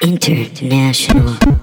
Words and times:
International. 0.00 1.58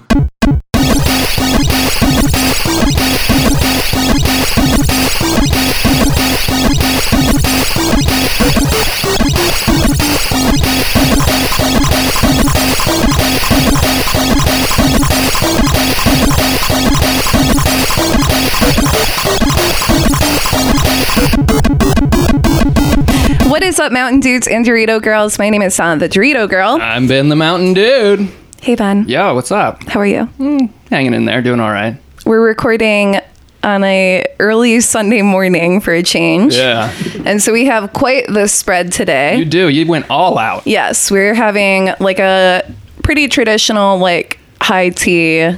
What 23.56 23.64
is 23.64 23.80
up, 23.80 23.94
Mountain 23.94 24.20
Dudes 24.20 24.50
and 24.50 24.66
Dorito 24.66 25.02
Girls? 25.02 25.40
My 25.40 25.50
name 25.50 25.62
is 25.62 25.78
Donna, 25.78 25.98
the 25.98 26.10
Dorito 26.10 26.50
Girl. 26.50 26.78
I'm 26.82 27.08
Ben 27.08 27.30
the 27.30 27.38
Mountain 27.38 27.74
Dude. 27.74 28.30
Hey, 28.62 28.76
Ben. 28.76 29.08
Yo, 29.08 29.34
what's 29.34 29.50
up? 29.50 29.82
How 29.88 30.02
are 30.02 30.06
you? 30.06 30.26
Hmm, 30.26 30.66
hanging 30.90 31.14
in 31.14 31.24
there, 31.24 31.42
doing 31.42 31.62
all 31.62 31.72
right. 31.72 31.96
We're 32.26 32.46
recording 32.46 33.22
on 33.64 33.86
a 33.86 34.26
early 34.40 34.82
Sunday 34.82 35.22
morning 35.22 35.80
for 35.80 35.94
a 35.94 36.04
change. 36.04 36.54
Yeah. 36.54 36.94
And 37.24 37.42
so 37.42 37.54
we 37.54 37.64
have 37.64 37.94
quite 37.94 38.28
the 38.28 38.48
spread 38.50 38.92
today. 38.92 39.38
You 39.38 39.46
do. 39.46 39.70
You 39.70 39.88
went 39.88 40.10
all 40.10 40.38
out. 40.38 40.68
yes, 40.68 41.10
we're 41.10 41.34
having 41.34 41.92
like 42.02 42.20
a 42.20 42.70
pretty 43.04 43.30
traditional, 43.30 43.98
like 44.00 44.38
high 44.60 44.90
tea 44.90 45.58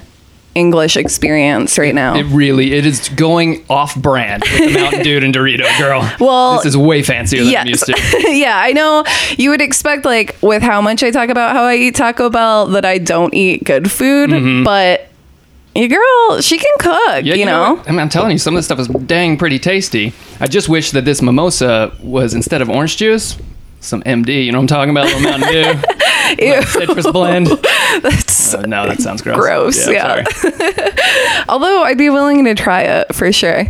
English 0.57 0.97
experience 0.97 1.77
right 1.77 1.93
now. 1.93 2.15
It 2.15 2.23
really, 2.23 2.73
it 2.73 2.85
is 2.85 3.09
going 3.09 3.63
off 3.69 3.95
brand 3.95 4.43
with 4.43 4.73
the 4.73 4.79
Mountain 4.79 5.03
Dude 5.03 5.23
and 5.23 5.33
Dorito 5.33 5.65
girl. 5.77 6.01
Well, 6.19 6.55
this 6.57 6.65
is 6.65 6.75
way 6.77 7.03
fancier 7.03 7.43
than 7.43 7.55
I'm 7.55 7.67
used 7.67 7.85
to. 7.85 7.93
yeah, 8.31 8.59
I 8.59 8.71
know 8.73 9.03
you 9.37 9.51
would 9.51 9.61
expect 9.61 10.03
like 10.03 10.35
with 10.41 10.63
how 10.63 10.81
much 10.81 11.03
I 11.03 11.11
talk 11.11 11.29
about 11.29 11.55
how 11.55 11.63
I 11.63 11.75
eat 11.75 11.95
Taco 11.95 12.29
Bell 12.29 12.65
that 12.67 12.85
I 12.85 12.97
don't 12.97 13.33
eat 13.33 13.63
good 13.63 13.91
food, 13.91 14.63
but 14.65 15.07
your 15.75 15.89
girl, 15.89 16.41
she 16.41 16.57
can 16.57 16.71
cook, 16.79 16.97
Mm-hmm. 16.97 17.25
Yeah, 17.27 17.35
you, 17.35 17.45
know? 17.45 17.75
what? 17.75 17.87
I 17.87 17.91
mean, 17.91 17.99
I'm 17.99 18.09
telling 18.09 18.31
you, 18.31 18.39
some 18.39 18.55
of 18.55 18.57
this 18.57 18.65
stuff 18.65 18.79
is 18.79 18.87
dang 18.87 19.37
pretty 19.37 19.59
tasty. 19.59 20.11
I 20.39 20.47
just 20.47 20.67
wish 20.69 20.91
that 20.91 21.05
this 21.05 21.21
mimosa 21.21 21.91
was 22.01 22.33
instead 22.33 22.61
of 22.63 22.69
orange 22.69 22.97
juice, 22.97 23.37
some 23.79 24.01
MD. 24.03 24.45
You 24.45 24.51
know 24.51 24.57
what 24.59 24.63
I'm 24.63 24.67
talking 24.67 24.91
about? 24.91 25.05
Little 25.05 25.21
Mountain 25.21 25.49
Dew, 25.51 25.59
Ew. 26.45 26.53
like 26.55 26.67
citrus 26.67 27.07
blend. 27.11 27.47
That's 28.01 28.53
Uh, 28.53 28.61
no, 28.61 28.87
that 28.87 28.99
sounds 29.01 29.21
gross. 29.21 29.37
Gross, 29.37 29.89
yeah. 29.89 30.23
sorry. 30.23 30.91
although 31.49 31.83
I'd 31.83 31.97
be 31.97 32.09
willing 32.09 32.45
to 32.45 32.55
try 32.55 32.81
it 32.83 33.13
for 33.13 33.31
sure. 33.31 33.65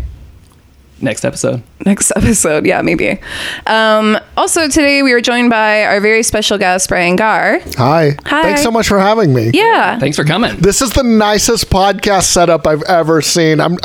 Next 1.02 1.24
episode. 1.26 1.62
Next 1.86 2.12
episode, 2.16 2.66
yeah, 2.66 2.82
maybe. 2.82 3.20
Um, 3.68 4.17
also, 4.38 4.68
today 4.70 5.02
we 5.02 5.12
are 5.14 5.20
joined 5.22 5.50
by 5.50 5.84
our 5.84 6.00
very 6.00 6.24
special 6.24 6.58
guest, 6.58 6.88
Brian 6.90 7.16
Gar. 7.16 7.60
Hi. 7.76 8.16
Hi. 8.26 8.42
Thanks 8.44 8.64
so 8.64 8.72
much 8.72 8.88
for 8.88 9.00
having 9.00 9.34
me. 9.34 9.50
Yeah. 9.54 10.00
Thanks 10.00 10.16
for 10.16 10.24
coming. 10.24 10.56
This 10.58 10.82
is 10.82 10.92
the 10.92 11.04
nicest 11.04 11.70
podcast 11.70 12.26
setup 12.26 12.68
I've 12.68 12.84
ever 12.84 13.22
seen. 13.22 13.60
I'm 13.60 13.78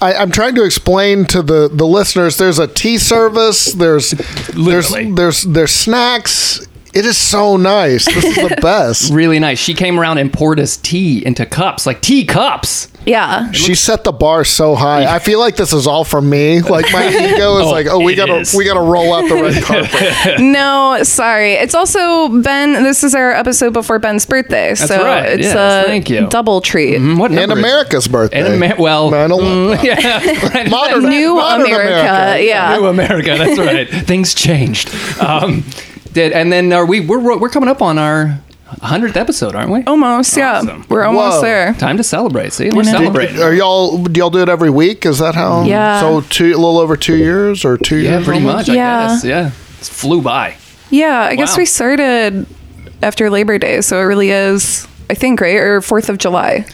I, 0.00 0.14
I'm 0.14 0.30
trying 0.30 0.54
to 0.56 0.64
explain 0.64 1.26
to 1.26 1.42
the, 1.42 1.68
the 1.72 1.84
listeners. 1.86 2.38
There's 2.38 2.58
a 2.58 2.66
tea 2.66 2.98
service. 2.98 3.72
There's 3.74 4.10
there's 4.10 4.56
Literally. 4.90 5.12
there's 5.12 5.42
there's 5.42 5.72
snacks. 5.72 6.66
It 6.94 7.06
is 7.06 7.16
so 7.16 7.56
nice. 7.56 8.04
This 8.04 8.24
is 8.24 8.34
the 8.36 8.56
best. 8.62 9.12
really 9.12 9.38
nice. 9.38 9.58
She 9.58 9.72
came 9.74 9.98
around 9.98 10.18
and 10.18 10.30
poured 10.32 10.60
us 10.60 10.76
tea 10.76 11.24
into 11.24 11.46
cups, 11.46 11.86
like 11.86 12.02
tea 12.02 12.26
cups. 12.26 12.88
Yeah. 13.06 13.50
She 13.50 13.74
set 13.74 14.04
the 14.04 14.12
bar 14.12 14.44
so 14.44 14.74
high. 14.76 15.06
I 15.12 15.18
feel 15.18 15.40
like 15.40 15.56
this 15.56 15.72
is 15.72 15.86
all 15.88 16.04
for 16.04 16.20
me. 16.20 16.60
Like 16.60 16.92
my 16.92 17.08
ego 17.08 17.56
is 17.58 17.66
Oh, 17.66 17.70
like, 17.70 17.86
oh, 17.88 17.98
we 17.98 18.14
gotta 18.14 18.36
is. 18.40 18.54
we 18.54 18.64
gotta 18.64 18.80
roll 18.80 19.12
out 19.14 19.28
the 19.28 19.34
red 19.36 19.62
carpet. 19.64 20.38
No, 20.52 21.02
sorry. 21.02 21.54
It's 21.54 21.74
also 21.74 22.28
Ben. 22.42 22.74
This 22.84 23.02
is 23.02 23.14
our 23.14 23.32
episode 23.32 23.72
before 23.72 23.98
Ben's 23.98 24.24
birthday, 24.26 24.74
so 24.74 25.02
right. 25.02 25.30
it's 25.32 25.44
Yes, 25.46 25.84
a 25.84 25.88
thank 25.88 26.10
you. 26.10 26.28
double 26.28 26.60
treat. 26.60 26.98
Mm, 26.98 27.18
What 27.18 27.30
and 27.32 27.40
number 27.40 27.54
is- 27.56 27.64
America's 27.64 28.06
birthday. 28.06 28.40
And 28.44 28.62
Amer- 28.62 28.76
well, 28.78 29.10
mm, 29.10 29.82
yeah. 29.82 30.68
Modern- 30.68 31.08
New 31.08 31.34
modern 31.36 31.66
America, 31.66 32.44
yeah. 32.44 32.76
New 32.76 32.86
America. 32.86 33.34
That's 33.38 33.58
right. 33.58 33.88
Things 34.06 34.34
changed. 34.34 34.90
Um, 35.20 35.64
did 36.12 36.32
and 36.32 36.52
then 36.52 36.72
are 36.72 36.86
we? 36.86 37.00
We're 37.00 37.38
we're 37.38 37.48
coming 37.48 37.68
up 37.68 37.82
on 37.82 37.98
our 37.98 38.38
hundredth 38.80 39.16
episode, 39.16 39.54
aren't 39.54 39.70
we? 39.70 39.82
Almost, 39.84 40.36
yeah. 40.36 40.82
We're 40.88 41.04
almost 41.04 41.36
Whoa. 41.36 41.42
there. 41.42 41.74
Time 41.74 41.96
to 41.98 42.04
celebrate. 42.04 42.52
See, 42.52 42.70
we're 42.70 42.82
know. 42.84 42.92
celebrating. 42.92 43.40
Are 43.40 43.52
y'all 43.54 44.02
do 44.04 44.18
y'all 44.18 44.30
do 44.30 44.40
it 44.40 44.48
every 44.48 44.70
week? 44.70 45.04
Is 45.06 45.18
that 45.18 45.34
how? 45.34 45.64
Yeah. 45.64 46.00
So 46.00 46.20
two 46.22 46.46
a 46.46 46.56
little 46.56 46.78
over 46.78 46.96
two 46.96 47.16
years 47.16 47.64
or 47.64 47.76
two 47.76 47.98
yeah, 47.98 48.12
years? 48.16 48.24
pretty 48.24 48.44
almost? 48.46 48.68
much. 48.68 48.70
I 48.70 48.74
Yeah. 48.74 49.06
guess. 49.08 49.24
Yeah, 49.24 49.46
it 49.48 49.52
flew 49.52 50.22
by. 50.22 50.56
Yeah, 50.90 51.20
I 51.20 51.36
guess 51.36 51.56
we 51.56 51.64
started 51.64 52.46
after 53.02 53.30
Labor 53.30 53.56
Day, 53.58 53.80
so 53.80 53.98
it 53.98 54.04
really 54.04 54.30
is, 54.30 54.86
I 55.08 55.14
think, 55.14 55.40
right? 55.40 55.56
Or 55.56 55.80
4th 55.80 56.10
of 56.10 56.18
July. 56.18 56.66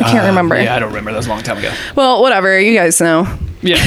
I 0.00 0.04
can't 0.04 0.26
remember. 0.26 0.54
Uh, 0.56 0.62
Yeah, 0.62 0.76
I 0.76 0.78
don't 0.78 0.88
remember. 0.90 1.10
That 1.12 1.16
was 1.18 1.26
a 1.26 1.30
long 1.30 1.42
time 1.42 1.58
ago. 1.58 1.72
Well, 1.96 2.22
whatever. 2.22 2.58
You 2.60 2.74
guys 2.74 3.00
know. 3.00 3.26
Yeah. 3.62 3.84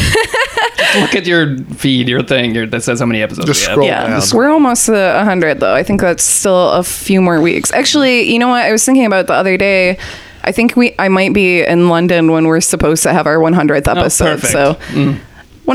Look 1.00 1.16
at 1.16 1.26
your 1.26 1.58
feed, 1.76 2.10
your 2.10 2.22
thing 2.24 2.54
your, 2.54 2.68
that 2.68 2.84
says 2.84 3.00
how 3.00 3.06
many 3.06 3.22
episodes. 3.22 3.48
Just 3.48 3.62
we 3.62 3.66
have. 3.68 3.74
scroll 3.74 3.88
Yeah. 3.88 4.08
down. 4.20 4.22
We're 4.34 4.50
almost 4.50 4.88
to 4.88 4.92
100, 4.92 5.60
though. 5.62 5.74
I 5.74 5.84
think 5.84 6.02
that's 6.02 6.24
still 6.24 6.72
a 6.72 6.84
few 6.84 7.22
more 7.22 7.40
weeks. 7.40 7.72
Actually, 7.72 8.24
you 8.32 8.40
know 8.40 8.50
what? 8.50 8.64
I 8.66 8.72
was 8.74 8.84
thinking 8.86 9.06
about 9.06 9.28
the 9.28 9.34
other 9.34 9.56
day. 9.56 9.98
I 10.44 10.52
think 10.52 10.76
we 10.76 10.94
I 11.00 11.08
might 11.08 11.34
be 11.34 11.62
in 11.64 11.88
London 11.88 12.32
when 12.32 12.46
we're 12.48 12.62
supposed 12.62 13.04
to 13.04 13.14
have 13.14 13.28
our 13.28 13.38
100th 13.38 13.88
episode. 13.88 14.42
perfect. 14.42 14.52
so 14.52 14.78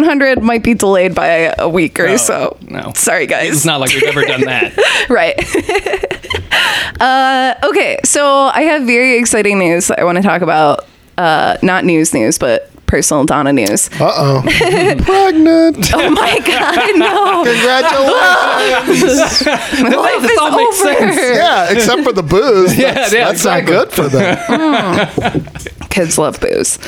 100 0.03 0.43
might 0.43 0.63
be 0.63 0.75
delayed 0.75 1.15
by 1.15 1.55
a 1.59 1.69
week 1.69 1.99
or 1.99 2.07
No, 2.09 2.17
so. 2.17 2.57
no. 2.69 2.93
Sorry, 2.95 3.27
guys. 3.27 3.53
It's 3.57 3.65
not 3.65 3.81
like 3.81 3.93
we've 3.95 4.03
ever 4.05 4.23
done 4.25 4.43
that. 4.43 4.77
right. 5.09 5.35
uh, 7.01 7.55
okay, 7.65 7.99
so 8.05 8.25
I 8.53 8.63
have 8.63 8.83
very 8.83 9.17
exciting 9.19 9.59
news 9.59 9.89
that 9.89 9.99
I 10.01 10.05
want 10.05 10.17
to 10.17 10.23
talk 10.23 10.43
about. 10.43 10.87
Uh, 11.19 11.57
not 11.63 11.85
news 11.85 12.13
news, 12.13 12.39
but 12.39 12.71
personal 12.87 13.25
Donna 13.25 13.53
news. 13.53 13.89
Uh 13.99 14.13
oh. 14.15 14.43
Pregnant. 14.45 15.95
Oh 15.95 16.11
my 16.11 16.39
god, 16.45 16.99
no! 16.99 17.45
Congratulations. 17.45 19.47
My 19.83 19.97
life 19.97 20.23
this 20.23 20.31
is 20.33 20.39
all 20.39 20.51
makes 20.57 20.81
over. 20.85 20.95
sense. 20.95 21.17
yeah, 21.17 21.73
except 21.73 22.03
for 22.05 22.13
the 22.13 22.23
booze. 22.23 22.77
Yeah, 22.79 22.93
That's, 22.95 23.13
yeah, 23.15 23.25
that's 23.25 23.45
not 23.45 23.65
good 23.65 23.91
for 23.93 24.09
them. 24.09 25.45
Kids 25.89 26.19
love 26.19 26.39
booze. 26.41 26.79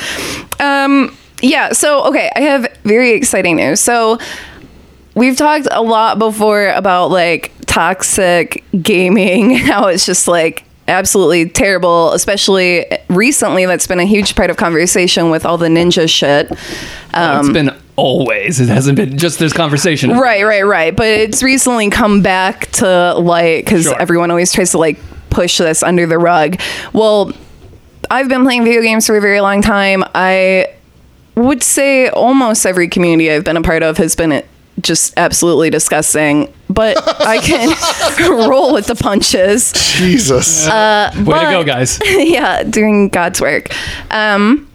Um, 0.59 1.15
yeah. 1.41 1.73
So 1.73 2.05
okay, 2.05 2.31
I 2.35 2.41
have 2.41 2.67
very 2.83 3.11
exciting 3.11 3.55
news. 3.57 3.79
So 3.79 4.17
we've 5.15 5.37
talked 5.37 5.67
a 5.71 5.81
lot 5.81 6.19
before 6.19 6.69
about 6.69 7.11
like 7.11 7.51
toxic 7.65 8.63
gaming, 8.81 9.55
how 9.57 9.87
it's 9.87 10.05
just 10.05 10.27
like 10.27 10.63
absolutely 10.87 11.47
terrible, 11.49 12.13
especially 12.13 12.85
recently. 13.09 13.65
That's 13.65 13.87
been 13.87 13.99
a 13.99 14.05
huge 14.05 14.35
part 14.35 14.49
of 14.49 14.57
conversation 14.57 15.29
with 15.29 15.45
all 15.45 15.57
the 15.57 15.67
ninja 15.67 16.09
shit. 16.09 16.49
it's 16.51 16.57
um, 17.13 17.53
been 17.53 17.71
always. 17.95 18.59
It 18.59 18.69
hasn't 18.69 18.95
been 18.95 19.17
just 19.17 19.39
this 19.39 19.53
conversation. 19.53 20.11
Right, 20.11 20.43
right, 20.43 20.65
right. 20.65 20.95
But 20.95 21.07
it's 21.07 21.43
recently 21.43 21.89
come 21.89 22.21
back 22.21 22.71
to 22.73 23.13
light 23.15 23.65
because 23.65 23.83
Sure. 23.83 24.01
everyone 24.01 24.31
always 24.31 24.51
tries 24.53 24.71
to 24.71 24.77
like 24.77 24.97
push 25.29 25.57
this 25.57 25.83
under 25.83 26.07
the 26.07 26.17
rug. 26.17 26.59
Well, 26.93 27.33
I've 28.09 28.29
been 28.29 28.43
playing 28.43 28.63
video 28.63 28.81
games 28.81 29.05
for 29.05 29.15
a 29.17 29.21
very 29.21 29.41
long 29.41 29.61
time. 29.61 30.03
I 30.15 30.67
would 31.39 31.63
say 31.63 32.09
almost 32.09 32.65
every 32.65 32.87
community 32.87 33.31
I've 33.31 33.43
been 33.43 33.57
a 33.57 33.61
part 33.61 33.83
of 33.83 33.97
has 33.97 34.15
been 34.15 34.43
just 34.81 35.13
absolutely 35.17 35.69
disgusting. 35.69 36.53
But 36.69 36.97
I 37.21 37.39
can 37.39 37.69
roll 38.49 38.73
with 38.73 38.87
the 38.87 38.95
punches. 38.95 39.73
Jesus. 39.73 40.67
Uh, 40.67 41.11
Way 41.17 41.39
to 41.39 41.51
go, 41.51 41.63
guys. 41.63 41.99
yeah, 42.05 42.63
doing 42.63 43.09
God's 43.09 43.41
work. 43.41 43.69
Um, 44.11 44.68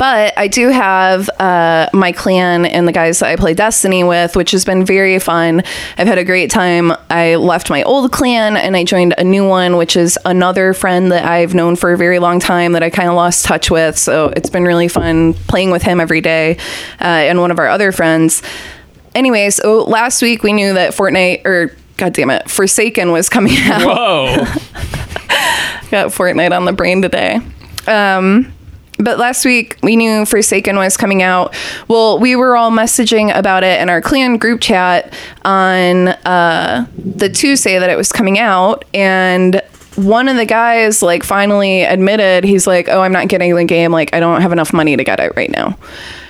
but 0.00 0.32
I 0.38 0.48
do 0.48 0.70
have 0.70 1.28
uh, 1.38 1.90
my 1.92 2.12
clan 2.12 2.64
and 2.64 2.88
the 2.88 2.92
guys 2.92 3.18
that 3.18 3.28
I 3.28 3.36
play 3.36 3.52
Destiny 3.52 4.02
with, 4.02 4.34
which 4.34 4.52
has 4.52 4.64
been 4.64 4.82
very 4.82 5.18
fun. 5.18 5.62
I've 5.98 6.06
had 6.06 6.16
a 6.16 6.24
great 6.24 6.50
time. 6.50 6.90
I 7.10 7.34
left 7.34 7.68
my 7.68 7.82
old 7.82 8.10
clan 8.10 8.56
and 8.56 8.78
I 8.78 8.84
joined 8.84 9.12
a 9.18 9.24
new 9.24 9.46
one, 9.46 9.76
which 9.76 9.96
is 9.96 10.18
another 10.24 10.72
friend 10.72 11.12
that 11.12 11.26
I've 11.26 11.52
known 11.52 11.76
for 11.76 11.92
a 11.92 11.98
very 11.98 12.18
long 12.18 12.40
time 12.40 12.72
that 12.72 12.82
I 12.82 12.88
kind 12.88 13.10
of 13.10 13.14
lost 13.14 13.44
touch 13.44 13.70
with. 13.70 13.98
So 13.98 14.28
it's 14.28 14.48
been 14.48 14.64
really 14.64 14.88
fun 14.88 15.34
playing 15.34 15.70
with 15.70 15.82
him 15.82 16.00
every 16.00 16.22
day 16.22 16.56
uh, 16.98 17.04
and 17.04 17.38
one 17.38 17.50
of 17.50 17.58
our 17.58 17.68
other 17.68 17.92
friends. 17.92 18.42
Anyways, 19.14 19.56
so 19.56 19.84
last 19.84 20.22
week 20.22 20.42
we 20.42 20.54
knew 20.54 20.72
that 20.72 20.94
Fortnite, 20.94 21.44
or 21.44 21.76
God 21.98 22.14
damn 22.14 22.30
it, 22.30 22.48
Forsaken 22.48 23.12
was 23.12 23.28
coming 23.28 23.52
out 23.58 23.82
Whoa. 23.82 24.36
got 25.90 26.08
Fortnite 26.08 26.56
on 26.56 26.64
the 26.64 26.72
brain 26.72 27.02
today. 27.02 27.38
Um, 27.86 28.50
but 29.02 29.18
last 29.18 29.44
week 29.44 29.76
we 29.82 29.96
knew 29.96 30.24
Forsaken 30.24 30.76
was 30.76 30.96
coming 30.96 31.22
out. 31.22 31.54
Well, 31.88 32.18
we 32.18 32.36
were 32.36 32.56
all 32.56 32.70
messaging 32.70 33.36
about 33.36 33.64
it 33.64 33.80
in 33.80 33.88
our 33.90 34.00
clan 34.00 34.36
group 34.36 34.60
chat 34.60 35.12
on 35.44 36.08
uh, 36.08 36.86
the 36.96 37.28
Tuesday 37.28 37.78
that 37.78 37.90
it 37.90 37.96
was 37.96 38.12
coming 38.12 38.38
out, 38.38 38.84
and 38.94 39.62
one 39.96 40.28
of 40.28 40.36
the 40.36 40.46
guys 40.46 41.02
like 41.02 41.22
finally 41.22 41.82
admitted 41.82 42.44
he's 42.44 42.66
like, 42.66 42.88
"Oh, 42.88 43.02
I'm 43.02 43.12
not 43.12 43.28
getting 43.28 43.54
the 43.54 43.64
game. 43.64 43.92
Like, 43.92 44.14
I 44.14 44.20
don't 44.20 44.40
have 44.40 44.52
enough 44.52 44.72
money 44.72 44.96
to 44.96 45.04
get 45.04 45.20
it 45.20 45.32
right 45.36 45.50
now." 45.50 45.76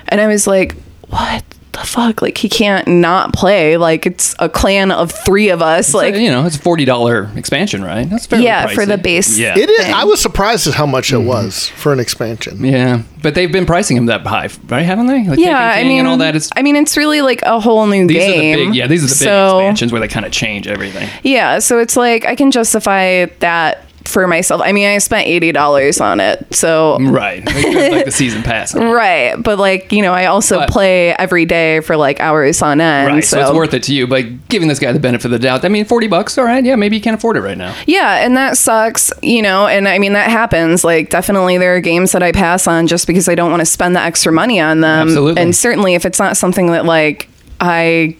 And 0.08 0.20
I 0.20 0.26
was 0.26 0.46
like, 0.46 0.74
"What?" 1.08 1.44
The 1.72 1.80
fuck? 1.80 2.22
Like 2.22 2.38
he 2.38 2.48
can't 2.48 2.86
not 2.88 3.32
play. 3.32 3.76
Like 3.76 4.06
it's 4.06 4.34
a 4.38 4.48
clan 4.48 4.90
of 4.90 5.12
three 5.12 5.50
of 5.50 5.62
us. 5.62 5.94
Like 5.94 6.14
you 6.14 6.30
know, 6.30 6.46
it's 6.46 6.56
a 6.56 6.60
forty 6.60 6.84
dollar 6.84 7.30
expansion, 7.36 7.84
right? 7.84 8.08
That's 8.08 8.26
fairly 8.26 8.44
Yeah, 8.44 8.68
for 8.68 8.86
the 8.86 8.98
base. 8.98 9.38
Yeah, 9.38 9.58
It 9.58 9.70
is. 9.70 9.84
thing. 9.84 9.94
I 9.94 10.04
was 10.04 10.20
surprised 10.20 10.66
at 10.66 10.74
how 10.74 10.86
much 10.86 11.12
it 11.12 11.16
mm-hmm. 11.16 11.28
was 11.28 11.68
for 11.68 11.92
an 11.92 12.00
expansion. 12.00 12.64
yeah, 12.64 13.02
but 13.22 13.34
they've 13.34 13.52
been 13.52 13.66
pricing 13.66 13.96
him 13.96 14.06
that 14.06 14.26
high, 14.26 14.48
right? 14.68 14.82
Haven't 14.82 15.06
they? 15.06 15.26
Like 15.26 15.38
yeah, 15.38 15.72
Taken 15.72 15.86
I 15.86 15.88
mean, 15.88 15.98
and 16.00 16.08
all 16.08 16.16
that. 16.18 16.36
It's 16.36 16.50
I 16.56 16.62
mean, 16.62 16.76
it's 16.76 16.96
really 16.96 17.22
like 17.22 17.42
a 17.42 17.60
whole 17.60 17.86
new 17.86 18.06
these 18.06 18.18
game. 18.18 18.54
are 18.54 18.58
the 18.58 18.66
big, 18.66 18.74
yeah, 18.74 18.86
these 18.86 19.04
are 19.04 19.06
the 19.06 19.24
big 19.24 19.44
expansions 19.54 19.92
where 19.92 20.00
they 20.00 20.08
kind 20.08 20.26
of 20.26 20.32
change 20.32 20.66
everything. 20.66 21.08
Yeah, 21.22 21.58
so 21.58 21.78
it's 21.78 21.96
like 21.96 22.24
I 22.24 22.34
can 22.34 22.50
justify 22.50 23.26
that 23.40 23.89
for 24.04 24.26
myself. 24.26 24.60
I 24.64 24.72
mean, 24.72 24.88
I 24.88 24.98
spent 24.98 25.26
eighty 25.26 25.52
dollars 25.52 26.00
on 26.00 26.20
it, 26.20 26.54
so 26.54 26.98
Right, 27.00 27.44
like, 27.44 27.64
like 27.92 28.04
the 28.06 28.10
season 28.10 28.42
pass. 28.42 28.74
right. 28.74 29.36
But 29.40 29.58
like 29.58 29.92
you 29.92 30.02
know, 30.02 30.12
I 30.12 30.26
also 30.26 30.58
But- 30.58 30.70
play 30.70 31.14
every 31.14 31.44
day 31.46 31.80
for 31.80 31.96
like 31.96 32.20
hours 32.20 32.62
on 32.62 32.80
end. 32.80 33.08
Right, 33.14 33.24
so, 33.24 33.40
it's 33.40 33.52
worth 33.52 33.74
it 33.74 33.82
to 33.84 33.94
you. 33.94 34.06
But 34.06 34.48
giving 34.48 34.68
this 34.68 34.78
guy 34.78 34.92
the 34.92 35.00
benefit 35.00 35.26
of 35.26 35.30
the 35.32 35.38
doubt, 35.38 35.64
I 35.64 35.68
mean, 35.68 35.84
forty 35.84 36.06
bucks, 36.08 36.36
all 36.38 36.44
right, 36.44 36.64
yeah, 36.64 36.76
maybe 36.76 36.96
you 36.96 37.02
can't 37.02 37.16
afford 37.16 37.36
it 37.36 37.40
right 37.42 37.58
now. 37.58 37.74
Yeah, 37.86 38.24
and 38.24 38.36
that 38.36 38.56
sucks, 38.56 39.12
you 39.22 39.42
know, 39.42 39.66
and 39.66 39.86
I 39.88 39.98
mean 39.98 40.14
that 40.14 40.30
happens. 40.30 40.84
Like 40.84 41.10
definitely 41.10 41.58
there 41.58 41.76
are 41.76 41.80
games 41.80 42.12
that 42.12 42.22
I 42.22 42.32
pass 42.32 42.66
on 42.66 42.86
just 42.86 43.06
because 43.06 43.28
I 43.28 43.34
don't 43.34 43.50
want 43.50 43.60
to 43.60 43.66
spend 43.66 43.96
the 43.96 44.00
extra 44.00 44.32
money 44.32 44.60
on 44.60 44.80
them. 44.80 45.08
Absolutely. 45.08 45.42
And 45.42 45.54
certainly 45.54 45.94
if 45.94 46.04
it's 46.04 46.18
not 46.18 46.36
something 46.36 46.68
that 46.68 46.84
like 46.84 47.28
I 47.60 48.16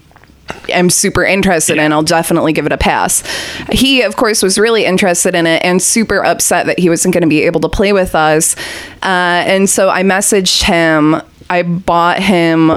am 0.68 0.90
super 0.90 1.24
interested 1.24 1.78
in, 1.78 1.92
I'll 1.92 2.02
definitely 2.02 2.52
give 2.52 2.66
it 2.66 2.72
a 2.72 2.78
pass. 2.78 3.22
He 3.72 4.02
of 4.02 4.16
course 4.16 4.42
was 4.42 4.58
really 4.58 4.84
interested 4.84 5.34
in 5.34 5.46
it 5.46 5.64
and 5.64 5.80
super 5.82 6.24
upset 6.24 6.66
that 6.66 6.78
he 6.78 6.88
wasn't 6.88 7.14
going 7.14 7.22
to 7.22 7.28
be 7.28 7.42
able 7.42 7.60
to 7.60 7.68
play 7.68 7.92
with 7.92 8.14
us. 8.14 8.56
Uh, 9.02 9.42
and 9.46 9.68
so 9.68 9.88
I 9.88 10.02
messaged 10.02 10.62
him. 10.62 11.20
I 11.48 11.62
bought 11.62 12.20
him 12.20 12.68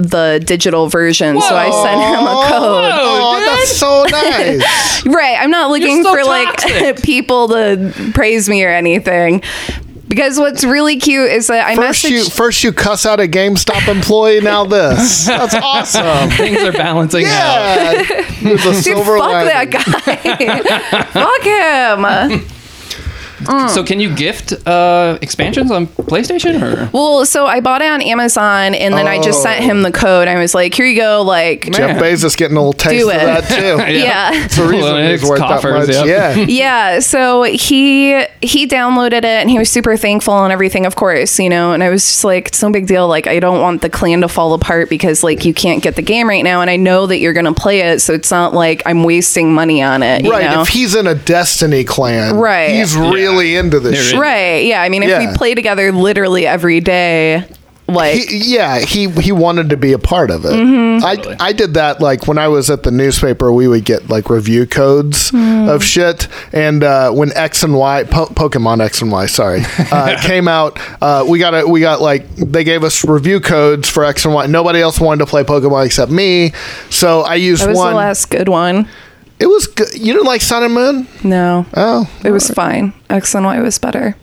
the 0.00 0.42
digital 0.44 0.88
version. 0.88 1.40
So 1.40 1.54
I 1.54 1.70
sent 1.70 2.00
him 2.00 2.26
a 2.26 2.48
code. 2.48 2.92
Oh, 2.94 3.40
that's 3.44 3.76
so 3.76 4.04
nice. 4.10 5.06
Right. 5.06 5.36
I'm 5.38 5.50
not 5.50 5.70
looking 5.70 6.02
so 6.02 6.12
for 6.12 6.22
toxic. 6.22 6.70
like 6.70 7.02
people 7.02 7.48
to 7.48 7.92
praise 8.14 8.48
me 8.48 8.64
or 8.64 8.70
anything. 8.70 9.42
Because 10.10 10.38
what's 10.40 10.64
really 10.64 10.98
cute 10.98 11.30
is 11.30 11.46
that 11.46 11.64
I 11.66 11.76
First 11.76 12.02
you 12.04 12.22
messaged. 12.24 12.32
first 12.36 12.64
you 12.64 12.72
cuss 12.72 13.06
out 13.06 13.20
a 13.20 13.28
GameStop 13.28 13.86
employee, 13.88 14.40
now 14.40 14.64
this. 14.64 15.26
That's 15.26 15.54
awesome. 15.62 16.30
Things 16.30 16.58
are 16.62 16.72
balancing 16.72 17.24
out. 17.26 17.30
Yeah, 17.30 17.94
With 18.50 18.62
the 18.64 18.72
Dude, 18.84 18.96
fuck 19.06 19.18
lining. 19.20 19.70
that 19.70 19.70
guy. 19.70 19.82
fuck 22.36 22.42
him. 22.42 22.59
So 23.68 23.82
can 23.84 24.00
you 24.00 24.14
gift 24.14 24.52
uh, 24.66 25.18
expansions 25.22 25.70
on 25.70 25.86
PlayStation 25.86 26.60
or? 26.60 26.90
Well, 26.92 27.24
so 27.26 27.46
I 27.46 27.60
bought 27.60 27.82
it 27.82 27.88
on 27.90 28.02
Amazon 28.02 28.74
and 28.74 28.94
then 28.94 29.06
I 29.06 29.20
just 29.20 29.42
sent 29.42 29.64
him 29.64 29.82
the 29.82 29.92
code. 29.92 30.28
I 30.28 30.38
was 30.38 30.54
like, 30.54 30.74
here 30.74 30.86
you 30.86 30.96
go. 30.96 31.22
Like, 31.22 31.70
Jeff 31.72 31.98
Bezos 32.00 32.36
getting 32.36 32.56
a 32.56 32.60
little 32.60 32.72
taste 32.72 33.02
of 33.04 33.08
that 33.12 33.44
too. 33.48 33.92
yeah. 33.92 34.30
It's 34.44 34.56
the 34.56 34.62
reason 34.64 34.80
Well, 34.80 35.10
he's 35.10 35.20
it's 35.22 35.28
worth 35.30 35.38
coffers, 35.38 35.86
that 35.86 35.96
much. 36.00 36.06
yep. 36.06 36.36
Yeah. 36.36 36.44
yeah 36.60 36.98
so 37.00 37.42
he 37.44 38.24
he 38.42 38.66
downloaded 38.66 39.18
it 39.18 39.24
and 39.24 39.48
he 39.50 39.58
was 39.58 39.70
super 39.70 39.96
thankful 39.96 40.42
and 40.44 40.52
everything 40.52 40.86
of 40.86 40.96
course 40.96 41.38
you 41.38 41.48
know 41.48 41.72
and 41.72 41.82
i 41.82 41.88
was 41.88 42.02
just 42.04 42.24
like 42.24 42.48
it's 42.48 42.62
no 42.62 42.70
big 42.70 42.86
deal 42.86 43.06
like 43.08 43.26
i 43.26 43.38
don't 43.40 43.60
want 43.60 43.80
the 43.82 43.88
clan 43.90 44.20
to 44.20 44.28
fall 44.28 44.52
apart 44.54 44.88
because 44.90 45.22
like 45.22 45.44
you 45.44 45.54
can't 45.54 45.82
get 45.82 45.96
the 45.96 46.02
game 46.02 46.28
right 46.28 46.42
now 46.44 46.60
and 46.60 46.68
i 46.70 46.76
know 46.76 47.06
that 47.06 47.18
you're 47.18 47.32
gonna 47.32 47.54
play 47.54 47.80
it 47.80 48.00
so 48.00 48.12
it's 48.12 48.30
not 48.30 48.52
like 48.54 48.82
i'm 48.86 49.02
wasting 49.04 49.52
money 49.54 49.82
on 49.82 50.02
it 50.02 50.24
you 50.24 50.30
Right. 50.30 50.50
know? 50.50 50.62
If 50.62 50.68
he's 50.68 50.94
in 50.94 51.06
a 51.06 51.14
Destiny 51.14 51.84
clan, 51.84 52.36
Right. 52.36 52.70
he's 52.70 52.96
really 53.30 53.56
into 53.56 53.80
this 53.80 54.10
shit. 54.10 54.18
right 54.18 54.64
yeah 54.64 54.82
i 54.82 54.88
mean 54.88 55.02
if 55.02 55.08
Yeah. 55.08 55.30
we 55.30 55.36
play 55.36 55.54
together 55.54 55.92
literally 55.92 56.46
every 56.46 56.80
day 56.80 57.44
like 57.88 58.14
He, 58.28 58.54
yeah, 58.54 58.78
he 58.78 59.10
he 59.10 59.32
wanted 59.32 59.70
to 59.70 59.76
be 59.76 59.92
a 59.94 59.98
part 59.98 60.30
of 60.30 60.44
it. 60.44 60.52
Mm-hmm. 60.52 61.00
Totally. 61.04 61.36
I 61.40 61.46
I 61.48 61.52
did 61.52 61.74
that 61.74 62.00
like 62.00 62.28
when 62.28 62.38
I 62.38 62.46
was 62.46 62.70
at 62.70 62.84
the 62.84 62.92
newspaper. 62.92 63.50
We 63.52 63.66
would 63.66 63.84
get 63.84 64.08
like 64.08 64.30
review 64.30 64.64
codes 64.64 65.32
Mm. 65.32 65.68
of 65.68 65.82
shit, 65.82 66.28
and 66.52 66.84
uh, 66.84 67.10
when 67.10 67.32
X 67.32 67.64
and 67.64 67.74
Y, 67.76 68.04
po- 68.04 68.26
Pokemon 68.26 68.80
X 68.80 69.02
and 69.02 69.10
Y, 69.10 69.26
sorry, 69.26 69.62
uh, 69.90 70.16
came 70.22 70.46
out, 70.46 70.78
uh, 71.02 71.24
we 71.28 71.40
got 71.40 71.52
a, 71.52 71.66
we 71.66 71.80
got 71.80 72.00
like 72.00 72.28
they 72.36 72.62
gave 72.62 72.84
us 72.84 73.04
review 73.04 73.40
codes 73.40 73.88
for 73.88 74.04
X 74.04 74.24
and 74.24 74.34
Y. 74.34 74.46
Nobody 74.46 74.80
else 74.80 75.00
wanted 75.00 75.24
to 75.24 75.26
play 75.26 75.42
Pokemon 75.42 75.84
except 75.86 76.12
me, 76.12 76.52
so 76.90 77.22
I 77.22 77.34
used 77.34 77.62
that 77.62 77.70
was 77.70 77.76
one. 77.78 77.90
the 77.90 77.96
last 77.96 78.30
good 78.30 78.48
one 78.48 78.88
it 79.40 79.46
was 79.46 79.66
good. 79.66 79.92
You 79.94 80.12
didn't 80.12 80.26
like 80.26 80.42
Sun 80.42 80.62
and 80.62 80.74
Moon? 80.74 81.06
no 81.24 81.66
Oh, 81.74 82.08
it 82.24 82.30
was 82.30 82.48
fine 82.50 82.92
x 83.08 83.34
and 83.34 83.44
y 83.46 83.60
was 83.60 83.78
better 83.78 84.14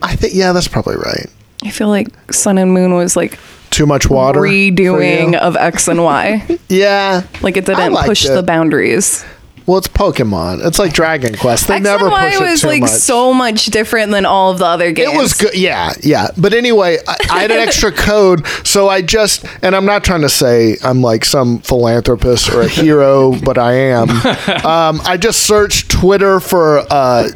I 0.00 0.14
think 0.16 0.34
yeah, 0.34 0.52
that's 0.52 0.68
probably 0.68 0.96
right. 0.96 1.26
i 1.64 1.70
feel 1.70 1.88
like 1.88 2.08
sun 2.32 2.56
and 2.58 2.72
moon 2.72 2.94
was 2.94 3.16
like 3.16 3.36
Too 3.70 3.84
much 3.86 4.08
water. 4.08 4.40
redoing 4.40 5.34
of 5.36 5.56
x 5.56 5.88
and 5.88 6.02
y 6.04 6.46
Yeah, 6.68 7.22
like 7.42 7.56
it 7.56 7.66
didn't 7.66 7.96
push 8.06 8.24
it. 8.24 8.30
the 8.34 8.42
boundaries 8.42 9.24
Well, 9.68 9.76
it's 9.76 9.86
Pokemon. 9.88 10.64
It's 10.66 10.78
like 10.78 10.94
Dragon 10.94 11.34
Quest. 11.36 11.68
They 11.68 11.74
X 11.74 11.84
never 11.84 12.04
and 12.06 12.12
Y 12.12 12.30
push 12.30 12.40
it 12.40 12.50
was 12.50 12.60
too 12.62 12.66
like 12.68 12.80
much. 12.80 12.90
so 12.90 13.34
much 13.34 13.66
different 13.66 14.10
than 14.12 14.24
all 14.24 14.50
of 14.50 14.58
the 14.58 14.64
other 14.64 14.92
games. 14.92 15.12
It 15.12 15.16
was 15.18 15.34
good. 15.34 15.54
Yeah, 15.54 15.92
yeah. 16.02 16.28
But 16.38 16.54
anyway, 16.54 16.96
I, 17.06 17.16
I 17.30 17.40
had 17.42 17.50
an 17.50 17.58
extra 17.58 17.92
code, 18.08 18.46
so 18.64 18.88
I 18.88 19.02
just 19.02 19.44
and 19.62 19.76
I'm 19.76 19.84
not 19.84 20.04
trying 20.04 20.22
to 20.22 20.30
say 20.30 20.78
I'm 20.82 21.02
like 21.02 21.26
some 21.26 21.58
philanthropist 21.58 22.48
or 22.50 22.62
a 22.62 22.66
hero, 22.68 23.38
but 23.38 23.58
I 23.58 23.74
am. 23.74 24.08
Um, 24.64 25.00
I 25.04 25.16
just 25.18 25.40
searched 25.46 25.90
Twitter 25.90 26.40
for 26.40 26.78
uh, 26.90 27.28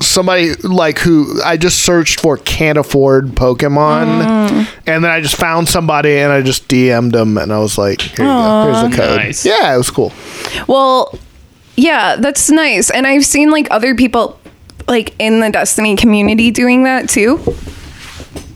somebody 0.00 0.52
like 0.56 0.98
who 0.98 1.40
I 1.42 1.56
just 1.56 1.80
searched 1.80 2.20
for 2.20 2.36
can't 2.36 2.76
afford 2.78 3.28
Pokemon, 3.28 4.26
Mm. 4.50 4.68
and 4.86 5.04
then 5.04 5.10
I 5.10 5.20
just 5.20 5.36
found 5.36 5.68
somebody 5.68 6.18
and 6.18 6.30
I 6.32 6.42
just 6.42 6.68
DM'd 6.68 7.12
them, 7.12 7.38
and 7.38 7.52
I 7.52 7.58
was 7.58 7.78
like, 7.78 8.00
Here 8.02 8.24
you 8.26 8.30
go. 8.30 8.64
Here's 8.72 8.90
the 8.90 8.96
code. 8.96 9.16
Nice. 9.20 9.46
Yeah, 9.46 9.74
it 9.74 9.78
was 9.78 9.90
cool. 9.90 10.12
Well, 10.66 11.18
yeah, 11.80 12.16
that's 12.16 12.50
nice. 12.50 12.90
And 12.90 13.06
I've 13.06 13.24
seen 13.24 13.50
like 13.50 13.68
other 13.70 13.94
people 13.94 14.38
like 14.86 15.14
in 15.18 15.40
the 15.40 15.50
Destiny 15.50 15.96
community 15.96 16.50
doing 16.50 16.84
that 16.84 17.08
too. 17.08 17.38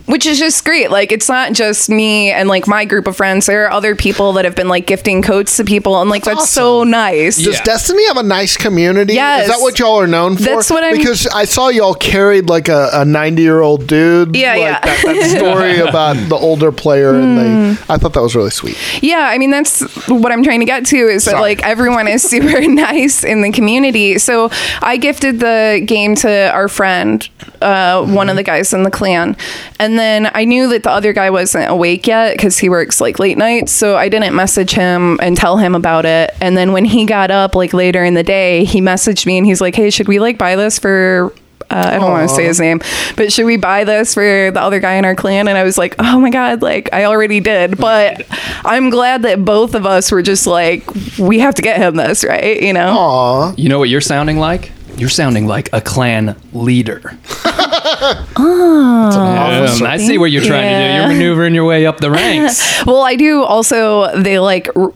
Which 0.06 0.26
is 0.26 0.38
just 0.38 0.64
great. 0.66 0.90
Like 0.90 1.12
it's 1.12 1.30
not 1.30 1.54
just 1.54 1.88
me 1.88 2.30
and 2.30 2.46
like 2.46 2.66
my 2.68 2.84
group 2.84 3.06
of 3.06 3.16
friends. 3.16 3.46
There 3.46 3.64
are 3.64 3.70
other 3.70 3.96
people 3.96 4.34
that 4.34 4.44
have 4.44 4.54
been 4.54 4.68
like 4.68 4.86
gifting 4.86 5.22
coats 5.22 5.56
to 5.56 5.64
people 5.64 5.98
and 6.00 6.10
like 6.10 6.24
that's, 6.24 6.50
so 6.50 6.80
awesome. 6.80 6.90
nice. 6.90 7.36
Does 7.38 7.56
Yeah. 7.56 7.62
Destiny 7.64 8.06
have 8.08 8.18
a 8.18 8.22
nice 8.22 8.56
community? 8.58 9.14
Yes. 9.14 9.48
Is 9.48 9.54
that 9.54 9.62
what 9.62 9.78
y'all 9.78 9.98
are 9.98 10.06
known 10.06 10.36
for? 10.36 10.42
That's 10.42 10.68
what 10.70 10.84
I'm- 10.84 10.96
Because 10.96 11.26
I 11.28 11.46
saw 11.46 11.68
y'all 11.68 11.94
carried 11.94 12.50
like 12.50 12.68
a 12.68 13.02
90 13.06 13.40
year 13.42 13.62
old 13.62 13.86
dude. 13.86 14.36
Yeah, 14.36 14.50
like 14.52 14.60
yeah. 14.60 14.80
That, 14.80 15.02
that 15.04 15.36
story 15.38 15.78
about 15.88 16.16
the 16.28 16.36
older 16.36 16.70
player, 16.70 17.14
and 17.14 17.38
Hmm. 17.38 17.86
they. 17.86 17.94
I 17.94 17.96
thought 17.96 18.12
that 18.12 18.22
was 18.22 18.36
really 18.36 18.50
sweet. 18.50 18.76
Yeah, 19.02 19.26
I 19.26 19.38
mean 19.38 19.50
that's 19.50 19.80
what 20.08 20.30
I'm 20.32 20.42
trying 20.44 20.60
to 20.60 20.66
get 20.66 20.84
to 20.86 20.96
is 20.96 21.24
that 21.24 21.40
like 21.40 21.62
everyone 21.64 22.08
is 22.08 22.22
super 22.34 22.60
nice 22.68 23.24
in 23.24 23.40
the 23.40 23.50
community. 23.50 24.18
So 24.18 24.50
I 24.82 24.98
gifted 24.98 25.40
the 25.40 25.82
game 25.86 26.14
to 26.16 26.50
our 26.52 26.68
friend, 26.68 27.26
uh, 27.62 28.04
one 28.04 28.28
of 28.28 28.36
the 28.36 28.42
guys 28.42 28.74
in 28.74 28.82
the 28.82 28.90
clan, 28.90 29.34
and 29.80 29.94
then 29.98 30.03
I 30.32 30.44
knew 30.44 30.68
that 30.68 30.82
the 30.82 30.90
other 30.90 31.12
guy 31.12 31.30
wasn't 31.30 31.70
awake 31.70 32.06
yet 32.06 32.36
because 32.36 32.58
he 32.58 32.68
works 32.68 33.00
like 33.00 33.18
late 33.18 33.38
nights. 33.38 33.72
So 33.72 33.96
I 33.96 34.08
didn't 34.08 34.34
message 34.34 34.72
him 34.72 35.18
and 35.22 35.36
tell 35.36 35.56
him 35.56 35.74
about 35.74 36.04
it. 36.06 36.34
And 36.40 36.56
then 36.56 36.72
when 36.72 36.84
he 36.84 37.06
got 37.06 37.30
up 37.30 37.54
like 37.54 37.72
later 37.72 38.04
in 38.04 38.14
the 38.14 38.22
day, 38.22 38.64
he 38.64 38.80
messaged 38.80 39.26
me 39.26 39.38
and 39.38 39.46
he's 39.46 39.60
like, 39.60 39.74
"Hey, 39.74 39.90
should 39.90 40.08
we 40.08 40.18
like 40.20 40.38
buy 40.38 40.56
this 40.56 40.78
for?" 40.78 41.32
Uh, 41.70 41.90
I 41.92 41.98
don't 41.98 42.10
want 42.10 42.28
to 42.28 42.34
say 42.34 42.44
his 42.44 42.60
name, 42.60 42.80
but 43.16 43.32
should 43.32 43.46
we 43.46 43.56
buy 43.56 43.84
this 43.84 44.14
for 44.14 44.50
the 44.50 44.60
other 44.60 44.80
guy 44.80 44.94
in 44.94 45.04
our 45.04 45.14
clan? 45.14 45.48
And 45.48 45.56
I 45.56 45.64
was 45.64 45.78
like, 45.78 45.94
oh 45.98 46.20
my 46.20 46.28
God, 46.28 46.60
like 46.60 46.92
I 46.92 47.04
already 47.04 47.40
did. 47.40 47.78
But 47.78 48.26
I'm 48.64 48.90
glad 48.90 49.22
that 49.22 49.44
both 49.44 49.74
of 49.74 49.86
us 49.86 50.12
were 50.12 50.22
just 50.22 50.46
like, 50.46 50.84
we 51.18 51.38
have 51.38 51.54
to 51.54 51.62
get 51.62 51.78
him 51.78 51.96
this, 51.96 52.22
right? 52.22 52.60
You 52.62 52.74
know? 52.74 52.94
Aw. 52.96 53.54
You 53.56 53.70
know 53.70 53.78
what 53.78 53.88
you're 53.88 54.02
sounding 54.02 54.38
like? 54.38 54.72
You're 54.96 55.08
sounding 55.08 55.46
like 55.46 55.68
a 55.72 55.80
clan 55.80 56.36
leader. 56.52 57.16
Oh, 58.36 59.80
I 59.86 59.96
see 59.98 60.18
what 60.18 60.30
you're 60.30 60.44
trying 60.44 60.62
to 60.68 60.88
do. 60.88 60.94
You're 60.94 61.08
maneuvering 61.08 61.54
your 61.54 61.64
way 61.64 61.86
up 61.86 61.98
the 61.98 62.10
ranks. 62.10 62.62
Well, 62.86 63.02
I 63.02 63.16
do 63.16 63.42
also, 63.42 64.14
they 64.20 64.38
like, 64.38 64.68
r- 64.76 64.92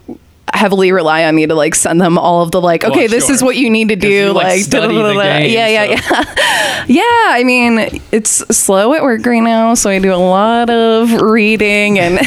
heavily 0.53 0.91
rely 0.91 1.23
on 1.25 1.35
me 1.35 1.45
to 1.47 1.55
like 1.55 1.73
send 1.75 2.01
them 2.01 2.17
all 2.17 2.41
of 2.41 2.51
the 2.51 2.59
like 2.59 2.83
oh, 2.83 2.89
okay 2.89 3.05
this 3.07 3.27
sure. 3.27 3.35
is 3.35 3.43
what 3.43 3.55
you 3.55 3.69
need 3.69 3.89
to 3.89 3.95
do 3.95 4.07
you, 4.09 4.33
like, 4.33 4.45
like 4.47 4.61
study 4.61 4.93
da-da-da-da. 4.95 5.21
game, 5.39 5.51
yeah 5.51 5.67
yeah 5.67 5.95
so- 5.95 6.15
yeah 6.15 6.85
yeah 6.87 7.03
i 7.37 7.43
mean 7.45 8.01
it's 8.11 8.31
slow 8.57 8.93
at 8.95 9.03
work 9.03 9.23
right 9.27 9.41
now 9.41 9.75
so 9.75 9.91
i 9.91 9.99
do 9.99 10.11
a 10.11 10.15
lot 10.17 10.69
of 10.71 11.21
reading 11.21 11.99
and 11.99 12.17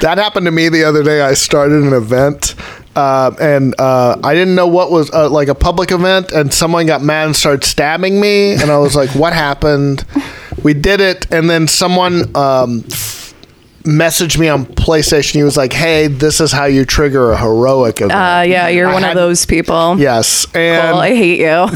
That 0.00 0.18
happened 0.18 0.44
to 0.46 0.50
me 0.50 0.68
the 0.68 0.84
other 0.84 1.02
day. 1.02 1.22
I 1.22 1.32
started 1.32 1.82
an 1.82 1.94
event. 1.94 2.54
Uh, 2.96 3.32
and 3.40 3.74
uh, 3.80 4.16
I 4.22 4.34
didn't 4.34 4.54
know 4.54 4.66
what 4.68 4.90
was 4.90 5.10
uh, 5.12 5.28
like 5.28 5.48
a 5.48 5.54
public 5.54 5.90
event, 5.90 6.32
and 6.32 6.52
someone 6.52 6.86
got 6.86 7.02
mad 7.02 7.26
and 7.26 7.36
started 7.36 7.64
stabbing 7.64 8.20
me, 8.20 8.52
and 8.52 8.70
I 8.70 8.78
was 8.78 8.94
like, 8.94 9.10
"What 9.10 9.32
happened?" 9.32 10.04
We 10.62 10.74
did 10.74 11.00
it, 11.00 11.26
and 11.32 11.50
then 11.50 11.66
someone 11.68 12.34
um, 12.36 12.84
messaged 13.84 14.38
me 14.38 14.48
on 14.48 14.64
PlayStation. 14.64 15.32
He 15.34 15.42
was 15.42 15.56
like, 15.56 15.72
"Hey, 15.72 16.06
this 16.06 16.40
is 16.40 16.50
how 16.52 16.64
you 16.64 16.84
trigger 16.84 17.32
a 17.32 17.36
heroic 17.38 18.00
event." 18.00 18.12
uh 18.12 18.42
yeah 18.46 18.68
you're 18.68 18.88
I 18.88 18.92
one 18.94 19.02
had- 19.02 19.10
of 19.10 19.16
those 19.16 19.44
people 19.46 19.98
Yes, 19.98 20.46
and 20.54 20.92
well 20.94 21.00
i 21.00 21.10
hate 21.14 21.38
you 21.38 21.66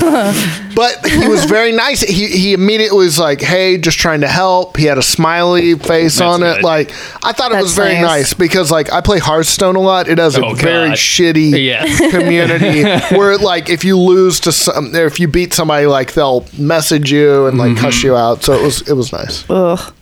but 0.74 1.06
he 1.06 1.26
was 1.28 1.44
very 1.44 1.72
nice. 1.72 2.00
He 2.00 2.28
he 2.28 2.52
immediately 2.54 2.98
was 3.04 3.18
like, 3.18 3.40
"Hey, 3.40 3.76
just 3.78 3.98
trying 3.98 4.20
to 4.22 4.28
help." 4.28 4.76
He 4.76 4.84
had 4.86 4.96
a 4.98 5.02
smiley 5.02 5.74
face 5.74 6.20
on 6.20 6.42
it. 6.42 6.62
Like 6.62 6.90
I 7.22 7.32
thought 7.32 7.52
it 7.52 7.60
was 7.60 7.74
very 7.74 7.94
nice. 7.94 8.02
nice. 8.02 8.34
because 8.34 8.70
like 8.70 8.92
I 8.92 9.00
play 9.00 9.18
Hearthstone 9.18 9.76
a 9.76 9.80
lot. 9.80 10.08
It 10.08 10.18
has 10.18 10.36
a 10.36 10.44
Oh, 10.44 10.54
very 10.54 10.90
shitty 10.90 11.62
Yes. 11.64 11.98
community 12.10 12.84
where 13.16 13.36
like 13.38 13.68
if 13.68 13.84
you 13.84 13.98
lose 13.98 14.40
to 14.40 14.52
some, 14.52 14.94
or 14.94 15.04
if 15.04 15.20
you 15.20 15.28
beat 15.28 15.52
somebody, 15.52 15.86
like 15.86 16.14
they'll 16.14 16.46
message 16.56 17.12
you 17.12 17.46
and 17.46 17.58
like 17.58 17.76
cuss 17.76 18.02
you 18.02 18.16
out. 18.16 18.42
So 18.44 18.54
it 18.54 18.62
was 18.62 18.88
it 18.88 18.94
was 18.94 19.12
nice. 19.12 19.44
Ugh. 19.50 19.92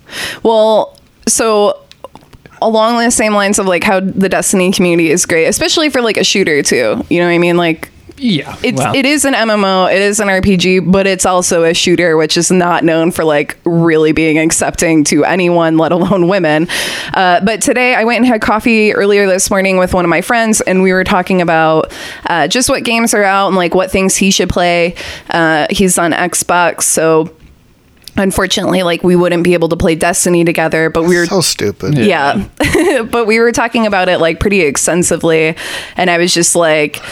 Well, 0.45 0.97
so 1.27 1.81
along 2.63 2.99
the 2.99 3.11
same 3.11 3.35
lines 3.35 3.59
of 3.59 3.67
like 3.67 3.85
how 3.85 4.01
the 4.01 4.29
Destiny 4.29 4.71
community 4.73 5.11
is 5.11 5.27
great, 5.27 5.47
especially 5.47 5.91
for 5.91 6.01
like 6.01 6.17
a 6.17 6.25
shooter 6.25 6.63
too. 6.63 7.05
You 7.09 7.21
know 7.21 7.27
what 7.27 7.33
I 7.35 7.39
mean? 7.39 7.57
Like 7.57 7.91
Yeah. 8.17 8.57
it's 8.63 8.79
well, 8.79 8.95
it 8.95 9.05
is 9.05 9.25
an 9.27 9.35
MMO, 9.35 9.93
it 9.93 10.01
is 10.01 10.21
an 10.21 10.29
RPG, 10.29 10.91
but 10.91 11.07
it's 11.07 11.27
also 11.27 11.65
a 11.65 11.75
shooter, 11.75 12.17
which 12.17 12.37
is 12.39 12.51
not 12.51 12.83
known 12.83 13.11
for 13.11 13.25
like 13.25 13.59
really 13.65 14.13
being 14.13 14.39
accepting 14.39 15.05
to 15.05 15.25
anyone, 15.25 15.77
let 15.77 15.93
alone 15.93 16.29
women. 16.29 16.67
Uh, 17.13 17.41
but 17.45 17.61
today 17.61 17.95
I 17.95 18.05
went 18.05 18.19
and 18.19 18.27
had 18.27 18.41
coffee 18.41 18.93
earlier 18.95 19.27
this 19.27 19.51
morning 19.51 19.77
with 19.77 19.93
one 19.93 20.05
of 20.05 20.09
my 20.09 20.23
friends, 20.23 20.61
and 20.63 20.83
we 20.83 20.93
were 20.95 21.05
talking 21.05 21.43
about 21.43 21.93
uh, 22.27 22.49
just 22.49 22.69
what 22.71 22.85
games 22.85 23.13
are 23.13 23.23
out 23.25 23.49
and 23.49 23.57
like 23.57 23.75
what 23.75 23.91
things 23.91 24.17
he 24.17 24.31
should 24.31 24.49
play. 24.49 24.95
Uh, 25.31 25.67
he's 25.71 25.99
on 25.99 26.13
Xbox, 26.13 26.83
so. 26.85 27.31
Unfortunately, 28.19 28.83
like 28.83 29.03
we 29.03 29.17
wouldn't 29.17 29.45
be 29.45 29.55
able 29.55 29.69
to 29.69 29.77
play 29.77 29.95
Destiny 29.95 30.45
together, 30.45 30.91
but 30.91 31.03
we 31.05 31.17
were 31.17 31.27
So 31.27 31.41
stupid. 31.41 31.99
yeah. 31.99 32.47
but 33.11 33.27
we 33.27 33.39
were 33.41 33.53
talking 33.53 33.87
about 33.87 34.09
it 34.09 34.19
like 34.19 34.41
pretty 34.41 34.63
extensively. 34.63 35.57
And 35.97 36.11
I 36.11 36.19
was 36.19 36.33
just 36.33 36.57
like, 36.57 37.03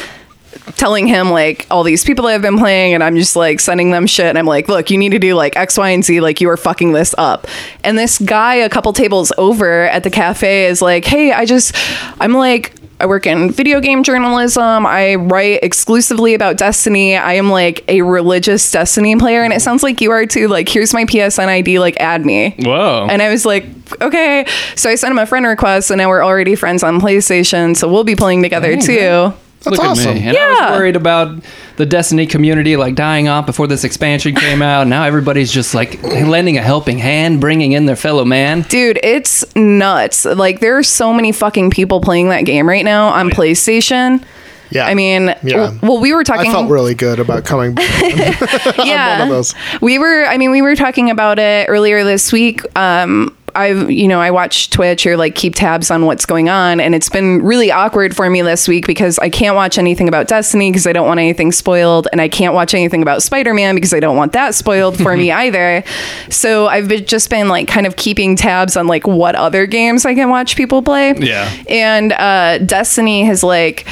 telling 0.77 1.07
him 1.07 1.31
like 1.31 1.67
all 1.71 1.83
these 1.83 2.05
people 2.05 2.27
I've 2.27 2.41
been 2.41 2.59
playing 2.59 2.95
and 2.95 3.05
I'm 3.05 3.17
just 3.17 3.37
like 3.37 3.61
sending 3.61 3.91
them 3.91 4.07
shit 4.07 4.27
and 4.27 4.39
I'm 4.39 4.47
like, 4.47 4.67
look, 4.67 4.91
you 4.91 4.97
need 4.97 5.11
to 5.11 5.19
do 5.19 5.35
like 5.35 5.57
X, 5.57 5.77
Y, 5.77 5.91
and 5.91 6.03
Z, 6.05 6.21
like 6.21 6.41
you 6.41 6.49
are 6.49 6.57
fucking 6.57 6.93
this 6.93 7.15
up. 7.19 7.47
And 7.83 7.99
this 7.99 8.19
guy 8.19 8.55
a 8.55 8.69
couple 8.71 8.93
tables 8.95 9.31
over 9.37 9.83
at 9.83 10.05
the 10.05 10.11
cafe 10.11 10.67
is 10.67 10.81
like, 10.81 11.05
hey, 11.05 11.33
I 11.33 11.45
just 11.45 11.77
I'm 12.19 12.33
like 12.33 12.73
I 13.01 13.07
work 13.07 13.27
in 13.27 13.51
video 13.51 13.81
game 13.81 14.03
journalism. 14.05 14.87
I 14.87 15.17
write 15.17 15.63
exclusively 15.65 16.35
about 16.35 16.57
Destiny. 16.57 17.17
I 17.17 17.35
am 17.35 17.51
like 17.51 17.85
a 17.89 18.03
religious 18.03 18.71
Destiny 18.71 19.17
player, 19.17 19.43
and 19.43 19.53
it 19.53 19.61
sounds 19.61 19.83
like 19.83 20.01
you 20.01 20.11
are 20.13 20.27
too. 20.27 20.49
Like, 20.49 20.69
here's 20.69 20.95
my 20.95 21.05
PSN 21.05 21.49
ID, 21.49 21.81
like 21.81 21.97
add 21.99 22.25
me. 22.25 22.55
Whoa. 22.61 23.07
And 23.11 23.21
I 23.21 23.31
was 23.31 23.45
like, 23.45 23.65
okay. 24.01 24.47
So 24.77 24.89
I 24.89 24.95
sent 24.95 25.11
him 25.11 25.19
a 25.19 25.27
friend 25.27 25.45
request, 25.45 25.91
and 25.91 25.99
now 25.99 26.09
we're 26.09 26.25
already 26.25 26.55
friends 26.55 26.83
on 26.83 27.01
PlayStation. 27.01 27.77
So 27.77 27.93
we'll 27.93 28.05
be 28.05 28.17
playing 28.17 28.43
together 28.43 28.77
too. 28.81 29.33
That's 29.65 29.67
Look 29.67 29.81
awesome. 29.81 30.11
at 30.11 30.15
me. 30.17 30.21
And 30.29 30.37
I 30.37 30.41
Yeah. 30.41 30.71
was 30.71 30.79
worried 30.79 30.97
about 30.97 31.43
the 31.77 31.87
Destiny 31.87 32.27
community 32.27 32.77
like 32.77 32.95
dying 32.95 33.29
off 33.29 33.47
before 33.47 33.67
this 33.67 33.85
expansion 33.85 34.35
came 34.35 34.63
out. 34.63 34.87
Now 34.87 35.05
everybody's 35.05 35.51
just 35.53 35.75
like 35.75 36.03
lending 36.03 36.57
a 36.57 36.63
helping 36.63 36.99
hand, 36.99 37.41
bringing 37.41 37.73
in 37.73 37.87
their 37.87 37.97
fellow 37.97 38.25
man. 38.25 38.63
Dude, 38.63 38.99
it's 39.03 39.45
nuts. 39.57 40.25
Like, 40.25 40.61
there 40.61 40.79
are 40.79 40.83
so 40.83 41.13
many 41.13 41.33
fucking 41.33 41.71
people 41.71 42.01
playing 42.01 42.29
that 42.29 42.43
game 42.43 42.69
right 42.69 42.85
now 42.85 43.09
on 43.09 43.31
PlayStation. 43.31 44.25
Yeah. 44.71 44.87
I 44.87 44.95
mean, 44.95 45.35
Yeah. 45.43 45.73
well, 45.83 46.01
we 46.01 46.13
were 46.15 46.25
talking. 46.25 46.51
I 46.51 46.53
felt 46.53 46.71
really 46.71 46.95
good 46.95 47.21
about 47.21 47.45
coming 47.45 47.75
back. 47.75 48.03
yeah, 48.85 49.19
one 49.21 49.29
of 49.29 49.35
those. 49.35 49.55
we 49.81 49.99
were. 49.99 50.25
I 50.25 50.37
mean, 50.37 50.51
we 50.51 50.63
were 50.63 50.75
talking 50.75 51.11
about 51.11 51.39
it 51.39 51.69
earlier 51.69 52.03
this 52.03 52.33
week. 52.33 52.63
Um, 52.77 53.37
I've, 53.55 53.91
you 53.91 54.09
know, 54.09 54.21
I 54.21 54.31
watch 54.31 54.71
Twitch 54.71 55.07
or 55.07 55.17
like 55.17 55.35
keep 55.35 55.55
tabs 55.55 55.91
on 55.91 56.07
what's 56.07 56.27
going 56.27 56.49
on, 56.49 56.81
and 56.81 56.95
it's 56.95 57.09
been 57.09 57.43
really 57.43 57.71
awkward 57.71 58.15
for 58.15 58.29
me 58.29 58.43
this 58.43 58.69
week 58.69 58.87
because 58.87 59.19
I 59.19 59.29
can't 59.31 59.55
watch 59.55 59.79
anything 59.79 60.09
about 60.09 60.29
Destiny 60.29 60.71
because 60.71 60.87
I 60.87 60.93
don't 60.93 61.07
want 61.07 61.21
anything 61.21 61.53
spoiled, 61.53 62.09
and 62.13 62.21
I 62.21 62.29
can't 62.29 62.55
watch 62.55 62.75
anything 62.75 63.03
about 63.03 63.23
Spider 63.23 63.55
Man 63.55 63.75
because 63.75 63.95
I 63.95 64.01
don't 64.01 64.17
want 64.17 64.33
that 64.33 64.55
spoiled 64.55 64.97
for 64.97 65.17
me 65.17 65.31
either. 65.45 65.85
So 66.31 66.67
I've 66.67 66.89
been, 66.89 67.05
just 67.05 67.31
been 67.31 67.49
like 67.49 67.69
kind 67.69 67.87
of 67.87 67.97
keeping 67.97 68.37
tabs 68.37 68.77
on 68.77 68.87
like 68.87 69.07
what 69.07 69.35
other 69.35 69.67
games 69.67 70.05
I 70.05 70.15
can 70.15 70.29
watch 70.29 70.57
people 70.57 70.83
play. 70.83 71.15
Yeah. 71.15 71.51
and 71.69 72.13
uh, 72.13 72.59
Destiny 72.59 73.25
has 73.25 73.43
like 73.43 73.87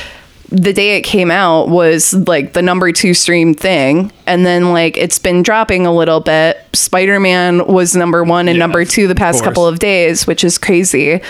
the 0.53 0.73
day 0.73 0.97
it 0.97 1.03
came 1.03 1.31
out 1.31 1.69
was 1.69 2.13
like 2.13 2.53
the 2.53 2.63
number 2.63 2.93
two 2.93 3.15
stream 3.15 3.55
thing. 3.55 4.13
And 4.27 4.45
then 4.45 4.73
like 4.73 4.97
it's 4.97 5.19
been 5.19 5.43
dropping 5.43 5.87
a 5.87 5.93
little 5.93 6.21
bit. 6.21 6.59
Spider-man 6.75 7.67
was 7.67 7.97
number 7.97 8.23
one 8.23 8.49
and 8.49 8.57
Yeah, 8.57 8.65
number 8.65 8.85
two 8.85 9.09
the 9.09 9.15
past 9.15 9.43
couple 9.43 9.67
of 9.67 9.79
days 9.79 10.27
which 10.27 10.45
is 10.45 10.59
crazy. 10.59 11.23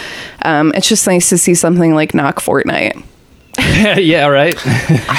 Um, 0.42 0.72
it's 0.74 0.88
just 0.88 1.06
nice 1.06 1.28
to 1.28 1.38
see 1.38 1.54
something 1.54 1.94
like 1.94 2.14
knock 2.14 2.40
fortnite 2.40 3.02
yeah, 3.98 4.26
right. 4.28 4.54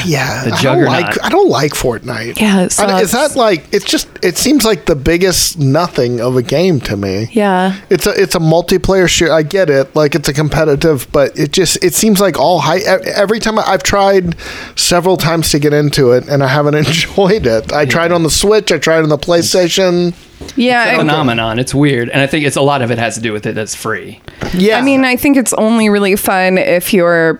yeah, 0.06 0.44
I 0.52 0.60
don't 0.64 0.84
like 0.86 1.24
I 1.24 1.30
don't 1.30 1.50
like 1.50 1.74
Fortnite. 1.74 2.40
Yeah, 2.40 2.62
it 2.64 2.80
I- 2.80 3.02
is 3.02 3.12
that 3.12 3.36
like 3.36 3.66
it's 3.72 3.86
just 3.86 4.08
it 4.24 4.38
seems 4.38 4.66
like 4.66 4.86
the 4.86 4.96
biggest 4.96 5.60
nothing 5.60 6.20
of 6.20 6.36
a 6.36 6.42
game 6.42 6.80
to 6.82 6.98
me. 6.98 7.30
yeah 7.34 7.80
It's 7.92 8.08
a 8.08 8.12
it's 8.20 8.34
a 8.34 8.40
multiplayer 8.40 9.08
shoot. 9.08 9.30
I 9.32 9.44
get 9.44 9.70
it, 9.70 9.96
like 9.96 10.16
it's 10.16 10.30
a 10.30 10.34
competitive, 10.34 11.08
but 11.12 11.38
it 11.38 11.52
just 11.52 11.84
it 11.84 11.94
seems 11.94 12.20
like 12.20 12.40
all 12.40 12.60
high. 12.60 12.78
e- 12.80 13.12
Every 13.16 13.40
time 13.40 13.60
I, 13.60 13.64
I've 13.68 13.84
tried 13.84 14.36
several 14.76 15.16
times 15.18 15.52
to 15.52 15.60
get 15.60 15.74
into 15.74 16.12
it, 16.14 16.28
and 16.28 16.42
I 16.44 16.48
haven't 16.48 16.74
enjoyed 16.86 17.46
it. 17.46 17.72
I 17.72 17.86
tried 17.86 18.12
on 18.12 18.24
the 18.24 18.32
Switch. 18.32 18.72
I 18.72 18.80
tried 18.80 19.04
on 19.04 19.10
the 19.10 19.18
PlayStation. 19.18 20.14
yeah 20.58 20.94
I- 20.96 20.98
Phenomenon. 20.98 21.60
It's 21.60 21.76
weird, 21.76 22.10
and 22.10 22.20
I 22.20 22.26
think 22.28 22.46
it's 22.46 22.56
a 22.58 22.62
lot 22.62 22.82
of 22.82 22.90
it 22.90 22.98
has 22.98 23.14
to 23.16 23.22
do 23.22 23.32
with 23.32 23.46
it. 23.46 23.54
That's 23.54 23.76
free. 23.76 24.22
Yeah, 24.56 24.80
I 24.80 24.82
mean 24.82 25.06
i 25.06 25.16
think 25.16 25.38
it's 25.38 25.54
only 25.54 25.90
really 25.90 26.16
fun 26.16 26.58
if 26.58 26.94
you're 26.94 27.40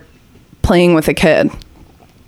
playing 0.64 0.94
with 0.94 1.08
a 1.08 1.14
kid 1.14 1.50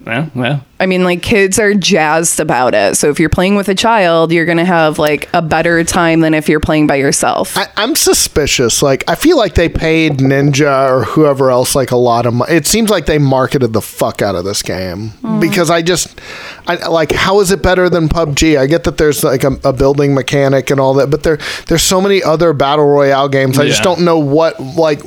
Well, 0.05 0.31
well. 0.35 0.66
I 0.79 0.85
mean, 0.85 1.05
like 1.05 1.23
kids 1.23 1.59
are 1.59 1.73
jazzed 1.73 2.39
about 2.39 2.75
it. 2.75 2.97
So 2.97 3.09
if 3.09 3.19
you're 3.19 3.31
playing 3.31 3.57
with 3.57 3.69
a 3.69 3.75
child, 3.75 4.31
you're 4.31 4.45
gonna 4.45 4.65
have 4.65 4.99
like 4.99 5.29
a 5.33 5.41
better 5.41 5.83
time 5.85 6.21
than 6.21 6.35
if 6.35 6.51
you're 6.51 6.61
playing 6.61 6.87
by 6.87 6.97
yourself. 6.97 7.57
I, 7.57 7.69
I'm 7.79 7.95
suspicious. 7.95 8.83
Like, 8.83 9.03
I 9.09 9.15
feel 9.15 9.39
like 9.39 9.55
they 9.55 9.71
paid 9.71 10.19
Ninja 10.19 10.91
or 10.91 11.05
whoever 11.05 11.51
else 11.51 11.75
like 11.75 11.93
a 11.93 11.97
lot 11.97 12.27
of 12.27 12.35
money. 12.35 12.53
It 12.53 12.67
seems 12.67 12.91
like 12.91 13.07
they 13.07 13.17
marketed 13.19 13.73
the 13.73 13.81
fuck 13.81 14.21
out 14.21 14.35
of 14.35 14.45
this 14.45 14.63
game 14.63 15.11
mm. 15.23 15.41
because 15.41 15.71
I 15.71 15.81
just, 15.81 16.21
I 16.67 16.87
like, 16.89 17.13
how 17.13 17.41
is 17.41 17.51
it 17.51 17.63
better 17.63 17.89
than 17.89 18.09
PUBG? 18.11 18.59
I 18.59 18.67
get 18.67 18.85
that 18.85 18.99
there's 18.99 19.25
like 19.25 19.45
a, 19.45 19.59
a 19.65 19.73
building 19.73 20.15
mechanic 20.15 20.69
and 20.71 20.79
all 20.79 20.93
that, 20.95 21.11
but 21.11 21.23
there 21.23 21.39
there's 21.69 21.83
so 21.83 22.03
many 22.03 22.23
other 22.23 22.53
battle 22.53 22.87
royale 22.87 23.29
games. 23.31 23.59
I 23.59 23.67
just 23.67 23.83
don't 23.83 24.05
know 24.05 24.19
what 24.19 24.61
like. 24.61 25.01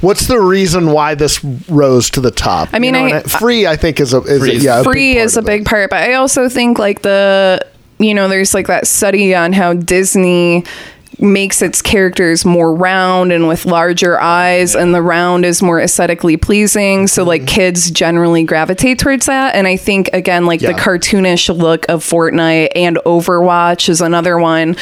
What's 0.00 0.28
the 0.28 0.40
reason 0.40 0.92
why 0.92 1.14
this 1.14 1.44
rose 1.68 2.08
to 2.10 2.22
the 2.22 2.30
top? 2.30 2.70
I 2.72 2.78
mean, 2.78 2.94
You 2.94 3.00
know, 3.00 3.06
I- 3.06 3.18
and 3.18 3.30
free. 3.30 3.66
I 3.66 3.76
think 3.76 4.00
is 4.00 4.14
a 4.14 4.22
is 4.22 4.40
Free 4.40 4.56
a, 4.56 4.60
yeah 4.60 4.82
Free 4.82 4.99
is 5.00 5.36
a 5.36 5.42
big 5.42 5.64
part, 5.64 5.90
but 5.90 6.02
I 6.02 6.14
also 6.14 6.48
think 6.48 6.78
like 6.78 7.02
the 7.02 7.64
you 7.98 8.14
know, 8.14 8.28
there's 8.28 8.54
like 8.54 8.66
that 8.68 8.86
study 8.86 9.34
on 9.34 9.52
how 9.52 9.74
Disney 9.74 10.64
makes 11.18 11.60
its 11.60 11.82
characters 11.82 12.44
more 12.44 12.74
round 12.74 13.30
and 13.30 13.46
with 13.46 13.66
larger 13.66 14.18
eyes 14.18 14.74
and 14.74 14.94
the 14.94 15.02
round 15.02 15.44
is 15.44 15.60
more 15.60 15.78
aesthetically 15.78 16.36
pleasing 16.36 17.06
so 17.06 17.24
like 17.24 17.46
kids 17.46 17.90
generally 17.90 18.42
gravitate 18.42 18.98
towards 18.98 19.26
that 19.26 19.54
and 19.54 19.66
i 19.66 19.76
think 19.76 20.08
again 20.14 20.46
like 20.46 20.60
the 20.60 20.72
cartoonish 20.72 21.54
look 21.54 21.86
of 21.90 22.02
fortnite 22.02 22.70
and 22.74 22.96
overwatch 23.04 23.88
is 23.90 24.00
another 24.00 24.38
one 24.38 24.74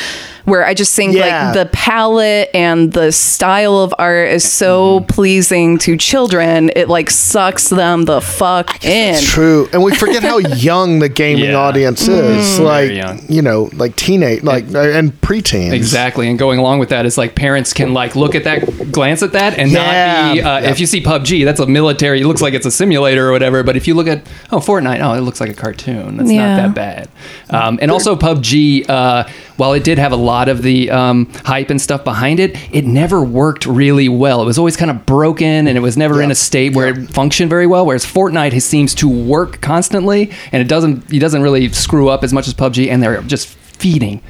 where 0.48 0.64
i 0.64 0.74
just 0.74 0.94
think 0.94 1.14
Yeah. 1.14 1.46
like 1.46 1.54
the 1.54 1.66
palette 1.72 2.50
and 2.54 2.92
the 2.92 3.12
style 3.12 3.78
of 3.78 3.94
art 3.98 4.28
is 4.30 4.44
so 4.50 5.00
pleasing 5.08 5.78
to 5.78 5.96
children 5.96 6.70
it 6.76 6.88
like 6.88 7.10
sucks 7.10 7.68
them 7.68 8.04
the 8.04 8.20
fuck 8.20 8.84
in 8.84 9.14
It's 9.14 9.30
true, 9.30 9.68
and 9.72 9.82
we 9.82 9.94
forget 9.94 10.22
how 10.22 10.38
young 10.68 10.98
the 11.00 11.08
gaming 11.08 11.50
Yeah. 11.50 11.56
audience 11.66 12.06
Mm-hmm. 12.08 12.38
is. 12.38 12.58
Very 12.58 12.68
Like 12.68 12.92
young. 12.92 13.20
you 13.28 13.42
know, 13.42 13.68
like 13.74 13.96
teenage, 13.96 14.42
like 14.42 14.64
uh, 14.74 14.78
and 14.98 15.12
preteens. 15.20 15.72
Exactly, 15.72 16.28
and 16.28 16.38
going 16.38 16.58
along 16.58 16.78
with 16.78 16.88
that 16.90 17.04
is 17.06 17.18
like 17.18 17.34
parents 17.34 17.72
can 17.72 17.92
like 17.92 18.14
look 18.16 18.34
at 18.34 18.44
that, 18.44 18.60
glance 18.92 19.22
at 19.22 19.32
that, 19.32 19.58
and 19.58 19.70
Yeah. 19.70 19.82
not 19.82 20.34
be. 20.34 20.40
Uh, 20.42 20.60
Yeah. 20.60 20.70
If 20.70 20.78
you 20.80 20.86
see 20.86 21.00
PUBG, 21.02 21.44
that's 21.44 21.60
a 21.60 21.66
military. 21.66 22.20
It 22.20 22.26
looks 22.26 22.40
like 22.40 22.54
it's 22.54 22.66
a 22.66 22.70
simulator 22.70 23.28
or 23.28 23.32
whatever. 23.32 23.62
But 23.62 23.76
if 23.76 23.86
you 23.88 23.94
look 23.94 24.06
at 24.06 24.22
oh 24.52 24.58
Fortnite, 24.58 25.00
oh 25.02 25.14
it 25.14 25.20
looks 25.22 25.40
like 25.40 25.50
a 25.50 25.54
cartoon. 25.64 26.16
That's 26.18 26.30
Yeah. 26.30 26.56
not 26.56 26.56
that 26.62 26.74
bad. 26.74 27.08
Um, 27.50 27.78
and 27.82 27.90
also 27.90 28.14
PUBG, 28.16 28.88
uh, 28.88 29.24
while 29.56 29.72
it 29.72 29.82
did 29.82 29.98
have 29.98 30.12
a 30.12 30.16
lot 30.16 30.37
of 30.46 30.62
the 30.62 30.88
um, 30.92 31.26
hype 31.44 31.70
and 31.70 31.80
stuff 31.80 32.04
behind 32.04 32.38
it, 32.38 32.56
it 32.72 32.84
never 32.84 33.24
worked 33.24 33.66
really 33.66 34.08
well. 34.08 34.40
It 34.40 34.46
was 34.46 34.58
always 34.58 34.76
kind 34.76 34.92
of 34.92 35.04
broken, 35.04 35.66
and 35.66 35.76
it 35.76 35.80
was 35.80 35.96
never 35.96 36.22
in 36.22 36.30
a 36.30 36.36
state 36.36 36.76
where 36.76 36.86
it 36.88 37.10
functioned 37.10 37.50
very 37.50 37.66
well. 37.66 37.84
Whereas 37.84 38.04
Fortnite 38.06 38.52
has- 38.52 38.64
seems 38.64 38.94
to 38.96 39.08
work 39.08 39.60
constantly, 39.60 40.30
and 40.52 40.62
it 40.62 40.68
doesn't. 40.68 41.12
It 41.12 41.18
doesn't 41.18 41.42
really 41.42 41.68
screw 41.70 42.08
up 42.08 42.22
as 42.22 42.32
much 42.32 42.46
as 42.46 42.54
PUBG, 42.54 42.88
and 42.88 43.02
they're 43.02 43.20
just 43.22 43.48
feeding 43.48 44.20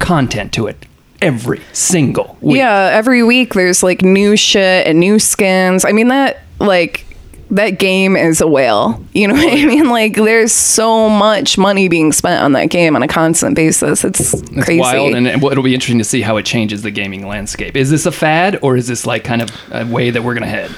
content 0.00 0.52
to 0.52 0.66
it 0.66 0.84
every 1.22 1.60
single 1.72 2.36
week. 2.42 2.58
Yeah, 2.58 2.90
every 2.92 3.22
week 3.22 3.54
there's 3.54 3.82
like 3.82 4.02
new 4.02 4.36
shit 4.36 4.86
and 4.86 5.00
new 5.00 5.18
skins. 5.18 5.84
I 5.84 5.92
mean 5.92 6.08
that 6.08 6.40
like 6.58 7.03
that 7.50 7.78
game 7.78 8.16
is 8.16 8.40
a 8.40 8.46
whale. 8.46 9.02
You 9.12 9.28
know 9.28 9.34
what 9.34 9.52
I 9.52 9.64
mean? 9.64 9.88
Like 9.94 10.14
there's 10.16 10.52
so 10.52 11.08
much 11.08 11.56
money 11.56 11.88
being 11.88 12.12
spent 12.12 12.42
on 12.42 12.52
that 12.52 12.66
game 12.70 12.96
on 12.96 13.02
a 13.02 13.08
constant 13.08 13.54
basis. 13.54 14.04
It's, 14.04 14.34
It's 14.34 14.64
crazy. 14.64 14.80
wild, 14.80 15.14
and 15.14 15.26
it'll 15.26 15.62
be 15.62 15.74
interesting 15.74 15.98
to 15.98 16.04
see 16.04 16.20
how 16.22 16.36
it 16.36 16.44
changes 16.46 16.82
the 16.82 16.90
gaming 16.90 17.26
landscape. 17.26 17.76
Is 17.76 17.90
this 17.90 18.06
a 18.06 18.12
fad, 18.12 18.58
or 18.62 18.76
is 18.76 18.86
this 18.88 19.06
like 19.06 19.22
kind 19.24 19.42
of 19.42 19.50
a 19.70 19.86
way 19.86 20.10
that 20.10 20.22
we're 20.24 20.34
gonna 20.34 20.46
head? 20.46 20.70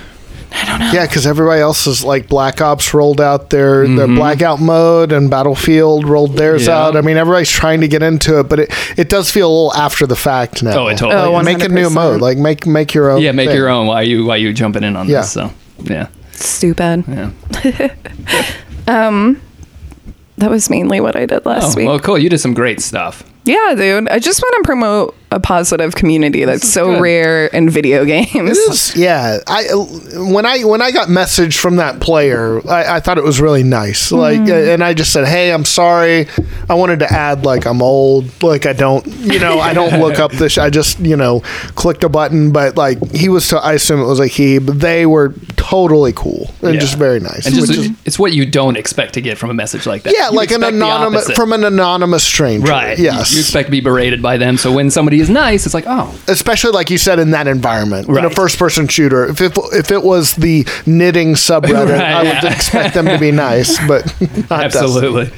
I 0.52 0.64
don't 0.64 0.80
know. 0.80 0.90
Yeah, 0.92 1.06
because 1.06 1.26
everybody 1.26 1.61
else 1.61 1.87
is 1.87 2.04
like 2.04 2.28
Black 2.28 2.61
Ops 2.61 2.92
rolled 2.94 3.20
out 3.20 3.50
their 3.50 3.87
their 3.87 4.06
Mm-hmm. 4.06 4.14
blackout 4.16 4.61
mode 4.61 5.12
and 5.12 5.28
Battlefield 5.30 6.06
rolled 6.06 6.37
theirs 6.37 6.66
Yeah. 6.66 6.78
out. 6.87 6.96
I 6.96 7.00
mean, 7.00 7.16
everybody's 7.16 7.50
trying 7.50 7.80
to 7.82 7.88
get 7.88 8.02
into 8.02 8.38
it, 8.40 8.49
but 8.49 8.61
it, 8.61 8.70
it 8.99 9.08
does 9.08 9.30
feel 9.30 9.49
a 9.49 9.52
little 9.52 9.75
after 9.75 10.06
the 10.06 10.16
fact 10.16 10.62
now. 10.62 10.78
Oh, 10.85 10.87
it 10.88 10.99
totally 10.99 11.20
Oh, 11.20 11.38
is. 11.38 11.44
make 11.44 11.62
a 11.64 11.68
new 11.68 11.90
mode, 11.90 12.20
like 12.20 12.38
make 12.38 12.66
make 12.66 12.94
your 12.94 13.11
own. 13.11 13.20
Yeah, 13.23 13.32
make 13.32 13.49
thing. 13.49 13.56
your 13.56 13.68
own. 13.68 13.87
Why 13.87 14.02
you 14.02 14.25
why 14.25 14.37
you 14.37 14.52
jumping 14.52 14.85
in 14.85 14.94
on 14.96 15.08
Yeah. 15.08 15.20
this? 15.23 15.32
So 15.32 15.50
yeah, 15.82 16.06
Stupid. 16.37 17.05
yeah. 17.09 17.95
Um, 18.88 19.43
that 20.38 20.49
was 20.50 20.71
mainly 20.71 21.00
what 21.00 21.16
I 21.16 21.26
did 21.26 21.45
last 21.45 21.75
Oh, 21.75 21.76
week. 21.76 21.88
well, 21.88 21.99
cool. 21.99 22.19
You 22.19 22.28
did 22.28 22.38
some 22.38 22.55
great 22.55 22.81
stuff. 22.81 23.25
Yeah, 23.45 23.75
dude. 23.76 24.09
I 24.09 24.19
just 24.19 24.40
want 24.43 24.55
to 24.64 24.66
promote 24.66 25.16
a 25.31 25.38
positive 25.40 25.95
community 25.95 26.45
that's 26.45 26.69
so 26.69 26.87
good. 26.93 27.00
rare 27.00 27.47
in 27.47 27.69
video 27.71 28.05
games. 28.05 28.31
It 28.35 28.71
is, 28.71 28.97
yeah. 28.97 29.38
I 29.47 29.64
when 30.33 30.45
I 30.47 30.64
when 30.64 30.83
I 30.83 30.90
got 30.90 31.09
message 31.09 31.59
from 31.59 31.76
that 31.76 32.00
player, 32.00 32.61
I, 32.69 32.97
I 32.97 33.00
thought 33.00 33.19
it 33.19 33.25
was 33.25 33.40
really 33.40 33.62
nice. 33.62 34.11
Like, 34.12 34.40
Mm-hmm. 34.40 34.71
and 34.71 34.85
I 34.85 34.95
just 34.95 35.12
said, 35.12 35.26
"Hey, 35.28 35.52
I'm 35.52 35.64
sorry. 35.64 36.26
I 36.69 36.75
wanted 36.75 36.99
to 37.00 37.12
add 37.12 37.45
like 37.45 37.66
I'm 37.66 37.83
old. 37.83 38.43
Like 38.43 38.66
I 38.66 38.73
don't, 38.73 39.07
you 39.07 39.38
know, 39.38 39.59
I 39.61 39.75
don't 39.75 40.00
look 40.00 40.19
up 40.19 40.33
this. 40.33 40.59
I 40.59 40.69
just, 40.71 40.99
you 40.99 41.16
know, 41.16 41.40
clicked 41.76 42.02
a 42.05 42.09
button. 42.09 42.50
But 42.52 42.76
like 42.76 42.99
he 43.12 43.28
was, 43.28 43.47
to 43.49 43.59
I 43.59 43.75
assume 43.75 44.00
it 44.00 44.07
was 44.07 44.19
like 44.19 44.33
he, 44.33 44.59
but 44.59 44.81
they 44.81 45.07
were 45.07 45.35
totally 45.70 46.12
cool 46.12 46.50
and 46.62 46.75
Yeah. 46.75 46.80
just 46.80 46.96
very 46.96 47.18
nice. 47.20 47.46
And 47.46 47.54
just 47.54 47.70
is- 47.73 47.90
it's 48.04 48.18
what 48.18 48.32
you 48.32 48.46
don't 48.46 48.76
expect 48.76 49.14
to 49.14 49.20
get 49.20 49.37
from 49.38 49.50
a 49.50 49.54
message 49.54 49.87
like 49.87 50.02
that. 50.04 50.14
yeah, 50.16 50.30
You 50.30 50.37
like 50.37 50.50
an 50.52 50.62
anonymous 50.62 51.30
from 51.32 51.52
an 51.52 51.64
anonymous 51.64 52.23
stranger. 52.23 52.70
right. 52.70 52.99
Yes. 52.99 53.32
You, 53.32 53.37
you 53.37 53.40
expect 53.42 53.66
to 53.66 53.70
be 53.73 53.80
berated 53.80 54.23
by 54.23 54.37
them. 54.37 54.56
So 54.58 54.73
when 54.73 54.90
somebody 54.90 55.20
is 55.20 55.28
nice, 55.28 55.66
it's 55.66 55.75
like, 55.75 55.85
oh, 55.87 56.14
especially 56.28 56.70
like 56.73 56.90
you 56.90 56.99
said 56.99 57.18
in 57.18 57.30
that 57.32 57.46
environment 57.49 58.08
right. 58.08 58.25
in 58.25 58.30
a 58.30 58.35
first 58.35 58.58
person 58.58 58.87
shooter 58.88 59.26
if 59.26 59.40
it, 59.40 59.58
if 59.73 59.90
it 59.90 60.02
was 60.02 60.35
the 60.35 60.66
knitting 60.87 61.35
subreddit 61.35 61.88
Right, 61.99 62.00
i 62.02 62.23
would 62.23 62.52
expect 62.52 62.94
them 62.94 63.06
to 63.06 63.18
be 63.18 63.32
nice 63.32 63.78
but 63.88 64.04
not 64.50 64.64
absolutely. 64.64 65.30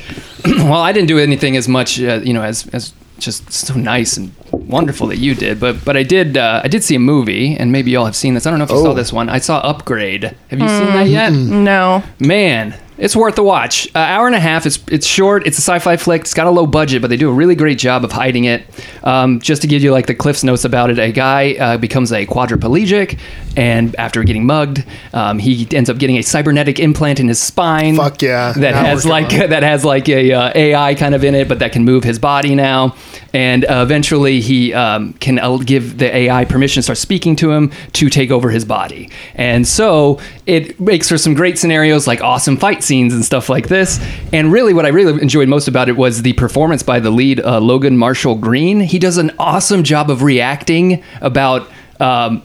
well, 0.59 0.75
I 0.75 0.93
didn't 0.93 1.09
do 1.09 1.19
anything 1.19 1.57
as 1.57 1.67
much, 1.69 2.01
uh, 2.01 2.21
you 2.23 2.33
know, 2.33 2.43
as 2.43 2.67
as 2.73 2.93
just 3.19 3.51
so 3.53 3.75
nice 3.75 4.17
and 4.17 4.33
wonderful 4.69 5.07
that 5.09 5.17
you 5.19 5.35
did, 5.35 5.59
but 5.59 5.85
but 5.85 5.97
I 5.97 6.03
did 6.03 6.37
uh, 6.37 6.61
I 6.65 6.69
did 6.69 6.85
see 6.85 6.95
a 6.95 6.99
movie, 7.01 7.57
and 7.57 7.73
maybe 7.73 7.91
y'all 7.91 8.05
have 8.05 8.17
seen 8.17 8.35
this. 8.35 8.47
I 8.47 8.51
don't 8.51 8.59
know 8.59 8.65
if 8.67 8.71
you 8.71 8.77
Oh. 8.77 8.85
saw 8.85 8.93
this 8.95 9.13
one. 9.13 9.29
I 9.29 9.39
saw 9.39 9.59
Upgrade. 9.59 10.25
Have 10.51 10.61
you 10.61 10.69
seen 10.69 10.87
that 10.89 11.09
yet? 11.09 11.33
no. 11.33 12.03
Man, 12.21 12.75
it's 12.99 13.15
worth 13.15 13.37
the 13.37 13.43
watch. 13.43 13.89
Uh, 13.95 14.01
hour 14.01 14.27
and 14.27 14.35
a 14.35 14.41
half. 14.41 14.67
It's 14.67 14.79
it's 14.89 15.07
short. 15.07 15.47
It's 15.47 15.59
a 15.59 15.63
sci-fi 15.63 15.97
flick. 15.97 16.23
It's 16.23 16.35
got 16.35 16.47
a 16.47 16.51
low 16.51 16.67
budget, 16.67 17.01
but 17.01 17.09
they 17.09 17.17
do 17.17 17.31
a 17.31 17.33
really 17.33 17.55
great 17.55 17.79
job 17.79 18.05
of 18.05 18.13
hiding 18.13 18.45
it. 18.45 18.65
Um, 19.05 19.41
just 19.41 19.63
to 19.63 19.69
give 19.69 19.83
you 19.83 19.93
like 19.93 20.07
the 20.07 20.15
Cliff's 20.15 20.43
notes 20.43 20.65
about 20.65 20.91
it, 20.91 20.99
a 20.99 21.13
guy 21.13 21.55
uh, 21.55 21.79
becomes 21.79 22.13
a 22.13 22.27
quadriplegic, 22.27 23.19
and 23.57 23.95
after 23.97 24.23
getting 24.25 24.47
mugged, 24.47 24.85
um, 25.13 25.39
he 25.39 25.69
ends 25.73 25.89
up 25.89 25.99
getting 25.99 26.17
a 26.17 26.23
cybernetic 26.23 26.81
implant 26.81 27.21
in 27.21 27.29
his 27.29 27.41
spine. 27.41 27.97
Fuck 27.97 28.23
yeah. 28.23 28.53
That 28.53 28.73
Now 28.73 28.85
has 28.85 29.07
like 29.07 29.29
that 29.51 29.63
has 29.63 29.85
like 29.85 30.09
a 30.09 30.33
uh, 30.33 30.53
AI 30.55 30.95
kind 30.95 31.15
of 31.15 31.25
in 31.25 31.35
it, 31.35 31.49
but 31.49 31.61
that 31.61 31.73
can 31.73 31.85
move 31.85 32.05
his 32.05 32.19
body 32.19 32.55
now. 32.55 32.97
And 33.33 33.65
uh, 33.65 33.83
eventually, 33.85 34.41
he 34.41 34.75
um, 34.75 35.13
can 35.15 35.39
give 35.65 35.99
the 35.99 36.15
AI 36.15 36.45
permission 36.45 36.81
to 36.81 36.83
start 36.83 36.99
speaking 36.99 37.37
to 37.37 37.53
him 37.53 37.71
to 37.93 38.09
take 38.09 38.31
over 38.31 38.51
his 38.51 38.65
body. 38.65 39.11
And 39.35 39.69
so 39.69 40.19
it 40.47 40.81
makes 40.81 41.09
for 41.09 41.19
some 41.19 41.35
great 41.35 41.59
scenarios, 41.59 42.07
like 42.07 42.23
awesome 42.23 42.57
fight 42.57 42.83
scenes 42.89 43.15
and 43.15 43.25
stuff 43.25 43.49
like 43.49 43.69
this. 43.69 44.01
And 44.33 44.51
really, 44.51 44.75
what 44.75 44.87
I 44.87 44.89
really 44.89 45.21
enjoyed 45.23 45.49
most 45.49 45.69
about 45.69 45.89
it 45.89 45.97
was 45.97 46.23
the 46.23 46.33
performance 46.33 46.83
by 46.83 46.99
the 46.99 47.11
lead, 47.11 47.41
uh, 47.41 47.61
Logan 47.61 47.97
Marshall 47.97 48.35
Green. 48.35 48.81
He 48.81 48.99
does 48.99 49.19
an 49.19 49.31
awesome 49.39 49.85
job 49.85 50.11
of 50.11 50.23
reacting 50.23 51.05
about. 51.21 51.69
Um, 52.01 52.43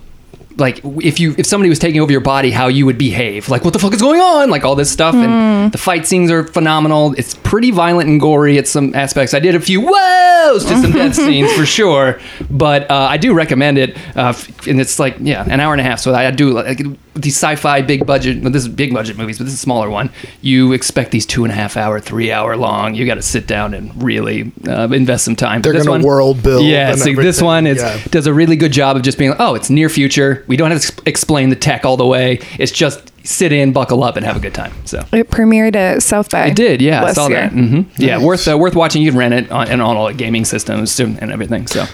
like 0.58 0.82
if 1.02 1.20
you 1.20 1.34
if 1.38 1.46
somebody 1.46 1.70
was 1.70 1.80
taking 1.80 2.02
over 2.02 2.12
your 2.12 2.22
body 2.22 2.52
how 2.52 2.68
you 2.68 2.86
would 2.86 2.98
behave. 2.98 3.50
Like 3.50 3.64
what 3.64 3.74
the 3.74 3.80
fuck 3.80 3.94
is 3.94 4.02
going 4.02 4.22
on? 4.22 4.50
Like 4.50 4.64
all 4.64 4.76
this 4.76 4.92
stuff. 4.92 5.16
And 5.16 5.72
the 5.72 5.78
fight 5.78 6.06
scenes 6.06 6.30
are 6.32 6.46
phenomenal. 6.46 7.14
It's 7.18 7.34
pretty 7.34 7.72
violent 7.72 8.10
and 8.10 8.20
gory 8.20 8.58
at 8.58 8.68
some 8.68 8.94
aspects. 8.94 9.34
I 9.34 9.40
did 9.40 9.56
a 9.56 9.60
few 9.60 9.82
whoas 9.82 10.68
to 10.68 10.82
some 10.82 10.92
death 11.00 11.16
scenes 11.16 11.52
for 11.54 11.66
sure. 11.66 12.20
But 12.50 12.90
uh, 12.90 13.08
i 13.10 13.18
do 13.18 13.34
recommend 13.34 13.78
it 13.78 13.98
uh, 14.16 14.34
and 14.68 14.80
it's 14.80 15.00
like 15.00 15.16
yeah 15.20 15.44
an 15.50 15.60
hour 15.60 15.74
and 15.74 15.82
a 15.82 15.84
half. 15.84 16.00
So 16.00 16.14
i 16.14 16.30
do 16.32 16.52
like 16.52 16.82
these 17.16 17.36
sci-fi 17.36 17.82
big 17.82 18.06
budget 18.06 18.42
well, 18.42 18.52
this 18.52 18.64
is 18.64 18.68
big 18.70 18.94
budget 18.94 19.18
movies 19.18 19.38
but 19.38 19.44
this 19.44 19.54
is 19.54 19.60
a 19.60 19.62
smaller 19.64 19.90
one 19.90 20.10
you 20.42 20.74
expect 20.74 21.12
these 21.12 21.26
two 21.26 21.44
and 21.44 21.52
a 21.52 21.56
half 21.56 21.78
hour 21.78 22.00
three 22.00 22.32
hour 22.32 22.58
long 22.58 22.96
you 22.96 23.06
got 23.06 23.16
to 23.16 23.22
sit 23.22 23.46
down 23.46 23.74
and 23.76 24.02
really 24.02 24.52
uh, 24.68 24.88
invest 24.90 25.24
some 25.26 25.36
time 25.36 25.62
They're 25.62 25.74
gonna 25.74 25.92
one- 25.92 26.02
world 26.02 26.42
build 26.42 26.66
yeah 26.66 26.90
and 26.92 27.00
see, 27.00 27.14
this 27.14 27.42
one 27.42 27.68
is 27.68 27.78
yeah. 27.82 28.02
does 28.10 28.26
a 28.26 28.34
really 28.34 28.56
good 28.56 28.72
job 28.74 28.96
of 28.98 29.04
just 29.04 29.18
being 29.18 29.30
like, 29.32 29.40
oh, 29.40 29.54
it's 29.56 29.70
near 29.70 29.90
future. 29.90 30.44
We 30.48 30.58
don't 30.58 30.72
have 30.72 30.82
to 30.82 31.02
explain 31.06 31.50
the 31.50 31.56
tech 31.56 31.86
all 31.86 31.98
the 31.98 32.06
way. 32.06 32.40
It's 32.58 32.72
just 32.72 33.12
sit 33.26 33.52
in, 33.52 33.72
buckle 33.74 34.04
up, 34.04 34.16
and 34.18 34.26
have 34.26 34.36
a 34.36 34.40
good 34.40 34.54
time. 34.54 34.74
So 34.86 35.06
It 35.12 35.30
premiered 35.30 35.76
at 35.76 36.02
South 36.04 36.30
by. 36.32 36.48
it 36.48 36.56
did, 36.56 36.82
yeah, 36.82 37.04
I 37.04 37.14
saw 37.14 37.28
year. 37.28 37.42
that. 37.42 37.52
hmm 37.52 37.82
Yeah, 37.98 38.22
worth 38.24 38.48
uh, 38.48 38.58
worth 38.58 38.76
watching. 38.76 39.02
You 39.04 39.12
can 39.12 39.20
rent 39.20 39.34
it 39.34 39.52
on, 39.52 39.68
and 39.70 39.82
on 39.82 39.96
all 39.98 40.08
the 40.08 40.14
gaming 40.14 40.46
systems 40.46 41.00
and 41.00 41.32
everything. 41.32 41.68
So 41.68 41.86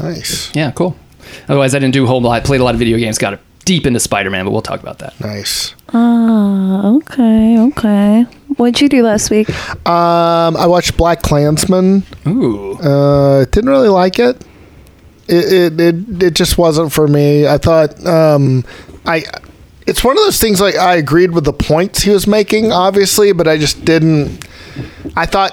nice 0.00 0.54
yeah, 0.54 0.70
cool. 0.70 0.96
Otherwise, 1.48 1.74
I 1.74 1.78
didn't 1.78 1.94
do 1.94 2.04
a 2.04 2.06
whole 2.06 2.20
lot. 2.20 2.32
I 2.32 2.40
played 2.40 2.60
a 2.60 2.64
lot 2.64 2.74
of 2.74 2.78
video 2.78 2.98
games. 2.98 3.18
Got 3.18 3.34
deep 3.62 3.86
into 3.86 4.00
Spider 4.00 4.30
Man, 4.30 4.44
but 4.44 4.50
we'll 4.50 4.62
talk 4.62 4.80
about 4.80 4.98
that. 5.00 5.18
nice 5.20 5.74
Oh, 5.94 6.96
okay, 6.98 7.58
okay. 7.58 8.22
What'd 8.56 8.80
you 8.80 8.88
do 8.88 9.02
last 9.02 9.30
week? 9.30 9.48
um 9.86 10.56
i 10.56 10.66
watched 10.66 10.96
black 10.96 11.22
klansman 11.22 12.02
Ooh, 12.26 12.74
uh 12.74 13.44
didn't 13.46 13.70
really 13.70 13.88
like 13.88 14.18
it 14.18 14.44
it, 15.28 15.52
it 15.52 15.80
it 15.80 16.22
it 16.22 16.34
just 16.34 16.58
wasn't 16.58 16.92
for 16.92 17.08
me 17.08 17.46
i 17.46 17.56
thought 17.58 18.04
um 18.06 18.64
i 19.06 19.24
it's 19.86 20.04
one 20.04 20.16
of 20.18 20.24
those 20.24 20.38
things 20.38 20.60
like 20.60 20.76
i 20.76 20.94
agreed 20.96 21.30
with 21.32 21.44
the 21.44 21.52
points 21.52 22.02
he 22.02 22.10
was 22.10 22.26
making 22.26 22.70
obviously 22.72 23.32
but 23.32 23.48
i 23.48 23.56
just 23.56 23.84
didn't 23.84 24.46
I 25.16 25.26
thought 25.26 25.52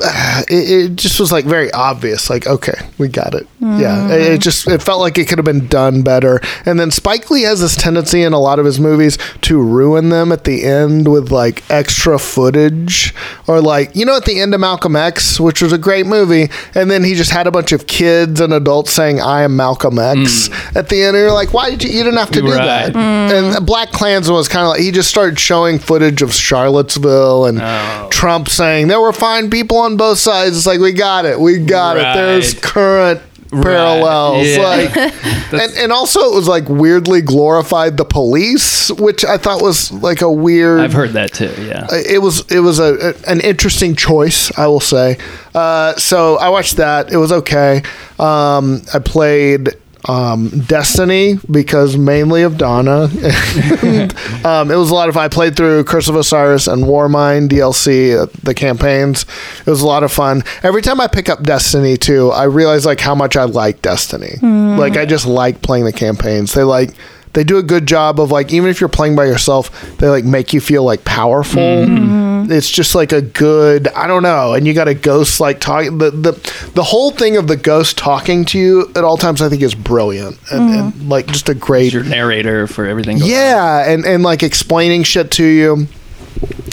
uh, 0.00 0.42
it, 0.48 0.90
it 0.90 0.96
just 0.96 1.20
was 1.20 1.32
like 1.32 1.44
very 1.44 1.70
obvious. 1.72 2.28
Like, 2.30 2.46
okay, 2.46 2.74
we 2.98 3.08
got 3.08 3.34
it. 3.34 3.46
Yeah, 3.60 4.08
it, 4.08 4.20
it 4.20 4.24
mm-hmm. 4.24 4.38
just 4.40 4.68
it 4.68 4.82
felt 4.82 5.00
like 5.00 5.18
it 5.18 5.28
could 5.28 5.38
have 5.38 5.44
been 5.44 5.66
done 5.68 6.02
better. 6.02 6.40
And 6.66 6.78
then 6.78 6.90
Spike 6.90 7.30
Lee 7.30 7.42
has 7.42 7.60
this 7.60 7.76
tendency 7.76 8.22
in 8.22 8.32
a 8.32 8.38
lot 8.38 8.58
of 8.58 8.64
his 8.64 8.80
movies 8.80 9.18
to 9.42 9.60
ruin 9.60 10.08
them 10.08 10.32
at 10.32 10.44
the 10.44 10.64
end 10.64 11.10
with 11.10 11.30
like 11.30 11.68
extra 11.70 12.18
footage 12.18 13.14
or 13.46 13.60
like 13.60 13.94
you 13.94 14.04
know 14.04 14.16
at 14.16 14.24
the 14.24 14.40
end 14.40 14.54
of 14.54 14.60
Malcolm 14.60 14.96
X, 14.96 15.38
which 15.40 15.62
was 15.62 15.72
a 15.72 15.78
great 15.78 16.06
movie, 16.06 16.48
and 16.74 16.90
then 16.90 17.04
he 17.04 17.14
just 17.14 17.30
had 17.30 17.46
a 17.46 17.50
bunch 17.50 17.72
of 17.72 17.86
kids 17.86 18.40
and 18.40 18.52
adults 18.52 18.92
saying 18.92 19.20
"I 19.20 19.42
am 19.42 19.56
Malcolm 19.56 19.98
X" 19.98 20.48
mm. 20.48 20.76
at 20.76 20.88
the 20.88 21.02
end. 21.02 21.16
And 21.16 21.22
you're 21.24 21.32
like, 21.32 21.52
why 21.52 21.70
did 21.70 21.84
you? 21.84 21.90
You 21.90 22.04
didn't 22.04 22.18
have 22.18 22.30
to 22.32 22.40
do 22.40 22.52
Right. 22.52 22.92
that. 22.92 22.96
And 22.96 23.64
Black 23.66 23.90
Klansman 23.92 24.34
was 24.34 24.48
kind 24.48 24.64
of 24.64 24.70
like 24.70 24.80
he 24.80 24.90
just 24.90 25.08
started 25.08 25.38
showing 25.38 25.78
footage 25.78 26.22
of 26.22 26.32
Charlottesville 26.32 27.46
and 27.46 27.60
Oh. 27.62 28.08
Trump 28.10 28.48
saying 28.48 28.71
there 28.88 29.00
were 29.00 29.12
fine 29.12 29.50
people 29.50 29.78
on 29.78 29.96
both 29.96 30.18
sides. 30.18 30.56
It's 30.56 30.66
like 30.66 30.80
we 30.80 30.92
got 30.92 31.24
it, 31.24 31.38
we 31.38 31.58
got 31.58 31.96
it. 31.96 32.02
There's 32.14 32.54
current 32.54 33.20
parallels, 33.50 34.46
Yeah. 34.46 34.58
like, 34.58 34.96
and 35.52 35.72
and 35.76 35.92
also 35.92 36.20
it 36.20 36.34
was 36.34 36.48
like 36.48 36.68
weirdly 36.68 37.20
glorified 37.20 37.96
the 37.96 38.04
police, 38.04 38.90
which 38.92 39.24
I 39.24 39.36
thought 39.36 39.60
was 39.62 39.92
like 39.92 40.22
a 40.22 40.30
weird. 40.30 40.80
I've 40.80 40.92
heard 40.92 41.10
that 41.10 41.32
too. 41.34 41.52
Yeah. 41.62 41.86
It 41.90 42.20
was 42.22 42.50
it 42.50 42.60
was 42.60 42.78
a, 42.78 43.10
a- 43.10 43.30
an 43.30 43.40
interesting 43.40 43.94
choice, 43.94 44.50
I 44.58 44.66
will 44.68 44.80
say. 44.80 45.18
Uh, 45.54 45.94
so 45.96 46.38
I 46.38 46.48
watched 46.48 46.76
that. 46.78 47.12
It 47.12 47.18
was 47.18 47.30
okay. 47.32 47.82
Um, 48.18 48.82
I 48.94 48.98
played 49.04 49.70
um, 50.08 50.48
Destiny 50.66 51.38
because 51.50 51.96
mainly 51.96 52.42
of 52.42 52.58
Donna. 52.58 53.04
um, 54.44 54.70
it 54.70 54.76
was 54.76 54.90
a 54.90 54.94
lot 54.94 55.08
of. 55.08 55.16
I 55.16 55.28
played 55.28 55.56
through 55.56 55.84
Curse 55.84 56.08
of 56.08 56.16
Osiris 56.16 56.66
and 56.66 56.84
Warmind 56.84 57.48
DLC, 57.48 58.20
uh, 58.20 58.26
the 58.42 58.54
campaigns. 58.54 59.24
It 59.60 59.70
was 59.70 59.82
a 59.82 59.86
lot 59.86 60.02
of 60.02 60.12
fun. 60.12 60.42
Every 60.62 60.82
time 60.82 61.00
I 61.00 61.06
pick 61.06 61.28
up 61.28 61.42
Destiny 61.42 61.96
too, 61.96 62.30
I 62.30 62.44
realize 62.44 62.84
like 62.84 63.00
how 63.00 63.14
much 63.14 63.36
I 63.36 63.44
like 63.44 63.82
Destiny. 63.82 64.36
Like 64.76 64.96
I 64.96 65.06
just 65.06 65.26
like 65.26 65.62
playing 65.62 65.84
the 65.84 65.92
campaigns. 65.92 66.54
They 66.54 66.64
like 66.64 66.90
they 67.34 67.44
do 67.44 67.56
a 67.58 67.62
good 67.62 67.86
job 67.86 68.20
of 68.20 68.30
like 68.30 68.52
even 68.52 68.68
if 68.68 68.80
you're 68.80 68.88
playing 68.88 69.16
by 69.16 69.24
yourself, 69.24 69.96
they 69.98 70.08
like 70.08 70.24
make 70.24 70.52
you 70.52 70.60
feel 70.60 70.84
like 70.84 71.04
powerful. 71.04 71.60
Mm-hmm. 71.60 72.52
It's 72.52 72.70
just 72.70 72.94
like 72.94 73.12
a 73.12 73.22
good 73.22 73.88
I 73.88 74.06
don't 74.06 74.22
know, 74.22 74.54
and 74.54 74.66
you 74.66 74.74
got 74.74 74.88
a 74.88 74.94
ghost 74.94 75.40
like 75.40 75.60
talking 75.60 75.98
the, 75.98 76.10
the 76.10 76.70
the 76.74 76.82
whole 76.82 77.10
thing 77.10 77.36
of 77.36 77.48
the 77.48 77.56
ghost 77.56 77.96
talking 77.96 78.44
to 78.46 78.58
you 78.58 78.90
at 78.94 79.04
all 79.04 79.16
times 79.16 79.40
I 79.40 79.48
think 79.48 79.62
is 79.62 79.74
brilliant 79.74 80.38
and, 80.50 80.74
and 80.74 80.92
mm. 80.92 81.08
like 81.08 81.26
just 81.26 81.48
a 81.48 81.54
great 81.54 81.92
Your 81.92 82.04
narrator 82.04 82.66
for 82.66 82.86
everything. 82.86 83.18
going 83.18 83.30
on. 83.30 83.36
yeah, 83.36 83.90
and 83.90 84.04
and 84.04 84.22
like 84.22 84.42
explaining 84.42 85.04
shit 85.04 85.30
to 85.32 85.44
you. 85.44 85.86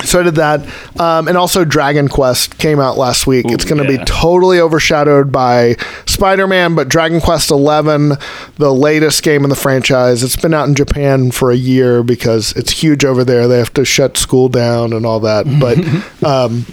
So 0.04 0.22
I 0.22 0.24
did 0.24 0.36
that, 0.36 0.62
um, 1.00 1.28
and 1.28 1.38
also 1.38 1.66
Dragon 1.66 2.08
Quest 2.08 2.58
came 2.58 2.80
out 2.80 2.98
last 2.98 3.28
week. 3.28 3.46
it's 3.50 3.66
going 3.66 3.84
to 3.86 3.92
yeah. 3.92 4.00
be 4.00 4.06
totally 4.06 4.60
overshadowed 4.60 5.32
by 5.32 5.76
Spider 6.08 6.48
Man, 6.48 6.74
but 6.74 6.88
Dragon 6.90 7.20
Quest 7.22 7.52
Eleven, 7.52 8.14
the 8.56 8.74
latest 8.74 9.22
game 9.24 9.44
in 9.44 9.50
the 9.50 9.56
franchise, 9.56 10.24
it's 10.24 10.36
been 10.38 10.54
out 10.54 10.68
in 10.68 10.74
Japan 10.74 11.32
for 11.32 11.52
a 11.52 11.56
year 11.56 12.02
because 12.02 12.54
it's 12.54 12.72
huge 12.72 13.06
over 13.06 13.24
there. 13.24 13.48
They 13.48 13.58
have 13.60 13.74
to 13.74 13.86
shut 13.86 14.18
school 14.18 14.50
down 14.50 14.94
and 14.94 15.06
all 15.06 15.20
that. 15.20 15.46
But 15.60 15.78
um, 16.28 16.66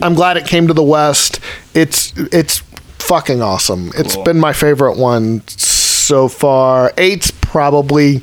I'm 0.00 0.14
glad 0.14 0.36
it 0.36 0.46
came 0.46 0.66
to 0.66 0.74
the 0.74 0.82
West. 0.82 1.38
It's 1.74 2.12
it's 2.16 2.58
fucking 2.98 3.42
awesome. 3.42 3.90
It's 3.96 4.14
Cool. 4.14 4.24
been 4.24 4.40
my 4.40 4.52
favorite 4.52 4.96
one 4.96 5.42
so 5.48 6.28
far. 6.28 6.92
Eight's 6.96 7.30
probably 7.30 8.22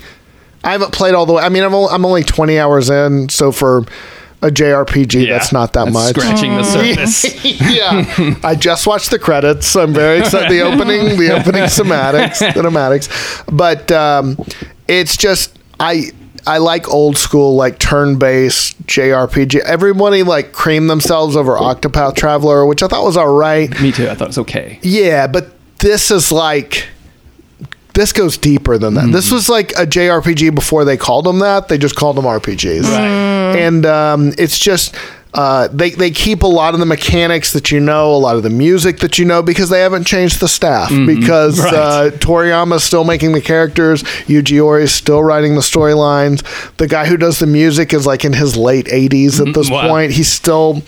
I 0.63 0.71
haven't 0.71 0.91
played 0.93 1.13
all 1.15 1.25
the 1.25 1.33
way. 1.33 1.43
I 1.43 1.49
mean, 1.49 1.63
I'm 1.63 1.73
only, 1.73 1.89
I'm 1.91 2.05
only 2.05 2.23
20 2.23 2.59
hours 2.59 2.89
in, 2.89 3.29
so 3.29 3.51
for 3.51 3.79
a 4.41 4.49
JRPG, 4.49 5.25
Yeah, 5.27 5.33
that's 5.37 5.51
not 5.51 5.73
that 5.73 5.85
that's 5.85 5.93
much. 5.93 6.15
Scratching 6.15 6.55
the 6.55 6.63
surface. 6.63 7.45
yeah, 7.45 8.35
I 8.43 8.55
just 8.55 8.87
watched 8.87 9.11
the 9.11 9.19
credits. 9.19 9.75
I'm 9.75 9.93
very 9.93 10.19
excited. 10.19 10.49
The 10.51 10.61
opening, 10.61 11.17
the 11.19 11.31
opening 11.39 11.63
cinematics, 11.63 12.37
cinematics, 12.53 13.43
but 13.55 13.91
um, 13.91 14.37
it's 14.87 15.17
just 15.17 15.57
I. 15.79 16.11
I 16.47 16.57
like 16.57 16.87
old 16.87 17.17
school, 17.17 17.55
like 17.57 17.77
turn-based 17.79 18.81
JRPG. 18.87 19.59
Everybody 19.59 20.23
like 20.23 20.51
creamed 20.53 20.89
themselves 20.89 21.35
over 21.35 21.51
Octopath 21.57 22.15
Traveler, 22.15 22.65
which 22.65 22.81
I 22.81 22.87
thought 22.87 23.03
was 23.03 23.17
all 23.17 23.31
right. 23.35 23.69
Me 23.81 23.91
too. 23.91 24.09
I 24.09 24.15
thought 24.15 24.23
it 24.25 24.27
was 24.29 24.37
okay. 24.39 24.79
Yeah, 24.81 25.27
but 25.27 25.51
this 25.79 26.09
is 26.09 26.31
like 26.31 26.87
this 27.93 28.13
goes 28.13 28.37
deeper 28.37 28.77
than 28.77 28.93
that. 28.95 29.11
This 29.11 29.31
was 29.31 29.49
like 29.49 29.71
a 29.71 29.85
JRPG 29.85 30.53
before 30.55 30.85
they 30.85 30.97
called 30.97 31.25
them 31.25 31.39
that. 31.39 31.67
They 31.67 31.77
just 31.77 31.95
called 31.95 32.15
them 32.17 32.25
RPGs. 32.25 32.83
Right. 32.83 33.57
And 33.59 33.85
um, 33.85 34.31
it's 34.37 34.57
just 34.59 34.95
uh, 35.33 35.67
they 35.67 35.91
they 35.91 36.09
keep 36.09 36.41
a 36.43 36.47
lot 36.47 36.73
of 36.73 36.79
the 36.79 36.85
mechanics 36.85 37.53
that 37.53 37.71
you 37.71 37.79
know, 37.79 38.13
a 38.13 38.17
lot 38.17 38.35
of 38.35 38.43
the 38.43 38.49
music 38.49 38.99
that 38.99 39.19
you 39.19 39.25
know, 39.25 39.41
because 39.43 39.69
they 39.69 39.81
haven't 39.81 40.05
changed 40.05 40.39
the 40.39 40.47
staff. 40.47 40.89
Because 40.89 41.59
Right. 41.59 41.73
uh, 41.73 42.09
Toriyama's 42.11 42.83
still 42.83 43.03
making 43.03 43.33
the 43.33 43.41
characters, 43.41 44.03
Yuji 44.27 44.57
Horii 44.59 44.83
is 44.83 44.93
still 44.93 45.23
writing 45.23 45.55
the 45.55 45.61
storylines. 45.61 46.41
The 46.77 46.87
guy 46.87 47.05
who 47.05 47.17
does 47.17 47.39
the 47.39 47.47
music 47.47 47.93
is 47.93 48.05
like 48.07 48.23
in 48.25 48.33
his 48.33 48.55
late 48.57 48.85
80s 48.87 49.45
at 49.45 49.53
this 49.53 49.69
Wow. 49.69 49.87
point. 49.87 50.13
He's 50.13 50.31
still 50.31 50.81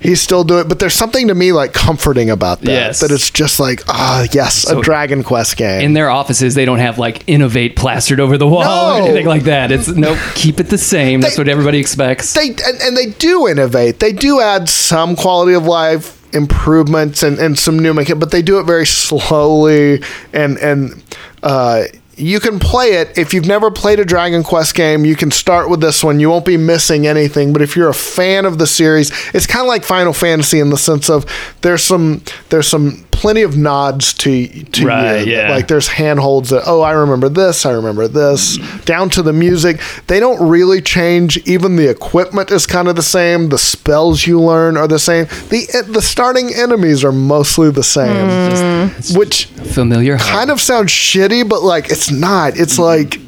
he's 0.00 0.20
still 0.20 0.44
doing 0.44 0.62
it, 0.62 0.68
but 0.68 0.78
there's 0.78 0.94
something 0.94 1.28
to 1.28 1.34
me 1.34 1.52
like 1.52 1.72
comforting 1.72 2.30
about 2.30 2.60
that. 2.60 2.70
Yes. 2.70 3.00
That 3.00 3.10
it's 3.10 3.30
just 3.30 3.58
like, 3.58 3.82
ah, 3.88 4.26
yes, 4.32 4.54
So- 4.62 4.78
a 4.78 4.82
Dragon 4.82 5.22
Quest 5.24 5.56
game. 5.56 5.80
In 5.80 5.92
their 5.94 6.10
offices, 6.10 6.54
they 6.54 6.64
don't 6.64 6.78
have 6.78 6.98
like 6.98 7.22
innovate 7.26 7.76
plastered 7.76 8.20
over 8.20 8.36
the 8.38 8.46
wall 8.46 8.62
No. 8.64 8.98
or 8.98 9.02
anything 9.04 9.26
like 9.26 9.44
that. 9.44 9.72
It's 9.72 9.88
nope, 9.88 10.18
keep 10.34 10.60
it 10.60 10.68
the 10.68 10.78
same. 10.78 11.20
That's 11.20 11.36
They- 11.36 11.40
what 11.40 11.48
everybody 11.48 11.78
expects. 11.78 12.34
they 12.34 12.48
and, 12.48 12.80
and 12.82 12.96
they 12.96 13.06
do 13.06 13.48
innovate. 13.48 13.98
They 14.00 14.12
do 14.12 14.40
add 14.40 14.68
some 14.68 15.16
quality 15.16 15.54
of 15.54 15.64
life 15.66 16.12
improvements 16.34 17.22
and, 17.22 17.38
and 17.38 17.58
some 17.58 17.78
new 17.78 17.94
mechanics, 17.94 18.20
but 18.20 18.30
they 18.30 18.42
do 18.42 18.58
it 18.58 18.64
very 18.64 18.84
slowly 18.86 20.02
and 20.32 20.58
and 20.58 21.02
uh, 21.42 21.84
you 22.16 22.40
can 22.40 22.58
play 22.58 22.94
it 22.94 23.18
if 23.18 23.34
you've 23.34 23.46
never 23.46 23.70
played 23.70 24.00
a 24.00 24.04
Dragon 24.04 24.42
Quest 24.42 24.74
game. 24.74 25.04
You 25.04 25.16
can 25.16 25.30
start 25.30 25.68
with 25.68 25.80
this 25.80 26.02
one. 26.02 26.18
You 26.18 26.30
won't 26.30 26.46
be 26.46 26.56
missing 26.56 27.06
anything. 27.06 27.52
But 27.52 27.60
if 27.62 27.76
you're 27.76 27.90
a 27.90 27.94
fan 27.94 28.46
of 28.46 28.58
the 28.58 28.66
series, 28.66 29.12
it's 29.34 29.46
kind 29.46 29.62
of 29.62 29.68
like 29.68 29.84
Final 29.84 30.14
Fantasy 30.14 30.58
in 30.58 30.70
the 30.70 30.78
sense 30.78 31.10
of 31.10 31.26
there's 31.60 31.82
some 31.82 32.22
there's 32.48 32.68
some 32.68 33.05
plenty 33.16 33.42
of 33.42 33.56
nods 33.56 34.12
to 34.14 34.46
to 34.46 34.86
Right, 34.86 35.26
you. 35.26 35.32
yeah. 35.34 35.50
Like 35.50 35.68
there's 35.68 35.88
handholds 35.88 36.50
that 36.50 36.62
oh 36.66 36.80
I 36.82 36.92
remember 36.92 37.28
this, 37.28 37.66
I 37.66 37.72
remember 37.72 38.06
this, 38.08 38.58
down 38.84 39.10
to 39.10 39.22
the 39.22 39.32
music. 39.32 39.80
They 40.06 40.20
don't 40.20 40.48
really 40.48 40.80
change. 40.80 41.36
Even 41.48 41.76
the 41.76 41.88
equipment 41.90 42.50
is 42.50 42.66
kind 42.66 42.88
of 42.88 42.96
the 42.96 43.02
same. 43.02 43.48
The 43.48 43.58
spells 43.58 44.26
you 44.26 44.40
learn 44.40 44.76
are 44.76 44.86
the 44.88 44.98
same. 44.98 45.26
The 45.48 45.66
eh, 45.74 45.82
the 45.82 46.02
starting 46.02 46.50
enemies 46.54 47.04
are 47.04 47.12
mostly 47.12 47.70
the 47.70 47.82
same, 47.82 48.90
which 49.18 49.46
Familiar. 49.46 50.18
kind 50.18 50.50
of 50.50 50.60
sounds 50.60 50.90
shitty, 50.92 51.48
but 51.48 51.62
like 51.62 51.90
it's 51.90 52.10
not. 52.10 52.56
It's 52.58 52.78
like 52.78 53.18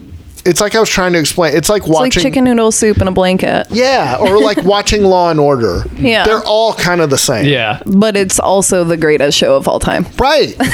it's 0.49 0.61
like 0.61 0.75
I 0.75 0.81
was 0.81 0.89
trying 0.89 1.13
to 1.13 1.19
explain. 1.21 1.55
It's 1.57 1.69
like 1.69 1.83
It's 1.83 1.89
like 1.91 2.01
watching 2.01 2.23
chicken 2.23 2.45
noodle 2.45 2.73
soup 2.73 2.99
in 3.01 3.09
a 3.09 3.13
blanket, 3.13 3.67
yeah, 3.71 4.17
or 4.21 4.41
like 4.41 4.63
watching 4.65 5.03
Law 5.05 5.31
and 5.31 5.39
Order. 5.39 5.85
Yeah. 5.97 6.25
they're 6.25 6.43
all 6.45 6.75
kind 6.75 7.01
of 7.01 7.11
the 7.11 7.19
same. 7.19 7.47
yeah. 7.47 7.81
but 7.87 8.17
it's 8.17 8.39
also 8.41 8.85
the 8.85 8.97
greatest 8.97 9.37
show 9.39 9.55
of 9.57 9.69
all 9.69 9.79
time. 9.81 10.07
Right. 10.19 10.55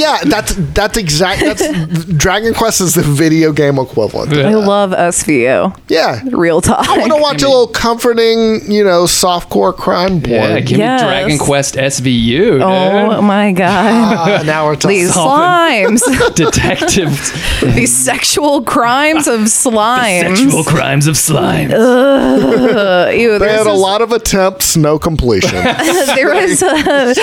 Yeah, 0.00 0.18
that's 0.24 0.54
that's 0.74 0.96
exact. 0.96 1.40
That's 1.40 2.04
Dragon 2.06 2.54
Quest 2.54 2.80
is 2.80 2.94
the 2.94 3.02
video 3.02 3.52
game 3.52 3.78
equivalent. 3.78 4.32
I 4.32 4.54
love 4.54 4.90
SVU. 4.92 5.76
Yeah. 5.88 6.22
Real 6.30 6.60
talk. 6.60 6.88
I 6.88 6.98
want 6.98 7.12
to 7.12 7.18
watch 7.20 7.42
a 7.42 7.48
little 7.48 7.66
comforting, 7.66 8.70
you 8.70 8.84
know, 8.84 9.04
softcore 9.04 9.74
crime 9.74 10.20
porn. 10.22 10.32
Yeah, 10.32 10.60
give 10.60 10.78
Yes. 10.78 11.02
me 11.02 11.06
Dragon 11.08 11.38
Quest 11.38 11.74
SVU. 11.74 12.26
dude. 12.36 12.62
Oh 12.62 13.20
my 13.22 13.52
god. 13.52 13.70
Ah, 13.70 14.42
now 14.44 14.66
we're 14.66 14.76
talking. 14.76 14.90
These 14.98 15.12
slimes. 15.12 16.34
Detectives. 16.34 17.32
These 17.74 17.96
sexual 17.96 18.62
crimes 19.00 19.26
of 19.28 19.48
slime. 19.62 20.36
Sexual 20.36 20.64
crimes 20.64 21.06
of 21.06 21.16
slime. 21.16 21.70
Uh, 21.72 23.10
ew, 23.12 23.38
They 23.38 23.48
had 23.52 23.66
a 23.66 23.72
lot 23.72 24.02
of 24.02 24.12
attempts, 24.12 24.76
no 24.76 24.98
completion. 24.98 25.50
there 26.16 26.34
was 26.34 26.62
a, 26.62 27.14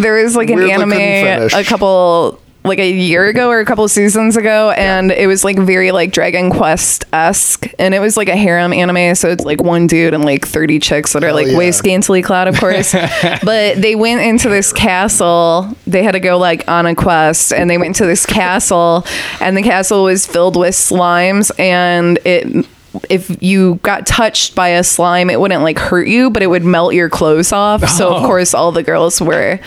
there 0.00 0.22
was 0.22 0.36
like 0.36 0.50
an 0.50 0.56
Weirdly 0.56 0.74
couldn't 0.74 0.92
anime 0.92 1.50
finish. 1.50 1.54
a 1.54 1.64
couple 1.64 2.40
like 2.64 2.78
a 2.80 2.90
year 2.90 3.26
ago 3.26 3.48
or 3.48 3.60
a 3.60 3.64
couple 3.64 3.86
seasons 3.88 4.36
ago 4.36 4.70
and 4.72 5.10
it 5.12 5.26
was 5.26 5.44
like 5.44 5.56
very 5.58 5.90
like 5.92 6.10
dragon 6.12 6.50
quest 6.50 7.04
esque 7.12 7.66
and 7.78 7.94
it 7.94 8.00
was 8.00 8.16
like 8.16 8.28
a 8.28 8.36
harem 8.36 8.72
anime 8.72 9.14
so 9.14 9.28
it's 9.30 9.44
like 9.44 9.62
one 9.62 9.86
dude 9.86 10.12
and 10.12 10.24
like 10.24 10.44
30 10.46 10.78
chicks 10.80 11.12
that 11.14 11.22
are 11.22 11.28
Hell 11.28 11.36
like 11.36 11.46
yeah. 11.46 11.56
way 11.56 11.70
scantily 11.72 12.20
clad 12.20 12.46
of 12.48 12.58
course 12.58 12.92
but 13.42 13.76
they 13.80 13.94
went 13.94 14.20
into 14.20 14.48
this 14.48 14.72
castle 14.72 15.68
they 15.86 16.02
had 16.02 16.12
to 16.12 16.20
go 16.20 16.36
like 16.36 16.68
on 16.68 16.84
a 16.84 16.94
quest 16.94 17.52
and 17.52 17.70
they 17.70 17.78
went 17.78 17.96
to 17.96 18.06
this 18.06 18.26
castle 18.26 19.06
and 19.40 19.56
the 19.56 19.62
castle 19.62 20.04
was 20.04 20.26
filled 20.26 20.56
with 20.56 20.74
slimes 20.74 21.50
and 21.58 22.18
it 22.24 22.66
if 23.08 23.40
you 23.42 23.76
got 23.76 24.06
touched 24.06 24.54
by 24.54 24.68
a 24.70 24.82
slime, 24.82 25.28
it 25.30 25.38
wouldn't 25.38 25.62
like 25.62 25.78
hurt 25.78 26.08
you, 26.08 26.30
but 26.30 26.42
it 26.42 26.46
would 26.48 26.64
melt 26.64 26.94
your 26.94 27.08
clothes 27.08 27.52
off. 27.52 27.86
So 27.88 28.08
of 28.14 28.24
Oh. 28.24 28.26
course, 28.26 28.54
all 28.54 28.72
the 28.72 28.82
girls 28.82 29.20
were 29.20 29.60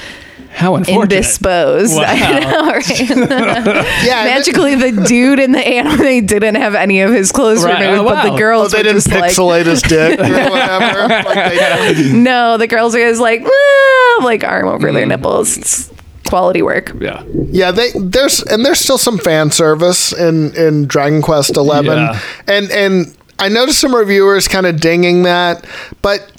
How 0.54 0.76
unfortunate. 0.76 1.14
indisposed. 1.14 1.96
Wow. 1.98 2.04
I 2.08 2.40
know, 2.40 2.72
right? 2.72 3.00
yeah. 4.06 4.24
Magically, 4.26 4.76
the 4.76 4.92
dude 5.08 5.40
in 5.40 5.52
the 5.54 5.60
anime 5.66 6.26
didn't 6.26 6.56
have 6.56 6.76
any 6.76 7.02
of 7.02 7.12
his 7.12 7.32
clothes 7.32 7.64
Right. 7.64 7.80
removed, 7.82 8.02
Oh, 8.02 8.04
but 8.14 8.30
the 8.32 8.38
girls 8.38 8.74
oh, 8.74 8.78
they 8.78 8.80
were 8.80 8.84
didn't 8.84 8.98
just 9.04 9.12
like, 9.12 9.32
pixelate 9.34 9.66
his 9.66 9.82
dick 9.82 10.20
or 10.20 10.24
whatever. 10.52 11.08
like 11.08 11.96
they, 11.96 12.12
no, 12.14 12.58
the 12.58 12.68
girls 12.68 12.94
were 12.94 13.00
just 13.00 13.22
like, 13.22 13.44
"Ah," 13.46 14.24
like 14.24 14.44
arm 14.44 14.68
over 14.68 14.90
Mm. 14.90 14.94
their 14.94 15.06
nipples. 15.06 15.58
It's 15.58 15.90
quality 16.28 16.62
work. 16.62 16.94
Yeah. 17.00 17.24
yeah, 17.52 17.72
they 17.72 17.92
there's 17.96 18.42
and 18.44 18.66
there's 18.66 18.80
still 18.80 18.98
some 18.98 19.18
fan 19.18 19.52
service 19.52 20.14
in 20.14 20.56
in 20.56 20.86
Dragon 20.86 21.22
Quest 21.22 21.58
Eleven, 21.58 21.98
Yeah. 21.98 22.20
and 22.48 22.72
and 22.72 23.16
I 23.40 23.50
noticed 23.50 23.80
some 23.80 23.96
reviewers 23.96 24.48
kind 24.48 24.66
of 24.66 24.80
dinging 24.80 25.24
that, 25.24 25.66
but 26.02 26.31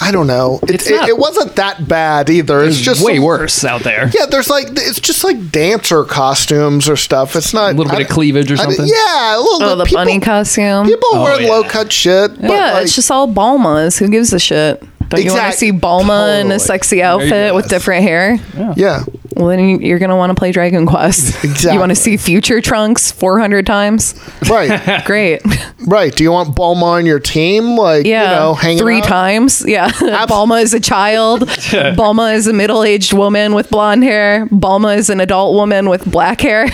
I 0.00 0.10
don't 0.12 0.26
know. 0.26 0.60
It, 0.64 0.70
It's 0.76 0.90
not- 0.90 1.08
it 1.08 1.16
wasn't 1.18 1.56
that 1.56 1.88
bad 1.88 2.28
either. 2.30 2.62
It's 2.64 2.78
just 2.80 3.04
way 3.04 3.16
some- 3.16 3.24
worse 3.24 3.64
out 3.64 3.82
there. 3.82 4.10
Yeah, 4.14 4.26
there's 4.26 4.48
like 4.50 4.68
it's 4.72 5.00
just 5.00 5.24
like 5.24 5.50
dancer 5.50 6.04
costumes 6.04 6.88
or 6.88 6.96
stuff. 6.96 7.34
It's 7.36 7.54
not 7.54 7.72
A 7.72 7.76
little 7.76 7.90
bit 7.90 8.00
I- 8.00 8.02
of 8.02 8.08
cleavage 8.08 8.50
or 8.50 8.54
I- 8.54 8.64
something. 8.64 8.86
yeah, 8.86 9.36
a 9.36 9.40
little 9.40 9.62
Oh, 9.62 9.70
bit. 9.74 9.78
the 9.78 9.84
people, 9.86 10.04
bunny 10.04 10.20
costume. 10.20 10.86
People 10.86 11.08
Oh, 11.12 11.22
wear 11.24 11.40
yeah. 11.40 11.48
low 11.48 11.64
cut 11.64 11.92
shit. 11.92 12.40
But 12.40 12.50
yeah, 12.50 12.72
like, 12.74 12.84
it's 12.84 12.94
just 12.94 13.10
all 13.10 13.26
Bulmas. 13.28 13.98
Who 13.98 14.08
gives 14.08 14.32
a 14.32 14.38
shit? 14.38 14.82
Don't 15.08 15.24
you 15.24 15.32
want 15.32 15.52
to 15.52 15.58
see 15.58 15.70
Bulma 15.72 16.40
in 16.40 16.50
a 16.50 16.58
sexy 16.58 17.02
outfit 17.02 17.54
with 17.54 17.68
different 17.68 18.02
hair? 18.02 18.38
yeah. 18.76 19.04
Well, 19.36 19.48
then 19.48 19.58
you- 19.60 19.78
you're 19.80 19.98
going 19.98 20.10
to 20.10 20.16
want 20.16 20.30
to 20.30 20.34
play 20.34 20.50
Dragon 20.50 20.86
Quest. 20.86 21.34
Exactly. 21.44 21.74
You 21.74 21.78
want 21.80 21.90
to 21.90 21.96
see 21.96 22.16
future 22.16 22.60
Trunks 22.60 23.12
400 23.12 23.66
times? 23.66 24.14
Right, 24.48 25.04
Great. 25.06 25.42
right. 25.86 26.14
Do 26.14 26.24
you 26.24 26.32
want 26.32 26.56
Bulma 26.56 26.82
on 26.84 27.06
your 27.06 27.20
team? 27.20 27.76
Like, 27.76 28.06
Yeah. 28.06 28.30
you 28.30 28.36
know, 28.36 28.54
hanging 28.54 28.78
Three 28.78 28.98
out? 29.00 29.04
times. 29.04 29.64
Yeah. 29.66 29.90
Bulma 29.90 30.62
is 30.62 30.72
a 30.74 30.80
child. 30.80 31.42
Bulma 31.42 32.34
is 32.34 32.46
a 32.46 32.52
middle 32.52 32.82
aged 32.82 33.12
woman 33.12 33.54
with 33.54 33.70
blonde 33.70 34.02
hair. 34.04 34.46
Bulma 34.46 34.96
is 34.96 35.10
an 35.10 35.20
adult 35.20 35.54
woman 35.54 35.88
with 35.90 36.10
black 36.10 36.40
hair. 36.40 36.66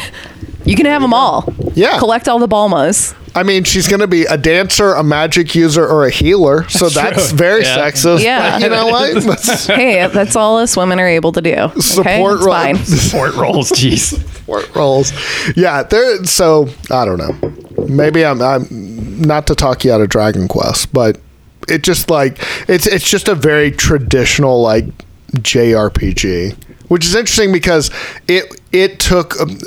You 0.65 0.77
can 0.77 0.87
have 0.87 1.03
them 1.03 1.13
all. 1.13 1.53
Yeah. 1.75 1.99
Collect 1.99 2.29
all 2.29 2.39
the 2.39 2.49
Bulmas. 2.49 3.15
I 3.35 3.43
mean, 3.45 3.65
she's 3.65 3.89
going 3.89 4.01
to 4.01 4.07
be 4.07 4.25
a 4.25 4.37
dancer, 4.37 4.93
a 4.95 5.03
magic 5.03 5.55
user, 5.55 5.87
or 5.87 6.05
a 6.07 6.11
healer. 6.11 6.69
So 6.69 6.89
that's, 6.91 7.29
true. 7.31 7.39
very 7.39 7.63
Yeah. 7.63 7.79
sexist. 7.79 8.23
Yeah. 8.23 8.53
But 8.59 8.63
you 8.63 8.69
know 8.69 8.87
what? 8.89 9.23
That's 9.25 9.67
Hey, 9.67 10.07
that's 10.09 10.37
all 10.37 10.59
us 10.59 10.77
women 10.77 11.01
are 11.01 11.09
able 11.09 11.33
to 11.33 11.41
do. 11.41 11.71
Support 11.81 12.37
It's 12.37 12.45
ro- 12.47 12.53
fine. 12.53 12.77
Support 12.85 13.35
rolls. 13.37 13.71
Jeez. 13.73 14.19
support 14.19 14.75
roles. 14.75 15.13
Yeah, 15.57 15.83
there. 15.83 16.25
So 16.25 16.69
I 16.91 17.05
don't 17.05 17.19
know. 17.19 17.87
Maybe 17.87 18.25
I'm, 18.25 18.43
I'm 18.43 18.67
not 19.23 19.47
to 19.47 19.55
talk 19.55 19.85
you 19.85 19.93
out 19.93 20.01
of 20.03 20.09
Dragon 20.11 20.47
Quest, 20.49 20.93
but 20.93 21.19
it 21.69 21.83
just 21.83 22.11
like 22.11 22.39
it's 22.69 22.87
it's 22.87 23.09
just 23.09 23.29
a 23.29 23.35
very 23.35 23.71
traditional 23.71 24.61
like 24.61 24.85
JRPG, 25.63 26.55
which 26.89 27.05
is 27.05 27.15
interesting 27.15 27.53
because 27.53 27.91
it 28.29 28.61
it 28.73 28.99
took. 29.01 29.41
Um, 29.41 29.59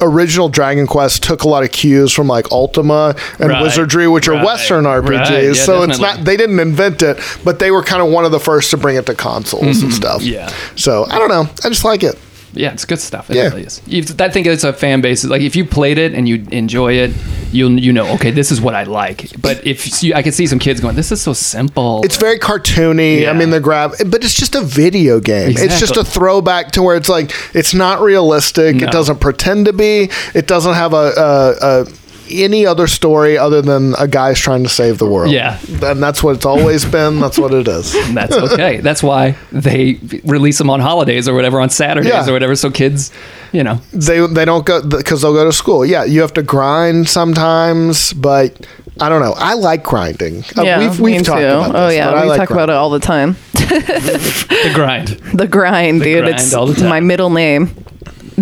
Original 0.00 0.48
Dragon 0.48 0.86
Quest 0.86 1.22
took 1.22 1.42
a 1.42 1.48
lot 1.48 1.62
of 1.62 1.72
cues 1.72 2.12
from 2.12 2.26
like 2.26 2.50
Ultima 2.50 3.14
and 3.38 3.50
Right. 3.50 3.62
Wizardry, 3.62 4.08
which 4.08 4.28
are 4.28 4.44
Western 4.44 4.84
RPGs. 4.84 5.08
Right. 5.30 5.42
Yeah, 5.44 5.52
so 5.52 5.82
it's 5.82 5.98
not 5.98 6.24
they 6.24 6.36
didn't 6.36 6.60
invent 6.60 7.02
it, 7.02 7.18
but 7.44 7.58
they 7.58 7.70
were 7.70 7.82
kind 7.82 8.02
of 8.02 8.08
one 8.10 8.24
of 8.24 8.32
the 8.32 8.40
first 8.40 8.70
to 8.70 8.76
bring 8.76 8.96
it 8.96 9.06
to 9.06 9.14
consoles 9.14 9.82
and 9.82 9.92
stuff. 9.92 10.22
Mm-hmm. 10.22 10.32
Yeah. 10.34 10.54
So 10.76 11.04
I 11.06 11.18
don't 11.18 11.28
know. 11.28 11.48
I 11.64 11.68
just 11.68 11.84
like 11.84 12.02
it. 12.02 12.18
Yeah, 12.52 12.72
it's 12.72 12.84
good 12.84 12.98
stuff. 13.00 13.30
It 13.30 13.36
Yeah. 13.36 13.48
really 13.48 13.62
is. 13.62 13.80
You, 13.86 14.02
I 14.18 14.28
think 14.28 14.46
it's 14.46 14.64
a 14.64 14.72
fan 14.72 15.00
base. 15.00 15.24
Like 15.24 15.42
if 15.42 15.54
you 15.56 15.64
played 15.64 15.98
it 15.98 16.14
and 16.14 16.28
you 16.28 16.44
enjoy 16.50 16.94
it, 16.94 17.12
you'll 17.52 17.78
you 17.78 17.92
know 17.92 18.06
okay, 18.14 18.30
this 18.30 18.50
is 18.50 18.60
what 18.60 18.74
I 18.74 18.84
like. 18.84 19.30
But 19.40 19.66
if 19.66 20.02
you, 20.02 20.14
I 20.14 20.22
can 20.22 20.32
see 20.32 20.46
some 20.46 20.58
kids 20.58 20.80
going, 20.80 20.96
this 20.96 21.12
is 21.12 21.20
so 21.22 21.32
simple. 21.32 22.02
It's 22.04 22.16
very 22.16 22.38
cartoony. 22.38 23.22
Yeah. 23.22 23.30
I 23.30 23.34
mean, 23.34 23.50
the 23.50 23.60
grab, 23.60 23.92
but 24.06 24.24
it's 24.24 24.34
just 24.34 24.54
a 24.54 24.62
video 24.62 25.20
game. 25.20 25.50
It's 25.56 25.78
just 25.80 25.96
a 25.96 26.04
throwback 26.04 26.72
to 26.72 26.82
where 26.82 26.96
it's 26.96 27.08
like 27.08 27.32
it's 27.54 27.74
not 27.74 28.00
realistic. 28.00 28.76
No. 28.76 28.86
It 28.86 28.92
doesn't 28.92 29.20
pretend 29.20 29.66
to 29.66 29.72
be. 29.72 30.10
It 30.34 30.46
doesn't 30.46 30.74
have 30.74 30.92
a, 30.92 31.12
a, 31.16 31.82
a 31.82 31.84
any 32.30 32.66
other 32.66 32.86
story 32.86 33.36
other 33.38 33.60
than 33.62 33.94
a 33.98 34.06
guy's 34.08 34.38
trying 34.38 34.62
to 34.62 34.68
save 34.68 34.98
the 34.98 35.06
world. 35.06 35.30
Yeah. 35.32 35.58
and 35.82 36.02
that's 36.02 36.22
what 36.22 36.36
it's 36.36 36.46
always 36.46 36.84
been. 36.84 37.20
That's 37.20 37.38
what 37.38 37.52
it 37.54 37.66
is. 37.68 37.94
And 37.94 38.16
that's 38.16 38.34
okay. 38.36 38.78
that's 38.78 39.02
why 39.02 39.36
they 39.52 39.98
release 40.24 40.58
them 40.58 40.70
on 40.70 40.80
holidays 40.80 41.28
or 41.28 41.34
whatever, 41.34 41.60
on 41.60 41.70
Saturdays 41.70 42.10
Yeah. 42.12 42.28
or 42.28 42.32
whatever, 42.32 42.54
so 42.56 42.70
kids, 42.70 43.10
you 43.52 43.62
know. 43.64 43.80
They 43.92 44.24
they 44.26 44.44
don't 44.44 44.64
go 44.66 44.82
because 44.82 45.22
they'll 45.22 45.34
go 45.34 45.44
to 45.44 45.52
school. 45.52 45.84
Yeah, 45.84 46.04
you 46.04 46.20
have 46.20 46.34
to 46.34 46.42
grind 46.42 47.08
sometimes, 47.08 48.12
but 48.12 48.66
I 49.00 49.08
don't 49.08 49.22
know. 49.22 49.34
I 49.36 49.54
like 49.54 49.82
grinding. 49.82 50.44
Uh, 50.56 50.62
Yeah, 50.62 50.78
we've 50.78 51.00
we've 51.00 51.16
me 51.18 51.24
talked 51.24 51.40
too. 51.40 51.46
about 51.46 51.74
oh 51.74 51.88
yeah, 51.88 52.06
but 52.10 52.18
I 52.18 52.22
we 52.22 52.28
like 52.28 52.38
talk 52.40 52.50
about 52.50 52.70
it 52.70 52.76
all 52.76 52.90
the 52.90 53.00
time. 53.00 53.36
The 53.70 54.72
grind. 54.74 55.08
The 55.32 55.46
grind, 55.46 56.02
dude. 56.02 56.22
grind 56.24 56.34
it's 56.34 56.52
all 56.54 56.66
the 56.66 56.74
time. 56.74 56.88
my 56.88 57.00
middle 57.00 57.30
name. 57.30 57.70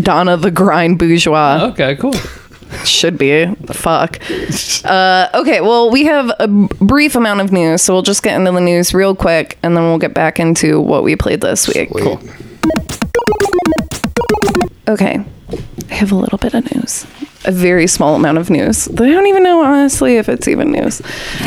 Donna 0.01 0.37
the 0.37 0.51
Grind 0.51 0.99
Bourgeois. 0.99 1.69
Okay, 1.73 1.97
cool. 1.97 2.15
Should 2.85 3.19
be. 3.19 3.47
Fuck. 3.67 4.21
Uh, 4.85 5.29
okay, 5.35 5.61
well, 5.61 5.91
we 5.91 6.05
have 6.05 6.31
a 6.39 6.49
brief 6.49 7.15
amount 7.15 7.41
of 7.41 7.53
news, 7.53 7.83
so 7.83 7.93
we'll 7.93 8.03
just 8.03 8.23
get 8.23 8.37
into 8.39 8.53
the 8.53 8.61
news 8.61 8.95
real 8.95 9.15
quick, 9.15 9.59
and 9.63 9.77
then 9.77 9.85
we'll 9.85 9.99
get 9.99 10.15
back 10.15 10.39
into 10.39 10.81
what 10.81 11.03
we 11.03 11.17
played 11.17 11.41
this 11.41 11.67
week. 11.69 11.91
Cool. 11.91 12.21
Okay, 14.89 15.25
I 15.91 15.95
have 15.95 16.13
a 16.13 16.17
little 16.17 16.39
bit 16.39 16.55
of 16.55 16.75
news. 16.75 17.07
A 17.45 17.53
very 17.53 17.87
small 17.87 18.17
amount 18.17 18.39
of 18.39 18.51
news. 18.51 18.89
I 18.89 18.93
don't 18.95 19.27
even 19.27 19.43
know, 19.43 19.63
honestly, 19.63 20.17
if 20.17 20.29
it's 20.29 20.49
even 20.49 20.73
news. 20.73 21.01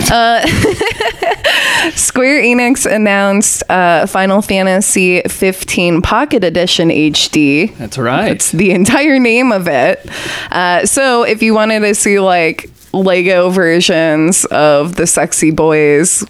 Uh, 0.10 0.46
Square 1.96 2.44
Enix 2.44 2.90
announced 2.90 3.64
uh, 3.70 4.06
Final 4.06 4.42
Fantasy 4.42 5.22
15 5.22 6.02
Pocket 6.02 6.44
Edition 6.44 6.90
HD. 6.90 7.76
That's 7.78 7.98
right. 7.98 8.32
It's 8.32 8.52
the 8.52 8.72
entire 8.72 9.20
name 9.20 9.52
of 9.52 9.68
it. 9.68 10.08
Uh, 10.52 10.86
so 10.86 11.24
if 11.24 11.42
you 11.44 11.54
wanted 11.54 11.82
to 11.82 11.94
see 11.94 12.20
like 12.20 12.70
Lego 12.94 13.50
versions 13.50 14.46
of 14.46 14.96
the 14.96 15.06
sexy 15.08 15.52
boys, 15.52 16.26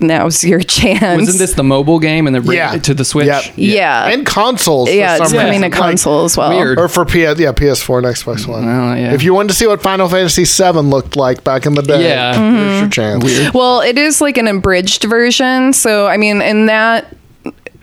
now's 0.00 0.44
your 0.44 0.60
chance. 0.60 1.18
Wasn't 1.20 1.38
this 1.38 1.54
the 1.54 1.62
mobile 1.62 1.98
game 1.98 2.26
and 2.26 2.34
they're 2.34 2.54
Yeah. 2.54 2.76
to 2.78 2.94
the 2.94 3.04
Switch? 3.04 3.26
Yep. 3.26 3.44
Yeah. 3.56 4.06
and 4.08 4.24
consoles. 4.26 4.90
yeah, 4.92 5.16
for 5.16 5.22
it's 5.22 5.30
some 5.32 5.38
coming 5.40 5.60
to 5.62 5.66
reason. 5.68 5.80
Like, 6.12 6.24
as 6.24 6.36
well. 6.36 6.50
weird. 6.50 6.78
or 6.78 6.88
for 6.88 7.04
PS, 7.04 7.38
yeah, 7.38 7.52
PS4 7.52 7.98
and 7.98 8.06
Xbox 8.06 8.46
One. 8.46 8.66
Well, 8.66 8.96
yeah. 8.96 9.12
If 9.14 9.22
you 9.22 9.34
wanted 9.34 9.48
to 9.48 9.54
see 9.54 9.66
what 9.66 9.82
Final 9.82 10.08
Fantasy 10.08 10.44
VII 10.44 10.80
looked 10.80 11.16
like 11.16 11.44
back 11.44 11.66
in 11.66 11.74
the 11.74 11.82
day, 11.82 12.08
Yeah. 12.08 12.34
Mm-hmm. 12.34 12.56
here's 12.56 12.80
your 12.80 12.90
chance. 12.90 13.24
Weird. 13.24 13.54
Well, 13.54 13.80
it 13.80 13.98
is 13.98 14.20
like 14.20 14.36
an 14.38 14.48
abridged 14.48 15.04
version. 15.04 15.72
So, 15.72 16.06
I 16.06 16.16
mean, 16.16 16.42
in 16.42 16.66
that 16.66 17.14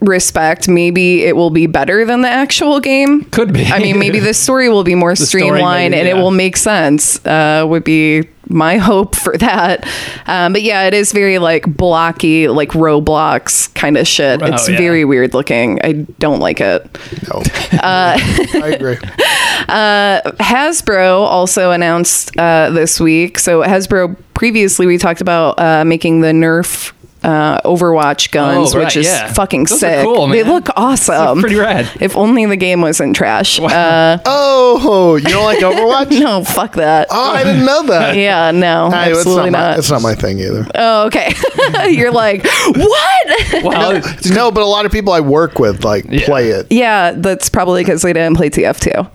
respect, 0.08 0.68
maybe 0.68 1.24
it 1.24 1.36
will 1.36 1.50
be 1.50 1.68
better 1.68 2.06
than 2.06 2.22
the 2.22 2.30
actual 2.30 2.80
game. 2.80 3.24
Could 3.26 3.54
be. 3.54 3.66
I 3.66 3.80
mean, 3.80 4.00
maybe 4.00 4.20
the 4.20 4.34
story 4.34 4.70
will 4.70 4.84
be 4.84 4.96
more 4.96 5.16
streamlined 5.18 5.92
maybe, 5.92 6.10
and 6.10 6.20
it 6.20 6.22
will 6.22 6.32
make 6.32 6.58
sense. 6.58 7.24
Uh, 7.26 7.66
would 7.68 7.84
be 7.84 8.28
my 8.48 8.78
hope 8.90 9.16
for 9.16 9.38
that. 9.38 9.88
Um, 10.28 10.54
but 10.54 10.62
yeah, 10.62 10.84
it 10.84 10.94
is 10.94 11.12
very 11.12 11.40
like 11.40 11.66
blocky, 11.66 12.48
like 12.48 12.70
Roblox 12.70 13.74
kind 13.74 13.98
of 13.98 14.08
shit. 14.08 14.42
Oh, 14.42 14.46
it's 14.46 14.70
yeah. 14.70 14.78
very 14.78 15.06
weird 15.06 15.34
looking. 15.34 15.80
I 15.84 15.94
don't 16.20 16.40
like 16.40 16.62
it. 16.62 16.86
No. 17.28 17.42
Uh, 17.84 18.16
I 18.18 18.76
agree. 18.76 18.96
Hasbro 19.68 21.20
also 21.20 21.72
announced 21.72 22.38
uh, 22.38 22.70
this 22.70 23.00
week. 23.00 23.40
So 23.40 23.62
Hasbro 23.62 24.16
previously 24.34 24.86
we 24.86 24.98
talked 24.98 25.20
about 25.20 25.60
uh, 25.60 25.84
making 25.84 26.22
the 26.22 26.30
Nerf 26.30 26.94
uh, 27.24 27.62
Overwatch 27.62 28.32
guns, 28.32 28.74
Oh, 28.74 28.78
right, 28.80 28.86
which 28.86 28.98
is 28.98 29.06
yeah. 29.06 29.32
fucking 29.34 29.66
Those 29.66 29.80
sick. 29.80 30.04
cool, 30.04 30.28
They 30.28 30.44
look 30.44 30.68
awesome. 30.76 31.40
pretty 31.40 31.56
rad. 31.56 31.90
If 32.02 32.16
only 32.18 32.46
the 32.46 32.56
game 32.58 32.82
wasn't 32.82 33.16
trash. 33.16 33.60
Uh, 33.60 34.18
Oh, 34.26 35.16
you 35.16 35.28
don't 35.30 35.44
like 35.46 35.60
Overwatch? 35.60 36.20
no, 36.20 36.44
fuck 36.44 36.74
that. 36.74 37.08
Oh, 37.10 37.32
I 37.34 37.44
didn't 37.44 37.66
know 37.66 37.84
that. 37.84 38.16
Yeah, 38.24 38.52
no, 38.52 38.90
Hey, 38.92 39.10
it's 39.10 39.20
absolutely 39.20 39.50
not, 39.52 39.72
my, 39.74 39.78
it's 39.78 39.90
not 39.92 40.02
my 40.02 40.16
thing 40.16 40.40
either. 40.40 40.68
Oh, 40.76 41.06
okay. 41.08 41.34
You're 41.90 42.12
like, 42.12 42.44
what? 42.76 43.64
Wow. 43.64 44.02
No, 44.34 44.52
but 44.52 44.62
a 44.62 44.66
lot 44.66 44.86
of 44.86 44.92
people 44.92 45.14
I 45.14 45.20
work 45.22 45.60
with 45.60 45.84
like 45.84 46.06
Yeah. 46.10 46.26
play 46.26 46.50
it. 46.50 46.68
yeah, 46.72 47.12
that's 47.16 47.50
probably 47.50 47.82
because 47.84 48.02
they 48.02 48.14
didn't 48.14 48.36
play 48.38 48.50
TF2. 48.50 49.10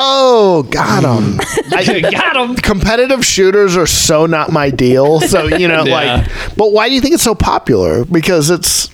Oh, 0.00 0.62
got 0.70 1.02
them. 1.02 1.38
Got 2.10 2.36
him. 2.36 2.54
Competitive 2.56 3.24
shooters 3.24 3.76
are 3.76 3.86
so 3.86 4.26
not 4.26 4.52
my 4.52 4.70
deal. 4.70 5.20
So 5.20 5.46
you 5.46 5.66
know, 5.68 5.84
Yeah. 5.86 6.26
like, 6.26 6.56
but 6.56 6.72
why 6.72 6.88
do 6.88 6.94
you 6.94 7.00
think 7.00 7.14
it's 7.14 7.22
so 7.24 7.34
popular? 7.34 8.04
Because 8.04 8.48
it's 8.50 8.90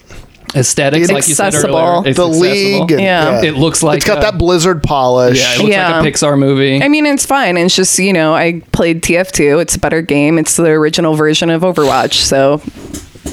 Aesthetics, 0.57 1.11
like 1.11 1.27
you 1.29 1.35
said 1.35 1.49
accessible. 1.49 1.77
earlier. 1.79 2.09
It's 2.09 2.17
the 2.17 2.29
accessible. 2.29 2.41
league. 2.41 2.91
And, 2.93 3.01
Yeah. 3.01 3.43
It 3.43 3.55
looks 3.57 3.83
like 3.83 3.97
it's 3.99 4.07
got 4.07 4.19
uh, 4.19 4.23
that 4.31 4.39
Blizzard 4.39 4.83
polish. 4.85 5.39
Yeah, 5.41 5.55
it 5.55 5.59
looks 5.59 5.71
Yeah. 5.71 5.99
like 6.01 6.07
a 6.07 6.11
Pixar 6.17 6.39
movie. 6.39 6.81
I 6.83 6.89
mean, 6.89 7.07
it's 7.07 7.27
fine. 7.27 7.57
It's 7.57 7.75
just, 7.75 7.99
you 7.99 8.13
know, 8.13 8.35
I 8.35 8.63
played 8.73 9.03
TF2. 9.03 9.61
It's 9.61 9.75
a 9.75 9.81
better 9.81 10.01
game. 10.01 10.39
It's 10.39 10.57
the 10.57 10.67
original 10.71 11.15
version 11.15 11.51
of 11.51 11.63
Overwatch. 11.63 12.15
So 12.23 12.63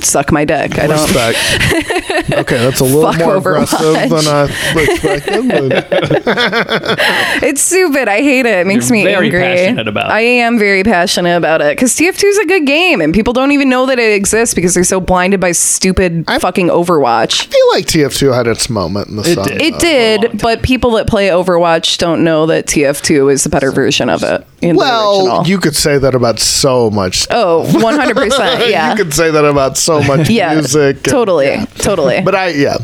suck 0.02 0.32
my 0.32 0.46
dick. 0.46 0.80
I 0.80 0.88
don't. 0.88 1.08
Respect. 2.32 2.52
okay, 2.52 2.64
that's 2.64 2.80
a 2.80 2.84
little 2.84 3.02
more 3.14 3.40
Overwatch. 3.40 3.74
aggressive 3.74 4.10
than 4.10 4.28
I 4.28 4.44
expected. 4.82 6.22
It's 7.44 7.62
stupid. 7.62 8.08
I 8.08 8.22
hate 8.22 8.46
it. 8.46 8.60
It 8.60 8.68
makes 8.68 8.90
You're 8.90 8.98
me 9.00 9.04
very 9.04 9.26
angry. 9.28 9.42
passionate 9.42 9.88
about 9.88 10.06
it. 10.08 10.12
I 10.14 10.22
am 10.22 10.60
very 10.60 10.84
passionate 10.84 11.36
about 11.36 11.62
it 11.62 11.76
because 11.76 11.94
TF2 11.96 12.24
is 12.24 12.38
a 12.40 12.46
good 12.46 12.66
game 12.66 13.02
and 13.02 13.14
people 13.14 13.34
don't 13.34 13.52
even 13.52 13.70
know 13.70 13.86
that 13.88 14.00
it 14.00 14.14
exists 14.14 14.54
because 14.54 14.74
they're 14.74 14.84
so 14.84 15.00
blinded 15.00 15.40
by 15.40 15.52
stupid 15.52 16.24
I- 16.28 16.40
fucking 16.40 16.68
Overwatch. 16.68 17.48
I 17.48 17.52
feel 17.52 17.70
like 17.72 17.86
TF2 17.88 18.34
had 18.36 18.48
its 18.48 18.70
moment 18.70 19.10
in 19.10 19.16
the 19.18 19.24
It 19.24 19.36
sun. 19.36 19.48
did. 19.48 19.62
It 19.62 19.80
did, 19.80 20.42
but 20.42 20.62
people 20.62 20.92
that 20.92 21.08
play 21.08 21.30
Overwatch 21.30 21.98
don't 21.98 22.24
know 22.24 22.46
that 22.46 22.68
TF2 22.68 23.32
is 23.32 23.44
the 23.44 23.50
better 23.50 23.72
version 23.72 24.10
of 24.10 24.24
it. 24.24 24.46
In 24.62 24.76
Well, 24.76 25.18
original. 25.22 25.48
you 25.48 25.58
could 25.58 25.76
say 25.76 25.98
that 25.98 26.14
about 26.14 26.40
so 26.40 26.90
much. 26.92 27.26
oh, 27.32 27.66
100%. 27.70 28.32
Yeah. 28.72 28.92
you 28.92 28.96
could 28.98 29.14
say 29.14 29.32
that 29.32 29.44
about 29.44 29.78
so 29.78 30.02
much 30.04 30.30
yeah. 30.30 30.54
music. 30.54 30.98
and- 30.98 31.06
Totally. 31.06 31.48
yeah. 31.48 31.66
Totally. 31.80 32.21
But 32.26 32.36
I, 32.36 32.48
yeah. 32.50 32.78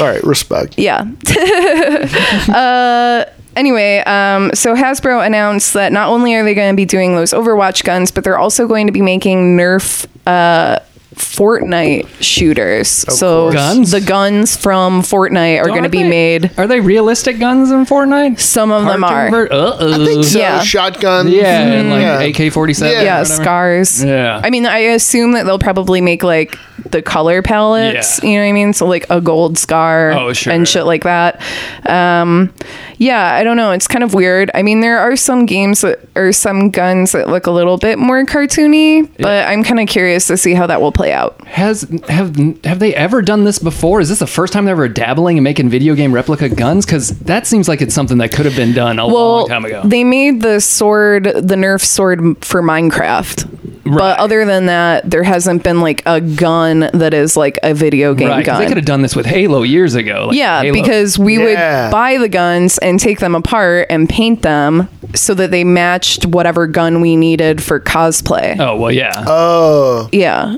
All 0.00 0.06
right, 0.06 0.22
respect. 0.22 0.78
Yeah. 0.78 1.04
uh, 2.48 3.24
anyway, 3.56 3.98
um, 3.98 4.52
so 4.54 4.74
Hasbro 4.74 5.24
announced 5.26 5.74
that 5.74 5.92
not 5.92 6.08
only 6.08 6.34
are 6.34 6.44
they 6.44 6.54
going 6.54 6.72
to 6.72 6.76
be 6.76 6.84
doing 6.84 7.14
those 7.16 7.32
Overwatch 7.32 7.84
guns, 7.84 8.10
but 8.10 8.24
they're 8.24 8.38
also 8.38 8.66
going 8.68 8.86
to 8.86 8.92
be 8.92 9.02
making 9.02 9.56
Nerf 9.56 10.06
uh, 10.26 10.78
Fortnite 11.14 12.08
shooters. 12.22 12.88
so 12.88 13.46
course. 13.46 13.54
Guns? 13.54 13.90
the 13.90 14.00
guns 14.00 14.56
from 14.56 15.02
Fortnite 15.02 15.60
are 15.60 15.66
going 15.68 15.82
to 15.82 15.88
be 15.88 16.02
they- 16.02 16.08
made. 16.08 16.50
Are 16.56 16.66
they 16.66 16.80
realistic 16.80 17.38
guns 17.38 17.70
in 17.70 17.84
Fortnite? 17.84 18.38
Some 18.40 18.70
of 18.70 18.84
them 18.84 19.02
are. 19.04 19.28
Uh 19.28 19.48
oh. 19.50 19.92
I 20.02 20.04
think 20.06 20.24
so. 20.24 20.38
Yeah. 20.38 20.62
Shotgun. 20.62 21.28
Yeah, 21.28 21.62
and 21.62 21.90
like 21.90 22.02
Yeah. 22.02 22.44
AK 22.46 22.52
forty 22.52 22.74
seven. 22.74 22.94
Yeah. 22.94 23.02
Yeah, 23.02 23.22
scars. 23.24 24.02
Yeah. 24.02 24.40
I 24.42 24.50
mean, 24.50 24.66
I 24.66 24.78
assume 24.78 25.32
that 25.32 25.46
they'll 25.46 25.58
probably 25.58 26.00
make 26.00 26.22
like 26.22 26.56
the 26.90 27.02
color 27.02 27.42
palettes. 27.42 28.22
Yeah. 28.22 28.28
You 28.30 28.36
know 28.36 28.42
what 28.44 28.48
I 28.48 28.52
mean? 28.52 28.72
So 28.72 28.86
like 28.86 29.06
a 29.10 29.20
gold 29.20 29.58
scar 29.58 30.12
Oh, 30.12 30.32
sure. 30.32 30.52
and 30.52 30.66
shit 30.68 30.84
like 30.84 31.04
that. 31.04 31.40
Um, 31.88 32.52
yeah, 32.98 33.34
I 33.34 33.44
don't 33.44 33.56
know. 33.56 33.72
It's 33.72 33.88
kind 33.88 34.04
of 34.04 34.12
weird. 34.14 34.50
I 34.54 34.62
mean, 34.62 34.80
there 34.80 34.98
are 34.98 35.16
some 35.16 35.46
games 35.46 35.80
that 35.80 36.00
or 36.16 36.32
some 36.32 36.70
guns 36.70 37.12
that 37.12 37.28
look 37.28 37.46
a 37.46 37.50
little 37.50 37.78
bit 37.78 37.98
more 37.98 38.24
cartoony, 38.26 39.08
but 39.18 39.46
I'm 39.48 39.64
kind 39.64 39.80
of 39.80 39.88
curious 39.88 40.26
to 40.26 40.36
see 40.36 40.54
how 40.54 40.66
that 40.66 40.80
will 40.80 40.92
play 40.92 41.12
out. 41.12 41.40
Has 41.46 41.82
have 42.08 42.36
have 42.64 42.78
they 42.78 42.94
ever 42.94 43.22
done 43.22 43.44
this 43.44 43.58
before? 43.58 44.00
Is 44.00 44.08
this 44.10 44.18
the 44.18 44.26
first 44.26 44.52
time 44.52 44.64
they're 44.66 44.72
ever 44.74 44.88
dabbling 44.88 45.38
and 45.38 45.44
making 45.44 45.70
video 45.70 45.94
game 45.94 46.12
replica 46.12 46.48
guns? 46.48 46.84
Because 46.84 47.10
that 47.20 47.46
seems 47.46 47.68
like 47.68 47.80
it's 47.80 47.94
something 47.94 48.18
that 48.18 48.32
could 48.32 48.44
have 48.44 48.56
been 48.56 48.72
done 48.74 48.98
a 48.98 49.06
Well, 49.06 49.38
long 49.38 49.48
time 49.48 49.64
ago. 49.64 49.82
they 49.84 50.04
made 50.04 50.42
the 50.42 50.60
sword, 50.60 51.24
the 51.24 51.56
Nerf 51.56 51.80
sword 51.82 52.20
for 52.44 52.62
Minecraft. 52.62 53.79
Right. 53.90 53.98
But 53.98 54.18
other 54.18 54.44
than 54.44 54.66
that, 54.66 55.10
there 55.10 55.22
hasn't 55.22 55.62
been 55.64 55.80
like 55.80 56.02
a 56.06 56.20
gun 56.20 56.90
that 56.94 57.12
is 57.14 57.36
like 57.36 57.58
a 57.62 57.74
video 57.74 58.14
game 58.14 58.28
right, 58.28 58.44
'cause 58.44 58.52
gun. 58.54 58.60
they 58.62 58.66
could 58.68 58.76
have 58.76 58.86
done 58.86 59.02
this 59.02 59.16
with 59.16 59.26
Halo 59.26 59.62
years 59.62 59.94
ago. 59.94 60.26
like 60.28 60.36
yeah, 60.36 60.62
Halo. 60.62 60.72
because 60.74 61.18
we 61.18 61.38
Yeah. 61.38 61.86
would 61.86 61.92
buy 61.92 62.16
the 62.18 62.28
guns 62.28 62.78
and 62.78 62.98
take 63.00 63.18
them 63.20 63.34
apart 63.34 63.86
and 63.90 64.08
paint 64.08 64.42
them 64.42 64.88
so 65.14 65.34
that 65.34 65.50
they 65.50 65.64
matched 65.64 66.26
whatever 66.26 66.66
gun 66.66 67.00
we 67.00 67.16
needed 67.16 67.62
for 67.62 67.80
cosplay. 67.80 68.56
Oh 68.60 68.76
well, 68.76 68.92
yeah. 68.92 69.12
Oh, 69.26 70.08
Yeah. 70.12 70.56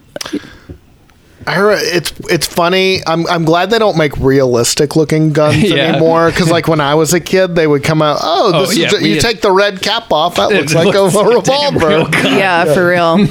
I 1.47 1.53
heard 1.55 1.79
it's 1.81 2.13
it's 2.31 2.47
funny. 2.47 3.01
I'm 3.07 3.27
I'm 3.27 3.45
glad 3.45 3.71
they 3.71 3.79
don't 3.79 3.97
make 3.97 4.17
realistic 4.19 4.97
looking 4.97 5.33
guns 5.33 5.63
Yeah. 5.63 5.89
anymore. 5.89 6.31
Because 6.31 6.51
like 6.51 6.69
when 6.69 6.81
I 6.81 6.95
was 6.95 7.13
a 7.15 7.21
kid, 7.21 7.55
they 7.55 7.67
would 7.67 7.83
come 7.85 8.03
out. 8.03 8.19
Oh, 8.23 8.53
Oh, 8.55 8.71
yeah, 8.73 8.87
is 8.87 8.93
ju- 8.93 9.07
you 9.07 9.15
had- 9.15 9.23
take 9.23 9.41
the 9.43 9.51
red 9.53 9.81
cap 9.83 10.13
off. 10.13 10.37
That 10.37 10.51
looks 10.53 10.75
like 10.75 10.95
a, 10.95 11.01
looks 11.01 11.15
a 11.15 11.19
a 11.19 11.37
revolver. 11.37 11.89
real 11.89 12.07
gun. 12.09 12.33
Yeah, 12.39 12.73
for 12.73 12.89
real. 12.89 13.27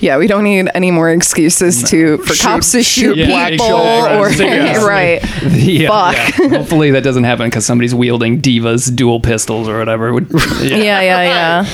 yeah, 0.00 0.18
we 0.18 0.26
don't 0.26 0.44
need 0.44 0.68
any 0.74 0.90
more 0.90 1.10
excuses 1.10 1.82
to 1.90 2.18
for 2.18 2.34
Shoot- 2.34 2.42
cops 2.42 2.72
to 2.72 2.82
shoot, 2.82 3.16
shoot 3.16 3.16
Yeah, 3.16 3.48
people 3.50 3.66
exactly. 3.66 4.18
or 4.18 4.32
Seriously. 4.32 4.88
right. 4.88 5.22
yeah, 5.52 5.88
Fuck. 5.88 6.38
yeah. 6.38 6.48
Hopefully 6.58 6.90
that 6.92 7.02
doesn't 7.04 7.24
happen 7.24 7.46
because 7.46 7.64
somebody's 7.66 7.94
wielding 7.94 8.38
D.Va's 8.40 8.86
dual 8.86 9.20
pistols 9.20 9.68
or 9.68 9.78
whatever. 9.78 10.12
Yeah. 10.12 10.60
Yeah, 10.62 11.00
yeah, 11.00 11.22
yeah. 11.22 11.66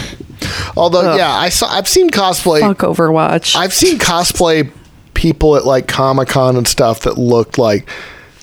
Although, 0.77 1.16
yeah, 1.16 1.31
I 1.35 1.49
saw. 1.51 1.66
I've 1.68 1.88
seen 1.88 2.09
cosplay. 2.11 2.61
Fuck 2.61 2.79
Overwatch. 2.79 3.57
I've 3.57 3.75
seen 3.75 3.99
cosplay 3.99 4.70
people 5.20 5.54
at 5.56 5.66
like 5.66 5.87
Comic 5.87 6.28
Con 6.28 6.56
and 6.56 6.66
stuff 6.66 7.00
that 7.00 7.18
looked 7.18 7.59
like 7.59 7.87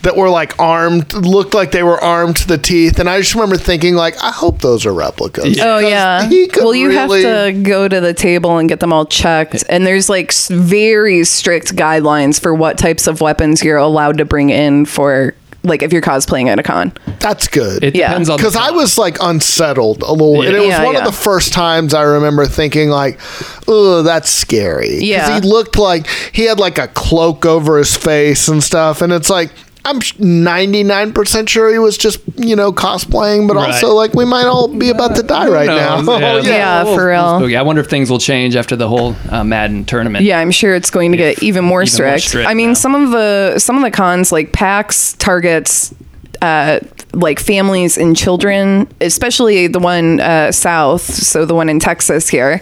that 0.03 0.15
were 0.15 0.29
like 0.29 0.57
armed, 0.59 1.11
looked 1.11 1.55
like 1.55 1.71
they 1.71 1.81
were 1.81 1.99
armed 2.01 2.35
to 2.37 2.47
the 2.47 2.59
teeth, 2.59 2.99
and 2.99 3.09
I 3.09 3.17
just 3.19 3.33
remember 3.33 3.57
thinking 3.57 3.95
like, 3.95 4.13
I 4.21 4.29
hope 4.29 4.61
those 4.61 4.85
are 4.85 4.93
replicas. 4.93 5.57
Oh 5.59 5.79
yeah. 5.79 6.29
Well, 6.55 6.75
you 6.75 6.89
really- 6.89 7.23
have 7.23 7.53
to 7.55 7.59
go 7.63 7.87
to 7.87 7.99
the 7.99 8.13
table 8.13 8.59
and 8.59 8.69
get 8.69 8.79
them 8.79 8.93
all 8.93 9.07
checked, 9.07 9.63
and 9.67 9.87
there's 9.87 10.07
like 10.07 10.31
very 10.49 11.23
strict 11.23 11.75
guidelines 11.75 12.39
for 12.39 12.53
what 12.53 12.77
types 12.77 13.07
of 13.07 13.21
weapons 13.21 13.63
you're 13.63 13.77
allowed 13.77 14.19
to 14.19 14.25
bring 14.25 14.51
in 14.51 14.85
for, 14.85 15.33
like 15.63 15.81
if 15.83 15.91
you're 15.91 16.01
cosplaying 16.01 16.47
at 16.47 16.59
a 16.59 16.63
con. 16.63 16.93
That's 17.19 17.47
good. 17.47 17.83
It 17.83 17.95
Yeah. 17.95 18.09
depends 18.09 18.29
on 18.29 18.37
because 18.37 18.55
I 18.55 18.71
was 18.71 18.97
like 18.97 19.17
unsettled 19.21 20.01
a 20.01 20.11
little, 20.11 20.41
and 20.41 20.55
it 20.55 20.59
was 20.59 20.67
Yeah, 20.69 20.83
one 20.83 20.93
yeah. 20.93 20.99
of 20.99 21.05
the 21.05 21.11
first 21.11 21.51
times 21.53 21.93
I 21.93 22.03
remember 22.03 22.45
thinking 22.45 22.89
like, 22.89 23.19
"Oh, 23.67 24.01
that's 24.03 24.29
scary." 24.29 24.99
Yeah. 25.03 25.35
he 25.39 25.47
looked 25.47 25.77
like 25.77 26.07
he 26.31 26.45
had 26.45 26.59
like 26.59 26.77
a 26.77 26.87
cloak 26.87 27.45
over 27.45 27.77
his 27.77 27.95
face 27.97 28.47
and 28.47 28.63
stuff, 28.63 29.01
and 29.01 29.11
it's 29.11 29.29
like 29.29 29.49
I'm 29.88 30.00
ninety 30.19 30.84
nine 30.84 31.13
percent 31.13 31.50
sure 31.50 31.71
he 31.71 31.80
was 31.80 31.97
just 31.97 32.19
you 32.36 32.56
know 32.56 32.71
cosplaying, 32.73 33.47
but 33.47 33.56
Right. 33.56 33.73
also 33.73 33.93
like 33.93 34.13
we 34.13 34.26
might 34.26 34.45
all 34.45 34.67
be 34.67 34.89
about 34.89 35.15
to 35.15 35.23
die 35.23 35.47
right 35.47 35.67
now. 35.67 36.02
knows? 36.02 36.10
Oh, 36.10 36.50
Yeah, 36.50 36.84
Well, 36.84 36.95
for 36.95 37.08
real. 37.08 37.39
spooky. 37.39 37.56
I 37.56 37.62
wonder 37.62 37.82
if 37.82 37.89
things 37.89 38.10
will 38.10 38.19
change 38.19 38.56
after 38.56 38.76
the 38.76 38.88
whole 38.88 39.15
uh, 39.30 39.43
Madden 39.43 39.86
tournament. 39.86 40.26
Yeah, 40.26 40.39
I'm 40.39 40.52
sure 40.52 40.76
it's 40.76 40.91
going 40.91 41.12
to 41.12 41.17
get 41.17 41.41
even 41.41 41.63
more 41.63 41.84
Even 41.84 41.93
more 42.04 42.17
strict. 42.17 42.23
strict 42.23 42.50
I 42.50 42.54
mean, 42.54 42.69
now. 42.69 42.73
some 42.76 42.95
of 42.95 43.12
the 43.12 43.60
some 43.60 43.78
of 43.78 43.82
the 43.84 43.91
cons 43.91 44.32
like 44.32 44.52
PAX 44.52 45.13
targets 45.13 45.93
uh, 46.41 46.80
like 47.13 47.39
families 47.39 47.97
and 47.97 48.15
children, 48.15 48.88
especially 49.02 49.67
the 49.67 49.80
one 49.80 50.19
uh, 50.19 50.52
south, 50.52 51.02
so 51.02 51.45
the 51.45 51.56
one 51.56 51.69
in 51.69 51.80
Texas 51.80 52.28
here. 52.30 52.62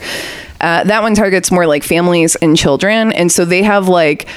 Uh, 0.62 0.84
that 0.86 1.02
one 1.02 1.14
targets 1.16 1.52
more 1.52 1.68
like 1.68 1.84
families 1.84 2.36
and 2.38 2.56
children, 2.56 3.12
and 3.12 3.30
so 3.32 3.44
they 3.44 3.62
have 3.64 3.90
like 3.90 4.28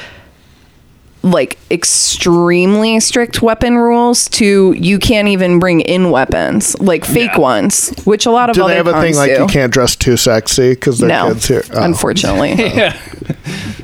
like 1.22 1.59
extremely 1.70 3.00
strict 3.00 3.42
weapon 3.42 3.76
rules 3.76 4.28
to 4.28 4.72
you 4.72 4.98
can't 4.98 5.28
even 5.28 5.59
bring 5.59 5.81
in 5.81 6.11
weapons 6.11 6.78
like 6.81 7.04
fake 7.04 7.33
Yeah. 7.35 7.38
ones 7.40 7.90
which 8.04 8.24
a 8.24 8.31
lot 8.31 8.50
of 8.50 8.54
Do 8.57 8.62
other 8.62 8.70
they 8.70 8.76
have 8.76 8.87
a 8.87 8.92
thing 8.92 9.14
cons 9.14 9.16
like 9.18 9.35
do. 9.35 9.42
you 9.42 9.46
can't 9.48 9.72
dress 9.72 9.96
too 9.96 10.16
sexy 10.16 10.70
because 10.70 11.00
their 11.00 11.09
no 11.09 11.28
kids 11.33 11.48
here? 11.48 11.64
Oh. 11.74 11.83
unfortunately 11.83 12.50
Yeah. 12.59 12.96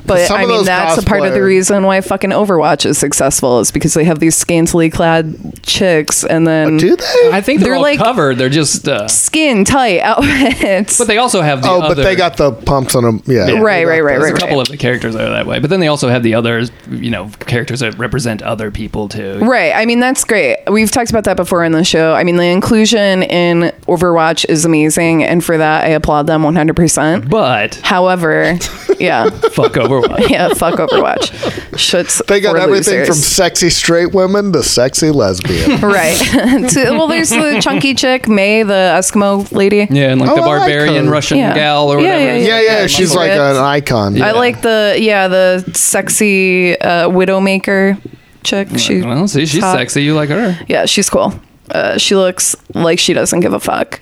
but 0.05 0.31
I 0.31 0.39
mean, 0.45 0.49
those 0.49 0.65
that's 0.65 0.97
a 0.97 1.05
part 1.05 1.23
of 1.25 1.33
the 1.33 1.41
reason 1.43 1.83
why 1.83 2.01
fucking 2.01 2.29
Overwatch 2.31 2.85
is 2.85 2.97
successful 2.97 3.59
is 3.59 3.69
because 3.71 3.93
they 3.93 4.03
have 4.05 4.19
these 4.19 4.35
scantily 4.35 4.89
clad 4.89 5.35
chicks 5.63 6.23
and 6.23 6.47
then 6.47 6.77
Do 6.77 6.95
they? 6.95 7.29
I 7.31 7.41
think 7.41 7.59
they're, 7.59 7.69
They're 7.69 7.75
all 7.75 7.81
like- 7.81 7.99
covered. 7.99 8.37
They're 8.37 8.49
just. 8.49 8.87
Uh, 8.87 9.07
skin 9.07 9.65
tight 9.65 9.99
outfits. 10.01 10.97
but 10.97 11.07
they 11.07 11.17
also 11.17 11.41
have 11.41 11.61
the 11.61 11.69
oh, 11.69 11.81
other. 11.81 11.95
but 11.95 12.03
they 12.03 12.15
got 12.15 12.37
the 12.37 12.51
pumps 12.53 12.95
on 12.95 13.03
them. 13.03 13.21
Yeah, 13.25 13.47
Yeah. 13.47 13.59
Right, 13.59 13.85
right, 13.85 14.03
right, 14.03 14.19
There's 14.19 14.31
right, 14.31 14.37
a 14.37 14.39
couple 14.39 14.57
right. 14.57 14.67
of 14.67 14.71
the 14.71 14.77
characters 14.77 15.13
that 15.15 15.27
are 15.27 15.31
that 15.31 15.45
way, 15.45 15.59
but 15.59 15.69
then 15.69 15.79
they 15.79 15.87
also 15.87 16.09
have 16.09 16.23
the 16.23 16.33
others, 16.35 16.71
you 16.89 17.11
know, 17.11 17.24
characters 17.39 17.79
that 17.81 17.97
represent 17.97 18.41
other 18.41 18.71
people 18.71 19.07
too. 19.09 19.39
Right. 19.39 19.73
I 19.75 19.85
mean, 19.85 19.99
that's 19.99 20.23
great. 20.23 20.57
We've 20.69 20.91
talked 20.91 21.09
about 21.09 21.23
that 21.25 21.37
before 21.37 21.63
in 21.63 21.71
the 21.71 21.83
show. 21.83 22.13
I 22.13 22.23
mean, 22.23 22.37
the 22.37 22.45
inclusion 22.45 23.23
in 23.23 23.71
Overwatch 23.87 24.45
is 24.49 24.65
amazing. 24.65 25.23
And 25.23 25.43
for 25.43 25.57
that, 25.57 25.83
I 25.85 25.89
applaud 25.89 26.27
them 26.27 26.43
100%. 26.43 27.29
But 27.29 27.75
However, 27.75 28.53
yeah. 28.99 29.29
fuck 29.29 29.73
Overwatch. 29.73 30.29
Yeah, 30.29 30.53
fuck 30.53 30.75
Overwatch. 30.75 31.31
Shits 31.75 32.25
They 32.27 32.39
got 32.41 32.51
for 32.53 32.57
everything 32.59 33.05
from 33.05 33.15
sexy 33.15 33.69
straight 33.69 34.13
women 34.13 34.51
to 34.53 34.63
sexy 34.63 35.11
lesbian. 35.11 35.81
Right. 35.85 36.15
To- 36.75 36.91
well, 36.91 37.07
there's 37.07 37.29
the 37.29 37.59
chunky 37.61 37.93
chick, 37.93 38.27
Mei, 38.27 38.63
the 38.63 38.73
Eskimo 38.97 39.51
lady. 39.51 39.87
Yeah, 39.89 40.11
and 40.11 40.21
like 40.21 40.29
Oh, 40.29 40.35
the 40.35 40.41
I 40.41 40.45
like 40.45 40.59
barbarian. 40.61 41.09
Russian 41.09 41.37
Yeah. 41.37 41.53
gal 41.53 41.89
or 41.89 41.99
Yeah, 41.99 42.09
whatever. 42.17 42.39
yeah, 42.39 42.59
yeah, 42.59 42.79
yeah, 42.81 42.87
she's 42.87 43.13
like 43.15 43.31
an 43.31 43.57
icon. 43.57 44.21
I 44.21 44.31
like 44.31 44.61
the 44.61 44.95
yeah 44.99 45.27
the 45.27 45.63
sexy 45.73 46.79
uh, 46.79 47.09
widowmaker 47.15 47.99
chick. 48.43 48.67
She 48.77 49.01
Well, 49.01 49.27
see, 49.27 49.45
she's 49.45 49.63
hot. 49.63 49.77
sexy. 49.77 50.03
You 50.03 50.13
like 50.13 50.29
her? 50.29 50.57
Yeah, 50.67 50.85
she's 50.85 51.09
cool. 51.09 51.33
Uh, 51.71 51.97
she 51.97 52.15
looks 52.15 52.55
like 52.73 52.99
she 52.99 53.13
doesn't 53.13 53.39
give 53.39 53.53
a 53.53 53.59
fuck. 53.59 53.99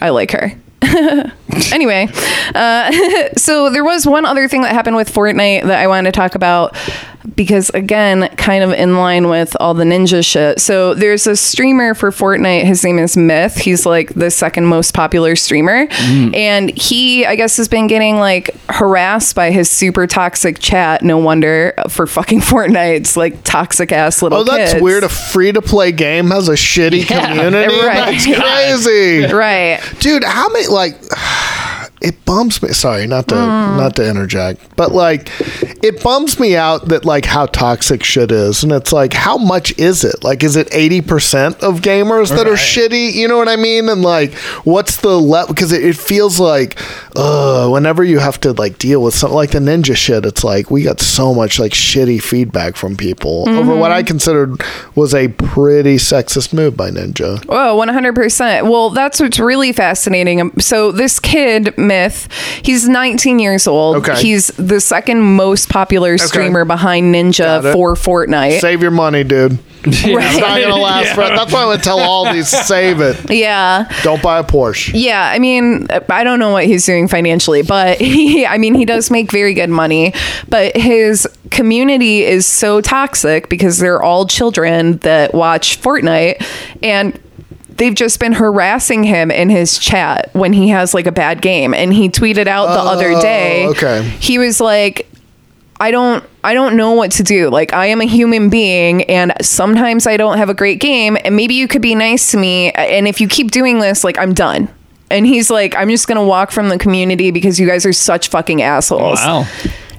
I 0.00 0.10
like 0.10 0.32
her. 0.32 0.52
anyway, 1.72 2.06
uh, 2.54 2.92
so 3.36 3.70
there 3.70 3.82
was 3.82 4.06
one 4.06 4.26
other 4.26 4.46
thing 4.48 4.62
that 4.62 4.72
happened 4.72 4.96
with 4.96 5.12
Fortnite 5.12 5.62
that 5.64 5.80
I 5.80 5.86
wanted 5.86 6.12
to 6.12 6.20
talk 6.20 6.34
about 6.34 6.76
because, 7.34 7.70
again, 7.70 8.28
kind 8.36 8.62
of 8.62 8.72
in 8.72 8.96
line 8.96 9.28
with 9.28 9.56
all 9.58 9.74
the 9.74 9.84
ninja 9.84 10.24
shit. 10.24 10.60
So 10.60 10.94
there's 10.94 11.26
a 11.26 11.36
streamer 11.36 11.94
for 11.94 12.10
Fortnite. 12.10 12.64
His 12.64 12.84
name 12.84 12.98
is 12.98 13.16
Myth. 13.16 13.56
He's 13.56 13.84
like 13.86 14.14
the 14.14 14.30
second 14.30 14.66
most 14.66 14.94
popular 14.94 15.34
streamer. 15.36 15.86
Mm. 15.86 16.36
And 16.36 16.70
he, 16.78 17.26
I 17.26 17.36
guess, 17.36 17.56
has 17.56 17.68
been 17.68 17.86
getting 17.86 18.16
like 18.16 18.54
harassed 18.68 19.34
by 19.34 19.50
his 19.50 19.70
super 19.70 20.06
toxic 20.06 20.58
chat. 20.58 21.02
No 21.02 21.18
wonder 21.18 21.74
for 21.88 22.06
fucking 22.06 22.40
Fortnite's 22.40 23.16
like 23.16 23.42
toxic 23.42 23.92
ass 23.92 24.22
little 24.22 24.38
Oh, 24.40 24.44
that's 24.44 24.72
kids. 24.74 24.82
weird. 24.82 25.04
A 25.04 25.08
free 25.08 25.52
to 25.52 25.62
play 25.62 25.92
game 25.92 26.30
has 26.30 26.48
a 26.48 26.52
shitty 26.52 27.08
Yeah, 27.08 27.28
community. 27.34 27.74
right. 27.86 28.12
That's 28.12 28.26
crazy. 28.26 29.26
Right. 29.36 29.80
Dude, 30.00 30.24
how 30.24 30.48
many 30.50 30.66
like 30.68 30.94
it 32.00 32.24
bums 32.24 32.62
me 32.62 32.68
sorry, 32.70 33.06
not 33.06 33.28
to 33.28 33.34
Mm. 33.34 33.76
not 33.78 33.96
to 33.96 34.08
interject. 34.08 34.76
But 34.76 34.92
like 34.92 35.30
it 35.82 36.02
bums 36.02 36.38
me 36.40 36.56
out 36.56 36.88
that 36.88 37.04
like 37.04 37.24
how 37.24 37.46
toxic 37.46 38.02
shit 38.04 38.30
is. 38.32 38.62
And 38.62 38.72
it's 38.72 38.92
like 38.92 39.12
how 39.12 39.36
much 39.38 39.76
is 39.78 40.04
it? 40.04 40.22
Like 40.24 40.42
is 40.44 40.56
it 40.56 40.68
80% 40.70 41.62
of 41.62 41.80
gamers 41.80 42.30
that 42.36 42.46
are 42.46 42.52
shitty? 42.56 43.12
You 43.14 43.28
know 43.28 43.36
what 43.38 43.48
I 43.48 43.56
mean? 43.56 43.88
And 43.88 44.02
like 44.02 44.34
what's 44.64 44.96
the 44.98 45.18
level 45.20 45.54
because 45.54 45.72
it, 45.72 45.84
it 45.84 45.96
feels 45.96 46.38
like 46.40 46.78
uh 47.16 47.68
whenever 47.68 48.04
you 48.04 48.18
have 48.18 48.38
to 48.40 48.52
like 48.52 48.78
deal 48.78 49.02
with 49.02 49.14
something 49.14 49.36
like 49.36 49.50
the 49.52 49.58
ninja 49.58 49.96
shit, 49.96 50.26
it's 50.26 50.44
like 50.44 50.70
we 50.70 50.82
got 50.82 51.00
so 51.00 51.32
much 51.34 51.58
like 51.58 51.72
shitty 51.72 52.20
feedback 52.22 52.76
from 52.76 52.96
people 52.96 53.48
over 53.48 53.74
what 53.76 53.90
I 53.92 54.02
considered 54.02 54.60
was 54.94 55.14
a 55.14 55.28
pretty 55.28 55.96
sexist 55.96 56.52
move 56.52 56.76
by 56.76 56.90
Ninja. 56.90 57.44
Oh, 57.48 57.76
100%. 57.78 58.68
Well, 58.68 58.90
that's 58.90 59.20
what's 59.20 59.38
really 59.38 59.72
fascinating. 59.72 60.40
Um, 60.40 60.52
So, 60.58 60.90
this 60.92 61.18
kid, 61.20 61.76
Myth, 61.86 62.28
he's 62.62 62.88
19 62.88 63.38
years 63.38 63.66
old. 63.66 63.96
Okay. 63.96 64.20
He's 64.20 64.48
the 64.48 64.80
second 64.80 65.20
most 65.22 65.68
popular 65.68 66.18
streamer 66.18 66.64
behind 66.64 67.14
Ninja 67.14 67.72
for 67.72 67.94
Fortnite. 67.94 68.60
Save 68.60 68.82
your 68.82 68.90
money, 68.90 69.24
dude. 69.24 69.58
It's 69.88 70.40
not 70.40 70.60
gonna 70.60 70.74
last. 70.74 71.06
Yeah. 71.06 71.14
For, 71.14 71.20
that's 71.36 71.52
why 71.52 71.62
I 71.62 71.66
would 71.66 71.82
tell 71.82 72.00
all 72.00 72.32
these 72.32 72.48
save 72.48 73.00
it. 73.00 73.30
yeah. 73.30 73.88
Don't 74.02 74.20
buy 74.20 74.40
a 74.40 74.44
Porsche. 74.44 74.90
Yeah, 74.94 75.30
I 75.30 75.38
mean, 75.38 75.86
I 76.08 76.24
don't 76.24 76.40
know 76.40 76.50
what 76.50 76.64
he's 76.64 76.84
doing 76.84 77.06
financially, 77.06 77.62
but 77.62 77.98
he, 78.00 78.44
I 78.44 78.58
mean, 78.58 78.74
he 78.74 78.84
does 78.84 79.12
make 79.12 79.30
very 79.30 79.54
good 79.54 79.70
money. 79.70 80.12
But 80.48 80.76
his 80.76 81.28
community 81.50 82.24
is 82.24 82.46
so 82.46 82.80
toxic 82.80 83.48
because 83.48 83.78
they're 83.78 84.02
all 84.02 84.26
children 84.26 84.96
that 84.98 85.32
watch 85.34 85.80
Fortnite 85.80 86.44
and 86.82 87.16
they've 87.76 87.94
just 87.94 88.18
been 88.20 88.32
harassing 88.32 89.04
him 89.04 89.30
in 89.30 89.48
his 89.50 89.78
chat 89.78 90.30
when 90.34 90.52
he 90.52 90.68
has 90.68 90.94
like 90.94 91.06
a 91.06 91.12
bad 91.12 91.40
game. 91.42 91.74
And 91.74 91.92
he 91.92 92.08
tweeted 92.08 92.46
out 92.46 92.66
the 92.66 92.80
other 92.80 93.20
day, 93.20 93.66
Oh, 93.66 93.70
okay. 93.70 94.02
he 94.20 94.38
was 94.38 94.60
like, 94.60 95.08
I 95.78 95.90
don't 95.90 96.24
I 96.42 96.54
don't 96.54 96.76
know 96.76 96.92
what 96.92 97.10
to 97.12 97.22
do. 97.22 97.50
Like 97.50 97.72
I 97.74 97.86
am 97.86 98.00
a 98.00 98.06
human 98.06 98.48
being 98.48 99.02
and 99.04 99.32
sometimes 99.42 100.06
I 100.06 100.16
don't 100.16 100.38
have 100.38 100.48
a 100.48 100.54
great 100.54 100.80
game 100.80 101.18
and 101.24 101.36
maybe 101.36 101.54
you 101.54 101.68
could 101.68 101.82
be 101.82 101.94
nice 101.94 102.30
to 102.30 102.38
me 102.38 102.70
and 102.72 103.06
if 103.06 103.20
you 103.20 103.28
keep 103.28 103.50
doing 103.50 103.78
this 103.80 104.02
like 104.04 104.16
I'm 104.18 104.32
done. 104.32 104.68
And 105.10 105.26
he's 105.26 105.50
like 105.50 105.76
I'm 105.76 105.88
just 105.90 106.08
going 106.08 106.16
to 106.18 106.24
walk 106.24 106.50
from 106.50 106.68
the 106.70 106.78
community 106.78 107.30
because 107.30 107.60
you 107.60 107.66
guys 107.66 107.84
are 107.84 107.92
such 107.92 108.28
fucking 108.28 108.62
assholes. 108.62 109.18
Wow. 109.20 109.46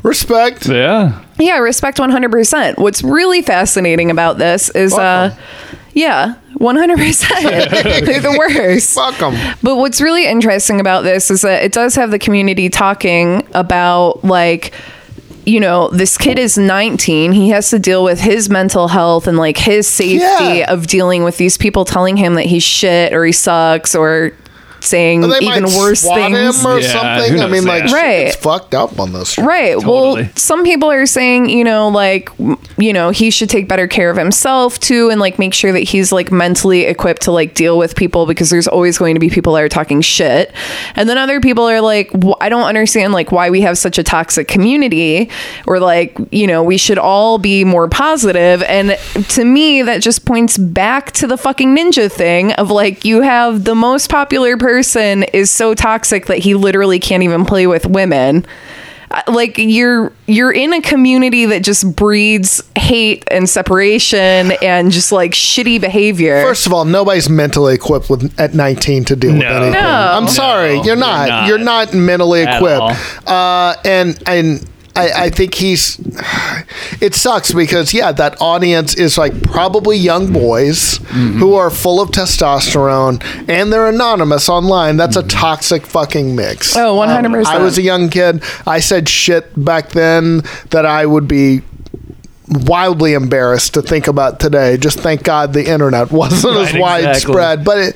Respect. 0.03 0.67
Yeah. 0.67 1.23
Yeah, 1.39 1.57
respect 1.59 1.97
100%. 1.99 2.77
What's 2.79 3.03
really 3.03 3.41
fascinating 3.41 4.09
about 4.09 4.37
this 4.39 4.69
is 4.69 4.91
Fuck 4.93 4.99
'em. 5.01 5.31
uh 5.31 5.76
yeah, 5.97 6.35
100%. 6.59 8.05
They're 8.05 8.19
the 8.19 8.35
worst. 8.37 8.93
Fuck 8.93 9.21
'em. 9.21 9.55
But 9.63 9.77
what's 9.77 9.99
really 9.99 10.25
interesting 10.27 10.79
about 10.79 11.03
this 11.03 11.31
is 11.31 11.41
that 11.41 11.63
it 11.63 11.71
does 11.71 11.95
have 11.95 12.11
the 12.11 12.19
community 12.19 12.69
talking 12.69 13.47
about 13.53 14.23
like 14.23 14.73
you 15.45 15.61
know, 15.61 15.87
this 15.91 16.17
kid 16.17 16.37
is 16.37 16.57
19. 16.57 17.31
He 17.31 17.51
has 17.51 17.69
to 17.69 17.79
deal 17.79 18.03
with 18.03 18.19
his 18.19 18.49
mental 18.49 18.89
health 18.89 19.27
and 19.27 19.37
like 19.37 19.57
his 19.57 19.87
safety 19.87 20.17
Yeah. 20.17 20.69
of 20.73 20.87
dealing 20.87 21.23
with 21.23 21.37
these 21.37 21.57
people 21.57 21.85
telling 21.85 22.17
him 22.17 22.33
that 22.35 22.45
he's 22.47 22.63
shit 22.63 23.13
or 23.13 23.23
he 23.23 23.31
sucks 23.31 23.95
or 23.95 24.33
saying 24.79 25.21
They 25.21 25.37
even 25.41 25.63
might 25.63 25.77
worse 25.77 26.01
swat 26.01 26.31
things. 26.31 26.59
him 26.61 26.67
or 26.67 26.79
Yeah, 26.79 26.87
something. 26.91 27.33
who 27.37 27.41
I 27.41 27.45
mean, 27.47 27.51
knows 27.63 27.65
like, 27.65 27.83
that? 27.85 27.93
Right. 27.93 28.27
it's 28.27 28.35
fucked 28.35 28.73
up 28.75 28.99
on 28.99 29.13
this. 29.13 29.37
Right. 29.37 29.73
Totally. 29.73 30.23
Well, 30.23 30.29
some 30.35 30.63
people 30.63 30.89
are 30.91 31.05
saying, 31.05 31.49
you 31.49 31.63
know, 31.63 31.87
like, 31.89 32.29
you 32.77 32.93
know, 32.93 33.09
he 33.09 33.31
should 33.31 33.49
take 33.49 33.67
better 33.67 33.87
care 33.87 34.09
of 34.09 34.17
himself 34.17 34.79
too 34.79 35.09
and 35.09 35.19
like 35.19 35.39
make 35.39 35.53
sure 35.53 35.71
that 35.71 35.79
he's 35.81 36.11
like 36.11 36.31
mentally 36.31 36.83
equipped 36.85 37.23
to 37.23 37.31
like 37.31 37.53
deal 37.53 37.77
with 37.77 37.95
people 37.95 38.25
because 38.25 38.49
there's 38.49 38.67
always 38.67 38.97
going 38.97 39.15
to 39.15 39.19
be 39.19 39.29
people 39.29 39.53
that 39.53 39.63
are 39.63 39.69
talking 39.69 40.01
shit. 40.01 40.53
And 40.95 41.09
then 41.09 41.17
other 41.17 41.39
people 41.41 41.63
are 41.65 41.81
like, 41.81 42.11
"Wh- 42.23 42.37
I 42.39 42.49
don't 42.49 42.63
understand 42.65 43.13
like 43.13 43.31
why 43.31 43.49
we 43.49 43.61
have 43.61 43.77
such 43.77 43.97
a 43.97 44.03
toxic 44.03 44.47
community 44.47 45.29
or 45.65 45.79
like, 45.79 46.15
you 46.31 46.45
know, 46.47 46.63
we 46.63 46.77
should 46.77 46.97
all 46.99 47.37
be 47.37 47.63
more 47.63 47.87
positive. 47.87 48.61
And 48.63 48.97
to 49.29 49.43
me, 49.45 49.81
that 49.81 50.01
just 50.01 50.25
points 50.25 50.57
back 50.57 51.11
to 51.13 51.27
the 51.27 51.37
fucking 51.37 51.75
ninja 51.75 52.11
thing 52.11 52.51
of 52.53 52.69
like, 52.69 53.03
you 53.05 53.21
have 53.21 53.63
the 53.63 53.75
most 53.75 54.09
popular 54.09 54.55
person 54.57 54.66
is 55.33 55.49
so 55.51 55.73
toxic 55.73 56.25
that 56.27 56.39
he 56.39 56.53
literally 56.53 56.99
can't 56.99 57.23
even 57.23 57.45
play 57.45 57.67
with 57.67 57.85
women. 57.85 58.45
uh, 59.09 59.21
like 59.29 59.57
you're 59.57 60.11
you're 60.25 60.51
in 60.51 60.73
a 60.73 60.81
community 60.81 61.45
that 61.45 61.63
just 61.63 61.95
breeds 61.95 62.61
hate 62.77 63.23
and 63.31 63.49
separation 63.49 64.51
and 64.61 64.91
just 64.91 65.13
like 65.13 65.31
shitty 65.31 65.79
behavior. 65.79 66.41
First 66.41 66.65
of 66.65 66.73
all, 66.73 66.83
nobody's 66.83 67.29
mentally 67.29 67.73
equipped 67.75 68.09
with 68.09 68.37
at 68.37 68.53
19 68.53 69.05
to 69.05 69.15
deal 69.15 69.31
with 69.31 69.41
No. 69.43 69.47
anything. 69.47 69.73
No. 69.73 69.79
I'm 69.79 70.27
sorry, 70.27 70.75
No, 70.75 70.83
you're 70.83 70.95
not. 70.97 71.47
you're 71.47 71.57
You're 71.57 71.65
not. 71.65 71.93
not, 71.93 71.99
mentally 71.99 72.41
At 72.43 72.57
equipped. 72.57 73.27
Uh, 73.27 73.75
and 73.85 74.21
and 74.27 74.69
I, 74.97 75.25
I 75.25 75.29
think 75.29 75.53
he's. 75.53 75.99
It 77.01 77.13
sucks 77.13 77.53
because 77.53 77.93
yeah, 77.93 78.11
that 78.13 78.35
audience 78.41 78.95
is 78.95 79.17
like 79.17 79.41
probably 79.43 79.97
young 79.97 80.31
boys 80.33 80.99
Mm-hmm. 81.07 81.39
who 81.39 81.55
are 81.55 81.69
full 81.69 82.01
of 82.01 82.09
testosterone 82.09 83.23
and 83.49 83.71
they're 83.71 83.87
anonymous 83.87 84.49
online. 84.49 84.97
That's 84.97 85.15
Mm-hmm. 85.17 85.27
a 85.27 85.29
toxic 85.29 85.85
fucking 85.85 86.35
mix. 86.35 86.75
Oh, 86.75 86.95
100%. 86.97 87.45
I 87.45 87.59
was 87.59 87.77
a 87.77 87.81
young 87.81 88.09
kid. 88.09 88.43
I 88.67 88.79
said 88.79 89.07
shit 89.09 89.45
back 89.63 89.89
then 89.89 90.41
that 90.71 90.85
I 90.85 91.05
would 91.05 91.27
be 91.27 91.61
wildly 92.49 93.13
embarrassed 93.13 93.73
to 93.73 93.81
think 93.81 94.07
about 94.07 94.39
today. 94.39 94.77
Just 94.77 94.99
thank 94.99 95.23
God 95.23 95.53
the 95.53 95.69
internet 95.69 96.11
wasn't 96.11 96.55
Right, 96.55 96.61
as 96.63 96.69
exactly. 96.69 97.35
widespread. 97.35 97.65
But 97.65 97.77
it, 97.79 97.95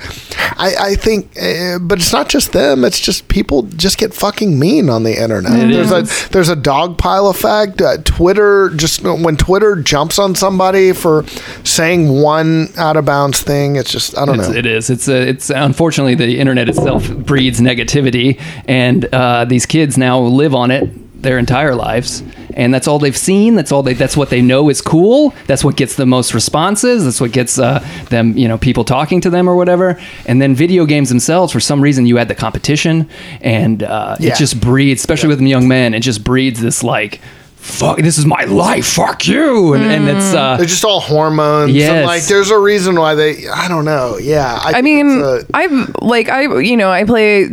I, 0.58 0.76
I 0.92 0.96
think, 0.96 1.32
uh, 1.42 1.80
but 1.80 2.00
it's 2.00 2.12
not 2.12 2.28
just 2.30 2.52
them. 2.52 2.84
It's 2.84 3.00
just 3.00 3.28
people 3.30 3.64
just 3.64 3.98
get 3.98 4.14
fucking 4.14 4.60
mean 4.60 4.90
on 4.90 5.04
the 5.04 5.22
internet. 5.22 5.54
It 5.58 5.72
there's 5.74 5.92
is. 5.92 6.26
a 6.28 6.30
there's 6.30 6.50
a 6.50 6.56
dog 6.56 6.98
pile 6.98 7.28
effect. 7.30 7.82
Uh, 7.82 7.98
Twitter 8.04 8.70
just 8.76 9.02
when 9.04 9.38
Twitter 9.38 9.76
jumps 9.82 10.20
on 10.20 10.36
somebody 10.36 10.92
for 10.92 11.26
saying 11.64 12.10
one 12.22 12.68
out 12.78 12.98
of 12.98 13.06
bounds 13.06 13.42
thing, 13.42 13.78
it's 13.78 13.92
just 13.92 14.18
I 14.18 14.26
don't 14.26 14.40
It's, 14.40 14.50
know. 14.50 14.56
it 14.56 14.66
is. 14.66 14.90
It's 14.90 15.08
a, 15.08 15.28
it's 15.30 15.50
unfortunately 15.50 16.16
the 16.16 16.38
internet 16.40 16.68
itself 16.70 17.10
breeds 17.16 17.62
negativity, 17.62 18.40
and 18.66 19.06
uh, 19.14 19.46
these 19.46 19.66
kids 19.66 19.98
now 19.98 20.20
live 20.20 20.54
on 20.54 20.72
it 20.72 20.90
their 21.22 21.38
entire 21.38 21.76
lives, 21.76 22.24
and 22.56 22.74
that's 22.74 22.88
all 22.88 23.00
they've 23.00 23.16
seen. 23.18 23.56
That's 23.56 23.72
all 23.72 23.84
they. 23.84 23.94
That's 23.94 24.18
what 24.18 24.30
they 24.30 24.42
know 24.42 24.70
is 24.70 24.82
cool. 24.82 25.34
That's 25.48 25.64
what 25.64 25.78
gets 25.78 25.96
the 25.96 26.06
most 26.06 26.34
responses. 26.34 27.04
That's 27.06 27.22
what 27.22 27.32
gets 27.32 27.58
uh, 27.60 27.80
them, 28.10 28.38
you 28.38 28.48
know, 28.48 28.58
people 28.58 28.84
talking 28.84 29.22
to 29.22 29.30
them 29.30 29.48
or 29.48 29.56
whatever. 29.56 30.02
And 30.26 30.42
then 30.42 30.56
video 30.56 30.86
games 30.86 31.10
themselves, 31.10 31.54
for 31.54 31.60
some 31.60 31.82
reason, 31.82 32.06
you 32.06 32.18
add 32.18 32.28
the 32.28 32.36
competition, 32.36 33.10
and 33.42 33.84
uh, 33.84 34.16
Yeah. 34.20 34.34
it 34.34 34.38
just 34.38 34.60
breeds, 34.60 35.02
especially 35.02 35.30
with 35.30 35.42
young 35.42 35.68
men, 35.68 35.94
it 35.94 36.02
just 36.02 36.24
breeds 36.24 36.60
this 36.62 36.84
like. 36.84 37.22
Fuck! 37.56 38.00
This 38.00 38.18
is 38.18 38.26
my 38.26 38.46
life. 38.46 38.88
Fuck 38.88 39.28
you! 39.28 39.76
And, 39.76 39.84
and 39.84 40.10
it's 40.10 40.34
uh, 40.34 40.58
They're 40.58 40.66
just 40.66 40.84
all 40.84 41.00
hormones. 41.00 41.72
Yes. 41.72 41.92
And 41.92 42.06
like, 42.08 42.24
there's 42.26 42.50
a 42.50 42.58
reason 42.58 42.96
why 42.96 43.14
they. 43.14 43.48
I 43.48 43.68
don't 43.68 43.86
know. 43.86 44.18
Yeah. 44.18 44.60
I, 44.60 44.80
I 44.80 44.82
mean, 44.82 45.20
it's 45.22 45.44
a- 45.44 45.48
I've 45.54 45.96
like 46.02 46.28
I 46.28 46.60
you 46.60 46.76
know 46.76 46.90
I 46.90 47.04
play 47.04 47.50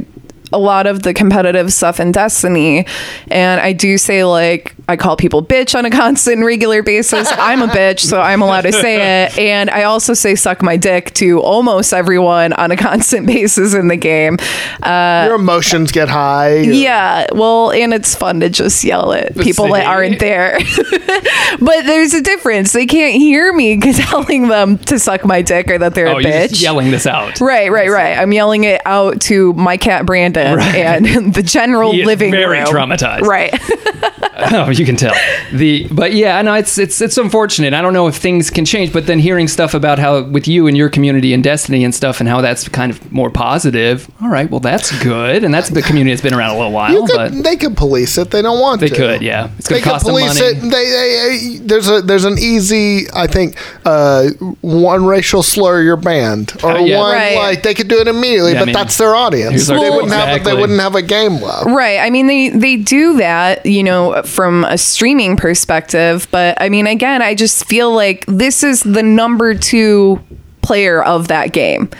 a 0.52 0.58
lot 0.58 0.86
of 0.86 1.02
the 1.02 1.12
competitive 1.12 1.72
stuff 1.72 2.00
in 2.00 2.12
Destiny, 2.12 2.86
and 3.30 3.60
I 3.60 3.72
do 3.72 3.98
say 3.98 4.24
like 4.24 4.74
I 4.88 4.96
call 4.96 5.16
people 5.16 5.44
bitch 5.44 5.76
on 5.76 5.84
a 5.84 5.90
constant 5.90 6.44
regular 6.44 6.82
basis. 6.82 7.28
I'm 7.32 7.62
a 7.62 7.66
bitch, 7.66 8.00
so 8.00 8.20
I'm 8.20 8.40
allowed 8.40 8.62
to 8.62 8.72
say 8.72 9.24
it, 9.24 9.38
and 9.38 9.68
I 9.68 9.82
also 9.84 10.14
say 10.14 10.34
suck 10.34 10.62
my 10.62 10.76
dick 10.76 11.12
to 11.14 11.40
almost 11.40 11.92
everyone 11.92 12.52
on 12.54 12.70
a 12.70 12.76
constant 12.76 13.26
basis 13.26 13.74
in 13.74 13.88
the 13.88 13.96
game. 13.96 14.38
Uh, 14.82 15.24
your 15.26 15.36
emotions 15.36 15.92
get 15.92 16.08
high. 16.08 16.56
Your- 16.56 16.74
yeah, 16.74 17.26
well, 17.32 17.70
and 17.72 17.92
it's 17.92 18.14
fun 18.14 18.40
to 18.40 18.48
just 18.48 18.82
yell 18.84 19.12
at 19.12 19.36
people 19.36 19.68
that 19.72 19.86
aren't 19.86 20.18
there. 20.20 20.58
but 21.60 21.82
there's 21.82 22.14
a 22.14 22.22
difference. 22.22 22.72
They 22.72 22.86
can't 22.86 23.14
hear 23.14 23.52
me 23.52 23.78
telling 23.80 24.48
them 24.48 24.78
to 24.78 24.98
suck 24.98 25.24
my 25.24 25.42
dick 25.42 25.70
or 25.70 25.78
that 25.78 25.94
they're 25.94 26.08
oh, 26.08 26.18
a 26.18 26.22
you're 26.22 26.30
bitch. 26.30 26.48
just 26.50 26.62
yelling 26.62 26.90
this 26.90 27.06
out. 27.06 27.40
Right, 27.40 27.70
right, 27.70 27.90
right. 27.90 28.16
I'm 28.16 28.32
yelling 28.32 28.64
it 28.64 28.80
out 28.86 29.20
to 29.22 29.52
my 29.54 29.76
cat 29.76 30.06
Brandon 30.06 30.37
Right. 30.56 30.76
and 30.76 31.34
the 31.34 31.42
general 31.42 31.92
He 31.92 32.00
is 32.02 32.06
living 32.06 32.30
very 32.30 32.58
room. 32.58 32.66
traumatized. 32.66 33.22
Right. 33.22 33.52
oh, 34.52 34.70
you 34.70 34.84
can 34.84 34.96
tell. 34.96 35.14
The 35.52 35.86
but 35.90 36.12
yeah, 36.14 36.40
no, 36.42 36.54
it's 36.54 36.78
it's 36.78 37.00
it's 37.00 37.16
unfortunate. 37.18 37.74
I 37.74 37.82
don't 37.82 37.92
know 37.92 38.06
if 38.06 38.16
things 38.16 38.50
can 38.50 38.64
change, 38.64 38.92
but 38.92 39.06
then 39.06 39.18
hearing 39.18 39.48
stuff 39.48 39.74
about 39.74 39.98
how 39.98 40.22
with 40.22 40.46
you 40.48 40.66
and 40.66 40.76
your 40.76 40.88
community 40.88 41.32
and 41.34 41.42
Destiny 41.42 41.84
and 41.84 41.94
stuff, 41.94 42.20
and 42.20 42.28
how 42.28 42.40
that's 42.40 42.68
kind 42.68 42.90
of 42.92 43.10
more 43.12 43.30
positive. 43.30 44.10
All 44.22 44.28
right, 44.28 44.50
well 44.50 44.60
that's 44.60 44.90
good, 45.02 45.44
and 45.44 45.52
that's 45.52 45.70
the 45.70 45.82
community 45.82 46.12
that's 46.14 46.22
been 46.22 46.34
around 46.34 46.50
a 46.54 46.58
little 46.58 46.72
while, 46.72 46.92
You 46.92 47.06
could, 47.06 47.16
but 47.16 47.42
they 47.42 47.56
could 47.56 47.76
police 47.76 48.18
it. 48.18 48.30
They 48.30 48.42
don't 48.42 48.60
want 48.60 48.80
they 48.80 48.88
to. 48.88 48.94
could, 48.96 49.22
yeah. 49.22 49.50
It's 49.58 49.68
gonna 49.68 49.80
could 49.82 49.90
cost 49.90 50.04
them 50.04 50.12
police 50.14 50.38
money. 50.40 50.56
it. 50.56 50.60
They, 50.60 50.68
they, 50.68 51.58
they- 51.58 51.58
there's 51.68 51.88
a 51.88 52.00
there's 52.02 52.24
an 52.24 52.38
easy. 52.38 53.06
I 53.14 53.26
think 53.26 53.56
uh, 53.84 54.28
one 54.60 55.04
racial 55.06 55.42
slur 55.42 55.82
you're 55.82 55.96
banned, 55.96 56.52
or 56.62 56.72
Uh, 56.72 56.78
yeah. 56.80 56.98
one 56.98 57.14
Right. 57.14 57.36
like 57.36 57.62
they 57.62 57.74
could 57.74 57.88
do 57.88 57.98
it 58.00 58.08
immediately. 58.08 58.52
Yeah, 58.52 58.58
I 58.58 58.60
but 58.62 58.66
mean, 58.66 58.72
that's 58.74 58.96
their 58.96 59.14
audience. 59.14 59.50
here's 59.52 59.66
They 59.66 59.74
wouldn't 59.90 60.12
have 60.12 60.27
Exactly. 60.36 60.52
they 60.52 60.60
wouldn't 60.60 60.80
have 60.80 60.94
a 60.94 61.02
game 61.02 61.40
left. 61.40 61.66
Right. 61.66 61.98
I 61.98 62.10
mean, 62.10 62.26
they 62.26 62.48
they 62.50 62.76
do 62.76 63.16
that, 63.18 63.64
you 63.66 63.82
know, 63.82 64.22
from 64.22 64.64
a 64.64 64.78
streaming 64.78 65.36
perspective. 65.36 66.28
But 66.30 66.60
I 66.60 66.68
mean, 66.68 66.86
again, 66.86 67.22
I 67.22 67.34
just 67.34 67.66
feel 67.66 67.94
like 67.94 68.24
this 68.26 68.62
is 68.62 68.82
the 68.82 69.02
number 69.02 69.54
two 69.54 70.20
player 70.62 71.02
of 71.02 71.28
that 71.28 71.52
game, 71.52 71.90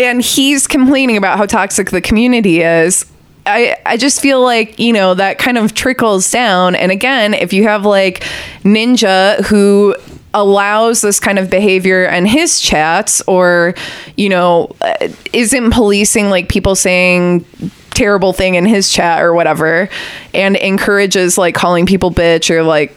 and 0.00 0.22
he's 0.22 0.66
complaining 0.66 1.16
about 1.16 1.38
how 1.38 1.46
toxic 1.46 1.90
the 1.90 2.00
community 2.00 2.62
is. 2.62 3.04
I, 3.48 3.76
I 3.86 3.96
just 3.96 4.20
feel 4.20 4.42
like 4.42 4.78
you 4.78 4.92
know 4.92 5.14
that 5.14 5.38
kind 5.38 5.56
of 5.56 5.72
trickles 5.72 6.28
down 6.32 6.74
and 6.74 6.90
again 6.90 7.32
if 7.32 7.52
you 7.52 7.62
have 7.62 7.86
like 7.86 8.24
ninja 8.64 9.40
who 9.46 9.94
allows 10.36 11.00
this 11.00 11.18
kind 11.18 11.38
of 11.38 11.48
behavior 11.48 12.04
in 12.04 12.26
his 12.26 12.60
chats 12.60 13.22
or 13.22 13.74
you 14.16 14.28
know 14.28 14.76
uh, 14.82 15.08
isn't 15.32 15.70
policing 15.70 16.28
like 16.28 16.48
people 16.50 16.76
saying 16.76 17.44
terrible 17.90 18.34
thing 18.34 18.54
in 18.54 18.66
his 18.66 18.92
chat 18.92 19.22
or 19.22 19.32
whatever 19.32 19.88
and 20.34 20.54
encourages 20.56 21.38
like 21.38 21.54
calling 21.54 21.86
people 21.86 22.10
bitch 22.10 22.50
or 22.50 22.62
like 22.62 22.94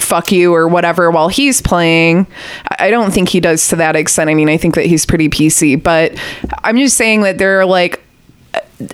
fuck 0.00 0.32
you 0.32 0.52
or 0.52 0.66
whatever 0.66 1.10
while 1.12 1.28
he's 1.28 1.62
playing. 1.62 2.26
I 2.68 2.88
I 2.88 2.90
don't 2.90 3.12
think 3.12 3.28
he 3.28 3.38
does 3.38 3.68
to 3.68 3.76
that 3.76 3.94
extent. 3.94 4.28
I 4.28 4.34
mean, 4.34 4.48
I 4.48 4.56
think 4.56 4.74
that 4.74 4.86
he's 4.86 5.06
pretty 5.06 5.28
PC, 5.28 5.80
but 5.80 6.12
I'm 6.64 6.76
just 6.76 6.96
saying 6.96 7.20
that 7.22 7.38
there 7.38 7.60
are 7.60 7.64
like 7.64 8.02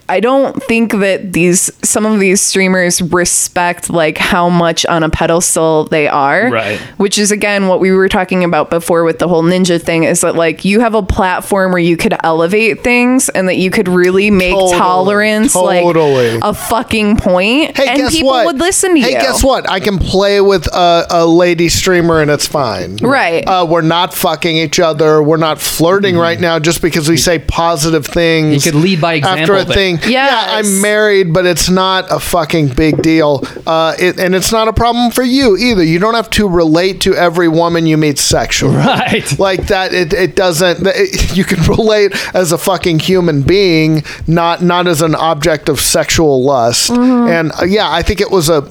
I 0.09 0.21
don't 0.21 0.63
think 0.65 0.93
that 0.93 1.33
these 1.33 1.71
some 1.87 2.07
of 2.07 2.21
these 2.21 2.41
streamers 2.41 3.01
respect 3.01 3.91
like 3.91 4.19
how 4.19 4.49
much 4.49 4.85
on 4.87 5.03
a 5.03 5.11
pedestal 5.11 5.85
they 5.85 6.09
are. 6.09 6.51
Right. 6.51 6.79
Which 6.97 7.19
is 7.19 7.31
again 7.31 7.69
what 7.69 7.81
we 7.81 7.93
were 7.93 8.09
talking 8.09 8.45
about 8.45 8.71
before 8.71 9.05
with 9.05 9.19
the 9.19 9.29
whole 9.29 9.43
ninja 9.43 9.81
thing 9.81 10.05
is 10.05 10.21
that 10.23 10.35
like 10.35 10.65
you 10.65 10.81
have 10.81 10.95
a 10.95 11.03
platform 11.03 11.73
where 11.73 11.81
you 11.81 11.97
could 11.97 12.15
elevate 12.23 12.83
things 12.83 13.29
and 13.29 13.49
that 13.49 13.57
you 13.57 13.71
could 13.71 13.89
really 13.89 14.31
make 14.31 14.53
Totally. 14.55 14.79
tolerance 14.79 15.53
Totally. 15.53 16.33
like 16.35 16.45
a 16.45 16.55
fucking 16.55 17.17
point 17.17 17.77
Hey, 17.77 17.89
and 17.89 17.99
guess 17.99 18.13
people 18.15 18.29
what? 18.31 18.47
would 18.47 18.59
listen 18.59 18.93
to 18.95 18.99
you. 19.01 19.07
hey, 19.07 19.13
guess 19.13 19.43
what? 19.45 19.69
I 19.69 19.81
can 19.81 19.99
play 19.99 20.41
with 20.41 20.67
a, 20.69 21.07
a 21.11 21.27
lady 21.27 21.69
streamer 21.69 22.21
and 22.21 22.31
it's 22.31 22.47
fine. 22.47 22.97
Right. 22.97 23.47
Uh, 23.47 23.67
we're 23.69 23.83
not 23.83 24.15
fucking 24.15 24.57
each 24.57 24.81
other. 24.81 25.23
We're 25.23 25.37
not 25.37 25.61
flirting 25.61 26.17
right 26.17 26.41
now 26.41 26.59
just 26.59 26.83
because 26.83 27.09
we 27.09 27.17
say 27.17 27.39
positive 27.39 28.07
things. 28.07 28.65
You 28.65 28.73
could 28.73 28.81
lead 28.81 29.01
by 29.01 29.19
After 29.19 29.55
a 29.55 29.61
example 29.63 29.75
thing. 29.79 29.99
Yeah, 30.19 30.45
I'm 30.49 30.81
married, 30.81 31.33
but 31.33 31.45
it's 31.45 31.69
not 31.69 32.07
a 32.11 32.19
fucking 32.19 32.69
big 32.69 33.03
deal. 33.03 33.45
Uh, 33.67 33.95
it, 33.99 34.19
and 34.19 34.35
it's 34.35 34.51
not 34.51 34.67
a 34.67 34.73
problem 34.73 35.11
for 35.11 35.23
you 35.23 35.57
either. 35.57 35.85
You 35.85 35.99
don't 35.99 36.15
have 36.15 36.31
to 36.31 36.49
relate 36.49 37.03
to 37.03 37.15
every 37.15 37.47
woman 37.47 37.87
you 37.87 37.97
meet 37.97 38.19
sexually. 38.19 38.77
Right. 38.77 39.39
Like 39.39 39.67
that, 39.69 39.93
it, 39.93 40.13
it 40.13 40.35
doesn't. 40.35 40.79
It, 40.83 41.37
you 41.37 41.45
can 41.45 41.63
relate 41.65 42.13
as 42.35 42.53
a 42.53 42.59
fucking 42.59 43.01
human 43.01 43.43
being, 43.43 44.03
not 44.27 44.63
not 44.63 44.87
as 44.87 45.03
an 45.03 45.15
object 45.15 45.69
of 45.69 45.79
sexual 45.81 46.43
lust. 46.43 46.91
And 46.91 47.53
uh, 47.53 47.65
yeah, 47.65 47.91
I 47.91 48.03
think 48.03 48.21
it 48.21 48.31
was 48.31 48.49
a. 48.49 48.71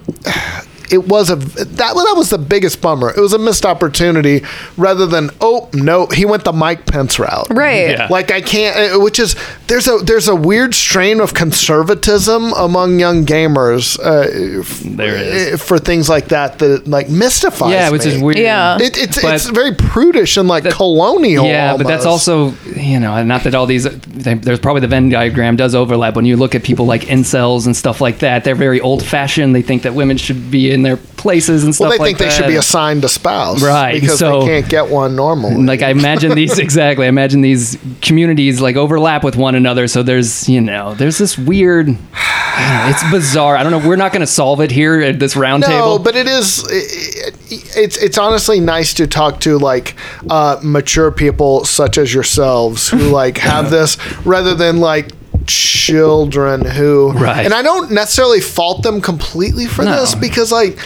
It 0.91 1.07
was 1.07 1.29
a 1.29 1.35
that 1.35 1.75
that 1.77 2.13
was 2.15 2.29
the 2.29 2.37
biggest 2.37 2.81
bummer. 2.81 3.09
It 3.15 3.19
was 3.19 3.33
a 3.33 3.39
missed 3.39 3.65
opportunity 3.65 4.43
rather 4.77 5.05
than 5.05 5.29
oh 5.41 5.69
no 5.73 6.07
he 6.07 6.25
went 6.25 6.43
the 6.43 6.53
Mike 6.53 6.85
Pence 6.85 7.19
route. 7.19 7.47
Right. 7.49 7.89
Yeah. 7.91 8.07
Like 8.09 8.31
I 8.31 8.41
can't, 8.41 8.95
uh, 8.95 8.99
which 8.99 9.19
is 9.19 9.35
there's 9.67 9.87
a 9.87 9.97
there's 9.97 10.27
a 10.27 10.35
weird 10.35 10.73
strain 10.75 11.19
of 11.19 11.33
conservatism 11.33 12.53
among 12.53 12.99
young 12.99 13.25
gamers 13.25 13.99
uh, 13.99 14.95
There 14.95 15.15
is. 15.15 15.53
uh, 15.53 15.57
for 15.63 15.77
things 15.79 16.09
like 16.09 16.29
that 16.29 16.59
that 16.59 16.87
like 16.87 17.09
mystifies. 17.09 17.71
yeah, 17.71 17.89
which 17.89 18.05
me. 18.05 18.11
is 18.13 18.21
weird. 18.21 18.37
Yeah. 18.37 18.77
It, 18.79 18.97
it's 18.97 19.21
But- 19.21 19.35
it's 19.35 19.49
very 19.49 19.75
prudish 19.75 20.37
and 20.37 20.47
like 20.47 20.63
colonial. 20.71 21.45
Yeah, 21.45 21.77
but 21.77 21.87
that's 21.87 22.05
also 22.05 22.51
you 22.75 22.99
know 22.99 23.23
not 23.23 23.43
that 23.43 23.55
all 23.55 23.65
these 23.65 23.83
there's 23.83 24.59
probably 24.59 24.81
the 24.81 24.87
Venn 24.87 25.09
diagram 25.09 25.55
does 25.55 25.75
overlap 25.75 26.15
when 26.15 26.25
you 26.25 26.37
look 26.37 26.55
at 26.55 26.63
people 26.63 26.85
like 26.85 27.01
incels 27.03 27.65
and 27.65 27.75
stuff 27.75 28.01
like 28.01 28.19
that. 28.19 28.43
They're 28.43 28.55
very 28.55 28.79
old 28.81 29.03
fashioned. 29.05 29.53
They 29.55 29.61
think 29.61 29.83
that 29.83 29.93
women 29.93 30.17
should 30.17 30.49
be 30.51 30.71
in 30.77 30.83
their 30.83 30.97
places 30.97 31.63
and 31.63 31.73
stuff 31.75 31.89
Well, 31.89 31.91
they 31.91 31.97
like 31.97 32.07
think 32.07 32.17
that. 32.19 32.25
they 32.25 32.31
should 32.31 32.47
be 32.47 32.55
assigned 32.55 33.03
a 33.03 33.09
spouse, 33.09 33.61
Right, 33.61 33.99
Because 33.99 34.19
so- 34.19 34.41
they 34.41 34.61
can't 34.61 34.69
get 34.69 34.89
one 34.89 35.15
normally. 35.15 35.55
like 35.65 35.81
I 35.81 35.89
imagine 35.89 36.35
these 36.35 36.57
exactly. 36.67 37.05
I 37.05 37.09
imagine 37.09 37.41
these 37.41 37.77
communities 38.01 38.61
like 38.61 38.75
overlap 38.75 39.23
with 39.23 39.35
one 39.35 39.55
another. 39.55 39.87
So 39.87 40.03
there's 40.03 40.47
you 40.47 40.61
know 40.61 40.93
there's 40.93 41.17
this 41.17 41.37
weird. 41.37 41.87
Know, 41.89 42.87
it's 42.89 43.11
bizarre. 43.11 43.55
I 43.55 43.61
don't 43.61 43.71
know. 43.71 43.87
We're 43.87 43.97
not 43.97 44.11
going 44.11 44.21
to 44.21 44.27
solve 44.27 44.61
it 44.61 44.71
here 44.71 44.99
at 45.01 45.19
this 45.19 45.35
round 45.35 45.61
no, 45.61 45.67
table. 45.67 45.99
but 45.99 46.15
it 46.15 46.25
is. 46.27 46.63
It, 46.71 47.35
it's 47.77 47.97
it's 47.97 48.17
honestly 48.17 48.59
nice 48.59 48.95
to 48.95 49.05
talk 49.05 49.39
to 49.41 49.59
like 49.59 49.93
uh, 50.29 50.59
mature 50.63 51.11
people 51.11 51.65
such 51.65 51.99
as 51.99 52.11
yourselves 52.13 52.89
who 52.89 52.97
like 52.97 53.37
have 53.37 53.69
this 53.69 53.97
rather 54.25 54.55
than 54.55 54.77
like 54.79 55.11
children 55.47 56.63
who 56.65 57.11
Right. 57.13 57.45
and 57.45 57.53
I 57.53 57.61
don't 57.61 57.91
necessarily 57.91 58.41
fault 58.41 58.83
them 58.83 59.01
completely 59.01 59.65
for 59.65 59.83
No. 59.83 59.99
this 59.99 60.13
because 60.15 60.51
like 60.51 60.77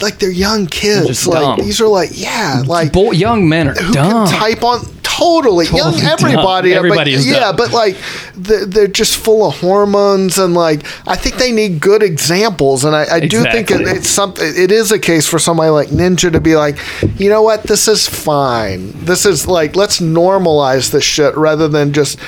like 0.00 0.18
they're 0.18 0.30
young 0.30 0.66
kids 0.66 1.06
just 1.06 1.26
like 1.26 1.40
dumb. 1.56 1.66
these 1.66 1.80
are 1.80 1.88
like 1.88 2.10
yeah 2.12 2.62
like 2.66 2.92
Bo- 2.92 3.12
young 3.12 3.48
men 3.48 3.68
are 3.68 3.74
who 3.74 3.92
dumb. 3.92 4.26
can 4.28 4.38
type 4.38 4.62
on 4.64 4.80
totally, 5.02 5.66
young 5.66 5.92
Totally 5.92 6.00
dumb. 6.02 6.12
everybody 6.12 6.74
Everybody 6.74 7.10
but, 7.12 7.18
is 7.20 7.26
yeah 7.26 7.40
dumb. 7.40 7.56
but 7.56 7.72
like 7.72 7.96
they're, 8.36 8.64
they're 8.64 8.86
just 8.88 9.16
full 9.16 9.46
of 9.46 9.58
hormones 9.58 10.38
and 10.38 10.54
like 10.54 10.84
i 11.06 11.16
think 11.16 11.36
they 11.36 11.50
need 11.52 11.80
good 11.80 12.02
examples 12.02 12.84
and 12.84 12.94
i, 12.96 13.16
I 13.16 13.20
do 13.20 13.42
think 13.42 13.70
it, 13.70 13.80
it's 13.82 14.08
something 14.08 14.46
it 14.46 14.70
is 14.70 14.92
a 14.92 14.98
case 14.98 15.26
for 15.26 15.38
somebody 15.38 15.70
like 15.70 15.88
ninja 15.88 16.30
to 16.32 16.40
be 16.40 16.56
like 16.56 16.78
you 17.20 17.28
know 17.28 17.42
what 17.42 17.64
this 17.64 17.86
is 17.88 18.06
fine 18.08 18.92
this 19.04 19.26
is 19.26 19.46
like 19.48 19.76
let's 19.76 20.00
normalize 20.00 20.90
this 20.90 21.04
shit 21.04 21.36
rather 21.36 21.68
than 21.68 21.92
just 21.92 22.18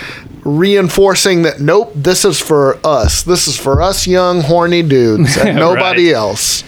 reinforcing 0.45 1.43
that 1.43 1.61
nope 1.61 1.93
this 1.95 2.25
is 2.25 2.41
for 2.41 2.79
us 2.85 3.23
this 3.23 3.47
is 3.47 3.57
for 3.57 3.81
us 3.81 4.07
young 4.07 4.41
horny 4.41 4.83
dudes 4.83 5.37
and 5.37 5.57
nobody 5.67 6.09
Right. 6.09 6.17
else 6.17 6.65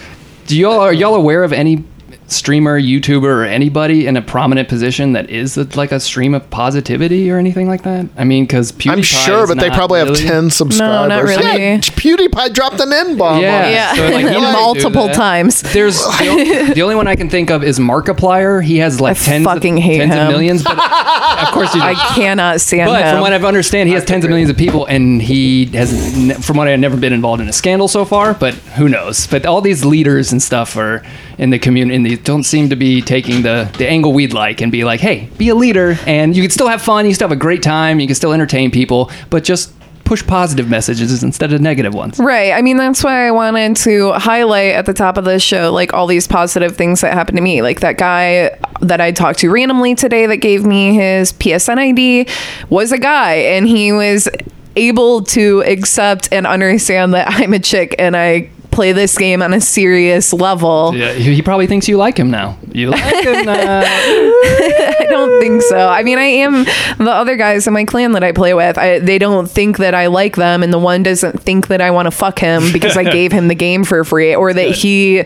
Do 0.46 0.58
y'all 0.58 0.80
are 0.80 0.92
y'all 0.92 1.14
aware 1.14 1.42
of 1.42 1.52
any 1.52 1.84
streamer, 2.26 2.80
YouTuber, 2.80 3.22
or 3.24 3.44
anybody 3.44 4.06
in 4.06 4.16
a 4.16 4.22
prominent 4.22 4.68
position 4.68 5.12
that 5.12 5.28
is 5.30 5.56
a, 5.56 5.64
like 5.76 5.92
a 5.92 6.00
stream 6.00 6.34
of 6.34 6.48
positivity 6.50 7.30
or 7.30 7.38
anything 7.38 7.68
like 7.68 7.82
that? 7.82 8.06
I 8.16 8.24
mean, 8.24 8.44
because 8.44 8.72
PewDiePie 8.72 8.90
I'm 8.92 9.02
sure, 9.02 9.44
is 9.44 9.50
but 9.50 9.58
they 9.58 9.70
probably 9.70 10.00
really- 10.02 10.20
have 10.22 10.30
10 10.30 10.50
subscribers. 10.50 11.08
No, 11.08 11.16
not 11.16 11.24
really. 11.24 11.44
Yeah, 11.44 11.78
PewDiePie 11.78 12.52
dropped 12.54 12.80
an 12.80 12.92
N 12.92 13.16
bomb. 13.16 13.40
Yeah. 13.40 13.68
Yeah, 13.68 13.94
So, 13.94 14.08
like, 14.10 14.26
he 14.34 14.40
multiple 14.40 15.08
times. 15.10 15.62
There's 15.72 15.98
the, 15.98 16.28
o- 16.70 16.74
the 16.74 16.82
only 16.82 16.94
one 16.94 17.06
I 17.06 17.14
can 17.16 17.28
think 17.28 17.50
of 17.50 17.62
is 17.62 17.78
Markiplier. 17.78 18.62
He 18.64 18.78
has 18.78 19.00
like 19.00 19.16
I 19.18 19.20
tens, 19.20 19.44
fucking 19.44 19.76
of, 19.78 19.82
hate 19.82 19.98
tens 19.98 20.14
of 20.14 20.28
millions. 20.28 20.62
But 20.62 20.72
of 21.42 21.48
course, 21.52 21.74
you 21.74 21.80
I 21.82 21.94
cannot 22.14 22.60
stand 22.60 22.88
But 22.88 23.04
him. 23.04 23.12
from 23.14 23.20
what 23.20 23.32
I 23.32 23.36
understand, 23.36 23.88
he 23.88 23.94
has 23.94 24.04
tens 24.04 24.24
of 24.24 24.30
millions 24.30 24.50
of 24.50 24.56
people, 24.56 24.86
and 24.86 25.20
he 25.20 25.66
has, 25.66 26.16
ne- 26.16 26.34
from 26.34 26.56
what 26.56 26.68
I've 26.68 26.80
never 26.80 26.96
been 26.96 27.12
involved 27.12 27.42
in 27.42 27.48
a 27.48 27.52
scandal 27.52 27.88
so 27.88 28.04
far. 28.04 28.34
But 28.34 28.54
who 28.54 28.88
knows? 28.88 29.26
But 29.26 29.44
all 29.46 29.60
these 29.60 29.84
leaders 29.84 30.32
and 30.32 30.42
stuff 30.42 30.76
are 30.76 31.02
in 31.38 31.50
the 31.50 31.58
community, 31.58 31.96
and 31.96 32.06
they 32.16 32.22
don't 32.22 32.44
seem 32.44 32.68
to 32.70 32.76
be 32.76 33.00
taking 33.02 33.42
the 33.42 33.70
the 33.78 33.88
angle 33.88 34.12
we'd 34.12 34.32
like, 34.32 34.60
and 34.60 34.70
be 34.70 34.84
like, 34.84 35.00
hey, 35.00 35.28
be 35.38 35.48
a 35.48 35.54
leader, 35.54 35.96
and 36.06 36.36
you 36.36 36.42
can 36.42 36.50
still 36.50 36.68
have 36.68 36.82
fun, 36.82 37.06
you 37.06 37.14
still 37.14 37.28
have 37.28 37.36
a 37.36 37.40
great 37.40 37.62
time, 37.62 38.00
you 38.00 38.06
can 38.06 38.14
still 38.14 38.32
entertain 38.32 38.70
people, 38.70 39.10
but 39.30 39.44
just 39.44 39.72
push 40.04 40.24
positive 40.26 40.68
messages 40.68 41.22
instead 41.22 41.52
of 41.52 41.60
negative 41.60 41.94
ones. 41.94 42.18
Right. 42.18 42.52
I 42.52 42.60
mean, 42.60 42.76
that's 42.76 43.02
why 43.02 43.26
I 43.26 43.30
wanted 43.30 43.76
to 43.78 44.12
highlight 44.12 44.74
at 44.74 44.84
the 44.86 44.92
top 44.92 45.16
of 45.16 45.24
this 45.24 45.42
show, 45.42 45.72
like 45.72 45.94
all 45.94 46.06
these 46.06 46.28
positive 46.28 46.76
things 46.76 47.00
that 47.00 47.14
happened 47.14 47.38
to 47.38 47.42
me. 47.42 47.62
Like 47.62 47.80
that 47.80 47.96
guy 47.96 48.56
that 48.80 49.00
I 49.00 49.12
talked 49.12 49.38
to 49.40 49.50
randomly 49.50 49.94
today 49.94 50.26
that 50.26 50.36
gave 50.38 50.66
me 50.66 50.94
his 50.94 51.32
PSN 51.32 51.78
ID 51.78 52.28
was 52.68 52.92
a 52.92 52.98
guy 52.98 53.34
and 53.34 53.66
he 53.66 53.92
was 53.92 54.28
able 54.76 55.22
to 55.22 55.62
accept 55.62 56.28
and 56.32 56.46
understand 56.46 57.14
that 57.14 57.28
I'm 57.30 57.54
a 57.54 57.58
chick 57.58 57.94
and 57.98 58.16
I 58.16 58.50
play 58.74 58.92
this 58.92 59.16
game 59.16 59.40
on 59.42 59.54
a 59.54 59.60
serious 59.60 60.32
level. 60.32 60.92
Yeah, 60.94 61.12
he 61.12 61.40
probably 61.42 61.66
thinks 61.66 61.88
you 61.88 61.96
like 61.96 62.18
him 62.18 62.30
now. 62.30 62.58
You 62.72 62.90
like 62.90 63.24
him 63.24 63.46
now. 63.46 63.82
I 63.84 65.06
don't 65.08 65.40
think 65.40 65.62
so. 65.62 65.88
I 65.88 66.02
mean, 66.02 66.18
I 66.18 66.24
am 66.24 66.64
the 66.64 67.10
other 67.10 67.36
guys 67.36 67.66
in 67.66 67.72
my 67.72 67.84
clan 67.84 68.12
that 68.12 68.24
I 68.24 68.32
play 68.32 68.52
with. 68.52 68.76
I, 68.76 68.98
they 68.98 69.18
don't 69.18 69.48
think 69.48 69.78
that 69.78 69.94
I 69.94 70.08
like 70.08 70.36
them, 70.36 70.62
and 70.62 70.72
the 70.72 70.78
one 70.78 71.02
doesn't 71.02 71.40
think 71.40 71.68
that 71.68 71.80
I 71.80 71.90
want 71.92 72.06
to 72.06 72.10
fuck 72.10 72.38
him 72.38 72.72
because 72.72 72.96
I 72.96 73.04
gave 73.10 73.32
him 73.32 73.48
the 73.48 73.54
game 73.54 73.84
for 73.84 74.02
free, 74.04 74.34
or 74.34 74.52
that 74.52 74.72
he 74.72 75.24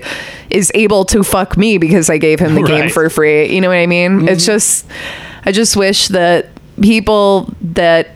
is 0.51 0.71
able 0.75 1.05
to 1.07 1.25
fuck 1.25 1.57
me 1.57 1.79
because 1.79 2.11
I 2.11 2.19
gave 2.19 2.41
him 2.41 2.55
the 2.55 2.63
game 2.63 2.91
for 2.91 3.09
free. 3.11 3.53
You 3.55 3.61
know 3.61 3.69
what 3.69 3.79
I 3.79 3.87
mean? 3.87 4.19
Mm-hmm. 4.19 4.29
It's 4.29 4.45
just, 4.47 4.87
I 5.45 5.53
just 5.53 5.77
wish 5.77 6.09
that 6.09 6.47
people 6.81 7.53
that 7.61 8.11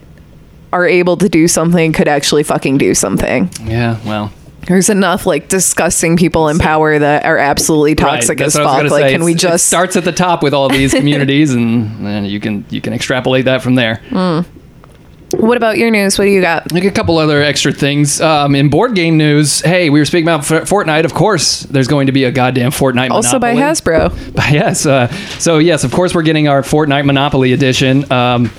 are 0.73 0.87
able 0.87 1.17
to 1.19 1.29
do 1.29 1.49
something 1.49 1.93
could 1.93 2.09
actually 2.09 2.43
fucking 2.43 2.79
do 2.79 2.95
something. 2.95 3.51
Yeah, 3.63 3.99
well. 4.07 4.33
There's 4.67 4.89
enough 4.89 5.27
like 5.27 5.49
disgusting 5.49 6.17
people 6.17 6.49
in 6.49 6.59
power 6.59 6.99
that 6.99 7.25
are 7.25 7.37
absolutely 7.39 7.95
toxic 7.97 8.39
Right, 8.39 8.47
as 8.47 8.55
that's 8.55 8.65
what 8.65 8.71
I 8.79 8.83
was 8.83 8.91
fuck. 8.93 9.01
Like, 9.01 9.07
say. 9.09 9.13
can 9.13 9.25
we 9.25 9.33
It's- 9.33 9.45
it 9.45 9.49
just 9.49 9.67
starts 9.67 9.97
at 9.97 10.05
the 10.05 10.13
top 10.13 10.43
with 10.43 10.55
all 10.55 10.69
these 10.69 10.95
communities, 10.95 11.53
and 11.53 12.07
then 12.07 12.25
you 12.25 12.39
can 12.41 12.65
you 12.71 12.81
can 12.81 12.93
extrapolate 12.93 13.45
that 13.47 13.63
from 13.63 13.75
there. 13.75 14.01
What 15.33 15.57
about 15.57 15.79
your 15.79 15.91
news? 15.91 16.19
What 16.19 16.27
do 16.27 16.31
you 16.31 16.43
got? 16.43 16.73
Like 16.73 16.85
a 16.85 16.91
couple 16.91 17.17
other 17.17 17.43
extra 17.43 17.73
things 17.73 18.21
um, 18.21 18.55
in 18.55 18.69
board 18.69 18.95
game 18.95 19.17
news. 19.17 19.63
Hey, 19.63 19.89
we 19.89 19.99
were 19.99 20.05
speaking 20.05 20.29
about 20.29 20.41
F- 20.51 20.69
Fortnite. 20.69 21.07
Of 21.07 21.15
course, 21.15 21.61
there's 21.63 21.89
going 21.89 22.07
to 22.09 22.13
be 22.13 22.25
a 22.25 22.31
goddamn 22.31 22.71
Fortnite. 22.71 23.11
Also 23.11 23.39
by 23.39 23.55
Hasbro. 23.55 24.13
Yes. 24.53 24.85
Uh, 24.85 25.09
so 25.39 25.57
yes, 25.57 25.85
of 25.85 25.93
course, 25.93 26.15
we're 26.15 26.23
getting 26.23 26.49
our 26.49 26.61
Fortnite 26.61 27.07
Monopoly 27.07 27.55
edition. 27.55 28.11
Um, 28.13 28.51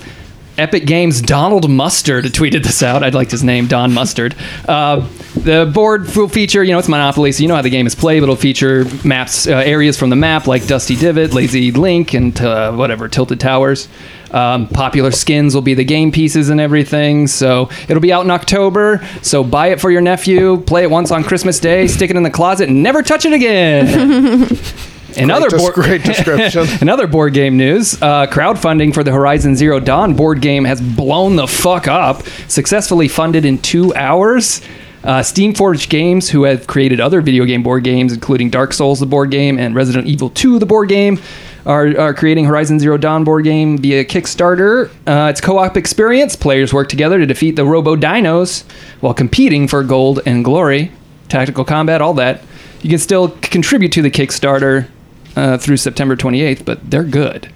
Epic 0.56 0.86
Games 0.86 1.20
Donald 1.20 1.68
Mustard 1.68 2.26
tweeted 2.26 2.62
this 2.62 2.82
out. 2.82 3.02
I'd 3.02 3.14
like 3.14 3.30
his 3.30 3.42
name, 3.42 3.66
Don 3.66 3.92
Mustard. 3.92 4.36
Uh, 4.68 5.06
the 5.34 5.70
board 5.72 6.14
will 6.14 6.28
feature, 6.28 6.62
you 6.62 6.72
know, 6.72 6.78
it's 6.78 6.88
Monopoly, 6.88 7.32
so 7.32 7.42
you 7.42 7.48
know 7.48 7.56
how 7.56 7.62
the 7.62 7.70
game 7.70 7.86
is 7.86 7.94
played. 7.94 8.22
It'll 8.22 8.36
feature 8.36 8.84
maps, 9.04 9.48
uh, 9.48 9.52
areas 9.52 9.98
from 9.98 10.10
the 10.10 10.16
map 10.16 10.46
like 10.46 10.66
Dusty 10.66 10.94
Divot, 10.94 11.32
Lazy 11.32 11.72
Link, 11.72 12.14
and 12.14 12.40
uh, 12.40 12.72
whatever 12.72 13.08
Tilted 13.08 13.40
Towers. 13.40 13.88
Um, 14.30 14.68
popular 14.68 15.10
skins 15.10 15.54
will 15.54 15.62
be 15.62 15.74
the 15.74 15.84
game 15.84 16.12
pieces 16.12 16.48
and 16.48 16.60
everything. 16.60 17.26
So 17.26 17.68
it'll 17.88 18.00
be 18.00 18.12
out 18.12 18.24
in 18.24 18.30
October. 18.30 19.04
So 19.22 19.42
buy 19.42 19.68
it 19.68 19.80
for 19.80 19.90
your 19.90 20.00
nephew, 20.00 20.60
play 20.62 20.84
it 20.84 20.90
once 20.90 21.10
on 21.10 21.24
Christmas 21.24 21.58
Day, 21.58 21.88
stick 21.88 22.10
it 22.10 22.16
in 22.16 22.22
the 22.22 22.30
closet, 22.30 22.68
and 22.68 22.82
never 22.82 23.02
touch 23.02 23.24
it 23.24 23.32
again. 23.32 24.56
Another 25.16 25.48
Great, 25.48 25.58
board, 25.60 25.74
great 25.74 26.02
description. 26.04 26.66
Another 26.80 27.06
board 27.06 27.34
game 27.34 27.56
news: 27.56 28.00
uh, 28.02 28.26
crowdfunding 28.26 28.92
for 28.94 29.04
the 29.04 29.12
Horizon 29.12 29.56
Zero 29.56 29.80
Dawn 29.80 30.14
board 30.14 30.40
game 30.40 30.64
has 30.64 30.80
blown 30.80 31.36
the 31.36 31.46
fuck 31.46 31.88
up. 31.88 32.22
Successfully 32.48 33.08
funded 33.08 33.44
in 33.44 33.58
two 33.58 33.94
hours. 33.94 34.60
Uh, 35.02 35.20
Steamforged 35.20 35.90
Games, 35.90 36.30
who 36.30 36.44
have 36.44 36.66
created 36.66 36.98
other 36.98 37.20
video 37.20 37.44
game 37.44 37.62
board 37.62 37.84
games, 37.84 38.14
including 38.14 38.48
Dark 38.48 38.72
Souls, 38.72 39.00
the 39.00 39.06
board 39.06 39.30
game, 39.30 39.58
and 39.58 39.74
Resident 39.74 40.06
Evil 40.06 40.30
2, 40.30 40.58
the 40.58 40.64
board 40.64 40.88
game, 40.88 41.20
are, 41.66 41.98
are 42.00 42.14
creating 42.14 42.46
Horizon 42.46 42.80
Zero 42.80 42.96
Dawn 42.96 43.22
board 43.22 43.44
game 43.44 43.76
via 43.76 44.02
Kickstarter. 44.06 44.88
Uh, 45.06 45.28
it's 45.28 45.42
co-op 45.42 45.76
experience. 45.76 46.36
Players 46.36 46.72
work 46.72 46.88
together 46.88 47.18
to 47.18 47.26
defeat 47.26 47.54
the 47.56 47.66
Robo 47.66 47.96
Dinos 47.96 48.64
while 49.00 49.12
competing 49.12 49.68
for 49.68 49.82
gold 49.84 50.20
and 50.24 50.42
glory, 50.42 50.90
tactical 51.28 51.66
combat, 51.66 52.00
all 52.00 52.14
that. 52.14 52.42
You 52.80 52.88
can 52.88 52.98
still 52.98 53.28
contribute 53.42 53.92
to 53.92 54.02
the 54.02 54.10
Kickstarter 54.10 54.88
uh, 55.36 55.58
through 55.58 55.76
September 55.76 56.16
28th, 56.16 56.64
but 56.64 56.90
they're 56.90 57.04
good. 57.04 57.50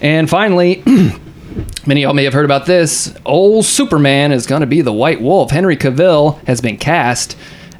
And 0.00 0.28
finally, 0.28 0.82
many 1.86 2.02
of 2.02 2.08
y'all 2.08 2.14
may 2.14 2.24
have 2.24 2.32
heard 2.32 2.44
about 2.44 2.66
this. 2.66 3.14
Old 3.24 3.64
Superman 3.64 4.32
is 4.32 4.46
going 4.46 4.60
to 4.60 4.66
be 4.66 4.80
the 4.80 4.92
White 4.92 5.20
Wolf. 5.20 5.50
Henry 5.50 5.76
Cavill 5.76 6.42
has 6.46 6.60
been 6.60 6.76
cast 6.76 7.36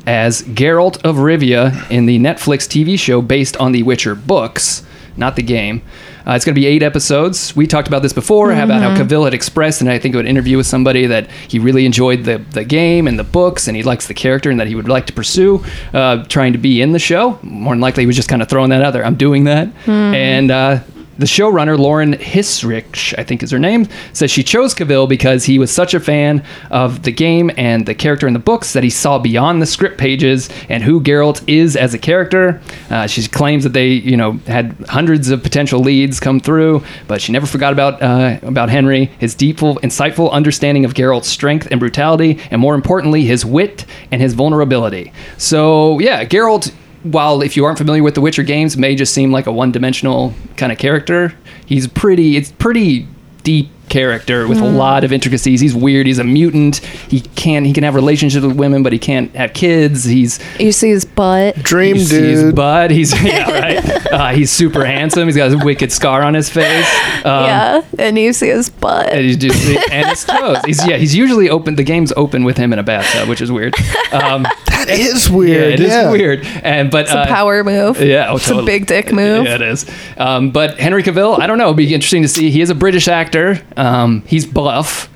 as 0.06 0.42
Geralt 0.42 1.02
of 1.04 1.16
Rivia 1.16 1.90
in 1.90 2.06
the 2.06 2.18
Netflix 2.18 2.66
TV 2.66 2.98
show 2.98 3.22
based 3.22 3.56
on 3.58 3.72
the 3.72 3.82
Witcher 3.82 4.14
books, 4.14 4.84
not 5.16 5.36
the 5.36 5.42
game. 5.42 5.82
Uh, 6.26 6.32
it's 6.32 6.44
going 6.44 6.54
to 6.54 6.60
be 6.60 6.66
eight 6.66 6.82
episodes. 6.82 7.54
We 7.56 7.66
talked 7.66 7.88
about 7.88 8.02
this 8.02 8.12
before 8.12 8.50
about 8.52 8.80
how 8.82 8.94
Cavill 8.96 9.24
had 9.24 9.34
expressed, 9.34 9.80
and 9.80 9.90
I 9.90 9.98
think 9.98 10.14
an 10.14 10.26
interview 10.26 10.56
with 10.56 10.66
somebody 10.66 11.06
that 11.06 11.30
he 11.48 11.58
really 11.58 11.84
enjoyed 11.86 12.24
the, 12.24 12.38
the 12.38 12.64
game 12.64 13.06
and 13.08 13.18
the 13.18 13.24
books, 13.24 13.68
and 13.68 13.76
he 13.76 13.82
likes 13.82 14.06
the 14.06 14.14
character, 14.14 14.50
and 14.50 14.60
that 14.60 14.66
he 14.68 14.74
would 14.74 14.88
like 14.88 15.06
to 15.06 15.12
pursue 15.12 15.64
uh, 15.92 16.24
trying 16.24 16.52
to 16.52 16.58
be 16.58 16.80
in 16.82 16.92
the 16.92 16.98
show. 16.98 17.38
More 17.42 17.74
than 17.74 17.80
likely, 17.80 18.02
he 18.02 18.06
was 18.06 18.16
just 18.16 18.28
kind 18.28 18.42
of 18.42 18.48
throwing 18.48 18.70
that 18.70 18.82
out 18.82 18.92
there. 18.92 19.04
I'm 19.04 19.16
doing 19.16 19.44
that. 19.44 19.68
And 20.14 20.50
uh, 20.50 20.80
the 21.18 21.26
showrunner, 21.26 21.78
Lauren 21.78 22.14
Hissrich, 22.14 23.14
I 23.18 23.24
think 23.24 23.42
is 23.42 23.50
her 23.50 23.58
name, 23.58 23.86
says 24.12 24.30
she 24.30 24.42
chose 24.42 24.74
Cavill 24.74 25.08
because 25.08 25.44
he 25.44 25.58
was 25.58 25.70
such 25.70 25.94
a 25.94 26.00
fan 26.00 26.44
of 26.70 27.02
the 27.02 27.12
game 27.12 27.50
and 27.56 27.86
the 27.86 27.94
character 27.94 28.26
in 28.26 28.32
the 28.32 28.38
books 28.38 28.72
that 28.72 28.82
he 28.82 28.90
saw 28.90 29.18
beyond 29.18 29.60
the 29.60 29.66
script 29.66 29.98
pages 29.98 30.48
and 30.68 30.82
who 30.82 31.00
Geralt 31.00 31.42
is 31.46 31.76
as 31.76 31.94
a 31.94 31.98
character. 31.98 32.60
Uh, 32.90 33.06
she 33.06 33.26
claims 33.28 33.64
that 33.64 33.72
they, 33.72 33.88
you 33.88 34.16
know, 34.16 34.32
had 34.46 34.74
hundreds 34.88 35.30
of 35.30 35.42
potential 35.42 35.80
leads 35.80 36.18
come 36.18 36.40
through, 36.40 36.82
but 37.08 37.20
she 37.20 37.32
never 37.32 37.46
forgot 37.46 37.72
about 37.72 38.00
uh, 38.02 38.38
about 38.42 38.70
Henry, 38.70 39.06
his 39.18 39.34
deep, 39.34 39.58
insightful 39.58 40.30
understanding 40.30 40.84
of 40.84 40.94
Geralt's 40.94 41.28
strength 41.28 41.68
and 41.70 41.78
brutality, 41.78 42.40
and 42.50 42.60
more 42.60 42.74
importantly, 42.74 43.24
his 43.24 43.44
wit 43.44 43.84
and 44.10 44.20
his 44.20 44.34
vulnerability. 44.34 45.12
So 45.38 45.98
yeah, 45.98 46.24
Geralt 46.24 46.72
while 47.02 47.42
if 47.42 47.56
you 47.56 47.64
aren't 47.64 47.78
familiar 47.78 48.02
with 48.02 48.14
the 48.14 48.20
Witcher 48.20 48.42
games, 48.42 48.76
may 48.76 48.94
just 48.94 49.14
seem 49.14 49.32
like 49.32 49.46
a 49.46 49.52
one-dimensional 49.52 50.34
kind 50.56 50.72
of 50.72 50.78
character. 50.78 51.34
He's 51.66 51.86
pretty. 51.86 52.36
It's 52.36 52.52
pretty 52.52 53.06
deep 53.42 53.70
character 53.88 54.48
with 54.48 54.58
a 54.58 54.64
lot 54.64 55.04
of 55.04 55.12
intricacies. 55.12 55.60
He's 55.60 55.74
weird. 55.74 56.06
He's 56.06 56.18
a 56.18 56.24
mutant. 56.24 56.78
He 56.78 57.20
can 57.20 57.64
he 57.64 57.72
can 57.72 57.84
have 57.84 57.94
relationships 57.94 58.44
with 58.44 58.56
women, 58.56 58.82
but 58.82 58.92
he 58.92 58.98
can't 58.98 59.34
have 59.36 59.52
kids. 59.52 60.04
He's 60.04 60.40
You 60.58 60.72
see 60.72 60.90
his 60.90 61.04
butt. 61.04 61.56
Dream 61.56 61.96
you 61.96 62.02
see 62.02 62.20
his 62.20 62.52
butt. 62.52 62.90
He's 62.90 63.12
yeah, 63.24 63.50
right. 63.50 64.12
Uh, 64.12 64.28
he's 64.30 64.50
super 64.50 64.84
handsome. 64.84 65.26
He's 65.26 65.36
got 65.36 65.52
a 65.52 65.64
wicked 65.64 65.92
scar 65.92 66.22
on 66.22 66.34
his 66.34 66.48
face. 66.48 66.86
Um, 67.24 67.44
yeah, 67.44 67.82
and 67.98 68.18
you 68.18 68.32
see 68.32 68.48
his 68.48 68.70
butt. 68.70 69.10
and, 69.10 69.20
he's 69.24 69.36
just, 69.36 69.90
and 69.90 70.08
his 70.08 70.24
toes. 70.24 70.58
He's 70.64 70.86
yeah. 70.86 70.96
He's 70.96 71.14
usually 71.14 71.50
open. 71.50 71.76
The 71.76 71.84
game's 71.84 72.12
open 72.16 72.44
with 72.44 72.56
him 72.56 72.72
in 72.72 72.78
a 72.78 72.82
bathtub, 72.82 73.28
which 73.28 73.40
is 73.40 73.52
weird. 73.52 73.74
Um, 74.12 74.46
That 74.86 74.98
is 74.98 75.28
yeah, 75.28 75.36
weird. 75.36 75.74
it 75.74 75.80
is 75.80 75.88
yeah. 75.88 76.10
weird. 76.10 76.44
And 76.64 76.90
but 76.90 77.02
It's 77.02 77.12
a 77.12 77.20
uh, 77.20 77.26
power 77.26 77.62
move. 77.62 78.00
Yeah, 78.00 78.30
oh, 78.30 78.36
it's 78.36 78.48
totally. 78.48 78.64
a 78.64 78.66
big 78.66 78.86
dick 78.86 79.12
move. 79.12 79.44
Yeah, 79.44 79.54
it 79.54 79.62
is. 79.62 79.88
Um, 80.16 80.50
but 80.50 80.80
Henry 80.80 81.04
Cavill, 81.04 81.38
I 81.38 81.46
don't 81.46 81.58
know. 81.58 81.66
It'd 81.66 81.76
be 81.76 81.94
interesting 81.94 82.22
to 82.22 82.28
see. 82.28 82.50
He 82.50 82.60
is 82.60 82.70
a 82.70 82.74
British 82.74 83.06
actor. 83.06 83.62
Um, 83.76 84.22
he's 84.26 84.46
buff. 84.46 85.08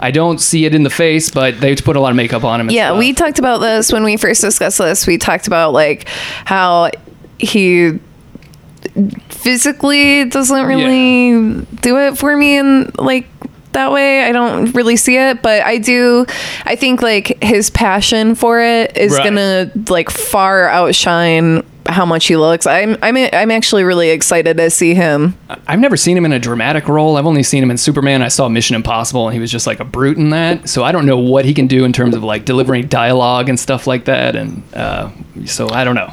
I 0.00 0.10
don't 0.10 0.40
see 0.40 0.64
it 0.64 0.74
in 0.74 0.82
the 0.82 0.90
face, 0.90 1.30
but 1.30 1.60
they 1.60 1.76
put 1.76 1.94
a 1.96 2.00
lot 2.00 2.10
of 2.10 2.16
makeup 2.16 2.42
on 2.42 2.60
him. 2.60 2.70
Yeah, 2.70 2.88
stuff. 2.88 2.98
we 2.98 3.12
talked 3.12 3.38
about 3.38 3.58
this 3.58 3.92
when 3.92 4.02
we 4.02 4.16
first 4.16 4.40
discussed 4.40 4.78
this. 4.78 5.06
We 5.06 5.16
talked 5.16 5.46
about 5.46 5.72
like 5.72 6.08
how 6.44 6.90
he 7.38 8.00
physically 9.28 10.24
doesn't 10.26 10.66
really 10.66 11.64
do 11.80 11.98
it 11.98 12.18
for 12.18 12.36
me 12.36 12.56
and 12.58 12.96
like 12.98 13.26
that 13.72 13.90
way 13.92 14.24
i 14.24 14.32
don't 14.32 14.72
really 14.72 14.96
see 14.96 15.16
it 15.16 15.40
but 15.40 15.62
i 15.62 15.78
do 15.78 16.26
i 16.64 16.76
think 16.76 17.00
like 17.00 17.42
his 17.42 17.70
passion 17.70 18.34
for 18.34 18.60
it 18.60 18.96
is 18.96 19.12
Right. 19.12 19.24
gonna 19.24 19.70
like 19.88 20.10
far 20.10 20.68
outshine 20.68 21.62
how 21.86 22.04
much 22.04 22.26
he 22.26 22.36
looks 22.36 22.66
i'm 22.66 22.96
i'm 23.02 23.16
i'm 23.16 23.50
actually 23.50 23.84
really 23.84 24.10
excited 24.10 24.56
to 24.56 24.70
see 24.70 24.94
him 24.94 25.36
I've 25.66 25.78
never 25.78 25.96
seen 25.96 26.16
him 26.16 26.24
in 26.24 26.32
a 26.32 26.38
dramatic 26.38 26.88
role. 26.88 27.16
I've 27.16 27.26
only 27.26 27.42
seen 27.42 27.62
him 27.62 27.70
in 27.70 27.78
Superman. 27.78 28.22
I 28.22 28.28
saw 28.28 28.48
Mission 28.48 28.76
Impossible, 28.76 29.28
and 29.28 29.34
he 29.34 29.40
was 29.40 29.50
just 29.50 29.66
like 29.66 29.80
a 29.80 29.84
brute 29.84 30.16
in 30.16 30.30
that. 30.30 30.68
So 30.68 30.82
I 30.82 30.92
don't 30.92 31.06
know 31.06 31.18
what 31.18 31.44
he 31.44 31.54
can 31.54 31.66
do 31.66 31.84
in 31.84 31.92
terms 31.92 32.14
of 32.14 32.24
like 32.24 32.44
delivering 32.44 32.88
dialogue 32.88 33.48
and 33.48 33.58
stuff 33.58 33.86
like 33.86 34.06
that. 34.06 34.36
And 34.36 34.62
uh, 34.74 35.10
so 35.46 35.68
I 35.70 35.84
don't 35.84 35.94
know. 35.94 36.12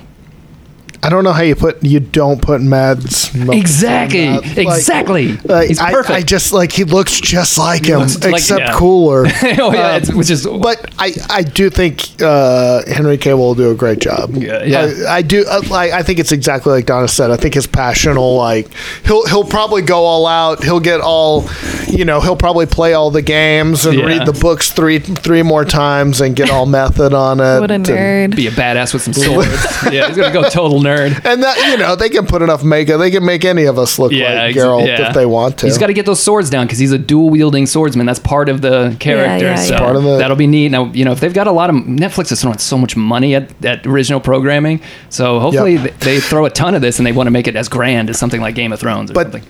I 1.02 1.10
don't 1.10 1.24
know 1.24 1.32
how 1.32 1.44
you 1.44 1.56
put 1.56 1.82
you 1.84 2.00
don't 2.02 2.42
put 2.42 2.62
Mads 2.62 3.30
Mikkelsen 3.30 3.58
Exactly. 3.58 4.30
Like- 4.30 4.58
exactly. 4.58 5.38
Like, 5.38 5.70
He's 5.70 5.80
I, 5.80 5.92
perfect. 5.92 6.12
I 6.18 6.22
just 6.22 6.52
like 6.52 6.72
he 6.74 6.84
looks 6.84 7.20
just 7.22 7.58
like 7.58 7.86
him, 7.86 8.00
looks 8.00 8.22
like- 8.24 8.34
except 8.34 8.60
yeah. 8.62 8.74
cooler. 8.74 9.26
oh 9.60 9.72
yeah, 9.74 9.96
it's, 9.98 10.14
which 10.14 10.30
is 10.30 10.46
But 10.46 10.94
I, 11.00 11.14
I 11.30 11.44
do 11.44 11.70
think 11.70 12.22
uh, 12.22 12.84
Henry 12.86 13.18
Cavill 13.18 13.38
will 13.38 13.56
do 13.56 13.72
a 13.72 13.76
great 13.76 14.00
job. 14.00 14.36
Yeah, 14.36 14.64
yeah. 14.64 14.92
I, 15.08 15.18
I 15.18 15.22
do. 15.22 15.46
Uh, 15.48 15.62
like, 15.70 15.92
I 15.94 16.04
think 16.04 16.20
it's 16.20 16.34
exactly 16.34 16.74
like 16.74 16.86
Donna 16.86 17.08
said. 17.08 17.32
I 17.32 17.38
think 17.38 17.54
his 17.54 17.66
passion 17.68 18.18
will 18.18 18.36
like 18.36 18.68
he'll 19.06 19.26
he'll 19.28 19.46
probably 19.46 19.82
go 19.82 20.04
all 20.04 20.28
out. 20.28 20.64
He'll 20.66 20.82
get 20.82 21.00
all, 21.00 21.48
you 21.88 22.04
know, 22.04 22.20
he'll 22.20 22.36
probably 22.36 22.66
play 22.66 22.94
all 22.94 23.10
the 23.10 23.22
games 23.22 23.86
and 23.86 23.98
Yeah. 23.98 24.06
read 24.06 24.26
the 24.26 24.34
books 24.34 24.72
three 24.72 25.00
three 25.00 25.44
more 25.44 25.64
times 25.64 26.20
and 26.20 26.36
get 26.36 26.50
all 26.50 26.66
method 26.66 27.14
on 27.14 27.40
it. 27.40 27.60
what 27.62 27.72
a 27.72 27.76
and- 27.76 27.86
nerd 27.86 28.36
be 28.36 28.48
a 28.48 28.52
badass 28.52 28.94
with 28.94 29.04
some 29.04 29.14
swords. 29.26 29.50
yeah, 29.92 30.08
he's 30.08 30.18
gonna 30.18 30.34
go 30.34 30.44
total 30.50 30.80
nerd. 30.82 30.89
And 30.98 31.44
that 31.44 31.58
you 31.72 31.78
know 31.78 31.96
they 31.96 32.10
can 32.10 32.26
put 32.26 32.42
enough 32.42 32.64
makeup. 32.64 33.00
They 33.00 33.12
can 33.12 33.26
make 33.26 33.46
any 33.46 33.66
of 33.66 33.78
us 33.80 34.00
look 34.00 34.12
Yeah, 34.12 34.34
like 34.34 34.56
ex- 34.56 34.58
Geralt 34.58 34.88
yeah. 34.88 35.08
if 35.10 35.14
they 35.14 35.26
want 35.26 35.58
to. 35.60 35.66
He's 35.66 35.78
got 35.78 35.88
to 35.88 35.94
get 35.94 36.06
those 36.06 36.22
swords 36.22 36.50
down 36.50 36.66
because 36.66 36.80
he's 36.80 36.92
a 36.92 36.98
dual 36.98 37.30
wielding 37.30 37.66
swordsman. 37.66 38.06
That's 38.06 38.20
part 38.20 38.50
of 38.50 38.62
the 38.62 38.96
character. 39.00 39.46
yeah, 39.46 39.56
so 39.56 39.74
yeah. 39.74 39.80
Part 39.80 39.96
of 39.96 40.04
the- 40.04 40.18
that'll 40.18 40.36
be 40.38 40.48
neat. 40.48 40.70
Now, 40.70 40.86
you 40.94 41.06
know, 41.06 41.12
if 41.12 41.20
they've 41.20 41.34
got 41.34 41.48
a 41.48 41.52
lot 41.52 41.70
of 41.70 41.76
Netflix 41.78 42.32
is 42.32 42.42
throwing 42.42 42.58
so 42.58 42.78
much 42.78 42.96
money 42.96 43.36
at, 43.36 43.66
at 43.66 43.86
original 43.88 44.20
programming, 44.20 44.82
so 45.10 45.40
hopefully 45.40 45.74
Yep. 45.76 45.82
th- 45.84 46.00
they 46.00 46.20
throw 46.20 46.46
a 46.46 46.50
ton 46.50 46.76
of 46.76 46.82
this 46.82 47.00
and 47.00 47.06
they 47.06 47.12
want 47.12 47.28
to 47.28 47.32
make 47.32 47.48
it 47.48 47.56
as 47.56 47.70
grand 47.70 48.10
as 48.10 48.18
something 48.20 48.42
like 48.42 48.56
Game 48.56 48.72
of 48.74 48.80
Thrones 48.80 49.12
or 49.12 49.14
But 49.14 49.32
something. 49.32 49.44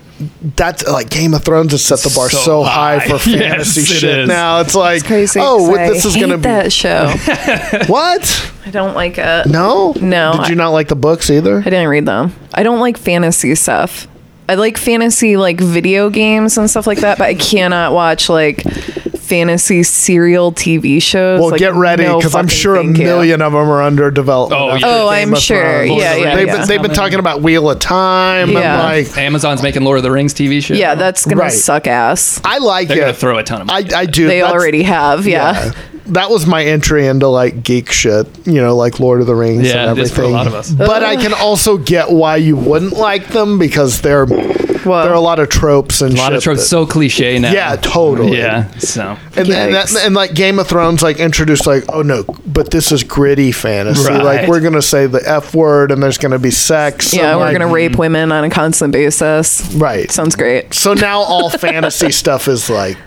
That's 0.55 0.85
like 0.87 1.09
Game 1.09 1.33
of 1.33 1.43
Thrones 1.43 1.71
has 1.71 1.83
set 1.85 1.99
the 1.99 2.11
bar 2.15 2.29
so, 2.29 2.37
So 2.39 2.63
high, 2.63 2.97
high. 2.99 3.07
for 3.07 3.17
fantasy 3.29 3.81
it 3.81 3.85
shit. 3.85 4.19
is. 4.19 4.27
Now 4.27 4.59
it's 4.61 4.75
like, 4.75 4.97
it's 4.99 5.07
crazy 5.07 5.39
oh, 5.41 5.57
'cause 5.59 5.67
what 5.69 5.77
this 5.93 6.05
is 6.05 6.15
gonna 6.15 6.37
be 6.37 6.43
that 6.43 6.73
show 6.73 7.07
what? 7.87 8.51
i 8.65 8.71
don't 8.71 8.93
like 8.95 9.17
it 9.17 9.45
No, 9.47 9.93
No, 10.01 10.33
Did 10.37 10.49
you 10.49 10.55
I- 10.55 10.57
not 10.57 10.69
like 10.69 10.87
the 10.89 10.95
books 10.95 11.29
either? 11.29 11.59
I 11.59 11.63
didn't 11.63 11.87
read 11.87 12.05
them. 12.05 12.33
I 12.53 12.63
don't 12.63 12.79
like 12.79 12.97
fantasy 12.97 13.55
stuff. 13.55 14.07
I 14.47 14.55
like 14.55 14.77
fantasy 14.77 15.37
like 15.37 15.59
video 15.61 16.09
games 16.09 16.57
and 16.57 16.69
stuff 16.69 16.87
like 16.87 16.99
that, 16.99 17.17
but 17.19 17.25
I 17.27 17.35
cannot 17.35 17.93
watch 17.93 18.29
like 18.29 18.63
fantasy 19.29 19.83
serial 19.83 20.51
TV 20.51 21.01
shows. 21.01 21.39
Well, 21.39 21.51
Like, 21.51 21.59
get 21.59 21.73
ready 21.75 22.03
no 22.03 22.17
because 22.17 22.33
I'm 22.35 22.47
sure 22.47 22.75
a 22.75 22.83
thank 22.83 22.97
you. 22.97 23.03
million 23.03 23.41
of 23.41 23.53
them 23.53 23.69
are 23.69 23.81
under 23.81 24.09
development. 24.11 24.59
Oh, 24.61 24.75
yeah. 24.75 24.81
Oh, 24.85 25.07
I'm 25.07 25.35
sure. 25.35 25.83
Yeah, 25.85 26.15
yeah, 26.15 26.35
They've, 26.35 26.47
yeah. 26.47 26.57
Been, 26.57 26.67
they've 26.67 26.81
been 26.81 26.93
talking 26.93 27.19
about 27.19 27.41
Wheel 27.41 27.69
of 27.69 27.79
Time. 27.79 28.49
Yeah. 28.51 28.89
And 28.91 29.07
like, 29.07 29.17
Amazon's 29.17 29.61
making 29.63 29.83
Lord 29.83 29.97
of 29.97 30.03
the 30.03 30.11
Rings 30.11 30.33
TV 30.33 30.61
show. 30.63 30.73
Yeah, 30.73 30.95
that's 30.95 31.25
gonna 31.25 31.41
Right. 31.43 31.51
suck 31.51 31.85
ass. 31.87 32.41
I 32.43 32.57
like 32.57 32.87
they're 32.87 32.97
it. 32.97 33.01
gonna 33.01 33.13
throw 33.13 33.37
a 33.37 33.43
ton 33.43 33.61
of 33.61 33.67
money. 33.67 33.93
I, 33.93 33.99
I 33.99 34.05
do. 34.05 34.27
They 34.27 34.39
That's- 34.39 34.53
already 34.53 34.83
have. 34.83 35.27
Yeah. 35.27 35.71
That 36.07 36.31
was 36.31 36.47
my 36.47 36.65
entry 36.65 37.05
into 37.05 37.27
like 37.27 37.61
geek 37.63 37.91
shit, 37.91 38.25
you 38.47 38.59
know, 38.59 38.75
like 38.75 38.99
Lord 38.99 39.21
of 39.21 39.27
the 39.27 39.35
Rings 39.35 39.67
Yeah, 39.67 39.89
and 39.91 39.99
it 39.99 40.01
is 40.01 40.09
everything. 40.11 40.15
for 40.15 40.21
a 40.23 40.27
lot 40.33 40.47
of 40.47 40.55
us. 40.55 40.71
But 40.71 41.03
I 41.03 41.15
can 41.17 41.33
also 41.33 41.77
get 41.77 42.09
why 42.11 42.37
you 42.37 42.55
wouldn't 42.57 42.93
like 42.93 43.27
them 43.27 43.59
because 43.59 44.01
they're 44.01 44.25
Whoa. 44.89 45.03
there 45.03 45.11
are 45.11 45.15
a 45.15 45.19
lot 45.19 45.39
of 45.39 45.49
tropes 45.49 46.01
and 46.01 46.13
a 46.13 46.17
lot 46.17 46.33
of 46.33 46.43
tropes 46.43 46.61
that- 46.61 46.65
so 46.67 46.85
cliche 46.85 47.39
now. 47.39 47.51
Yeah, 47.51 47.75
totally. 47.77 48.37
Yeah, 48.37 48.69
so 48.79 49.17
And, 49.35 49.47
and, 49.49 49.73
that, 49.75 49.95
and 50.03 50.13
like 50.15 50.33
Game 50.33 50.59
of 50.59 50.67
Thrones, 50.67 51.01
like 51.01 51.19
introduced 51.19 51.65
like, 51.67 51.83
oh 51.89 52.01
no, 52.01 52.23
but 52.45 52.71
this 52.71 52.91
is 52.91 53.03
gritty 53.03 53.51
fantasy. 53.51 54.07
Right. 54.09 54.23
Like 54.23 54.47
we're 54.47 54.59
gonna 54.61 54.81
say 54.81 55.05
the 55.07 55.21
f 55.27 55.53
word, 55.55 55.91
and 55.91 56.01
there's 56.03 56.17
gonna 56.17 56.39
be 56.39 56.51
sex. 56.51 57.13
Yeah, 57.13 57.31
and, 57.31 57.39
we're 57.39 57.45
like- 57.45 57.53
gonna 57.57 57.71
rape 57.73 57.97
women 57.97 58.31
on 58.31 58.43
a 58.43 58.49
constant 58.49 58.91
basis. 58.93 59.73
Right. 59.75 60.11
Sounds 60.11 60.35
great. 60.35 60.73
So 60.73 60.93
now 60.93 61.19
all 61.19 61.49
fantasy 61.49 62.11
stuff 62.23 62.47
is 62.47 62.69
like 62.69 62.97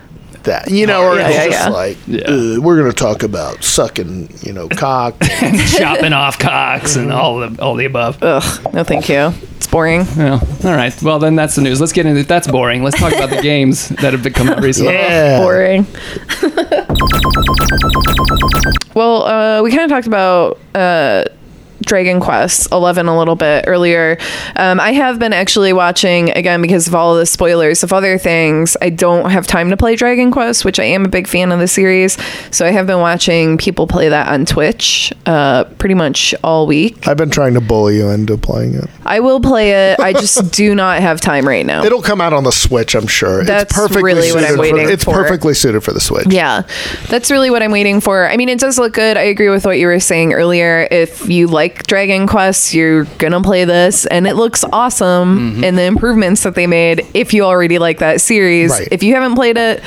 that, 0.45 0.70
you 0.72 0.87
know, 0.87 1.03
oh, 1.05 1.12
or 1.12 1.16
Yeah, 1.18 1.28
it's 1.28 1.37
yeah, 1.37 1.45
just 1.47 1.64
yeah. 1.66 1.68
like 1.68 1.97
Yeah. 2.07 2.59
we're 2.59 2.76
gonna 2.78 2.93
talk 2.93 3.22
about 3.22 3.62
sucking, 3.62 4.28
you 4.43 4.53
know, 4.53 4.68
cock. 4.68 5.14
chopping 5.76 6.12
off 6.12 6.39
cocks 6.39 6.97
and 6.97 7.12
all 7.12 7.39
the 7.39 7.62
all 7.62 7.74
the 7.76 7.85
above. 7.85 8.20
Ugh. 8.22 8.74
No, 8.74 8.83
thank 8.85 9.09
you. 9.09 9.33
It's 9.73 9.75
boring. 9.75 10.05
Well, 10.18 10.39
all 10.66 10.77
right. 10.77 11.03
Well, 11.03 11.18
then 11.18 11.35
that's 11.35 11.55
the 11.55 11.62
news. 11.62 11.81
Let's 11.81 11.95
get 11.95 12.05
into 12.05 12.25
that's 12.25 12.47
boring. 12.47 12.83
Let's 12.83 13.01
talk 13.01 13.14
about 13.14 13.31
the 13.31 13.37
games 13.43 13.89
that 13.89 14.12
have 14.12 14.23
been 14.23 14.35
come 14.35 14.51
out 14.51 14.62
recently. 14.62 14.93
yeah. 14.93 15.39
boring. 15.39 15.87
well, 18.95 19.23
uh, 19.23 19.62
we 19.62 19.70
kind 19.70 19.85
of 19.85 19.89
talked 19.89 20.07
about 20.07 20.59
uh, 20.75 21.25
Dragon 21.83 22.20
Quest 22.20 22.70
Eleven 22.72 23.07
a 23.09 23.18
little 23.18 23.37
bit 23.37 23.64
earlier. 23.66 24.18
Um, 24.57 24.80
I 24.80 24.93
have 24.93 25.18
been 25.18 25.33
actually 25.33 25.72
watching 25.72 26.30
again 26.30 26.62
because 26.62 26.87
of 26.89 26.95
all 26.95 27.16
the 27.16 27.26
spoilers 27.26 27.83
of 27.83 27.93
other 27.93 28.18
things. 28.18 28.76
I 28.80 28.91
don't 28.91 29.30
have 29.30 29.47
time 29.47 29.70
to 29.70 29.76
play 29.76 29.97
Dragon 29.97 30.30
Quest, 30.30 30.64
which 30.64 30.78
I 30.80 30.85
am 30.85 31.05
a 31.05 31.09
big 31.09 31.26
fan 31.26 31.53
of 31.53 31.59
the 31.59 31.68
series. 31.68 32.16
So 32.51 32.66
I 32.66 32.70
have 32.70 32.87
been 32.87 33.01
watching 33.01 33.59
people 33.59 33.87
play 33.87 34.09
that 34.09 34.28
on 34.28 34.45
Twitch 34.47 35.12
uh, 35.26 35.64
pretty 35.78 35.95
much 35.95 36.35
all 36.43 36.66
week. 36.66 37.07
I've 37.07 37.16
been 37.16 37.30
trying 37.30 37.55
to 37.55 37.61
bully 37.61 37.97
you 37.97 38.09
into 38.11 38.37
playing 38.39 38.74
it. 38.74 38.89
I 39.05 39.20
will 39.20 39.41
play 39.41 39.93
it. 39.93 40.01
I 40.01 40.12
just 40.12 40.53
do 40.53 40.74
not 40.74 41.01
have 41.01 41.20
time 41.20 41.47
right 41.47 41.66
now. 41.66 41.85
It'll 41.85 42.03
come 42.03 42.20
out 42.20 42.33
on 42.33 42.45
the 42.45 42.53
Switch, 42.53 42.95
I'm 42.95 43.07
sure. 43.07 43.45
That's 43.45 43.64
it's 43.64 43.72
perfectly 43.74 44.03
really 44.03 44.33
what 44.33 44.45
I'm 44.45 44.59
waiting 44.59 44.87
for, 44.87 44.91
It's 44.93 45.05
for. 45.05 45.14
perfectly 45.14 45.55
suited 45.55 45.83
for 45.83 45.93
the 45.93 46.01
Switch. 46.01 46.26
Yeah, 46.28 46.62
that's 47.09 47.30
really 47.30 47.51
what 47.51 47.62
I'm 47.62 47.72
waiting 47.72 48.01
for. 48.01 48.28
I 48.28 48.37
mean, 48.37 48.49
it 48.49 48.59
does 48.59 48.78
look 48.78 48.93
good. 48.93 49.16
I 49.16 49.22
agree 49.22 49.49
with 49.49 49.64
what 49.66 49.78
you 49.78 49.87
were 49.87 50.01
saying 50.01 50.33
earlier. 50.33 50.87
If 50.91 51.28
you 51.28 51.47
like 51.49 51.72
Dragon 51.87 52.27
Quest, 52.27 52.75
you're 52.75 53.05
gonna 53.18 53.43
play 53.43 53.64
this, 53.64 54.07
and 54.07 54.27
it 54.27 54.35
looks 54.35 54.64
awesome. 54.73 55.53
Mm-hmm. 55.53 55.64
And 55.64 55.79
the 55.79 55.83
improvements 55.85 56.43
that 56.45 56.55
they 56.55 56.66
made, 56.66 57.07
if 57.14 57.33
you 57.35 57.43
already 57.45 57.79
like 57.79 57.99
that 57.99 58.20
series, 58.20 58.70
Right. 58.70 58.89
if 58.91 59.03
you 59.03 59.14
haven't 59.14 59.35
played 59.35 59.57
it, 59.59 59.83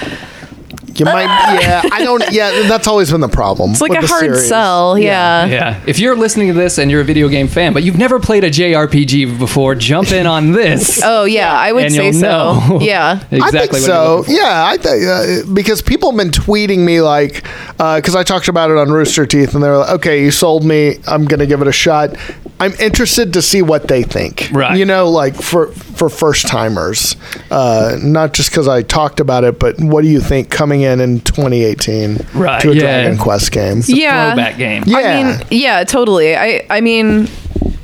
You 0.99 1.05
might, 1.05 1.25
yeah. 1.61 1.81
I 1.91 2.03
don't. 2.03 2.23
Yeah, 2.31 2.67
that's 2.67 2.87
always 2.87 3.11
been 3.11 3.21
the 3.21 3.27
problem. 3.27 3.71
it's 3.71 3.81
like 3.81 3.91
with 3.91 3.99
a 3.99 4.01
the 4.03 4.07
hard 4.07 4.21
series. 4.21 4.47
sell. 4.47 4.97
Yeah. 4.97 5.45
Yeah. 5.45 5.81
If 5.85 5.99
you're 5.99 6.15
listening 6.15 6.47
to 6.47 6.53
this 6.53 6.77
and 6.77 6.89
you're 6.89 7.01
a 7.01 7.05
video 7.05 7.27
game 7.27 7.47
fan, 7.47 7.73
but 7.73 7.83
you've 7.83 7.97
never 7.97 8.19
played 8.19 8.43
a 8.43 8.49
JRPG 8.49 9.37
before, 9.37 9.75
jump 9.75 10.11
in 10.11 10.25
on 10.27 10.51
this. 10.51 11.01
Oh 11.15 11.25
yeah, 11.25 11.53
I 11.53 11.71
would 11.71 11.85
and 11.85 11.93
say 11.93 12.03
you'll 12.05 12.13
so. 12.13 12.19
know. 12.19 12.79
Yeah. 12.81 13.19
exactly 13.31 13.39
I 13.41 13.51
think 13.51 13.71
what 13.73 13.81
so. 13.81 14.23
Yeah, 14.27 14.65
I 14.65 14.77
think 14.77 15.03
uh, 15.05 15.53
because 15.53 15.81
people 15.81 16.11
have 16.11 16.17
been 16.17 16.31
tweeting 16.31 16.79
me 16.79 17.01
like, 17.01 17.43
because 17.77 18.15
I 18.15 18.23
talked 18.23 18.47
about 18.47 18.71
it 18.71 18.77
on 18.77 18.89
Rooster 18.91 19.25
Teeth, 19.25 19.53
and 19.53 19.63
they're 19.63 19.77
like, 19.77 19.89
"Okay, 19.91 20.23
you 20.23 20.31
sold 20.31 20.63
me. 20.65 20.97
I'm 21.07 21.25
gonna 21.25 21.45
give 21.45 21.61
it 21.61 21.67
a 21.67 21.71
shot." 21.71 22.15
I'm 22.59 22.71
interested 22.79 23.33
to 23.33 23.41
see 23.41 23.61
what 23.61 23.89
they 23.89 24.03
think. 24.03 24.49
Right. 24.53 24.77
You 24.77 24.85
know, 24.85 25.09
like 25.09 25.35
for 25.35 25.67
for 25.67 26.09
first 26.09 26.47
timers, 26.47 27.17
uh, 27.51 27.97
not 28.01 28.33
just 28.33 28.49
because 28.49 28.67
I 28.69 28.81
talked 28.81 29.19
about 29.19 29.43
it, 29.43 29.59
but 29.59 29.77
what 29.79 30.01
do 30.03 30.07
you 30.07 30.21
think 30.21 30.49
coming 30.49 30.84
in 30.85 30.99
in 31.01 31.19
2018 31.21 32.17
Right, 32.33 32.61
to 32.61 32.71
a 32.71 32.73
yeah. 32.73 32.79
Dragon 32.79 33.17
Quest 33.17 33.51
game? 33.51 33.81
yeah. 33.87 34.33
Throwback 34.33 34.57
game. 34.57 34.83
Yeah. 34.85 34.97
I 34.97 35.23
mean, 35.23 35.47
yeah, 35.51 35.83
totally. 35.83 36.35
I 36.35 36.65
I 36.69 36.81
mean, 36.81 37.27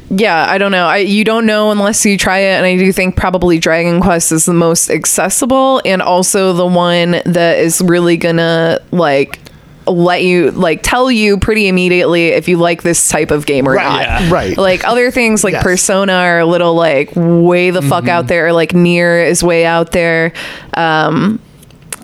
yeah, 0.09 0.45
I 0.49 0.57
don't 0.57 0.71
know. 0.71 0.85
I 0.87 0.97
you 0.97 1.23
don't 1.23 1.45
know 1.45 1.71
unless 1.71 2.05
you 2.05 2.17
try 2.17 2.39
it, 2.39 2.55
and 2.57 2.65
I 2.65 2.77
do 2.77 2.91
think 2.91 3.15
probably 3.15 3.59
Dragon 3.59 4.01
Quest 4.01 4.31
is 4.31 4.45
the 4.45 4.53
most 4.53 4.89
accessible 4.89 5.81
and 5.85 6.01
also 6.01 6.53
the 6.53 6.65
one 6.65 7.21
that 7.25 7.59
is 7.59 7.81
really 7.81 8.17
gonna 8.17 8.79
like 8.91 9.39
let 9.87 10.21
you 10.23 10.51
like 10.51 10.83
tell 10.83 11.09
you 11.11 11.37
pretty 11.39 11.67
immediately 11.67 12.27
if 12.27 12.47
you 12.47 12.55
like 12.55 12.83
this 12.83 13.09
type 13.09 13.31
of 13.31 13.45
game 13.47 13.67
or 13.67 13.73
Right. 13.73 13.83
not. 13.83 14.01
Yeah. 14.21 14.29
Right. 14.31 14.57
Like 14.57 14.85
other 14.87 15.09
things 15.09 15.43
like 15.43 15.53
Yes. 15.53 15.63
Persona 15.63 16.13
are 16.13 16.39
a 16.39 16.45
little 16.45 16.75
like 16.75 17.09
way 17.15 17.71
the 17.71 17.81
fuck 17.81 18.07
out 18.07 18.27
there. 18.27 18.47
Or 18.47 18.53
like 18.53 18.69
NieR 18.73 19.25
is 19.27 19.43
way 19.43 19.65
out 19.65 19.91
there. 19.91 20.33
Um, 20.75 21.39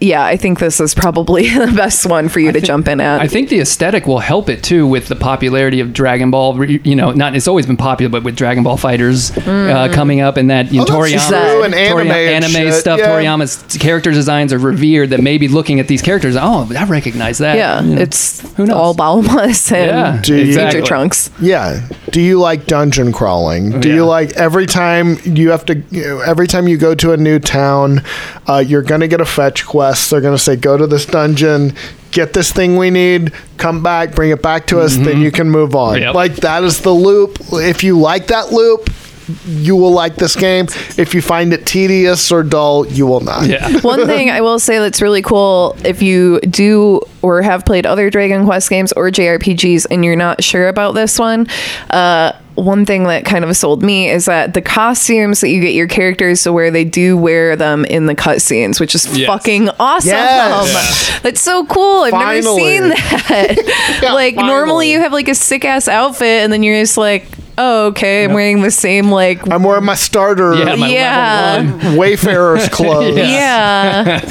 yeah, 0.02 0.24
I 0.26 0.38
think 0.38 0.60
this 0.60 0.80
is 0.80 0.94
probably 0.94 1.50
the 1.50 1.74
best 1.76 2.06
one 2.06 2.30
for 2.30 2.40
you 2.40 2.52
to 2.52 2.62
jump 2.62 2.88
in 2.88 3.00
at. 3.02 3.22
I 3.22 3.28
think 3.28 3.50
the 3.50 3.60
aesthetic 3.60 4.06
will 4.08 4.20
help 4.20 4.50
it 4.50 4.64
too 4.64 4.86
with 4.88 5.08
the 5.08 5.16
popularity 5.16 5.80
of 5.80 5.94
Dragon 5.94 6.32
Ball. 6.32 6.64
You 6.66 6.96
know, 6.96 7.12
not 7.12 7.36
it's 7.36 7.48
always 7.48 7.66
been 7.66 7.78
popular, 7.78 8.10
but 8.10 8.24
with 8.24 8.36
Dragon 8.36 8.64
Ball 8.64 8.78
FighterZ 8.78 9.38
uh, 9.48 9.94
coming 9.94 10.22
up 10.22 10.38
and 10.38 10.50
that 10.50 10.72
you 10.72 10.80
know, 10.80 10.86
Oh, 10.90 10.92
Toriyama, 11.02 11.30
true, 11.52 11.64
and 11.64 11.74
anime 11.76 12.12
and 12.12 12.44
anime 12.46 12.52
shit, 12.52 12.74
stuff, 12.76 13.00
yeah. 13.00 13.08
Toriyama's 13.10 13.78
character 13.78 14.12
designs 14.12 14.54
are 14.54 14.58
revered. 14.60 15.10
That 15.10 15.22
maybe 15.22 15.48
looking 15.48 15.80
at 15.80 15.88
these 15.88 16.02
characters, 16.02 16.36
oh, 16.40 16.70
I 16.78 16.86
recognize 16.86 17.38
that. 17.40 17.58
yeah, 17.58 17.82
You 17.82 17.96
know. 17.96 18.02
it's 18.02 18.42
Who 18.56 18.66
knows? 18.66 18.76
all 18.76 18.96
Bulmas 18.96 19.72
and 19.72 19.88
Yeah, 19.90 20.22
Do 20.22 20.36
you- 20.36 20.42
exactly. 20.48 20.80
Future 20.80 20.88
Trunks. 20.88 21.30
Yeah. 21.42 21.88
Do 22.12 22.22
you 22.22 22.40
like 22.40 22.66
dungeon 22.68 23.12
crawling? 23.12 23.80
Do 23.80 23.90
Yeah. 23.90 23.96
you 23.96 24.06
like 24.06 24.32
every 24.34 24.66
time 24.66 25.18
you 25.24 25.50
have 25.52 25.66
to, 25.66 25.76
you 25.92 26.02
know, 26.04 26.20
every 26.22 26.48
time 26.48 26.68
you 26.68 26.78
go 26.78 26.96
to 26.96 27.12
a 27.14 27.18
new 27.18 27.40
town, 27.40 28.02
uh, 28.48 28.64
you're 28.66 28.82
going 28.82 29.02
to 29.02 29.08
get 29.08 29.20
a 29.22 29.26
fetch 29.26 29.66
quest 29.66 29.87
quests. 29.88 30.10
They're 30.10 30.22
going 30.22 30.36
to 30.36 30.44
say, 30.44 30.56
go 30.56 30.78
to 30.78 30.88
this 30.88 31.06
dungeon, 31.06 31.74
get 32.12 32.34
this 32.34 32.52
thing 32.52 32.78
we 32.78 32.90
need, 32.90 33.34
come 33.58 33.82
back, 33.84 34.16
bring 34.16 34.32
it 34.32 34.42
back 34.42 34.68
to 34.68 34.80
us, 34.80 34.98
then 34.98 35.22
you 35.22 35.32
can 35.32 35.50
move 35.50 35.76
on. 35.76 36.00
Yep. 36.00 36.14
Like 36.14 36.36
that 36.38 36.64
is 36.64 36.82
the 36.82 36.92
loop. 36.92 37.38
If 37.54 37.84
you 37.84 38.00
like 38.00 38.28
that 38.28 38.52
loop, 38.52 38.90
you 39.46 39.76
will 39.76 39.92
like 39.92 40.16
this 40.16 40.36
game. 40.36 40.68
If 40.98 41.14
you 41.14 41.22
find 41.22 41.54
it 41.54 41.66
tedious 41.66 42.32
or 42.32 42.44
dull, 42.44 42.88
you 42.88 43.06
will 43.06 43.20
not. 43.20 43.46
Yeah. 43.48 43.80
One 43.82 44.06
thing 44.06 44.30
I 44.30 44.42
will 44.42 44.60
say 44.60 44.80
that's 44.80 45.02
really 45.02 45.22
cool 45.22 45.76
if 45.84 46.02
you 46.02 46.40
do 46.42 47.02
or 47.22 47.42
have 47.42 47.66
played 47.66 47.86
other 47.86 48.10
Dragon 48.10 48.46
Quest 48.46 48.70
games 48.70 48.94
or 48.94 49.10
JRPGs 49.10 49.88
and 49.92 50.04
you're 50.06 50.16
not 50.16 50.44
sure 50.44 50.70
about 50.70 50.94
this 50.94 51.20
one, 51.20 51.48
uh, 51.90 52.34
one 52.58 52.86
thing 52.86 53.04
that 53.04 53.24
kind 53.24 53.46
of 53.46 53.56
sold 53.56 53.84
me 53.84 54.10
is 54.10 54.26
that 54.26 54.54
the 54.56 54.62
costumes 54.62 55.42
that 55.42 55.50
you 55.50 55.62
get 55.62 55.74
your 55.74 55.88
characters 55.88 56.44
to 56.44 56.52
wear, 56.52 56.72
they 56.72 56.84
do 56.84 57.16
wear 57.16 57.56
them 57.56 57.86
in 57.86 58.08
the 58.08 58.16
cutscenes, 58.16 58.80
which 58.80 58.96
is 58.96 59.06
Yes. 59.18 59.28
fucking 59.28 59.70
awesome. 59.80 60.10
Yes. 60.10 61.20
That's 61.22 61.40
so 61.42 61.66
cool. 61.68 62.02
I've 62.04 62.14
never 62.14 62.42
seen 62.42 62.90
that. 62.90 64.00
Yeah, 64.04 64.14
like 64.14 64.36
normally 64.36 64.92
you 64.92 65.00
have 65.00 65.14
like 65.14 65.28
a 65.28 65.36
sick 65.36 65.66
ass 65.66 65.88
outfit 65.88 66.44
and 66.44 66.52
then 66.52 66.64
you're 66.64 66.82
just 66.82 66.98
like, 66.98 67.26
oh, 67.60 67.88
okay, 67.88 68.24
I'm 68.26 68.34
wearing 68.34 68.62
the 68.62 68.72
same 68.72 69.10
like 69.12 69.48
I'm 69.52 69.64
wearing 69.64 69.86
my 69.86 69.96
starter 69.96 70.54
Yeah, 70.56 70.76
my 70.76 70.88
Yeah. 70.90 71.96
Wayfarer's 71.96 72.70
clothes. 72.72 73.18
yeah. 73.18 74.22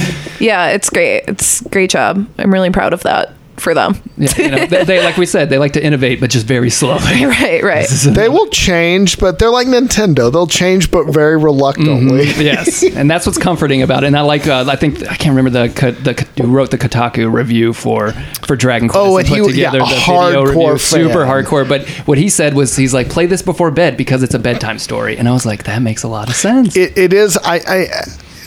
yeah, 0.41 0.68
it's 0.68 0.91
great. 0.91 1.24
It's 1.29 1.61
great 1.62 1.91
job. 1.91 2.29
I'm 2.39 2.53
really 2.53 2.70
proud 2.70 2.93
of 2.93 3.03
that 3.05 3.33
for 3.57 3.75
them. 3.75 4.01
Yeah, 4.17 4.33
you 4.39 4.51
know, 4.51 4.67
they, 4.67 4.85
they 4.85 5.05
like 5.05 5.17
we 5.17 5.27
said, 5.27 5.51
they 5.51 5.59
like 5.59 5.73
to 5.73 5.85
innovate, 5.85 6.21
but 6.21 6.31
just 6.31 6.47
very 6.47 6.71
slowly. 6.71 7.25
right, 7.25 7.63
right. 7.63 7.89
They 7.89 8.29
will 8.29 8.49
change, 8.49 9.19
but 9.19 9.39
they're 9.39 9.51
like 9.51 9.67
Nintendo. 9.67 10.31
They'll 10.33 10.47
change, 10.47 10.91
but 10.91 11.07
very 11.07 11.37
reluctantly. 11.37 12.25
yes, 12.43 12.83
and 12.95 13.11
that's 13.11 13.27
what's 13.27 13.39
comforting 13.39 13.83
about 13.83 14.05
it. 14.05 14.09
And 14.09 14.17
I 14.17 14.23
like, 14.23 14.47
uh, 14.47 14.65
I 14.69 14.77
think 14.77 15.03
I 15.11 15.17
can't 15.17 15.37
remember 15.37 15.51
the 15.69 15.93
the 16.03 16.43
who 16.43 16.51
wrote 16.51 16.71
the 16.71 16.79
Kotaku 16.79 17.33
review 17.33 17.73
for 17.73 18.13
for 18.47 18.57
Dragon 18.57 18.89
Quest. 18.89 19.05
Oh, 19.05 19.19
and 19.19 19.27
put 19.27 19.35
he- 19.53 19.61
yeah, 19.61 19.71
together 19.71 19.79
a 19.79 19.87
the 19.89 19.95
hardcore 20.01 20.47
video 20.49 20.71
review, 20.73 20.79
super 20.79 21.25
hardcore. 21.25 21.69
But 21.69 21.89
what 22.07 22.19
he 22.19 22.29
said 22.29 22.55
was, 22.55 22.77
he's 22.77 22.95
like, 22.95 23.09
play 23.11 23.27
this 23.27 23.43
before 23.43 23.71
bed 23.71 23.97
because 23.97 24.23
it's 24.23 24.35
a 24.35 24.39
bedtime 24.39 24.79
story. 24.79 25.17
And 25.17 25.29
I 25.29 25.33
was 25.33 25.47
like, 25.47 25.65
that 25.65 25.81
makes 25.83 26.03
a 26.03 26.09
lot 26.09 26.29
of 26.29 26.37
sense. 26.37 26.77
it, 26.77 26.97
it 26.97 27.13
is 27.13 27.37
I, 27.39 27.57
I 27.67 27.87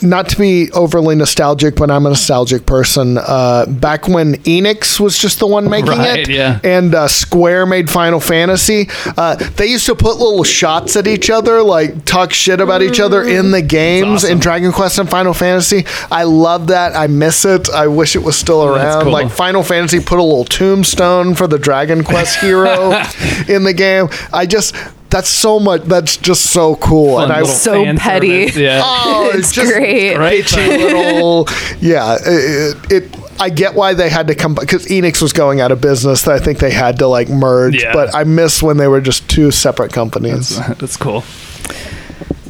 not 0.02 0.28
to 0.30 0.36
be 0.38 0.70
overly 0.72 1.14
nostalgic 1.14 1.76
but 1.76 1.90
i'm 1.90 2.06
a 2.06 2.10
nostalgic 2.10 2.66
person. 2.66 3.18
Uh, 3.18 3.66
back 3.66 4.08
when 4.08 4.34
enix 4.44 4.98
was 5.00 5.18
just 5.18 5.38
the 5.40 5.46
one 5.46 5.68
making 5.68 5.90
Right, 5.90 6.20
it 6.20 6.28
yeah. 6.28 6.60
and 6.64 6.94
uh, 6.94 7.08
square 7.08 7.66
made 7.66 7.88
final 7.90 8.20
fantasy 8.20 8.88
uh, 9.16 9.36
they 9.56 9.66
used 9.66 9.86
to 9.86 9.94
put 9.94 10.16
little 10.16 10.44
shots 10.44 10.96
at 10.96 11.06
each 11.06 11.30
other 11.30 11.62
like 11.62 12.04
talk 12.04 12.32
shit 12.32 12.60
about 12.60 12.82
each 12.82 13.00
other 13.00 13.22
in 13.22 13.50
the 13.50 13.62
games 13.62 14.24
in 14.24 14.38
dragon 14.38 14.72
quest 14.72 14.98
and 14.98 15.08
final 15.08 15.34
fantasy. 15.34 15.84
I 16.10 16.24
love 16.24 16.68
that. 16.68 16.94
I 16.96 17.06
miss 17.06 17.44
it. 17.44 17.68
I 17.70 17.86
wish 17.86 18.16
it 18.16 18.20
was 18.22 18.36
still 18.36 18.64
around. 18.64 19.02
cool. 19.04 19.12
like 19.12 19.30
final 19.30 19.62
fantasy 19.62 20.00
put 20.00 20.18
a 20.18 20.22
little 20.22 20.44
tombstone 20.44 21.34
for 21.34 21.46
the 21.46 21.58
dragon 21.58 22.02
quest 22.04 22.38
hero 22.40 22.90
in 23.48 23.64
the 23.64 23.74
game. 23.76 24.08
I 24.32 24.46
just 24.46 24.74
that's 25.10 25.28
so 25.28 25.58
much 25.60 25.82
that's 25.82 26.16
just 26.16 26.50
so 26.52 26.76
cool 26.76 27.16
Fun 27.16 27.24
and 27.24 27.32
i 27.32 27.40
little 27.40 27.54
So 27.54 27.84
petty. 27.96 28.48
service, 28.48 28.56
Yeah. 28.56 28.80
Oh, 28.84 29.30
It's 29.34 29.52
just 29.52 29.72
great. 29.72 30.16
Right. 30.16 30.44
Bitchy 30.44 30.78
little, 30.78 31.46
yeah. 31.80 32.16
It, 32.24 32.92
it, 32.92 33.16
I 33.40 33.48
get 33.50 33.74
why 33.74 33.94
they 33.94 34.08
had 34.10 34.26
to 34.28 34.34
come 34.34 34.54
because 34.54 34.86
Enix 34.86 35.20
was 35.22 35.32
going 35.32 35.60
out 35.60 35.72
of 35.72 35.80
business. 35.80 36.22
That 36.22 36.34
I 36.34 36.38
think 36.38 36.58
they 36.58 36.70
had 36.70 36.98
to 36.98 37.06
like 37.06 37.28
merge. 37.30 37.82
Yeah. 37.82 37.92
But 37.94 38.14
I 38.14 38.24
miss 38.24 38.62
when 38.62 38.76
they 38.76 38.86
were 38.86 39.00
just 39.00 39.28
two 39.30 39.50
separate 39.50 39.92
companies. 39.92 40.56
That's 40.76 40.96
cool. 40.98 41.24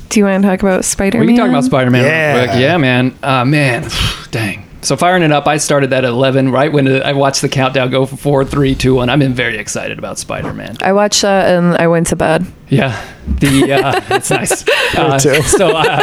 Do 0.08 0.18
you 0.18 0.26
want 0.26 0.42
to 0.42 0.48
talk 0.48 0.60
about 0.60 0.84
Spider 0.84 1.18
Man? 1.18 1.26
We 1.28 1.34
can 1.34 1.42
talk 1.42 1.48
about 1.50 1.64
Spider 1.64 1.90
Man 1.90 2.04
Yeah. 2.04 2.36
real 2.40 2.48
quick. 2.48 2.60
Yeah, 2.60 2.76
man. 2.78 3.16
Uh, 3.22 3.44
man, 3.44 3.88
dang. 4.32 4.66
So 4.82 4.96
firing 4.96 5.22
it 5.22 5.30
up, 5.30 5.46
I 5.46 5.58
started 5.58 5.90
that 5.90 6.04
at 6.04 6.10
11, 6.10 6.50
right 6.50 6.72
when 6.72 6.88
I 7.02 7.12
watched 7.12 7.42
the 7.42 7.48
countdown 7.48 7.90
go 7.90 8.06
for 8.06 8.16
four, 8.16 8.44
three, 8.44 8.74
two, 8.74 8.94
one. 8.94 9.10
I'm 9.10 9.20
in 9.22 9.34
very 9.34 9.58
excited 9.58 9.98
about 9.98 10.18
Spider 10.18 10.54
Man. 10.54 10.76
I 10.80 10.92
watched 10.92 11.22
that 11.22 11.54
and 11.54 11.76
I 11.76 11.86
went 11.88 12.06
to 12.08 12.16
bed. 12.16 12.46
Yeah, 12.68 12.98
the 13.26 13.72
uh, 13.72 14.00
it's 14.16 14.30
nice. 14.30 14.64
Uh, 14.96 15.18
too. 15.18 15.40
So 15.42 15.68
uh, 15.68 16.00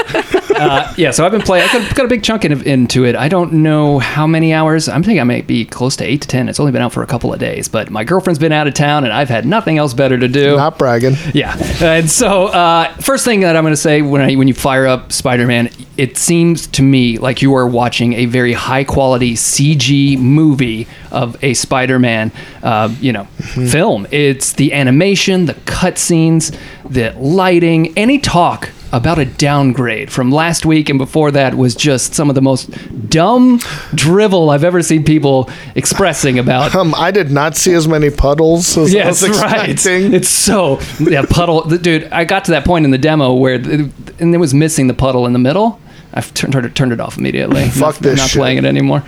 uh, 0.57 0.93
yeah, 0.97 1.11
so 1.11 1.25
I've 1.25 1.31
been 1.31 1.41
playing. 1.41 1.67
I 1.69 1.73
got, 1.73 1.95
got 1.95 2.05
a 2.05 2.09
big 2.09 2.23
chunk 2.23 2.45
in, 2.45 2.61
into 2.63 3.05
it. 3.05 3.15
I 3.15 3.27
don't 3.27 3.53
know 3.53 3.99
how 3.99 4.27
many 4.27 4.53
hours. 4.53 4.89
I'm 4.89 5.03
thinking 5.03 5.19
I 5.19 5.23
might 5.23 5.47
be 5.47 5.65
close 5.65 5.95
to 5.97 6.03
eight 6.03 6.21
to 6.21 6.27
ten. 6.27 6.49
It's 6.49 6.59
only 6.59 6.71
been 6.71 6.81
out 6.81 6.93
for 6.93 7.03
a 7.03 7.07
couple 7.07 7.33
of 7.33 7.39
days, 7.39 7.67
but 7.67 7.89
my 7.89 8.03
girlfriend's 8.03 8.39
been 8.39 8.51
out 8.51 8.67
of 8.67 8.73
town, 8.73 9.03
and 9.03 9.13
I've 9.13 9.29
had 9.29 9.45
nothing 9.45 9.77
else 9.77 9.93
better 9.93 10.17
to 10.17 10.27
do. 10.27 10.55
Not 10.57 10.77
bragging. 10.77 11.15
Yeah, 11.33 11.55
and 11.81 12.09
so 12.09 12.47
uh, 12.47 12.93
first 12.95 13.25
thing 13.25 13.41
that 13.41 13.55
I'm 13.55 13.63
going 13.63 13.73
to 13.73 13.77
say 13.77 14.01
when 14.01 14.21
I, 14.21 14.35
when 14.35 14.47
you 14.47 14.53
fire 14.53 14.87
up 14.87 15.11
Spider-Man, 15.11 15.69
it 15.97 16.17
seems 16.17 16.67
to 16.67 16.81
me 16.81 17.17
like 17.17 17.41
you 17.41 17.55
are 17.55 17.67
watching 17.67 18.13
a 18.13 18.25
very 18.25 18.53
high 18.53 18.83
quality 18.83 19.33
CG 19.33 20.17
movie 20.17 20.87
of 21.11 21.41
a 21.43 21.53
Spider-Man, 21.53 22.31
uh, 22.63 22.93
you 22.99 23.11
know, 23.11 23.25
film. 23.25 24.07
It's 24.11 24.53
the 24.53 24.73
animation, 24.73 25.45
the 25.45 25.53
cutscenes, 25.53 26.57
the 26.89 27.13
lighting, 27.17 27.97
any 27.97 28.19
talk 28.19 28.69
about 28.91 29.19
a 29.19 29.25
downgrade 29.25 30.11
from 30.11 30.31
last 30.31 30.65
week 30.65 30.89
and 30.89 30.97
before 30.97 31.31
that 31.31 31.55
was 31.55 31.75
just 31.75 32.13
some 32.15 32.29
of 32.29 32.35
the 32.35 32.41
most 32.41 32.69
dumb 33.09 33.59
drivel 33.95 34.49
I've 34.49 34.63
ever 34.63 34.81
seen 34.81 35.03
people 35.03 35.49
expressing 35.75 36.39
about 36.39 36.73
Um, 36.75 36.93
I 36.95 37.11
did 37.11 37.31
not 37.31 37.55
see 37.55 37.73
as 37.73 37.87
many 37.87 38.09
puddles 38.09 38.77
as 38.77 38.93
I 38.93 38.97
Yes, 38.97 39.21
was 39.27 39.39
right. 39.41 39.69
It's 39.85 40.29
so 40.29 40.79
yeah, 40.99 41.23
puddle. 41.29 41.61
Dude, 41.63 42.05
I 42.11 42.23
got 42.25 42.45
to 42.45 42.51
that 42.51 42.65
point 42.65 42.85
in 42.85 42.91
the 42.91 42.97
demo 42.97 43.33
where 43.33 43.57
the, 43.57 43.91
and 44.19 44.33
it 44.33 44.37
was 44.37 44.53
missing 44.53 44.87
the 44.87 44.93
puddle 44.93 45.25
in 45.25 45.33
the 45.33 45.39
middle. 45.39 45.79
I've 46.13 46.33
turned 46.33 46.55
it, 46.55 46.73
turned 46.73 46.91
it 46.93 46.99
off 46.99 47.17
immediately. 47.17 47.67
Fuck 47.69 47.95
not, 47.95 47.99
this 48.01 48.17
Not 48.19 48.29
shit. 48.29 48.39
playing 48.39 48.57
it 48.57 48.65
anymore. 48.65 49.03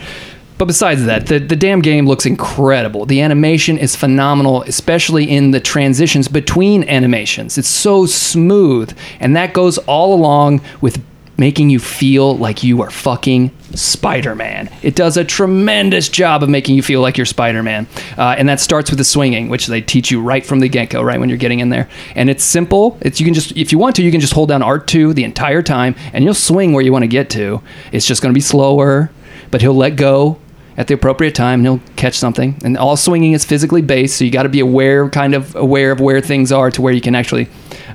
But 0.60 0.66
besides 0.66 1.06
that, 1.06 1.28
the, 1.28 1.40
the 1.40 1.56
damn 1.56 1.80
game 1.80 2.06
looks 2.06 2.26
incredible. 2.26 3.06
The 3.06 3.22
animation 3.22 3.78
is 3.78 3.96
phenomenal, 3.96 4.64
especially 4.64 5.24
in 5.24 5.52
the 5.52 5.62
transitions 5.62 6.28
between 6.28 6.84
animations. 6.84 7.58
It's 7.58 7.70
so 7.70 8.06
smooth, 8.06 8.96
and 9.22 9.38
that 9.38 9.54
goes 9.54 9.78
all 9.78 10.14
along 10.14 10.60
with 10.82 11.02
making 11.38 11.70
you 11.70 11.80
feel 11.80 12.36
like 12.36 12.62
you 12.62 12.82
are 12.82 12.90
fucking 12.90 13.52
Spider-Man. 13.74 14.70
It 14.82 14.98
does 14.98 15.16
a 15.16 15.24
tremendous 15.24 16.10
job 16.10 16.44
of 16.44 16.50
making 16.50 16.76
you 16.76 16.84
feel 16.84 17.00
like 17.00 17.16
you're 17.16 17.26
Spider-Man, 17.26 17.88
uh, 18.18 18.36
and 18.38 18.50
that 18.50 18.60
starts 18.60 18.90
with 18.90 19.00
the 19.00 19.06
swinging, 19.06 19.48
which 19.48 19.68
they 19.68 19.80
teach 19.80 20.12
you 20.12 20.22
right 20.22 20.46
from 20.46 20.60
the 20.60 20.68
get-go, 20.68 21.02
right 21.02 21.22
when 21.22 21.30
you're 21.30 21.38
getting 21.38 21.62
in 21.62 21.70
there. 21.70 21.88
And 22.16 22.30
it's 22.30 22.44
simple. 22.44 22.98
It's 23.00 23.22
you 23.22 23.26
can 23.26 23.34
just 23.34 23.56
if 23.56 23.72
you 23.72 23.78
want 23.78 23.96
to, 23.96 24.04
you 24.04 24.12
can 24.12 24.20
just 24.20 24.34
hold 24.34 24.50
down 24.50 24.60
R2 24.60 25.16
the 25.16 25.24
entire 25.24 25.62
time, 25.62 25.96
and 26.12 26.26
you'll 26.26 26.34
swing 26.34 26.74
where 26.74 26.84
you 26.84 26.92
want 26.92 27.04
to 27.04 27.08
get 27.08 27.30
to. 27.30 27.62
It's 27.94 28.06
just 28.06 28.22
going 28.22 28.34
to 28.34 28.38
be 28.38 28.42
slower, 28.42 29.10
but 29.52 29.62
he'll 29.62 29.74
let 29.74 29.96
go 29.96 30.38
at 30.80 30.88
the 30.88 30.94
appropriate 30.94 31.36
time 31.36 31.62
he'll 31.62 31.82
catch 31.98 32.18
something. 32.18 32.56
And 32.64 32.78
all 32.78 32.96
swinging 32.96 33.34
is 33.34 33.46
physically 33.46 33.82
based 33.82 34.18
so 34.18 34.24
you 34.24 34.32
got 34.32 34.44
to 34.44 34.50
be 34.50 34.62
aware 34.62 35.10
kind 35.10 35.36
of 35.36 35.54
aware 35.56 35.92
of 35.92 36.00
where 36.00 36.22
things 36.22 36.52
are 36.52 36.72
to 36.72 36.82
where 36.82 36.94
you 36.94 37.02
can 37.02 37.14
actually 37.14 37.48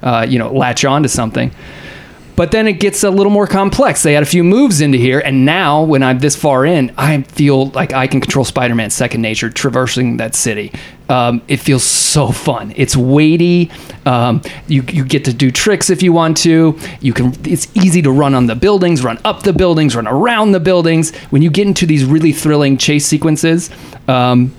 uh, 0.03 0.26
you 0.28 0.39
know 0.39 0.53
latch 0.53 0.85
on 0.85 1.03
to 1.03 1.09
something 1.09 1.51
but 2.37 2.51
then 2.51 2.66
it 2.66 2.74
gets 2.74 3.05
a 3.05 3.11
little 3.11 3.32
more 3.32 3.47
complex. 3.47 4.03
They 4.03 4.16
add 4.16 4.22
a 4.22 4.26
few 4.26 4.43
moves 4.43 4.80
into 4.80 4.99
here, 4.99 5.20
and 5.20 5.45
now 5.45 5.82
when 5.82 6.03
I'm 6.03 6.18
this 6.18 6.37
far 6.37 6.66
in, 6.66 6.93
I 6.97 7.22
feel 7.22 7.66
like 7.70 7.93
I 7.93 8.07
can 8.07 8.20
control 8.20 8.45
Spider-Man's 8.45 8.95
second 8.95 9.22
nature, 9.22 9.51
traversing 9.51 10.16
that 10.16 10.35
city. 10.35 10.72
Um, 11.09 11.43
it 11.49 11.59
feels 11.59 11.85
so 11.85 12.28
fun. 12.28 12.72
It's 12.76 12.97
weighty. 12.97 13.70
Um, 14.07 14.43
you 14.66 14.82
you 14.89 15.05
get 15.05 15.26
to 15.26 15.32
do 15.32 15.51
tricks 15.51 15.91
if 15.91 16.03
you 16.03 16.12
want 16.12 16.37
to. 16.39 16.78
You 17.01 17.12
can. 17.12 17.35
It's 17.45 17.68
easy 17.76 18.03
to 18.03 18.11
run 18.11 18.35
on 18.35 18.47
the 18.47 18.55
buildings, 18.55 19.05
run 19.05 19.18
up 19.24 19.43
the 19.43 19.53
buildings, 19.53 19.95
run 19.95 20.07
around 20.07 20.53
the 20.53 20.61
buildings. 20.61 21.14
When 21.30 21.43
you 21.43 21.51
get 21.51 21.66
into 21.66 21.87
these 21.87 22.05
really 22.05 22.32
thrilling 22.32 22.78
chase 22.78 23.07
sequences. 23.07 23.70
Um, 24.09 24.55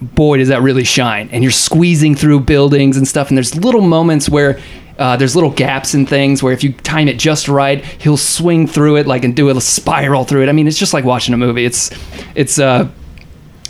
boy 0.00 0.36
does 0.36 0.48
that 0.48 0.60
really 0.60 0.84
shine 0.84 1.28
and 1.32 1.42
you're 1.42 1.50
squeezing 1.50 2.14
through 2.14 2.40
buildings 2.40 2.98
and 2.98 3.08
stuff 3.08 3.28
and 3.28 3.36
there's 3.36 3.56
little 3.56 3.80
moments 3.80 4.28
where 4.28 4.60
uh, 4.98 5.16
there's 5.16 5.34
little 5.34 5.50
gaps 5.50 5.94
in 5.94 6.06
things 6.06 6.42
where 6.42 6.52
if 6.52 6.64
you 6.64 6.72
time 6.72 7.08
it 7.08 7.18
just 7.18 7.48
right 7.48 7.84
he'll 7.84 8.16
swing 8.16 8.66
through 8.66 8.96
it 8.96 9.06
like 9.06 9.24
and 9.24 9.36
do 9.36 9.48
a 9.48 9.60
spiral 9.60 10.24
through 10.24 10.42
it. 10.42 10.48
I 10.48 10.52
mean 10.52 10.66
it's 10.66 10.78
just 10.78 10.94
like 10.94 11.04
watching 11.04 11.34
a 11.34 11.36
movie. 11.36 11.64
It's 11.64 11.90
it's 12.34 12.58
a 12.58 12.90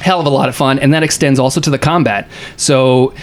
hell 0.01 0.21
of 0.21 0.27
a 0.27 0.31
lot 0.31 0.49
of 0.49 0.55
fun 0.55 0.79
and 0.79 0.93
that 0.95 1.03
extends 1.03 1.39
also 1.39 1.61
to 1.61 1.71
the 1.71 1.79
combat. 1.79 2.29
So 2.57 3.15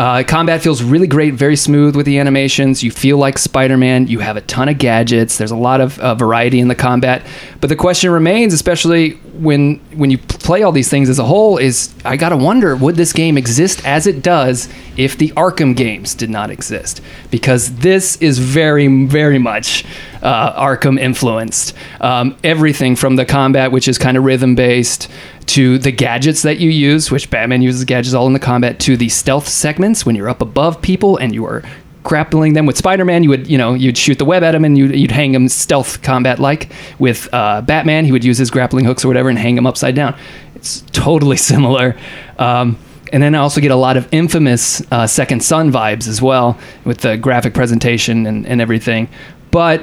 uh, 0.00 0.22
combat 0.22 0.62
feels 0.62 0.82
really 0.82 1.06
great, 1.06 1.34
very 1.34 1.56
smooth 1.56 1.94
with 1.94 2.06
the 2.06 2.18
animations. 2.18 2.82
You 2.82 2.90
feel 2.90 3.18
like 3.18 3.36
Spider 3.36 3.76
Man. 3.76 4.06
You 4.06 4.20
have 4.20 4.38
a 4.38 4.40
ton 4.40 4.70
of 4.70 4.78
gadgets. 4.78 5.36
There's 5.36 5.50
a 5.50 5.56
lot 5.56 5.82
of 5.82 5.98
uh, 5.98 6.14
variety 6.14 6.58
in 6.58 6.68
the 6.68 6.74
combat. 6.74 7.22
But 7.60 7.68
the 7.68 7.76
question 7.76 8.10
remains, 8.10 8.54
especially 8.54 9.10
when 9.34 9.76
when 9.92 10.10
you 10.10 10.16
play 10.16 10.62
all 10.62 10.72
these 10.72 10.88
things 10.88 11.10
as 11.10 11.18
a 11.18 11.24
whole, 11.24 11.58
is 11.58 11.94
I 12.02 12.16
gotta 12.16 12.38
wonder 12.38 12.74
would 12.74 12.96
this 12.96 13.12
game 13.12 13.36
exist 13.36 13.86
as 13.86 14.06
it 14.06 14.22
does 14.22 14.70
if 14.96 15.18
the 15.18 15.32
Arkham 15.32 15.76
games 15.76 16.14
did 16.14 16.30
not 16.30 16.50
exist? 16.50 17.02
Because 17.30 17.76
this 17.76 18.16
is 18.22 18.38
very 18.38 19.04
very 19.04 19.38
much 19.38 19.84
uh, 20.22 20.58
Arkham 20.58 20.98
influenced. 20.98 21.74
Um, 22.00 22.38
everything 22.42 22.96
from 22.96 23.16
the 23.16 23.26
combat, 23.26 23.70
which 23.70 23.86
is 23.86 23.98
kind 23.98 24.16
of 24.16 24.24
rhythm 24.24 24.54
based, 24.54 25.10
to 25.50 25.78
the 25.78 25.90
gadgets 25.90 26.42
that 26.42 26.58
you 26.58 26.70
use, 26.70 27.10
which 27.10 27.28
Batman 27.28 27.60
uses 27.60 27.84
gadgets 27.84 28.14
all 28.14 28.26
in 28.28 28.32
the 28.32 28.38
combat, 28.38 28.78
to 28.80 28.96
the 28.96 29.08
stealth 29.08 29.48
segments 29.48 30.06
when 30.06 30.14
you're 30.14 30.28
up 30.28 30.40
above 30.40 30.80
people 30.80 31.16
and 31.16 31.34
you 31.34 31.44
are 31.44 31.64
grappling 32.04 32.52
them 32.52 32.66
with 32.66 32.76
Spider-Man. 32.76 33.24
You 33.24 33.30
would, 33.30 33.48
you 33.48 33.58
know, 33.58 33.74
you'd 33.74 33.98
shoot 33.98 34.18
the 34.18 34.24
web 34.24 34.44
at 34.44 34.54
him 34.54 34.64
and 34.64 34.78
you'd, 34.78 34.94
you'd 34.94 35.10
hang 35.10 35.34
him 35.34 35.48
stealth 35.48 36.02
combat 36.02 36.38
like. 36.38 36.70
With 37.00 37.28
uh, 37.32 37.62
Batman, 37.62 38.04
he 38.04 38.12
would 38.12 38.24
use 38.24 38.38
his 38.38 38.48
grappling 38.48 38.84
hooks 38.84 39.04
or 39.04 39.08
whatever 39.08 39.28
and 39.28 39.38
hang 39.38 39.56
him 39.56 39.66
upside 39.66 39.96
down. 39.96 40.16
It's 40.54 40.82
totally 40.92 41.36
similar. 41.52 41.96
Um, 42.38 42.78
and 43.12 43.20
then 43.20 43.34
I 43.34 43.38
also 43.38 43.60
get 43.60 43.72
a 43.72 43.76
lot 43.76 43.96
of 43.96 44.08
infamous 44.12 44.82
uh, 44.92 45.08
Second 45.08 45.42
Son 45.42 45.72
vibes 45.72 46.06
as 46.06 46.22
well 46.22 46.56
with 46.84 46.98
the 46.98 47.16
graphic 47.16 47.54
presentation 47.54 48.24
and, 48.24 48.46
and 48.46 48.60
everything. 48.60 49.08
But 49.50 49.82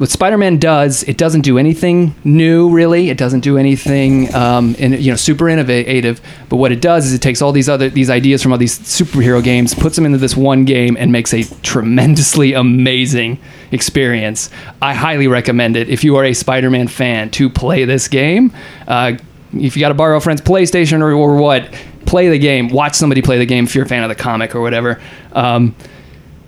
what 0.00 0.08
Spider-Man 0.08 0.56
does, 0.56 1.02
it 1.02 1.18
doesn't 1.18 1.42
do 1.42 1.58
anything 1.58 2.14
new, 2.24 2.70
really. 2.70 3.10
It 3.10 3.18
doesn't 3.18 3.40
do 3.40 3.58
anything, 3.58 4.34
um, 4.34 4.74
in, 4.76 4.94
you 4.94 5.10
know, 5.10 5.16
super 5.16 5.46
innovative. 5.46 6.22
But 6.48 6.56
what 6.56 6.72
it 6.72 6.80
does 6.80 7.04
is 7.04 7.12
it 7.12 7.20
takes 7.20 7.42
all 7.42 7.52
these 7.52 7.68
other 7.68 7.90
these 7.90 8.08
ideas 8.08 8.42
from 8.42 8.50
all 8.50 8.56
these 8.56 8.78
superhero 8.78 9.44
games, 9.44 9.74
puts 9.74 9.96
them 9.96 10.06
into 10.06 10.16
this 10.16 10.34
one 10.34 10.64
game, 10.64 10.96
and 10.98 11.12
makes 11.12 11.34
a 11.34 11.42
tremendously 11.60 12.52
amazing 12.54 13.38
experience. 13.72 14.48
I 14.80 14.94
highly 14.94 15.28
recommend 15.28 15.76
it 15.76 15.90
if 15.90 16.02
you 16.02 16.16
are 16.16 16.24
a 16.24 16.32
Spider-Man 16.32 16.88
fan 16.88 17.30
to 17.32 17.50
play 17.50 17.84
this 17.84 18.08
game. 18.08 18.54
Uh, 18.88 19.18
if 19.52 19.76
you 19.76 19.80
got 19.80 19.88
to 19.88 19.94
borrow 19.94 20.16
a 20.16 20.20
friend's 20.22 20.40
PlayStation 20.40 21.02
or, 21.02 21.12
or 21.12 21.36
what, 21.36 21.74
play 22.06 22.30
the 22.30 22.38
game. 22.38 22.68
Watch 22.68 22.94
somebody 22.94 23.20
play 23.20 23.36
the 23.36 23.44
game 23.44 23.64
if 23.64 23.74
you're 23.74 23.84
a 23.84 23.88
fan 23.88 24.02
of 24.02 24.08
the 24.08 24.14
comic 24.14 24.54
or 24.54 24.62
whatever. 24.62 24.98
Um, 25.32 25.74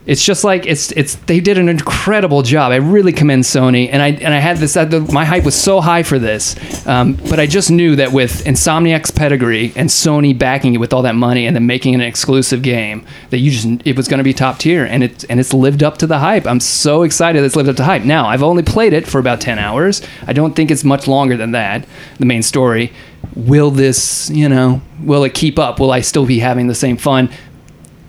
it's 0.05 0.25
just 0.25 0.43
like 0.43 0.67
it's 0.67 0.91
it's 0.93 1.15
they 1.15 1.39
did 1.39 1.59
an 1.59 1.69
incredible 1.69 2.43
job. 2.43 2.73
I 2.73 2.77
really 2.77 3.13
commend 3.13 3.45
Sony, 3.45 3.89
and 3.93 4.03
I 4.03 4.09
and 4.09 4.35
I 4.35 4.39
had 4.39 4.57
this. 4.57 4.77
uh, 4.77 4.85
the, 4.85 5.01
my 5.01 5.25
hype 5.25 5.45
was 5.45 5.55
so 5.55 5.81
high 5.81 6.03
for 6.03 6.19
this, 6.19 6.57
um, 6.87 7.15
but 7.31 7.39
I 7.39 7.47
just 7.47 7.71
knew 7.71 7.95
that 7.97 8.13
with 8.13 8.45
Insomniac's 8.45 9.13
pedigree 9.13 9.73
and 9.77 9.89
Sony 9.89 10.37
backing 10.37 10.75
it 10.75 10.79
with 10.79 10.93
all 10.93 11.03
that 11.03 11.15
money 11.15 11.47
and 11.47 11.55
then 11.55 11.67
making 11.67 11.95
an 11.95 12.01
exclusive 12.01 12.63
game, 12.63 13.07
that 13.31 13.39
you 13.39 13.51
just 13.53 13.87
it 13.87 13.97
was 13.97 14.09
going 14.09 14.19
to 14.19 14.25
be 14.25 14.35
top 14.35 14.59
tier, 14.59 14.85
and 14.85 15.05
it 15.05 15.25
and 15.31 15.39
it's 15.39 15.55
lived 15.55 15.85
up 15.85 15.99
to 15.99 16.07
the 16.07 16.19
hype. 16.19 16.47
I'm 16.47 16.61
so 16.61 17.03
excited 17.03 17.45
it's 17.45 17.57
lived 17.57 17.69
up 17.69 17.77
to 17.77 17.85
hype. 17.85 18.03
Now 18.03 18.27
I've 18.27 18.43
only 18.43 18.65
played 18.65 18.93
it 18.93 19.07
for 19.07 19.21
about 19.21 19.41
ten 19.41 19.59
hours. 19.59 20.03
I 20.27 20.33
don't 20.33 20.57
think 20.57 20.71
it's 20.73 20.83
much 20.85 21.07
longer 21.07 21.37
than 21.37 21.53
that. 21.53 21.87
The 22.19 22.27
main 22.27 22.43
story. 22.43 22.93
Will 23.37 23.71
this, 23.71 24.29
you 24.31 24.49
know, 24.49 24.83
will 25.01 25.23
it 25.23 25.33
keep 25.33 25.59
up? 25.59 25.79
Will 25.79 25.93
I 25.93 26.01
still 26.01 26.27
be 26.27 26.41
having 26.41 26.67
the 26.67 26.75
same 26.75 26.97
fun? 26.97 27.31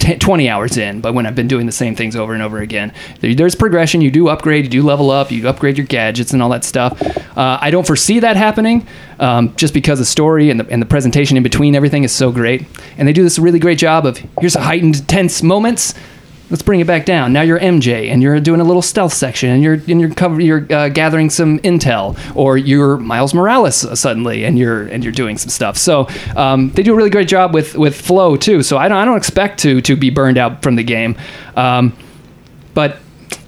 10, 0.04 0.20
20 0.20 0.50
hours 0.50 0.76
in, 0.76 1.00
but 1.00 1.14
when 1.14 1.26
I've 1.26 1.34
been 1.34 1.48
doing 1.48 1.66
the 1.66 1.72
same 1.72 1.96
things 1.96 2.14
over 2.14 2.34
and 2.34 2.44
over 2.44 2.58
again, 2.58 2.92
there, 3.22 3.34
there's 3.34 3.56
progression. 3.56 4.02
You 4.02 4.12
do 4.12 4.28
upgrade, 4.28 4.66
you 4.66 4.70
do 4.70 4.84
level 4.84 5.10
up, 5.10 5.32
you 5.32 5.48
upgrade 5.48 5.78
your 5.78 5.88
gadgets 5.88 6.34
and 6.34 6.44
all 6.44 6.50
that 6.50 6.66
stuff. 6.66 7.02
Uh, 7.38 7.58
I 7.62 7.72
don't 7.72 7.88
foresee 7.88 8.20
that 8.20 8.36
happening 8.36 8.86
um, 9.20 9.56
just 9.56 9.74
because 9.74 10.00
the 10.00 10.06
story 10.06 10.50
and 10.50 10.60
the, 10.60 10.70
and 10.70 10.82
the 10.82 10.86
presentation 10.86 11.38
in 11.38 11.44
between 11.44 11.74
everything 11.74 12.04
is 12.04 12.12
so 12.12 12.34
great. 12.34 12.66
And 12.98 13.08
they 13.08 13.14
do 13.14 13.24
this 13.24 13.40
really 13.40 13.60
great 13.60 13.78
job 13.78 14.06
of 14.06 14.18
here's 14.42 14.58
a 14.58 14.62
heightened, 14.62 15.08
tense 15.08 15.42
moments. 15.42 15.94
Let's 16.50 16.62
bring 16.62 16.82
it 16.82 16.88
back 16.88 17.06
down. 17.06 17.34
Now 17.34 17.42
you're 17.42 17.60
MJ, 17.60 18.10
and 18.10 18.22
you're 18.22 18.40
doing 18.40 18.60
a 18.60 18.64
little 18.64 18.82
stealth 18.82 19.14
section, 19.14 19.50
and 19.50 19.64
you're 19.64 19.76
and 19.76 20.00
you're 20.00 20.14
cover, 20.14 20.42
you're 20.42 20.72
uh, 20.72 20.90
gathering 20.90 21.30
some 21.30 21.60
intel, 21.60 22.18
or 22.36 22.58
you're 22.58 22.98
Miles 22.98 23.34
Morales 23.34 23.86
uh, 23.86 23.96
suddenly, 23.96 24.44
and 24.44 24.60
you're 24.60 24.84
and 24.88 25.04
you're 25.04 25.14
doing 25.14 25.38
some 25.38 25.50
stuff. 25.50 25.78
So 25.78 26.08
um, 26.36 26.70
they 26.72 26.84
do 26.84 26.94
a 26.94 26.96
really 26.96 27.10
great 27.10 27.28
job 27.28 27.54
with 27.54 27.76
with 27.76 28.00
flow 28.00 28.36
too. 28.36 28.62
So 28.62 28.78
I 28.78 28.88
don't 28.88 28.98
I 28.98 29.06
don't 29.06 29.18
expect 29.18 29.60
to 29.62 29.82
to 29.82 29.96
be 29.96 30.10
burned 30.10 30.38
out 30.38 30.62
from 30.62 30.76
the 30.76 30.84
game, 30.84 31.16
um, 31.56 31.96
but 32.74 32.98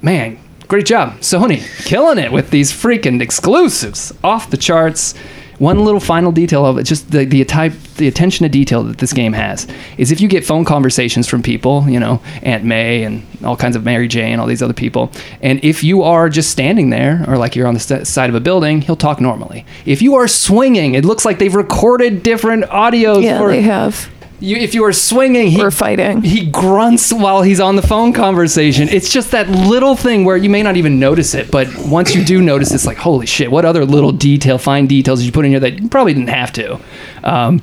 man, 0.02 0.40
great 0.68 0.86
job, 0.86 1.20
Sony, 1.20 1.64
killing 1.86 2.18
it 2.18 2.32
with 2.32 2.50
these 2.50 2.72
freaking 2.72 3.22
exclusives, 3.22 4.14
off 4.24 4.50
the 4.50 4.58
charts. 4.58 5.14
One 5.58 5.86
little 5.86 6.00
final 6.00 6.32
detail 6.32 6.66
of 6.66 6.78
it, 6.78 6.84
just 6.84 7.12
the 7.12 7.26
the 7.26 7.44
type, 7.46 7.74
the 7.98 8.08
attention 8.08 8.44
to 8.44 8.50
detail 8.50 8.84
that 8.84 8.98
this 8.98 9.14
game 9.14 9.34
has, 9.34 9.68
is 9.98 10.12
if 10.12 10.20
you 10.20 10.28
get 10.28 10.46
phone 10.46 10.66
conversations 10.66 11.28
from 11.28 11.42
people, 11.42 11.88
you 11.90 12.00
know, 12.00 12.22
Aunt 12.44 12.64
May 12.64 13.04
and 13.04 13.26
all 13.44 13.56
kinds 13.56 13.76
of 13.76 13.86
Mary 13.86 14.08
Jane, 14.08 14.34
and 14.34 14.42
all 14.42 14.48
these 14.48 14.62
other 14.62 14.74
people, 14.74 15.12
and 15.42 15.64
if 15.64 15.84
you 15.84 16.04
are 16.04 16.30
just 16.30 16.52
standing 16.52 16.90
there 16.90 17.24
or 17.28 17.38
like 17.38 17.56
you're 17.56 17.68
on 17.68 17.74
the 17.74 17.80
st- 17.80 18.08
side 18.08 18.30
of 18.30 18.36
a 18.36 18.40
building, 18.42 18.82
he'll 18.82 18.96
talk 18.96 19.22
normally. 19.22 19.66
If 19.86 20.02
you 20.02 20.16
are 20.16 20.28
swinging, 20.28 20.96
it 20.96 21.06
looks 21.06 21.26
like 21.26 21.40
they've 21.40 21.56
recorded 21.56 22.22
different 22.24 22.66
audios. 22.66 23.24
Yeah, 23.24 23.40
for, 23.40 23.50
they 23.50 23.62
have. 23.62 24.10
You, 24.46 24.58
if 24.58 24.74
you 24.74 24.84
are 24.86 24.94
swinging, 24.94 25.48
he, 25.48 25.62
Or 25.62 25.72
fighting. 25.72 26.22
he 26.22 26.46
grunts 26.46 27.12
while 27.12 27.42
he's 27.42 27.60
on 27.60 27.76
the 27.76 27.82
phone 27.82 28.14
conversation. 28.14 28.88
It's 28.90 29.10
just 29.12 29.32
that 29.32 29.50
little 29.50 29.96
thing 29.96 30.24
where 30.26 30.38
you 30.38 30.50
may 30.50 30.64
not 30.64 30.78
even 30.78 31.00
notice 31.00 31.34
it, 31.34 31.50
but 31.52 31.68
once 31.86 32.14
you 32.16 32.24
do 32.24 32.42
notice, 32.42 32.72
it's 32.72 32.86
like, 32.86 32.98
holy 32.98 33.26
shit, 33.26 33.50
what 33.52 33.66
other 33.66 33.86
little 33.86 34.12
detail, 34.12 34.58
fine 34.58 34.88
details 34.88 35.20
did 35.20 35.26
you 35.26 35.32
put 35.32 35.46
in 35.46 35.52
here 35.52 35.60
that 35.60 35.82
you 35.82 35.90
probably 35.90 36.14
didn't 36.14 36.30
have 36.30 36.54
to? 36.54 36.80
Um, 37.24 37.62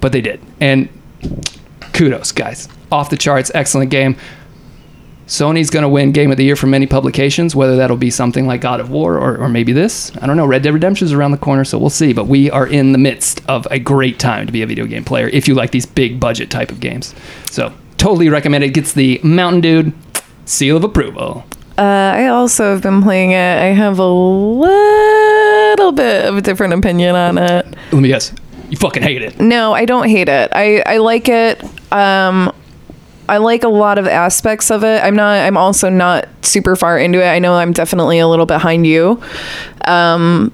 but 0.00 0.12
they 0.12 0.20
did. 0.20 0.40
And 0.60 0.88
kudos, 1.92 2.32
guys. 2.32 2.68
Off 2.92 3.10
the 3.10 3.16
charts, 3.16 3.50
excellent 3.54 3.90
game. 3.90 4.16
Sony's 5.30 5.70
going 5.70 5.84
to 5.84 5.88
win 5.88 6.10
Game 6.10 6.32
of 6.32 6.36
the 6.38 6.44
Year 6.44 6.56
for 6.56 6.66
many 6.66 6.88
publications, 6.88 7.54
whether 7.54 7.76
that'll 7.76 7.96
be 7.96 8.10
something 8.10 8.48
like 8.48 8.60
God 8.60 8.80
of 8.80 8.90
War 8.90 9.16
or, 9.16 9.38
or 9.38 9.48
maybe 9.48 9.72
this. 9.72 10.10
I 10.20 10.26
don't 10.26 10.36
know. 10.36 10.44
Red 10.44 10.64
Dead 10.64 10.74
Redemption 10.74 11.04
is 11.06 11.12
around 11.12 11.30
the 11.30 11.38
corner, 11.38 11.64
so 11.64 11.78
we'll 11.78 11.88
see. 11.88 12.12
But 12.12 12.26
we 12.26 12.50
are 12.50 12.66
in 12.66 12.90
the 12.90 12.98
midst 12.98 13.40
of 13.48 13.64
a 13.70 13.78
great 13.78 14.18
time 14.18 14.46
to 14.46 14.52
be 14.52 14.62
a 14.62 14.66
video 14.66 14.86
game 14.86 15.04
player 15.04 15.28
if 15.28 15.46
you 15.46 15.54
like 15.54 15.70
these 15.70 15.86
big 15.86 16.18
budget 16.18 16.50
type 16.50 16.72
of 16.72 16.80
games. 16.80 17.14
So, 17.48 17.72
totally 17.96 18.28
recommend 18.28 18.64
it. 18.64 18.70
Gets 18.70 18.92
the 18.92 19.20
Mountain 19.22 19.60
Dude 19.60 19.92
seal 20.46 20.76
of 20.76 20.82
approval. 20.82 21.44
Uh, 21.78 21.82
I 21.82 22.26
also 22.26 22.72
have 22.72 22.82
been 22.82 23.00
playing 23.00 23.30
it. 23.30 23.36
I 23.36 23.66
have 23.66 24.00
a 24.00 24.08
little 24.08 25.92
bit 25.92 26.24
of 26.24 26.38
a 26.38 26.40
different 26.40 26.74
opinion 26.74 27.14
on 27.14 27.38
it. 27.38 27.66
Let 27.92 28.02
me 28.02 28.08
guess. 28.08 28.32
You 28.68 28.76
fucking 28.76 29.04
hate 29.04 29.22
it. 29.22 29.38
No, 29.38 29.74
I 29.74 29.84
don't 29.84 30.08
hate 30.08 30.28
it. 30.28 30.50
I, 30.52 30.82
I 30.84 30.96
like 30.96 31.28
it. 31.28 31.62
Um, 31.92 32.52
I 33.30 33.36
like 33.36 33.62
a 33.62 33.68
lot 33.68 33.96
of 33.96 34.08
aspects 34.08 34.72
of 34.72 34.82
it. 34.82 35.02
I'm 35.04 35.14
not. 35.14 35.38
I'm 35.38 35.56
also 35.56 35.88
not 35.88 36.28
super 36.44 36.74
far 36.74 36.98
into 36.98 37.22
it. 37.22 37.28
I 37.28 37.38
know 37.38 37.54
I'm 37.54 37.72
definitely 37.72 38.18
a 38.18 38.26
little 38.26 38.44
behind 38.44 38.88
you. 38.88 39.22
Um, 39.84 40.52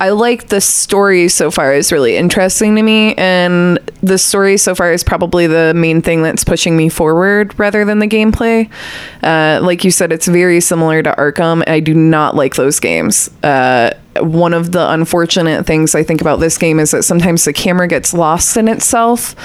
I 0.00 0.10
like 0.10 0.48
the 0.48 0.62
story 0.62 1.28
so 1.28 1.50
far 1.50 1.74
is 1.74 1.92
really 1.92 2.16
interesting 2.16 2.74
to 2.76 2.82
me, 2.82 3.14
and 3.16 3.78
the 4.02 4.16
story 4.16 4.56
so 4.56 4.74
far 4.74 4.90
is 4.92 5.04
probably 5.04 5.46
the 5.46 5.74
main 5.74 6.00
thing 6.00 6.22
that's 6.22 6.42
pushing 6.42 6.74
me 6.74 6.88
forward 6.88 7.56
rather 7.58 7.84
than 7.84 7.98
the 7.98 8.08
gameplay. 8.08 8.70
Uh, 9.22 9.60
like 9.62 9.84
you 9.84 9.90
said, 9.90 10.10
it's 10.10 10.26
very 10.26 10.60
similar 10.60 11.02
to 11.02 11.12
Arkham. 11.12 11.62
I 11.68 11.80
do 11.80 11.92
not 11.92 12.34
like 12.34 12.54
those 12.54 12.80
games. 12.80 13.28
Uh, 13.42 13.92
one 14.20 14.54
of 14.54 14.72
the 14.72 14.90
unfortunate 14.90 15.66
things 15.66 15.94
I 15.94 16.02
think 16.02 16.22
about 16.22 16.40
this 16.40 16.56
game 16.56 16.80
is 16.80 16.92
that 16.92 17.02
sometimes 17.02 17.44
the 17.44 17.52
camera 17.52 17.86
gets 17.86 18.14
lost 18.14 18.56
in 18.56 18.68
itself, 18.68 19.36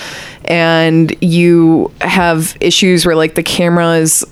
and 0.46 1.14
you 1.22 1.92
have 2.00 2.56
issues 2.62 3.06
where 3.06 3.16
like 3.18 3.36
the 3.36 3.44
camera 3.44 3.96
is 3.96 4.26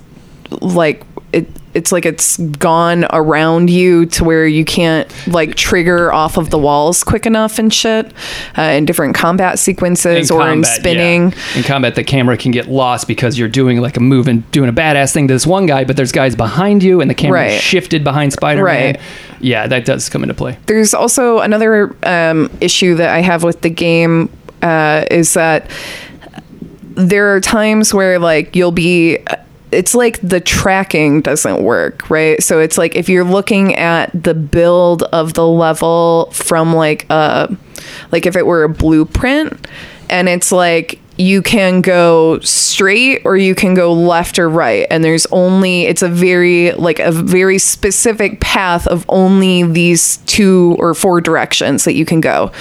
like 0.62 1.04
it 1.34 1.48
it's 1.74 1.92
like 1.92 2.06
it's 2.06 2.38
gone 2.38 3.06
around 3.12 3.70
you 3.70 4.06
to 4.08 4.24
where 4.24 4.46
you 4.46 4.64
can't 4.64 5.12
like 5.28 5.56
trigger 5.56 6.12
off 6.14 6.38
of 6.38 6.50
the 6.50 6.58
walls 6.58 7.04
quick 7.04 7.26
enough 7.26 7.58
and 7.60 7.74
shit 7.74 8.12
uh, 8.58 8.62
in 8.62 8.86
different 8.86 9.16
combat 9.16 9.58
sequences 9.60 10.30
or 10.30 10.48
in 10.52 10.64
spinning 10.64 11.32
yeah. 11.32 11.58
In 11.58 11.64
combat, 11.64 11.96
the 11.96 12.04
camera 12.04 12.38
can 12.38 12.52
get 12.52 12.68
lost 12.68 13.08
because 13.08 13.38
you're 13.40 13.48
doing 13.50 13.80
like 13.82 13.98
a 13.98 14.00
move 14.00 14.28
and 14.28 14.50
doing 14.52 14.70
a 14.70 14.74
badass 14.74 15.14
thing 15.14 15.28
to 15.28 15.34
this 15.34 15.48
one 15.48 15.66
guy, 15.66 15.84
but 15.84 15.98
there's 15.98 16.12
guys 16.12 16.36
behind 16.36 16.84
you 16.84 17.02
and 17.02 17.10
the 17.10 17.16
camera 17.16 17.40
Right. 17.42 17.62
shifted 17.62 18.04
behind 18.04 18.34
Spider-Man. 18.34 18.66
Right. 18.96 19.02
Yeah, 19.40 19.68
that 19.68 19.86
does 19.86 20.10
come 20.10 20.24
into 20.24 20.34
play. 20.36 20.58
there's 20.68 20.94
also 20.94 21.40
another 21.40 21.96
um, 22.04 22.50
issue 22.62 22.96
that 22.96 23.10
I 23.10 23.20
have 23.22 23.44
with 23.44 23.62
the 23.62 23.70
game 23.70 24.30
uh, 24.62 25.06
is 25.12 25.34
that 25.34 25.70
there 26.96 27.36
are 27.36 27.42
times 27.42 27.94
where 27.94 28.20
like 28.20 28.56
you'll 28.56 28.72
be 28.72 29.18
it's 29.74 29.96
like 29.96 30.20
the 30.22 30.40
tracking 30.40 31.22
doesn't 31.22 31.64
work, 31.64 32.10
right? 32.10 32.42
So 32.42 32.60
it's 32.60 32.78
like 32.78 32.96
if 32.96 33.10
you're 33.10 33.24
looking 33.24 33.76
at 33.76 34.12
the 34.14 34.34
build 34.34 35.04
of 35.04 35.34
the 35.34 35.48
level 35.48 36.30
from 36.32 36.74
like 36.74 37.06
a 37.10 37.56
like 38.12 38.26
if 38.26 38.36
it 38.36 38.46
were 38.46 38.64
a 38.64 38.70
blueprint 38.70 39.68
and 40.10 40.30
it's 40.30 40.52
like 40.52 41.00
you 41.18 41.42
can 41.42 41.82
go 41.82 42.40
straight 42.40 43.22
or 43.24 43.38
you 43.38 43.54
can 43.54 43.74
go 43.74 43.94
left 43.94 44.40
or 44.40 44.50
right. 44.50 44.88
And 44.90 45.04
there's 45.04 45.26
only 45.28 45.84
it's 45.84 46.02
a 46.02 46.10
very 46.10 46.72
like 46.72 47.00
a 47.00 47.12
very 47.12 47.60
specific 47.60 48.40
path 48.40 48.88
of 48.88 49.06
only 49.10 49.64
these 49.64 50.18
two 50.26 50.76
or 50.80 50.94
four 50.94 51.22
directions 51.22 51.86
that 51.86 51.94
you 51.94 52.06
can 52.06 52.20
go. 52.20 52.52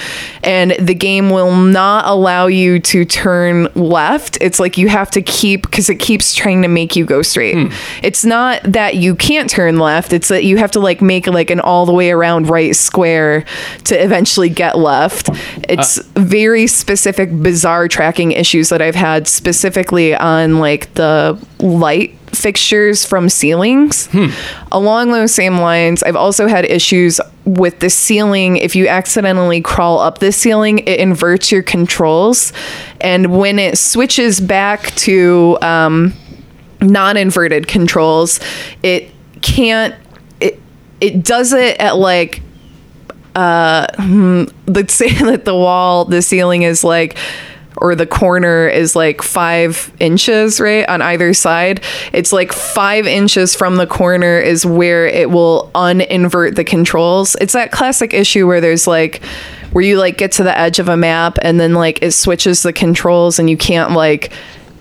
And 0.43 0.71
the 0.79 0.93
game 0.93 1.31
will 1.31 1.55
not 1.55 2.05
allow 2.05 2.47
you 2.47 2.79
to 2.79 3.05
turn 3.05 3.67
left. 3.73 4.37
It's 4.41 4.59
like 4.59 4.77
you 4.77 4.87
have 4.89 5.09
to 5.11 5.21
keep 5.21 5.63
because 5.63 5.89
it 5.89 5.95
keeps 5.95 6.35
trying 6.35 6.61
to 6.61 6.67
make 6.67 6.95
you 6.95 7.05
go 7.05 7.23
straight. 7.23 7.55
Hmm. 7.55 7.73
It's 8.03 8.23
not 8.23 8.61
that 8.63 8.95
you 8.95 9.15
can't 9.15 9.49
turn 9.49 9.79
left. 9.79 10.13
It's 10.13 10.27
that 10.27 10.43
you 10.43 10.57
have 10.57 10.71
to 10.71 10.79
like 10.79 11.01
make 11.01 11.25
like 11.25 11.49
an 11.49 11.59
all 11.59 11.85
the 11.85 11.93
way 11.93 12.11
around 12.11 12.49
right 12.49 12.75
square 12.75 13.45
to 13.85 14.01
eventually 14.01 14.49
get 14.49 14.77
left. 14.77 15.29
Uh, 15.29 15.35
it's 15.69 15.97
very 16.09 16.67
specific 16.67 17.31
bizarre 17.41 17.87
tracking 17.87 18.42
issues 18.43 18.69
that 18.69 18.81
i've 18.81 18.95
had 19.09 19.27
specifically 19.27 20.13
on 20.15 20.59
like 20.59 20.93
the 20.95 21.39
light 21.59 22.11
fixtures 22.35 23.05
from 23.05 23.29
ceilings. 23.29 24.09
Along 24.71 25.11
those 25.11 25.33
same 25.33 25.57
lines 25.57 26.03
i've 26.03 26.15
also 26.15 26.47
had 26.47 26.65
issues 26.65 27.21
with 27.45 27.79
the 27.79 27.89
ceiling. 27.89 28.57
If 28.57 28.75
you 28.75 28.87
accidentally 28.87 29.61
crawl 29.61 29.99
up 29.99 30.19
the 30.19 30.31
ceiling 30.31 30.79
it 30.79 30.99
inverts 30.99 31.51
your 31.51 31.63
controls. 31.63 32.53
And 33.01 33.37
when 33.37 33.59
it 33.59 33.77
switches 33.77 34.39
back 34.39 34.81
to 35.07 35.57
um 35.61 36.13
non-inverted 36.81 37.67
controls, 37.67 38.39
it 38.81 39.09
can't 39.41 39.95
it 40.39 40.59
it 41.01 41.23
does 41.23 41.53
it 41.53 41.79
at 41.79 41.97
like 41.97 42.41
uh 43.35 43.87
hmm, 43.97 44.43
let's 44.67 44.93
say 44.93 45.11
that 45.19 45.45
the 45.45 45.55
wall 45.55 46.05
the 46.05 46.21
ceiling 46.21 46.63
is 46.63 46.83
like 46.83 47.17
or 47.77 47.95
the 47.95 48.05
corner 48.05 48.67
is 48.67 48.95
like 48.95 49.21
five 49.21 49.91
inches 49.99 50.59
right 50.59 50.87
on 50.87 51.01
either 51.01 51.33
side. 51.33 51.83
It's 52.11 52.31
like 52.31 52.51
five 52.51 53.05
inches 53.05 53.55
from 53.55 53.77
the 53.77 53.87
corner 53.87 54.39
is 54.39 54.65
where 54.65 55.05
it 55.05 55.29
will 55.29 55.71
uninvert 55.75 56.55
the 56.55 56.63
controls. 56.63 57.35
It's 57.41 57.53
that 57.53 57.71
classic 57.71 58.13
issue 58.13 58.47
where 58.47 58.61
there's 58.61 58.87
like 58.87 59.23
where 59.71 59.83
you 59.83 59.97
like 59.97 60.17
get 60.17 60.31
to 60.33 60.43
the 60.43 60.57
edge 60.57 60.79
of 60.79 60.87
a 60.87 60.95
map 60.95 61.37
and 61.41 61.59
then 61.59 61.73
like 61.73 62.01
it 62.01 62.11
switches 62.11 62.63
the 62.63 62.71
controls 62.71 63.39
and 63.39 63.49
you 63.49 63.57
can't 63.57 63.91
like 63.91 64.31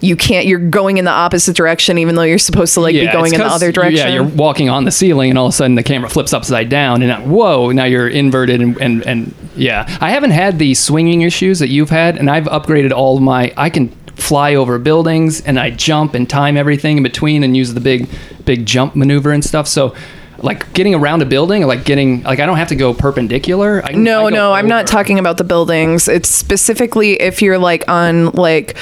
you 0.02 0.16
can't 0.16 0.46
you're 0.46 0.58
going 0.58 0.98
in 0.98 1.04
the 1.04 1.10
opposite 1.10 1.54
direction 1.56 1.96
even 1.96 2.16
though 2.16 2.22
you're 2.22 2.38
supposed 2.38 2.74
to 2.74 2.80
like 2.80 2.92
be 2.94 3.06
going 3.12 3.32
in 3.32 3.38
the 3.38 3.46
other 3.46 3.70
direction 3.70 4.08
Yeah, 4.08 4.14
you're 4.14 4.24
walking 4.24 4.68
on 4.68 4.84
the 4.84 4.90
ceiling, 4.90 5.30
and 5.30 5.38
all 5.38 5.46
of 5.46 5.50
a 5.50 5.56
sudden 5.56 5.76
the 5.76 5.82
camera 5.82 6.10
flips 6.10 6.32
upside 6.32 6.68
down, 6.68 7.02
and 7.02 7.08
now, 7.08 7.20
whoa, 7.22 7.70
now 7.70 7.84
you're 7.84 8.08
inverted, 8.08 8.60
and, 8.60 8.76
and 8.80 9.06
and 9.06 9.34
yeah, 9.56 9.86
I 10.00 10.10
haven't 10.10 10.32
had 10.32 10.58
the 10.58 10.74
swinging 10.74 11.22
issues 11.22 11.60
that 11.60 11.68
you've 11.68 11.90
had, 11.90 12.16
and 12.16 12.28
I've 12.28 12.44
upgraded 12.44 12.90
all 12.90 13.20
my. 13.20 13.54
I 13.56 13.70
can 13.70 13.88
fly 14.16 14.54
over 14.56 14.78
buildings, 14.78 15.40
and 15.42 15.58
I 15.58 15.70
jump 15.70 16.14
and 16.14 16.28
time 16.28 16.56
everything 16.56 16.96
in 16.96 17.02
between, 17.02 17.44
and 17.44 17.56
use 17.56 17.72
the 17.72 17.80
big 17.80 18.08
big 18.44 18.66
jump 18.66 18.96
maneuver 18.96 19.32
and 19.32 19.44
stuff. 19.44 19.68
So. 19.68 19.94
Like 20.38 20.72
getting 20.72 20.92
around 20.92 21.22
a 21.22 21.24
building, 21.24 21.64
like 21.68 21.84
getting 21.84 22.24
like 22.24 22.40
I 22.40 22.46
don't 22.46 22.56
have 22.56 22.66
to 22.70 22.74
go 22.74 22.92
perpendicular. 22.92 23.80
I, 23.84 23.92
No, 23.92 24.26
I 24.26 24.30
go 24.30 24.36
no, 24.36 24.52
I'm 24.52 24.66
not 24.66 24.88
talking 24.88 25.20
about 25.20 25.36
the 25.36 25.44
buildings. 25.44 26.08
It's 26.08 26.28
specifically 26.28 27.12
if 27.12 27.40
you're 27.40 27.58
like 27.58 27.88
on 27.88 28.32
like 28.32 28.76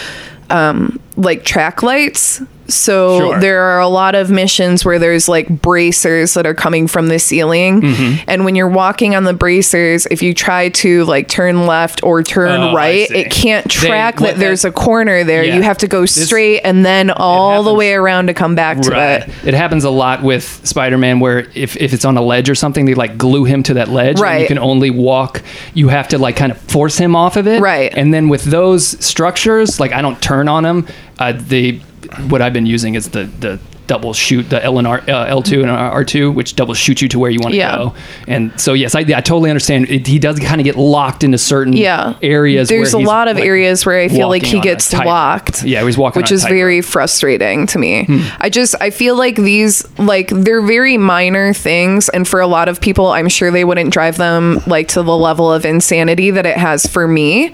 um 0.51 1.01
like 1.17 1.45
track 1.45 1.83
lights. 1.83 2.43
So 2.71 3.19
Sure. 3.19 3.41
there 3.41 3.63
are 3.63 3.81
a 3.81 3.89
lot 3.89 4.15
of 4.15 4.31
missions 4.31 4.85
where 4.85 4.99
there's 4.99 5.29
like 5.29 5.49
bracers 5.49 6.35
that 6.35 6.47
are 6.47 6.55
coming 6.55 6.87
from 6.87 7.09
the 7.09 7.19
ceiling. 7.19 7.83
Mm-hmm. 7.83 8.25
And 8.29 8.45
when 8.45 8.55
you're 8.55 8.69
walking 8.69 9.15
on 9.15 9.25
the 9.25 9.35
bracers, 9.35 10.07
if 10.07 10.23
you 10.23 10.35
try 10.35 10.69
to 10.71 11.05
like 11.05 11.29
turn 11.29 11.67
left 11.67 12.03
or 12.03 12.23
turn 12.23 12.61
Oh, 12.61 12.75
right, 12.75 13.11
it 13.11 13.31
can't 13.31 13.69
track 13.71 14.21
what 14.21 14.35
that 14.35 14.39
there's 14.39 14.63
that- 14.63 14.69
a 14.69 14.73
corner 14.73 15.25
there. 15.25 15.45
Yeah. 15.45 15.57
You 15.57 15.63
have 15.63 15.79
to 15.79 15.89
go 15.89 16.03
This- 16.03 16.27
straight 16.27 16.61
and 16.61 16.85
then 16.85 17.11
all 17.11 17.63
the 17.63 17.75
way 17.75 17.95
around 17.95 18.27
to 18.29 18.35
come 18.35 18.55
back 18.55 18.81
to 18.83 18.91
Right. 18.91 19.23
it. 19.23 19.31
It 19.45 19.55
happens 19.55 19.85
a 19.85 19.91
lot 19.91 20.23
with 20.23 20.61
Spider-Man, 20.65 21.21
where 21.21 21.47
if, 21.55 21.77
if 21.77 21.93
it's 21.93 22.05
on 22.05 22.17
a 22.17 22.23
ledge 22.23 22.49
or 22.49 22.55
something, 22.55 22.85
they 22.87 22.95
like 22.95 23.19
glue 23.19 23.45
him 23.45 23.63
to 23.65 23.75
that 23.75 23.89
ledge. 23.89 24.21
and 24.21 24.41
you 24.43 24.47
can 24.47 24.59
only 24.59 24.91
walk. 24.91 25.43
You 25.75 25.89
have 25.89 26.09
to 26.09 26.19
like 26.19 26.37
kind 26.37 26.53
of 26.53 26.59
force 26.59 26.97
him 26.99 27.15
off 27.17 27.37
of 27.37 27.47
it. 27.47 27.61
Right. 27.61 27.93
And 27.97 28.13
then 28.15 28.29
with 28.29 28.45
those 28.45 28.87
structures, 29.05 29.81
like 29.81 29.93
I 29.93 30.03
don't 30.03 30.21
turn 30.23 30.49
on 30.49 30.63
them. 30.63 30.87
Uh, 31.19 31.33
the 31.33 31.81
what 32.29 32.43
I've 32.43 32.53
been 32.53 32.67
using 32.67 32.95
is 32.95 33.09
the 33.11 33.25
the 33.25 33.59
double 33.87 34.13
shoot 34.13 34.49
the 34.49 34.65
L 34.65 34.79
and 34.79 34.87
R 34.87 35.01
uh, 35.09 35.25
L 35.25 35.43
two 35.43 35.63
and 35.63 35.71
R 35.71 36.05
two, 36.05 36.31
which 36.31 36.55
double 36.55 36.75
shoot 36.75 37.03
you 37.03 37.09
to 37.09 37.19
where 37.19 37.29
you 37.29 37.41
want 37.41 37.53
to 37.55 37.59
Yeah. 37.59 37.77
go. 37.77 37.95
And 38.29 38.59
so 38.61 38.73
yes, 38.73 38.95
I, 38.95 39.01
I 39.01 39.21
totally 39.21 39.51
understand. 39.51 39.91
It, 39.91 40.07
he 40.07 40.21
does 40.21 40.39
kind 40.39 40.61
of 40.61 40.65
get 40.65 40.77
locked 40.77 41.25
into 41.25 41.39
certain 41.39 41.73
Yeah. 41.73 42.15
areas. 42.23 42.69
There's 42.69 42.93
a 42.93 43.01
lot 43.01 43.27
of 43.27 43.37
like, 43.37 43.45
areas 43.45 43.85
where 43.85 43.99
I 43.99 44.07
feel 44.09 44.29
like 44.29 44.45
he 44.45 44.61
gets 44.61 44.93
locked. 44.93 45.65
Yeah, 45.65 45.85
he's 45.85 45.99
walking, 45.99 46.23
which 46.23 46.31
is 46.31 46.45
very 46.45 46.83
frustrating 46.83 47.67
to 47.67 47.81
me. 47.81 48.05
Hmm. 48.05 48.21
I 48.39 48.49
just 48.49 48.77
I 48.81 48.91
feel 48.91 49.17
like 49.17 49.35
these 49.35 49.85
like 49.99 50.29
they're 50.29 50.63
very 50.63 50.97
minor 50.97 51.53
things 51.53 52.09
and 52.11 52.29
for 52.29 52.39
a 52.39 52.47
lot 52.47 52.69
of 52.69 52.81
people 52.81 53.09
I'm 53.09 53.29
sure 53.29 53.51
they 53.51 53.65
wouldn't 53.65 53.93
drive 53.93 54.19
them 54.19 54.61
like 54.69 54.87
to 54.89 55.03
the 55.03 55.17
level 55.17 55.53
of 55.53 55.65
insanity 55.65 56.31
that 56.31 56.47
it 56.47 56.57
has 56.57 56.87
for 56.87 57.09
me, 57.09 57.53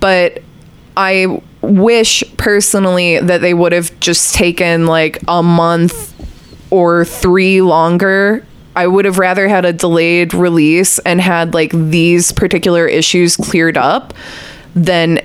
but 0.00 0.42
I 0.96 1.40
wish 1.66 2.22
personally 2.36 3.18
that 3.18 3.40
they 3.40 3.54
would 3.54 3.72
have 3.72 3.98
just 4.00 4.34
taken 4.34 4.86
like 4.86 5.18
a 5.28 5.42
month 5.42 6.14
or 6.70 7.04
3 7.04 7.60
longer. 7.62 8.44
I 8.74 8.86
would 8.86 9.04
have 9.04 9.18
rather 9.18 9.48
had 9.48 9.64
a 9.64 9.72
delayed 9.72 10.34
release 10.34 10.98
and 11.00 11.20
had 11.20 11.54
like 11.54 11.70
these 11.72 12.32
particular 12.32 12.86
issues 12.86 13.36
cleared 13.36 13.78
up 13.78 14.12
than 14.74 15.20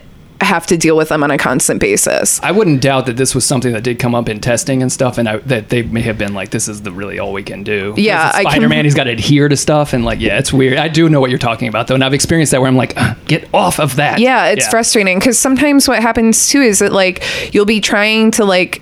have 0.51 0.67
to 0.67 0.75
deal 0.75 0.97
with 0.97 1.07
them 1.07 1.23
on 1.23 1.31
a 1.31 1.37
constant 1.37 1.79
basis. 1.79 2.41
I 2.43 2.51
wouldn't 2.51 2.81
doubt 2.81 3.05
that 3.05 3.15
this 3.15 3.33
was 3.33 3.45
something 3.45 3.71
that 3.71 3.83
did 3.83 3.99
come 3.99 4.13
up 4.13 4.27
in 4.27 4.41
testing 4.41 4.81
and 4.81 4.91
stuff, 4.91 5.17
and 5.17 5.29
I, 5.29 5.37
that 5.37 5.69
they 5.69 5.83
may 5.83 6.01
have 6.01 6.17
been 6.17 6.33
like, 6.33 6.49
"This 6.49 6.67
is 6.67 6.81
the 6.81 6.91
really 6.91 7.19
all 7.19 7.31
we 7.31 7.41
can 7.41 7.63
do." 7.63 7.93
Yeah, 7.95 8.31
Spider 8.31 8.67
Man, 8.67 8.83
he's 8.83 8.93
got 8.93 9.05
to 9.05 9.11
adhere 9.11 9.47
to 9.47 9.55
stuff, 9.55 9.93
and 9.93 10.03
like, 10.03 10.19
yeah, 10.19 10.37
it's 10.37 10.51
weird. 10.51 10.77
I 10.77 10.89
do 10.89 11.07
know 11.07 11.21
what 11.21 11.29
you're 11.29 11.39
talking 11.39 11.69
about 11.69 11.87
though, 11.87 11.95
and 11.95 12.03
I've 12.03 12.13
experienced 12.13 12.51
that 12.51 12.59
where 12.59 12.67
I'm 12.67 12.75
like, 12.75 12.93
"Ugh, 12.97 13.17
"Get 13.25 13.47
off 13.53 13.79
of 13.79 13.95
that." 13.95 14.19
Yeah, 14.19 14.47
it's 14.47 14.67
frustrating 14.67 15.19
because 15.19 15.39
sometimes 15.39 15.87
what 15.87 16.01
happens 16.01 16.49
too 16.49 16.61
is 16.61 16.79
that 16.79 16.91
like 16.91 17.23
you'll 17.53 17.65
be 17.65 17.79
trying 17.79 18.31
to 18.31 18.43
like 18.43 18.81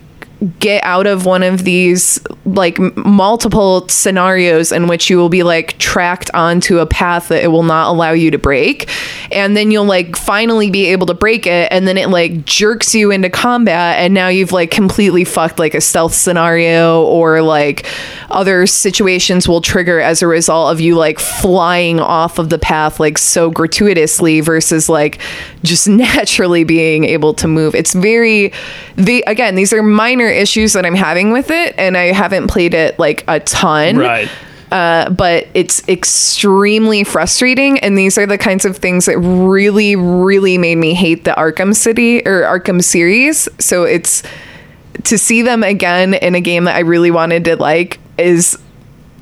get 0.59 0.83
out 0.85 1.05
of 1.05 1.25
one 1.25 1.43
of 1.43 1.65
these 1.65 2.19
like 2.45 2.79
multiple 2.95 3.87
scenarios 3.89 4.71
in 4.71 4.87
which 4.87 5.09
you 5.09 5.17
will 5.17 5.29
be 5.29 5.43
like 5.43 5.77
tracked 5.79 6.31
onto 6.33 6.79
a 6.79 6.85
path 6.85 7.27
that 7.27 7.43
it 7.43 7.47
will 7.47 7.63
not 7.63 7.89
allow 7.89 8.11
you 8.11 8.31
to 8.31 8.37
break. 8.37 8.89
And 9.31 9.57
then 9.57 9.69
you'll 9.69 9.85
like 9.85 10.15
finally 10.15 10.69
be 10.69 10.85
able 10.87 11.07
to 11.07 11.13
break 11.13 11.45
it 11.45 11.69
and 11.71 11.87
then 11.87 11.97
it 11.97 12.09
like 12.09 12.45
jerks 12.45 12.95
you 12.95 13.11
into 13.11 13.29
combat 13.29 13.99
and 13.99 14.13
now 14.13 14.29
you've 14.29 14.53
like 14.53 14.71
completely 14.71 15.25
fucked 15.25 15.59
like 15.59 15.73
a 15.73 15.81
stealth 15.81 16.13
scenario 16.13 17.03
or 17.03 17.41
like 17.41 17.85
other 18.29 18.65
situations 18.65 19.47
will 19.47 19.61
trigger 19.61 19.99
as 19.99 20.21
a 20.21 20.27
result 20.27 20.71
of 20.71 20.79
you 20.79 20.95
like 20.95 21.19
flying 21.19 21.99
off 21.99 22.39
of 22.39 22.49
the 22.49 22.59
path 22.59 22.99
like 22.99 23.17
so 23.17 23.49
gratuitously 23.49 24.39
versus 24.39 24.87
like 24.87 25.19
just 25.63 25.87
naturally 25.89 26.63
being 26.63 27.03
able 27.03 27.33
to 27.33 27.47
move. 27.47 27.75
It's 27.75 27.93
very 27.93 28.53
the 28.95 29.23
again 29.27 29.55
these 29.55 29.73
are 29.73 29.83
minor 29.83 30.28
issues 30.29 30.73
that 30.73 30.85
i'm 30.85 30.95
having 30.95 31.31
with 31.31 31.51
it 31.51 31.75
and 31.77 31.97
i 31.97 32.05
haven't 32.11 32.47
played 32.47 32.73
it 32.73 32.97
like 32.99 33.23
a 33.27 33.39
ton 33.39 33.97
Right. 33.97 34.29
uh, 34.71 35.09
but 35.09 35.47
it's 35.53 35.87
extremely 35.89 37.03
frustrating 37.03 37.79
and 37.79 37.97
these 37.97 38.17
are 38.17 38.25
the 38.25 38.37
kinds 38.37 38.65
of 38.65 38.77
things 38.77 39.05
that 39.05 39.17
really 39.19 39.95
really 39.95 40.57
made 40.57 40.75
me 40.77 40.93
hate 40.93 41.23
the 41.25 41.31
arkham 41.31 41.75
city 41.75 42.25
or 42.25 42.41
arkham 42.43 42.83
series 42.83 43.47
so 43.59 43.83
it's 43.83 44.23
to 45.03 45.17
see 45.17 45.41
them 45.41 45.63
again 45.63 46.13
in 46.13 46.35
a 46.35 46.41
game 46.41 46.65
that 46.65 46.75
i 46.75 46.79
really 46.79 47.11
wanted 47.11 47.45
to 47.45 47.55
like 47.55 47.99
is 48.17 48.57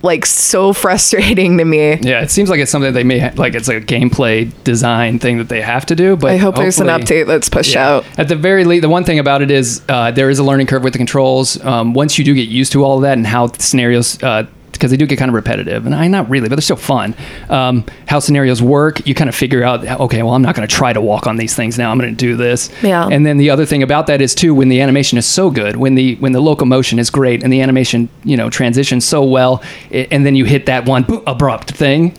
like 0.04 0.26
so 0.26 0.74
frustrating 0.84 1.58
to 1.58 1.66
me 1.66 1.96
Yeah, 2.02 2.22
it 2.22 2.32
seems 2.32 2.50
like 2.50 2.60
it's 2.60 2.72
something 2.72 2.94
they 2.94 3.04
may 3.04 3.20
ha- 3.20 3.32
like. 3.36 3.56
It's 3.56 3.68
a 3.68 3.80
gameplay 3.82 4.52
design 4.64 5.20
thing 5.20 5.38
that 5.38 5.50
they 5.50 5.62
have 5.62 5.86
to 5.88 5.96
do. 5.96 6.16
But 6.16 6.32
i 6.32 6.38
hope 6.38 6.56
there's 6.56 6.80
an 6.80 6.88
update 6.88 7.28
that's 7.28 7.50
pushed 7.50 7.74
Yeah. 7.74 7.88
out 7.90 8.06
At 8.18 8.28
the 8.28 8.36
very 8.36 8.64
least, 8.66 8.82
the 8.82 8.90
one 8.90 9.04
thing 9.04 9.20
about 9.20 9.42
it 9.42 9.52
is 9.52 9.82
uh, 9.90 10.12
there 10.12 10.30
is 10.30 10.40
a 10.40 10.44
learning 10.44 10.68
curve 10.68 10.84
with 10.84 10.94
the 10.94 11.00
controls. 11.00 11.64
Um, 11.64 11.94
once 11.94 12.18
you 12.18 12.26
do 12.26 12.34
get 12.34 12.48
used 12.50 12.72
to 12.74 12.84
all 12.84 12.98
of 12.98 13.02
that 13.04 13.18
and 13.18 13.26
how 13.28 13.48
scenarios, 13.48 14.22
because 14.78 14.92
they 14.92 14.98
do 14.98 15.06
get 15.06 15.18
kind 15.18 15.30
of 15.30 15.36
repetitive, 15.36 15.86
and 15.86 15.96
I 15.96 16.08
not 16.08 16.30
really, 16.30 16.50
but 16.50 16.56
they're 16.56 16.62
still 16.62 16.76
fun. 16.76 17.16
Um, 17.50 17.86
how 18.08 18.20
scenarios 18.20 18.62
work, 18.62 19.06
you 19.08 19.14
kind 19.14 19.30
of 19.30 19.36
figure 19.36 19.64
out. 19.64 19.86
Okay, 19.86 20.24
well, 20.24 20.34
I'm 20.34 20.42
not 20.42 20.56
going 20.56 20.68
to 20.68 20.74
try 20.74 20.94
to 20.94 21.02
walk 21.02 21.28
on 21.28 21.38
these 21.38 21.56
things 21.56 21.78
now. 21.78 21.92
I'm 21.92 21.98
going 21.98 22.10
to 22.10 22.16
do 22.16 22.36
this. 22.36 22.70
Yeah. 22.82 23.08
And 23.08 23.26
then 23.26 23.38
the 23.38 23.50
other 23.50 23.66
thing 23.66 23.84
about 23.84 24.08
that 24.08 24.22
is 24.22 24.36
too, 24.36 24.54
when 24.54 24.70
the 24.70 24.82
animation 24.82 25.18
is 25.18 25.26
so 25.26 25.50
good, 25.50 25.76
when 25.76 25.96
the 25.96 26.16
when 26.16 26.32
the 26.32 26.42
locomotion 26.42 27.00
is 27.00 27.10
great, 27.10 27.44
and 27.44 27.52
the 27.52 27.62
animation 27.62 28.10
you 28.24 28.38
know 28.38 28.50
transitions 28.50 29.06
so 29.06 29.24
well, 29.24 29.64
it, 29.90 30.08
and 30.12 30.26
then 30.26 30.36
you 30.36 30.46
hit 30.46 30.66
that 30.68 30.88
one 30.88 31.04
boop, 31.04 31.24
abrupt 31.28 31.72
thing. 31.72 32.16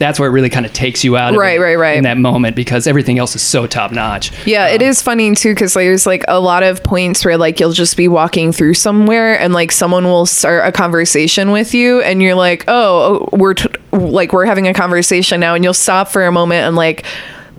That's 0.00 0.18
where 0.18 0.28
it 0.30 0.32
really 0.32 0.48
kind 0.48 0.64
of 0.64 0.72
takes 0.72 1.04
you 1.04 1.18
out 1.18 1.34
of 1.34 1.38
Right, 1.38 1.58
it 1.58 1.62
right, 1.62 1.76
right. 1.76 1.96
in 1.98 2.04
that 2.04 2.16
moment 2.16 2.56
because 2.56 2.86
everything 2.86 3.18
else 3.18 3.36
is 3.36 3.42
so 3.42 3.66
top 3.66 3.92
notch. 3.92 4.32
Yeah, 4.46 4.66
it 4.68 4.80
um, 4.82 4.88
is 4.88 5.02
funny 5.02 5.34
too 5.34 5.52
because 5.54 5.74
there's 5.74 6.06
like 6.06 6.24
a 6.26 6.40
lot 6.40 6.62
of 6.62 6.82
points 6.82 7.22
where 7.22 7.36
like 7.36 7.60
you'll 7.60 7.72
just 7.72 7.98
be 7.98 8.08
walking 8.08 8.50
through 8.50 8.74
somewhere 8.74 9.38
and 9.38 9.52
like 9.52 9.70
someone 9.70 10.04
will 10.04 10.24
start 10.24 10.66
a 10.66 10.72
conversation 10.72 11.50
with 11.50 11.74
you 11.74 12.00
and 12.00 12.22
you're 12.22 12.34
like, 12.34 12.64
oh, 12.66 13.28
oh, 13.30 13.36
we're 13.36 13.52
t- 13.52 13.68
like 13.92 14.32
we're 14.32 14.46
having 14.46 14.66
a 14.66 14.72
conversation 14.72 15.38
now, 15.38 15.54
and 15.54 15.62
you'll 15.64 15.74
stop 15.74 16.08
for 16.08 16.24
a 16.24 16.32
moment 16.32 16.66
and 16.66 16.76
like 16.76 17.04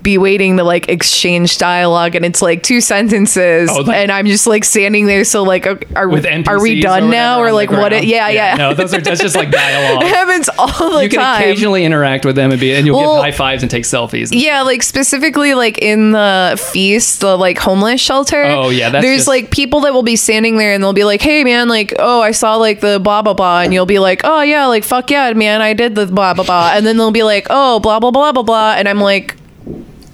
be 0.03 0.17
waiting 0.17 0.57
to 0.57 0.63
like 0.63 0.89
exchange 0.89 1.57
dialogue 1.57 2.15
and 2.15 2.25
it's 2.25 2.41
like 2.41 2.63
two 2.63 2.81
sentences 2.81 3.69
Oh, 3.71 3.81
like- 3.81 3.95
and 3.97 4.11
I'm 4.11 4.25
just 4.25 4.47
like 4.47 4.63
standing 4.63 5.05
there 5.05 5.23
so 5.23 5.43
like 5.43 5.67
are, 5.67 6.07
with 6.07 6.25
are 6.47 6.59
we 6.61 6.79
or 6.79 6.81
done 6.81 7.09
now 7.09 7.39
or 7.39 7.51
like 7.51 7.69
what 7.71 7.93
it, 7.93 7.97
ground. 7.97 8.07
yeah, 8.07 8.29
yeah 8.29 8.55
No, 8.55 8.73
those 8.73 8.93
are 8.93 9.01
that's 9.01 9.21
just 9.21 9.35
like 9.35 9.51
dialogue. 9.51 10.03
it 10.03 10.07
happens 10.13 10.49
all 10.57 10.67
the 10.67 10.73
time. 10.89 11.03
you 11.03 11.09
can 11.09 11.41
occasionally 11.41 11.85
interact 11.85 12.25
with 12.25 12.35
them 12.35 12.51
and 12.51 12.59
be 12.59 12.73
and 12.73 12.85
you'll 12.85 12.97
Well, 12.97 13.15
give 13.17 13.23
high 13.25 13.31
fives 13.31 13.63
and 13.63 13.69
take 13.69 13.83
selfies. 13.83 14.29
Yeah, 14.31 14.61
like 14.63 14.83
specifically 14.83 15.53
like 15.53 15.77
in 15.79 16.11
the 16.11 16.59
feast, 16.71 17.19
the 17.21 17.37
like 17.37 17.57
homeless 17.57 18.01
shelter. 18.01 18.43
Oh, 18.43 18.69
yeah, 18.69 18.89
that's 18.89 19.03
there's 19.03 19.17
just- 19.19 19.27
like 19.27 19.51
people 19.51 19.81
that 19.81 19.93
will 19.93 20.03
be 20.03 20.15
standing 20.15 20.57
there 20.57 20.73
and 20.73 20.83
they'll 20.83 20.93
be 20.93 21.03
like, 21.03 21.21
"Hey 21.21 21.43
man, 21.43 21.67
like 21.67 21.93
oh 21.99 22.21
I 22.21 22.31
saw 22.31 22.55
like 22.55 22.79
the 22.79 22.99
blah 22.99 23.21
blah 23.21 23.33
blah," 23.33 23.61
and 23.61 23.73
you'll 23.73 23.85
be 23.85 23.99
like, 23.99 24.21
"Oh 24.23 24.41
yeah, 24.41 24.65
like 24.67 24.83
fuck 24.83 25.09
yeah, 25.11 25.31
man, 25.33 25.61
I 25.61 25.73
did 25.73 25.95
the 25.95 26.05
blah 26.07 26.33
blah 26.33 26.43
blah," 26.43 26.71
and 26.73 26.85
then 26.85 26.97
they'll 26.97 27.11
be 27.11 27.23
like, 27.23 27.47
"Oh 27.49 27.79
blah 27.79 27.99
blah 27.99 28.11
blah 28.11 28.31
blah 28.31 28.43
blah," 28.43 28.73
and 28.77 28.87
I'm 28.89 28.99
like, 29.01 29.35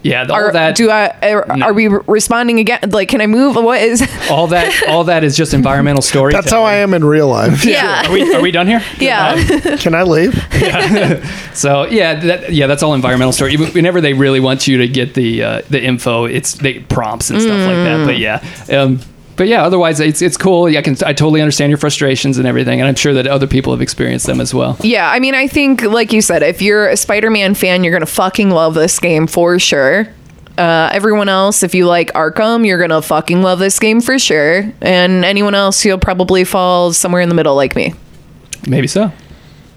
Yeah, 0.08 0.26
all 0.30 0.36
"Are 0.36 0.51
that 0.51 0.76
do 0.76 0.89
I 0.89 1.10
are, 1.22 1.45
No. 1.55 1.66
are 1.68 1.74
we 1.74 1.88
responding 1.88 2.60
again? 2.60 2.80
Like, 2.89 3.10
can 3.10 3.22
I 3.22 3.28
move? 3.28 3.55
What 3.55 3.82
is?" 3.82 4.01
all 4.32 4.47
that 4.47 4.88
all 4.88 5.03
that 5.05 5.24
is 5.24 5.36
just 5.38 5.53
environmental 5.53 6.01
story. 6.01 6.34
That's 6.34 6.51
how 6.51 6.64
I 6.64 6.76
am 6.76 6.93
in 6.93 7.03
real 7.03 7.28
life. 7.28 7.66
yeah, 7.66 8.08
Are 8.08 8.12
we, 8.12 8.34
are 8.34 8.41
we 8.41 8.51
done 8.51 8.68
here? 8.68 8.82
yeah, 8.99 9.36
Can 9.78 9.93
I 9.95 10.03
leave? 10.03 10.36
Yeah. 10.53 11.24
So 11.53 11.86
yeah, 11.88 12.14
that, 12.20 12.53
yeah, 12.53 12.68
that's 12.68 12.84
all 12.84 12.93
environmental 12.93 13.32
story. 13.32 13.55
Whenever 13.58 13.99
they 13.99 14.14
really 14.14 14.39
want 14.39 14.68
you 14.68 14.78
to 14.78 14.88
get 14.88 15.16
the 15.16 15.41
uh, 15.43 15.62
the 15.72 15.84
info, 15.84 16.26
it's 16.26 16.53
they 16.53 16.80
prompts 16.82 17.32
and 17.32 17.41
stuff 17.41 17.58
like 17.66 17.76
that. 17.78 18.05
But 18.05 18.18
yeah, 18.20 18.43
um, 18.80 18.99
but 19.38 19.47
yeah, 19.47 19.63
otherwise 19.63 19.99
it's 19.99 20.21
it's 20.21 20.35
cool. 20.35 20.65
I 20.65 20.81
can 20.81 20.97
I 21.05 21.13
totally 21.13 21.41
understand 21.41 21.69
your 21.69 21.77
frustrations 21.77 22.38
and 22.38 22.47
everything, 22.47 22.81
and 22.81 22.88
I'm 22.88 22.95
sure 22.95 23.13
that 23.13 23.27
other 23.27 23.47
people 23.47 23.71
have 23.71 23.81
experienced 23.81 24.25
them 24.25 24.41
as 24.41 24.53
well. 24.53 24.77
Yeah, 24.81 25.09
I 25.09 25.19
mean, 25.19 25.35
I 25.35 25.47
think, 25.47 25.83
like 25.83 26.11
you 26.11 26.21
said, 26.21 26.43
if 26.43 26.61
you're 26.61 26.89
a 26.89 26.97
Spider 26.97 27.29
Man 27.29 27.53
fan, 27.53 27.83
you're 27.83 27.91
going 27.91 28.01
to 28.01 28.05
fucking 28.11 28.49
love 28.49 28.73
this 28.73 28.99
game 28.99 29.27
for 29.27 29.59
sure. 29.59 30.07
Uh, 30.57 30.89
everyone 30.91 31.29
else, 31.29 31.61
if 31.61 31.75
you 31.75 31.85
like 31.85 32.11
Arkham, 32.13 32.65
you're 32.65 32.79
going 32.79 32.89
to 32.89 33.01
fucking 33.01 33.43
love 33.43 33.59
this 33.59 33.77
game 33.77 34.01
for 34.01 34.17
sure. 34.17 34.73
And 34.81 35.23
anyone 35.23 35.53
else, 35.53 35.85
you'll 35.85 35.99
probably 35.99 36.43
fall 36.43 36.91
somewhere 36.93 37.21
in 37.21 37.29
the 37.29 37.35
middle 37.35 37.55
like 37.55 37.75
me. 37.75 37.93
Maybe 38.67 38.88
so. 38.88 39.11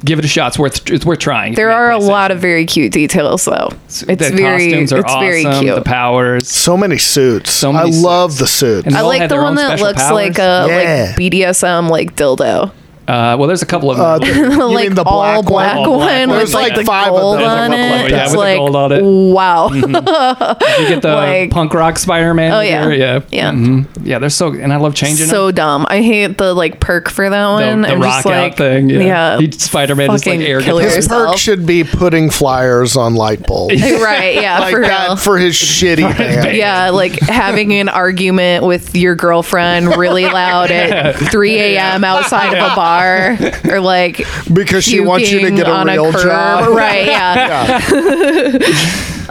Give 0.05 0.19
it 0.19 0.25
a 0.25 0.29
shot. 0.29 0.49
It's 0.49 0.59
worth 0.59 0.91
it's 0.91 1.05
worth 1.05 1.19
trying. 1.19 1.55
There 1.55 1.71
are 1.71 1.91
a 1.91 1.99
lot 1.99 2.31
of 2.31 2.39
very 2.41 2.65
cute 2.67 2.93
details, 2.93 3.45
though. 3.45 3.69
It's 3.87 4.01
the 4.01 4.15
very, 4.17 4.71
costumes 4.71 4.93
are 4.93 4.99
it's 5.01 5.13
awesome. 5.13 5.21
very 5.21 5.43
cute. 5.61 5.75
The 5.75 5.83
powers. 5.83 6.49
So 6.49 6.77
many 6.77 6.97
suits. 6.99 7.51
So 7.51 7.73
many 7.73 7.91
I 7.91 8.01
love 8.01 8.39
the 8.39 8.47
suits. 8.47 8.87
And- 8.87 8.97
I 8.97 9.03
like 9.03 9.29
the 9.29 9.37
one 9.37 9.57
that 9.57 9.79
looks 9.81 10.01
powers? 10.03 10.11
Uh, 10.11 10.15
like 10.15 10.39
a 10.39 10.67
Yeah. 10.69 11.07
like 11.09 11.17
BDSM 11.17 11.89
like 11.91 12.17
dildo. 12.17 12.73
Uh, 13.11 13.37
well, 13.37 13.49
there's 13.49 13.63
a 13.63 13.67
couple 13.67 13.91
of 13.91 13.99
Uh, 13.99 14.19
them. 14.19 14.29
you 14.53 14.65
like 14.73 14.87
mean 14.89 14.95
the 14.95 15.03
all 15.03 15.43
black 15.43 15.47
black, 15.47 15.77
one? 15.77 15.85
All 15.89 15.99
one 15.99 16.07
black 16.07 16.21
one. 16.21 16.29
with 16.31 16.39
There's 16.39 16.55
like, 16.55 16.71
like 16.73 16.79
the 16.81 16.85
five 16.85 17.13
of 17.13 17.21
gold 17.21 17.39
them. 17.41 17.49
on 17.49 17.71
There's 17.73 17.81
a 17.81 17.89
couple 17.89 18.01
of 18.01 18.07
it. 18.07 18.11
yeah, 18.13 18.23
it's 18.23 18.31
with 18.31 18.33
the 18.33 18.39
like 18.39 18.59
gold 18.59 18.77
on 18.77 18.93
it. 18.93 19.03
wow, 19.03 19.69
you 19.73 20.89
get 20.89 21.03
the 21.03 21.15
like- 21.15 21.51
punk 21.51 21.75
rock 21.75 21.99
Spider-Man. 21.99 22.53
Oh, 22.53 22.61
yeah. 22.61 22.85
her, 22.85 22.95
yeah, 22.95 23.21
Yeah. 23.31 23.51
Mhm. 23.53 23.87
yeah. 24.05 24.19
They're 24.19 24.31
so, 24.31 24.53
and 24.53 24.73
I 24.73 24.77
love 24.77 24.95
changing 24.95 25.27
them. 25.27 25.35
so 25.35 25.51
dumb. 25.51 25.87
I 25.89 26.03
hate 26.03 26.39
the 26.39 26.55
like 26.55 26.81
perk 26.81 27.09
for 27.11 27.29
that 27.29 27.47
one. 27.49 27.83
the 27.83 27.89
I'm 27.89 28.01
rock 28.01 28.23
just 28.23 28.27
out 28.27 28.33
like, 28.43 28.57
thing, 28.57 28.91
yeah. 28.91 29.39
yeah. 29.39 29.51
Spider-Man 29.51 30.11
just, 30.11 30.27
like, 30.27 30.35
fucking 30.39 30.47
air 30.47 30.61
kill. 30.61 30.79
His 30.79 30.97
yourself. 30.97 31.31
perk 31.33 31.39
should 31.39 31.67
be 31.67 31.85
putting 31.85 32.31
flyers 32.31 32.97
on 32.97 33.15
light 33.15 33.47
bulbs. 33.47 33.81
right? 33.83 34.35
Yeah, 34.37 34.59
like 34.61 34.75
for 34.75 34.81
that 34.83 35.07
real. 35.09 35.17
for 35.17 35.39
his 35.39 35.55
shitty 35.55 36.17
band. 36.17 36.57
yeah, 36.57 36.91
like 36.91 37.19
having 37.21 37.73
an 37.75 37.89
argument 37.89 38.65
with 38.65 38.95
your 38.95 39.15
girlfriend 39.15 39.97
really 39.97 40.27
loud 40.27 40.71
at 40.71 41.17
3 41.17 41.59
a.m. 41.59 42.05
outside 42.05 42.49
of 42.57 42.73
a 42.73 42.75
bar, 42.77 43.00
or 43.71 43.81
like 43.81 44.23
Because 44.53 44.85
she 44.85 45.01
wants 45.01 45.31
you 45.31 45.41
to 45.41 45.51
get 45.51 45.67
a 45.69 45.85
real 45.85 46.13
curb. 46.13 46.23
job. 46.23 46.69
right? 46.77 47.07
Yeah. 47.07 47.81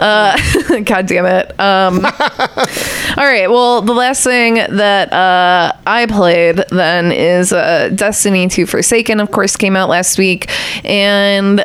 God 0.00 1.06
damn 1.06 1.26
it. 1.26 1.50
Um, 1.60 2.04
all 2.04 3.24
right. 3.26 3.48
Well, 3.50 3.82
the 3.82 3.92
last 3.92 4.24
thing 4.24 4.54
that 4.54 5.12
uh, 5.12 5.72
I 5.86 6.06
played 6.06 6.56
then 6.70 7.12
is 7.12 7.52
uh, 7.52 7.90
Destiny 7.94 8.48
2 8.48 8.64
Forsaken, 8.66 9.20
of 9.20 9.30
course, 9.30 9.56
came 9.56 9.76
out 9.76 9.88
last 9.90 10.16
week. 10.18 10.50
And 10.84 11.64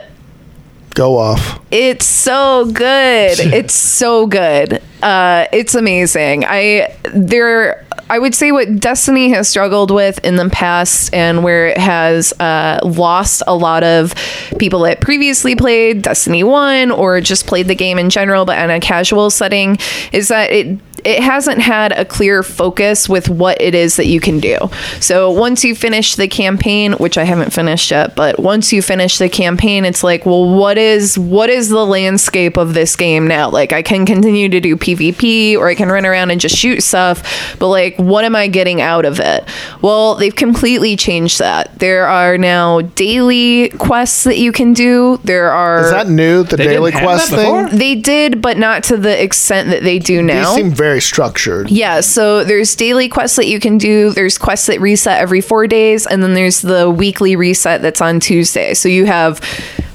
Go 0.96 1.18
off. 1.18 1.60
it's 1.72 2.06
so 2.06 2.66
good. 2.72 3.38
It's 3.56 3.74
so 3.74 4.28
good. 4.28 4.82
Uh, 5.04 5.46
it's 5.52 5.76
amazing. 5.76 6.46
I 6.48 6.96
there. 7.14 7.86
I 8.10 8.20
would 8.20 8.36
say 8.36 8.52
what 8.52 8.80
Destiny 8.80 9.30
has 9.30 9.50
struggled 9.50 9.92
with 9.92 10.24
in 10.24 10.36
the 10.36 10.50
past, 10.50 11.14
and 11.14 11.44
where 11.44 11.68
it 11.68 11.78
has 11.78 12.34
uh, 12.40 12.80
lost 12.84 13.44
a 13.48 13.56
lot 13.56 13.84
of 13.84 14.14
people 14.58 14.82
that 14.82 15.02
previously 15.02 15.56
played 15.56 16.02
Destiny 16.02 16.44
One 16.44 16.92
or 16.92 17.20
just 17.20 17.46
played 17.46 17.68
the 17.68 17.76
game 17.76 17.98
in 18.00 18.10
general, 18.10 18.46
but 18.46 18.58
in 18.58 18.70
a 18.70 18.80
casual 18.80 19.30
setting, 19.30 19.78
is 20.12 20.30
that 20.30 20.52
it 20.52 20.80
it 21.06 21.22
hasn't 21.22 21.60
had 21.62 21.92
a 21.92 22.04
clear 22.06 22.44
focus 22.44 23.08
with 23.08 23.30
what 23.30 23.62
it 23.62 23.76
is 23.76 23.96
that 23.98 24.08
you 24.08 24.20
can 24.20 24.40
do. 24.40 24.58
So 25.00 25.30
once 25.32 25.64
you 25.64 25.76
finish 25.76 26.16
the 26.16 26.28
campaign, 26.28 26.94
which 26.94 27.18
I 27.18 27.24
haven't 27.24 27.52
finished 27.54 27.92
yet, 27.92 28.16
but 28.16 28.40
once 28.40 28.74
you 28.74 28.82
finish 28.82 29.18
the 29.18 29.30
campaign, 29.30 29.86
it's 29.86 30.04
like, 30.04 30.26
well, 30.26 30.50
what 30.58 30.78
is 30.78 31.18
what 31.20 31.50
is 31.50 31.70
the 31.70 31.86
landscape 31.86 32.58
of 32.58 32.74
this 32.74 32.96
game 32.96 33.28
now? 33.28 33.50
Like 33.50 33.72
I 33.74 33.82
can 33.82 34.06
continue 34.06 34.50
to 34.50 34.60
do 34.60 34.76
PvP 34.76 35.56
or 35.58 35.68
I 35.68 35.76
can 35.76 35.90
run 35.90 36.06
around 36.06 36.32
and 36.32 36.42
just 36.42 36.56
shoot 36.56 36.82
stuff, 36.82 37.56
but 37.60 37.68
like 37.70 37.96
what 37.98 38.26
am 38.26 38.36
I 38.36 38.48
getting 38.48 38.82
out 38.82 39.06
of 39.06 39.20
it? 39.20 39.48
Well, 39.82 40.16
they've 40.16 40.36
completely 40.36 40.96
changed 40.96 41.40
that. 41.40 41.78
There 41.80 42.08
are 42.08 42.38
now 42.38 42.82
daily 42.82 43.70
quests 43.78 44.24
that 44.24 44.38
you 44.38 44.52
can 44.52 44.74
do. 44.74 45.20
There 45.24 45.52
are 45.52 45.86
Is 45.86 45.92
that 45.92 46.08
new? 46.10 46.44
The 46.44 46.58
They 46.58 46.66
daily 46.68 46.92
didn't 46.92 47.04
quest 47.04 47.30
thing? 47.30 47.38
before? 47.66 47.70
they 47.78 47.96
did, 47.96 48.42
but 48.42 48.58
not 48.58 48.84
to 48.86 48.98
the 48.98 49.22
extent 49.22 49.70
that 49.70 49.84
they 49.84 50.00
do 50.00 50.18
These 50.18 50.28
now. 50.28 50.56
seem 50.56 50.72
very 50.72 50.95
structured. 51.02 51.70
Yeah, 51.70 52.02
so 52.02 52.44
there's 52.44 52.76
daily 52.76 53.10
quests 53.10 53.36
that 53.38 53.48
you 53.48 53.60
can 53.60 53.78
do. 53.78 54.12
There's 54.12 54.38
quests 54.38 54.68
that 54.68 54.82
reset 54.82 55.20
every 55.20 55.42
four 55.42 55.68
days, 55.68 56.06
and 56.06 56.22
then 56.24 56.34
there's 56.34 56.62
the 56.62 56.90
weekly 56.90 57.36
reset 57.36 57.82
that's 57.82 58.02
on 58.02 58.20
Tuesday. 58.20 58.74
So 58.74 58.90
you 58.90 59.06
have 59.06 59.40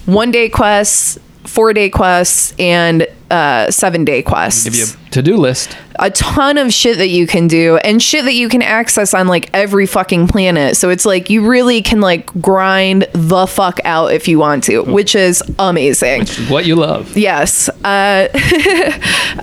one 0.06 0.30
day 0.30 0.48
quests, 0.48 1.18
four 1.44 1.72
day 1.72 1.90
quests, 1.90 2.54
and 2.58 3.06
uh, 3.30 3.70
seven 3.70 4.04
day 4.04 4.22
quests. 4.22 4.64
Give 4.64 4.74
you 4.74 4.84
a 4.84 5.10
to-do 5.10 5.36
list. 5.36 5.76
a 6.00 6.10
ton 6.10 6.58
of 6.58 6.72
shit 6.72 6.98
that 6.98 7.08
you 7.08 7.26
can 7.26 7.46
do, 7.46 7.76
and 7.78 8.02
shit 8.02 8.24
that 8.24 8.34
you 8.34 8.48
can 8.48 8.62
access 8.62 9.14
on 9.14 9.28
like 9.28 9.50
every 9.54 9.86
fucking 9.86 10.26
planet. 10.28 10.76
So 10.76 10.90
it's 10.90 11.04
like 11.06 11.30
you 11.30 11.46
really 11.46 11.80
can 11.82 12.00
like 12.00 12.26
grind 12.40 13.06
the 13.12 13.46
fuck 13.46 13.78
out 13.84 14.12
if 14.12 14.26
you 14.26 14.38
want 14.38 14.64
to, 14.64 14.82
which 14.82 15.14
is 15.14 15.42
amazing. 15.58 16.26
What 16.48 16.66
you 16.66 16.74
love. 16.76 17.16
Yes. 17.16 17.68
Uh, 17.84 18.28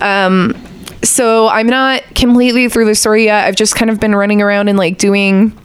um, 0.00 0.54
so 1.02 1.48
I'm 1.48 1.66
not 1.66 2.02
completely 2.14 2.68
through 2.68 2.86
the 2.86 2.94
story 2.94 3.24
yet. 3.24 3.46
I've 3.46 3.56
just 3.56 3.74
kind 3.76 3.90
of 3.90 4.00
been 4.00 4.14
running 4.14 4.42
around 4.42 4.68
and 4.68 4.78
like 4.78 4.98
doing 4.98 5.56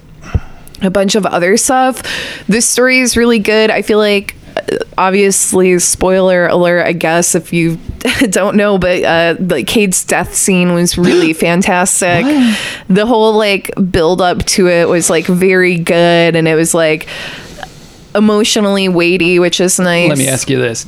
a 0.81 0.89
bunch 0.89 1.15
of 1.15 1.25
other 1.25 1.57
stuff. 1.57 2.03
This 2.47 2.67
story 2.67 2.99
is 2.99 3.17
really 3.17 3.39
good. 3.39 3.71
I 3.71 3.81
feel 3.81 3.97
like 3.97 4.35
uh, 4.55 4.77
obviously 4.99 5.79
spoiler 5.79 6.45
alert 6.45 6.85
i 6.85 6.93
guess 6.93 7.33
if 7.33 7.51
you 7.51 7.79
don't 8.29 8.55
know 8.55 8.77
but 8.77 9.01
uh 9.03 9.35
like 9.39 9.65
Cayde's 9.65 10.05
death 10.05 10.35
scene 10.35 10.75
was 10.75 10.95
really 10.95 11.33
fantastic 11.47 12.23
the 12.87 13.07
whole 13.07 13.33
like 13.33 13.71
build 13.89 14.21
up 14.21 14.43
to 14.45 14.67
it 14.67 14.87
was 14.87 15.09
like 15.09 15.25
very 15.25 15.79
good 15.79 16.35
and 16.35 16.47
it 16.47 16.53
was 16.53 16.75
like 16.75 17.07
emotionally 18.13 18.87
weighty 18.87 19.39
which 19.39 19.59
is 19.59 19.79
nice 19.79 20.09
Let 20.09 20.19
me 20.19 20.27
ask 20.27 20.47
you 20.47 20.59
this: 20.59 20.85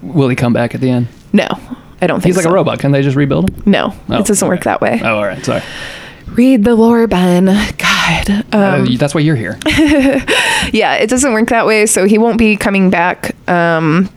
Will 0.00 0.30
he 0.30 0.36
come 0.36 0.54
back 0.54 0.74
at 0.74 0.80
the 0.80 0.88
end? 0.88 1.08
no 1.34 1.46
i 2.00 2.06
don't 2.06 2.20
think 2.20 2.26
He's 2.26 2.36
like 2.36 2.44
so. 2.44 2.50
a 2.50 2.54
robot. 2.54 2.78
Can 2.78 2.92
they 2.92 3.02
just 3.02 3.16
rebuild 3.16 3.50
him? 3.50 3.62
No, 3.66 3.94
Oh, 4.08 4.18
it 4.18 4.26
doesn't 4.26 4.46
work 4.48 4.64
that 4.64 4.80
way. 4.80 5.00
Oh, 5.02 5.16
all 5.16 5.24
right. 5.24 5.44
Sorry. 5.44 5.62
Read 6.28 6.64
the 6.64 6.74
lore, 6.74 7.06
Ben. 7.06 7.44
God. 7.78 8.28
Um, 8.52 8.82
Uh, 8.82 8.86
that's 8.98 9.14
why 9.14 9.20
you're 9.22 9.36
here. 9.36 9.58
yeah, 10.72 10.94
it 10.96 11.08
doesn't 11.08 11.32
work 11.32 11.48
that 11.48 11.66
way, 11.66 11.86
so 11.86 12.04
he 12.06 12.18
won't 12.18 12.38
be 12.38 12.56
coming 12.56 12.90
back. 12.90 13.34
Um, 13.48 14.10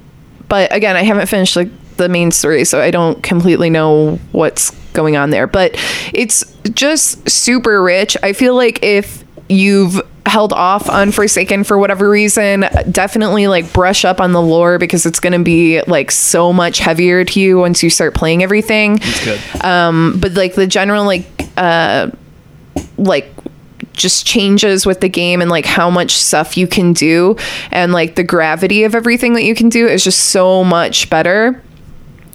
but 0.48 0.74
again, 0.74 0.96
I 0.96 1.04
haven't 1.04 1.28
finished 1.28 1.56
like 1.56 1.70
the 1.98 2.10
main 2.10 2.32
story, 2.32 2.66
so 2.66 2.82
I 2.82 2.92
don't 2.92 3.22
completely 3.24 3.70
know 3.70 4.20
what's 4.32 4.72
going 4.94 5.16
on 5.18 5.30
there. 5.30 5.48
But 5.48 5.76
it's 6.14 6.44
just 6.74 7.30
super 7.30 7.82
rich. 7.84 8.18
I 8.24 8.34
feel 8.34 8.56
like 8.56 8.84
if 8.84 9.24
you've 9.50 10.00
held 10.26 10.54
off 10.54 10.90
on 10.90 11.12
Forsaken 11.12 11.64
for 11.64 11.78
whatever 11.78 12.10
reason, 12.10 12.66
definitely 12.92 13.48
like 13.48 13.74
brush 13.74 14.06
up 14.06 14.22
on 14.22 14.32
the 14.32 14.42
lore 14.42 14.78
because 14.78 15.06
it's 15.06 15.20
going 15.20 15.34
to 15.34 15.44
be 15.44 15.82
like 15.84 16.12
so 16.12 16.54
much 16.54 16.80
heavier 16.80 17.26
to 17.26 17.40
you 17.40 17.58
once 17.58 17.82
you 17.84 17.90
start 17.90 18.14
playing 18.14 18.44
everything. 18.44 19.00
It's 19.02 19.26
good. 19.26 19.66
but 20.20 20.34
like 20.34 20.56
the 20.56 20.68
general 20.68 21.06
like 21.06 21.26
uh 21.58 22.12
like 22.98 23.34
just 23.94 24.26
changes 24.26 24.86
with 24.86 25.02
the 25.02 25.10
game 25.10 25.42
and 25.42 25.50
like 25.50 25.66
how 25.66 25.90
much 25.90 26.16
stuff 26.16 26.56
you 26.56 26.68
can 26.68 26.94
do 26.94 27.36
and 27.72 27.92
like 27.92 28.16
the 28.16 28.24
gravity 28.24 28.84
of 28.86 28.96
everything 28.96 29.34
that 29.34 29.44
you 29.44 29.54
can 29.54 29.68
do 29.68 29.88
is 29.88 30.04
just 30.04 30.28
so 30.28 30.64
much 30.64 31.10
better 31.10 31.62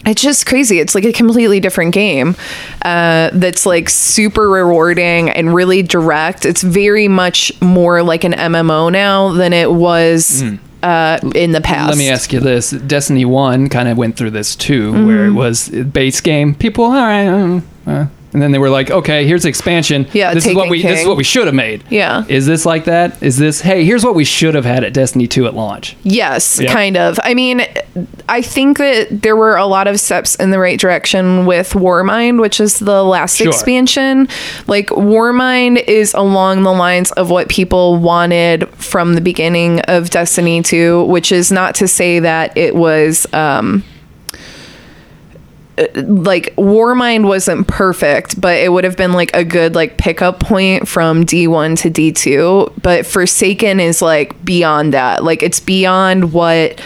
it's 0.07 0.23
just 0.23 0.47
crazy 0.47 0.79
it's 0.81 0.95
like 0.95 1.05
a 1.05 1.13
completely 1.13 1.61
different 1.61 1.95
game 1.95 2.37
uh, 2.83 3.31
that's 3.33 3.65
like 3.67 3.89
super 3.89 4.49
rewarding 4.51 5.31
and 5.31 5.55
really 5.55 5.83
direct 5.83 6.45
it's 6.45 6.63
very 6.63 7.09
much 7.09 7.51
more 7.63 8.03
like 8.03 8.25
an 8.25 8.33
mmo 8.33 8.91
now 8.93 9.33
than 9.33 9.53
it 9.53 9.71
was 9.71 10.43
uh, 10.83 11.19
in 11.35 11.53
the 11.53 11.63
past. 11.63 11.89
Let 11.89 11.97
me 11.97 12.11
ask 12.11 12.31
you 12.31 12.41
this: 12.41 12.69
Destiny 12.69 13.25
One 13.25 13.71
kind 13.71 13.89
of 13.89 13.97
went 13.97 14.19
through 14.19 14.33
this 14.33 14.55
too, 14.55 14.93
Mm-hmm. 14.93 15.07
where 15.07 15.25
it 15.25 15.31
was 15.33 15.71
base 15.71 16.21
game. 16.21 16.55
People, 16.55 16.85
all 16.85 16.93
right, 16.93 17.27
uh, 17.27 17.61
uh, 17.87 18.07
and 18.35 18.43
then 18.43 18.53
they 18.53 18.59
were 18.59 18.69
like, 18.69 18.91
"Okay, 18.91 19.27
here's 19.27 19.45
the 19.45 19.49
expansion. 19.49 20.07
Yeah, 20.13 20.35
this 20.35 20.45
is 20.45 20.55
what 20.55 20.65
Taken 20.65 20.71
we 20.73 20.83
this 20.83 20.91
is 20.93 20.99
King. 20.99 21.09
what 21.09 21.17
we 21.17 21.25
should 21.25 21.47
have 21.47 21.55
made." 21.55 21.83
Yeah. 21.89 22.25
Is 22.29 22.45
this 22.45 22.67
like 22.67 22.85
that? 22.85 23.23
Is 23.23 23.39
this? 23.39 23.63
Hey, 23.63 23.85
here's 23.85 24.05
what 24.05 24.15
we 24.15 24.25
should 24.25 24.55
have 24.55 24.65
had 24.67 24.85
at 24.85 24.93
Destiny 24.93 25.27
Two 25.27 25.47
at 25.47 25.55
launch. 25.55 25.97
Yes, 26.03 26.61
Yeah. 26.61 26.71
kind 26.73 26.97
of. 26.99 27.19
I 27.23 27.33
mean, 27.35 27.65
I 28.29 28.43
think 28.43 28.79
that 28.79 29.23
there 29.23 29.37
were 29.37 29.57
a 29.57 29.67
lot 29.67 29.87
of 29.87 29.99
steps 30.01 30.35
in 30.35 30.51
the 30.51 30.59
right 30.59 30.79
direction 30.79 31.47
with 31.47 31.71
Warmind, 31.75 32.41
which 32.41 32.61
is 32.61 32.79
the 32.81 33.03
last 33.05 33.37
Sure. 33.39 33.47
expansion. 33.49 34.29
Like, 34.67 34.89
Warmind 34.89 35.85
is 35.87 36.13
along 36.13 36.65
the 36.65 36.73
lines 36.73 37.13
of 37.13 37.31
what 37.31 37.49
people 37.49 37.97
wanted 37.97 38.69
from 38.71 39.15
the 39.15 39.21
beginning 39.21 39.81
of 39.83 40.11
Destiny 40.11 40.61
2, 40.63 41.05
which 41.05 41.31
is 41.31 41.53
not 41.53 41.75
to 41.77 41.87
say 41.89 42.19
that 42.19 42.57
it 42.57 42.75
was. 42.75 43.27
Um, 43.33 43.85
like 45.77 46.55
Warmind 46.57 47.27
wasn't 47.27 47.67
perfect, 47.67 48.41
but 48.41 48.57
it 48.59 48.71
would 48.73 48.85
have 48.85 48.97
been 48.97 49.13
like 49.13 49.35
a 49.35 49.45
good 49.45 49.75
like 49.75 49.99
pickup 49.99 50.39
point 50.41 50.87
from 50.87 51.25
D1 51.27 51.79
to 51.81 51.91
D2. 51.91 52.73
But 52.83 53.07
Forsaken 53.07 53.81
is 53.81 54.01
like 54.01 54.43
beyond 54.45 54.95
that. 54.95 55.25
Like 55.25 55.43
it's 55.43 55.61
beyond 55.61 56.33
what 56.33 56.81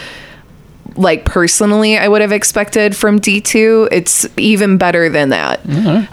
like 0.95 1.23
personally 1.23 1.97
I 1.97 2.07
would 2.07 2.21
have 2.21 2.31
expected 2.31 2.95
from 2.95 3.19
D2. 3.19 3.89
It's 3.91 4.27
even 4.37 4.77
better 4.77 5.07
than 5.09 5.29
that. 5.29 5.61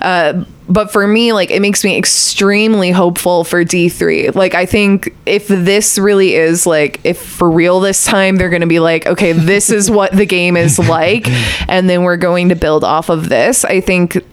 Uh, 0.01 0.45
but 0.69 0.93
for 0.93 1.07
me, 1.07 1.33
like 1.33 1.51
it 1.51 1.61
makes 1.61 1.85
me 1.85 1.97
extremely 1.97 2.91
hopeful 2.91 3.45
for 3.45 3.65
D3. 3.65 4.35
Like 4.35 4.55
I 4.55 4.67
think 4.67 5.15
if 5.25 5.47
this 5.49 5.99
really 5.99 6.35
is 6.35 6.67
like 6.67 7.01
if 7.05 7.21
for 7.21 7.51
real 7.51 7.81
this 7.81 8.05
time 8.05 8.37
they're 8.37 8.51
going 8.51 8.63
to 8.63 8.67
be 8.67 8.81
like, 8.81 9.07
okay, 9.07 9.33
this 9.33 9.71
is 9.71 9.91
what 9.91 10.13
the 10.13 10.27
game 10.27 10.57
is 10.57 10.79
like 10.79 11.29
and 11.69 11.89
then 11.89 12.03
we're 12.03 12.17
going 12.17 12.49
to 12.49 12.57
build 12.57 12.85
off 12.85 13.09
of 13.09 13.29
this. 13.29 13.65
I 13.65 13.81
think 13.81 14.25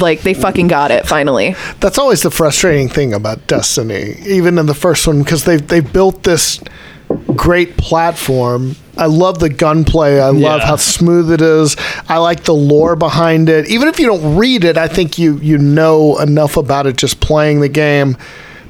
like 0.00 0.22
they 0.22 0.34
fucking 0.34 0.68
got 0.68 0.90
it 0.90 1.06
finally. 1.06 1.54
That's 1.80 1.98
always 1.98 2.22
the 2.22 2.30
frustrating 2.30 2.88
thing 2.88 3.12
about 3.12 3.46
Destiny, 3.46 4.16
even 4.26 4.58
in 4.58 4.66
the 4.66 4.74
first 4.74 5.06
one, 5.06 5.22
because 5.22 5.44
they 5.44 5.56
they 5.56 5.80
built 5.80 6.22
this 6.22 6.60
great 7.36 7.76
platform. 7.76 8.76
I 8.96 9.06
love 9.06 9.38
the 9.38 9.48
gunplay. 9.50 10.18
I 10.18 10.30
love 10.30 10.60
Yeah. 10.60 10.66
how 10.66 10.76
smooth 10.76 11.30
it 11.30 11.42
is. 11.42 11.76
I 12.08 12.18
like 12.18 12.44
the 12.44 12.54
lore 12.54 12.96
behind 12.96 13.48
it. 13.48 13.68
Even 13.68 13.88
if 13.88 13.98
you 14.00 14.06
don't 14.06 14.36
read 14.36 14.64
it, 14.64 14.76
I 14.78 14.88
think 14.88 15.18
you 15.18 15.38
you 15.42 15.58
know 15.58 16.18
enough 16.18 16.56
about 16.56 16.86
it 16.86 16.96
just 16.96 17.20
playing 17.20 17.60
the 17.60 17.68
game. 17.68 18.16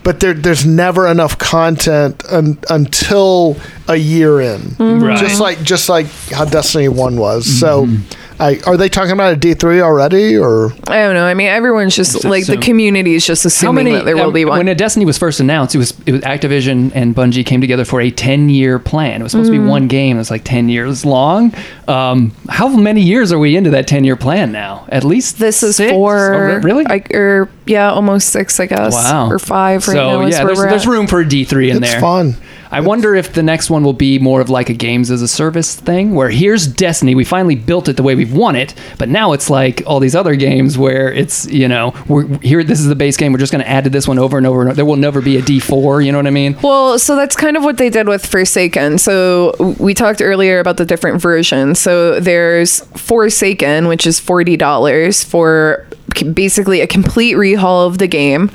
But 0.03 0.21
there, 0.21 0.35
there's 0.35 0.65
never 0.65 1.09
enough 1.09 1.37
content 1.37 2.23
un, 2.31 2.59
until 2.71 3.57
a 3.89 3.97
year 3.97 4.41
in. 4.41 4.61
Mm-hmm. 4.61 5.03
Right. 5.05 5.19
Just 5.19 5.41
like 5.41 5.63
just 5.63 5.89
like 5.89 6.07
how 6.31 6.45
Destiny 6.45 6.89
One 6.89 7.17
was. 7.17 7.45
So, 7.45 7.87
mm-hmm. 7.87 8.03
I, 8.39 8.61
are 8.67 8.77
they 8.77 8.89
talking 8.89 9.13
about 9.13 9.33
a 9.33 9.37
D 9.37 9.55
three 9.55 9.81
already 9.81 10.37
or? 10.37 10.73
I 10.89 11.03
don't 11.03 11.15
know. 11.15 11.25
I 11.25 11.35
mean, 11.35 11.47
everyone's 11.49 11.97
just 11.97 12.25
like 12.25 12.47
the 12.47 12.57
community 12.59 13.15
is 13.15 13.27
just 13.27 13.45
assuming 13.45 13.87
that 13.93 14.05
there 14.05 14.17
will 14.17 14.25
um, 14.29 14.33
be 14.33 14.45
one. 14.45 14.59
When 14.59 14.69
a 14.69 14.75
Destiny 14.75 15.05
was 15.07 15.17
first 15.19 15.41
announced, 15.41 15.75
it 15.75 15.79
was 15.79 15.95
it 16.07 16.13
was 16.13 16.21
Activision 16.23 16.93
and 16.95 17.15
Bungie 17.15 17.45
came 17.47 17.61
together 17.61 17.85
for 17.85 18.01
a 18.01 18.11
ten 18.11 18.49
year 18.49 18.79
plan. 18.79 19.21
It 19.21 19.23
was 19.25 19.33
supposed 19.33 19.51
to 19.51 19.57
Mm. 19.59 19.63
be 19.65 19.69
one 19.69 19.89
game. 19.89 20.17
It 20.17 20.21
was 20.21 20.31
like 20.31 20.45
ten 20.45 20.69
years 20.69 21.05
long. 21.05 21.55
Um, 21.89 22.33
how 22.49 22.69
many 22.69 23.01
years 23.01 23.33
are 23.33 23.39
we 23.39 23.57
into 23.57 23.71
that 23.71 23.87
ten 23.87 24.05
year 24.05 24.17
plan 24.17 24.53
now? 24.53 24.87
At 24.91 25.05
least 25.05 25.39
this 25.39 25.63
is 25.63 25.77
six? 25.77 25.93
for 25.93 26.35
Oh, 26.35 26.57
really. 26.61 26.85
I, 26.87 27.03
or 27.15 27.49
yeah, 27.67 27.91
almost 27.91 28.29
six, 28.31 28.61
I 28.61 28.67
guess. 28.67 28.93
Wow. 28.93 29.31
or 29.31 29.39
five 29.39 29.87
right 29.89 29.95
so 29.95 30.21
now. 30.21 30.27
yeah, 30.27 30.45
there's, 30.45 30.59
there's 30.61 30.87
room 30.87 31.07
for 31.07 31.21
a 31.21 31.29
D 31.29 31.45
three 31.45 31.71
in 31.71 31.83
It's 31.83 31.93
there. 31.93 32.01
fun. 32.01 32.35
I 32.71 32.81
wonder 32.81 33.15
if 33.15 33.33
the 33.33 33.43
next 33.43 33.71
one 33.71 33.85
will 33.85 33.93
be 33.93 34.19
more 34.19 34.41
of 34.41 34.51
like 34.51 34.69
a 34.69 34.75
games 34.75 35.11
as 35.11 35.23
a 35.23 35.29
service 35.29 35.77
thing, 35.77 36.15
where 36.15 36.31
here's 36.31 36.67
Destiny, 36.67 37.15
we 37.15 37.25
finally 37.25 37.55
built 37.55 37.89
it 37.89 37.97
the 37.97 38.03
way 38.03 38.15
we've 38.15 38.33
want 38.33 38.57
it, 38.57 38.75
but 38.99 39.09
now 39.09 39.33
it's 39.33 39.49
like 39.51 39.83
all 39.87 40.01
these 40.01 40.15
other 40.15 40.35
games 40.37 40.77
where 40.77 41.13
it's 41.13 41.47
you 41.47 41.69
know 41.69 41.95
we're 42.09 42.27
here. 42.39 42.63
This 42.65 42.81
is 42.81 42.87
the 42.87 42.95
base 42.95 43.17
game. 43.17 43.33
We're 43.33 43.39
just 43.39 43.53
going 43.53 43.65
to 43.65 43.69
add 43.69 43.85
to 43.85 43.91
this 43.91 44.07
one 44.07 44.19
over 44.19 44.37
and 44.37 44.47
over 44.47 44.61
and 44.61 44.71
over. 44.71 44.77
There 44.77 44.85
will 44.85 44.97
never 44.97 45.21
be 45.21 45.37
a 45.37 45.43
D 45.43 45.61
four. 45.61 46.03
You 46.03 46.13
know 46.13 46.19
what 46.19 46.27
I 46.27 46.31
mean? 46.31 46.57
Well, 46.63 46.99
so 46.99 47.17
that's 47.17 47.37
kind 47.37 47.57
of 47.57 47.65
what 47.65 47.79
they 47.79 47.91
did 47.91 48.09
with 48.09 48.25
Forsaken. 48.25 48.99
So 48.99 49.55
we 49.79 49.95
talked 49.95 50.21
earlier 50.21 50.59
about 50.59 50.77
the 50.77 50.85
different 50.85 51.21
versions. 51.21 51.79
So 51.79 52.21
there's 52.21 52.81
Forsaken, 52.99 53.89
which 53.89 54.07
is 54.07 54.21
forty 54.21 54.57
dollars 54.57 55.25
for 55.25 55.87
basically 56.33 56.81
a 56.81 56.87
complete 56.87 57.35
rehaul 57.35 57.87
of 57.87 57.99
the 57.99 58.07
game, 58.07 58.51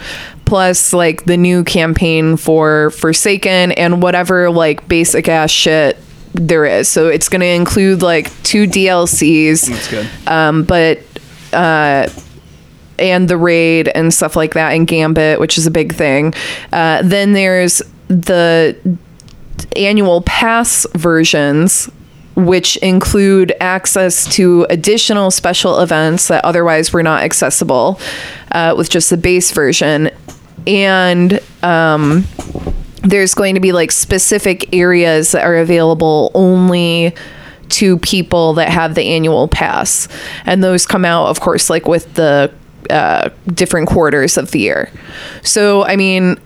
plus 0.46 0.94
like 0.94 1.26
the 1.26 1.38
new 1.38 1.64
campaign 1.64 2.38
for 2.38 2.92
Forsaken 2.92 3.72
and 3.74 4.02
whatever 4.02 4.50
like 4.50 4.88
basic 4.88 5.28
ass 5.28 5.52
shit 5.52 5.98
there 6.34 6.66
is. 6.66 6.88
So 6.88 7.08
it's 7.08 7.30
going 7.30 7.42
to 7.42 7.48
include 7.48 8.02
like 8.02 8.28
two 8.44 8.66
DLCs. 8.66 9.68
That's 9.68 9.88
good. 9.90 10.10
um, 10.28 10.64
but 10.64 11.00
uh, 11.54 12.08
and 13.00 13.28
the 13.28 13.38
raid 13.38 13.90
and 13.90 14.14
stuff 14.14 14.36
like 14.36 14.54
that, 14.54 14.74
and 14.74 14.88
Gambit, 14.88 15.40
which 15.40 15.58
is 15.58 15.66
a 15.68 15.72
big 15.72 15.94
thing. 15.94 16.34
Uh, 16.72 17.02
then 17.04 17.34
there's 17.34 17.82
the 18.08 18.98
annual 19.76 20.22
pass 20.22 20.86
versions. 20.96 21.90
Which 22.34 22.78
include 22.78 23.54
access 23.60 24.26
to 24.36 24.66
additional 24.70 25.32
special 25.32 25.82
events 25.82 26.30
that 26.30 26.46
otherwise 26.46 26.94
were 26.94 27.04
not 27.04 27.24
accessible 27.24 28.00
uh, 28.54 28.74
with 28.78 28.90
just 28.90 29.10
the 29.10 29.18
base 29.18 29.52
version. 29.52 30.10
And 30.68 31.40
um, 31.64 32.26
there's 33.02 33.34
going 33.34 33.56
to 33.56 33.62
be 33.62 33.72
like 33.72 33.92
specific 33.92 34.74
areas 34.74 35.32
that 35.32 35.44
are 35.44 35.58
available 35.58 36.32
only 36.34 37.16
to 37.70 37.98
people 38.00 38.54
that 38.54 38.70
have 38.70 38.96
the 38.96 39.04
annual 39.04 39.48
pass. 39.48 40.08
And 40.46 40.64
those 40.64 40.86
come 40.86 41.06
out 41.06 41.28
of 41.28 41.40
course 41.40 41.70
like 41.70 41.88
with 41.88 42.14
the 42.16 42.54
uh, 42.90 43.30
different 43.48 43.88
quarters 43.88 44.38
of 44.38 44.52
the 44.52 44.60
year. 44.60 44.92
So 45.44 45.84
i 45.86 45.96
mean 45.96 46.38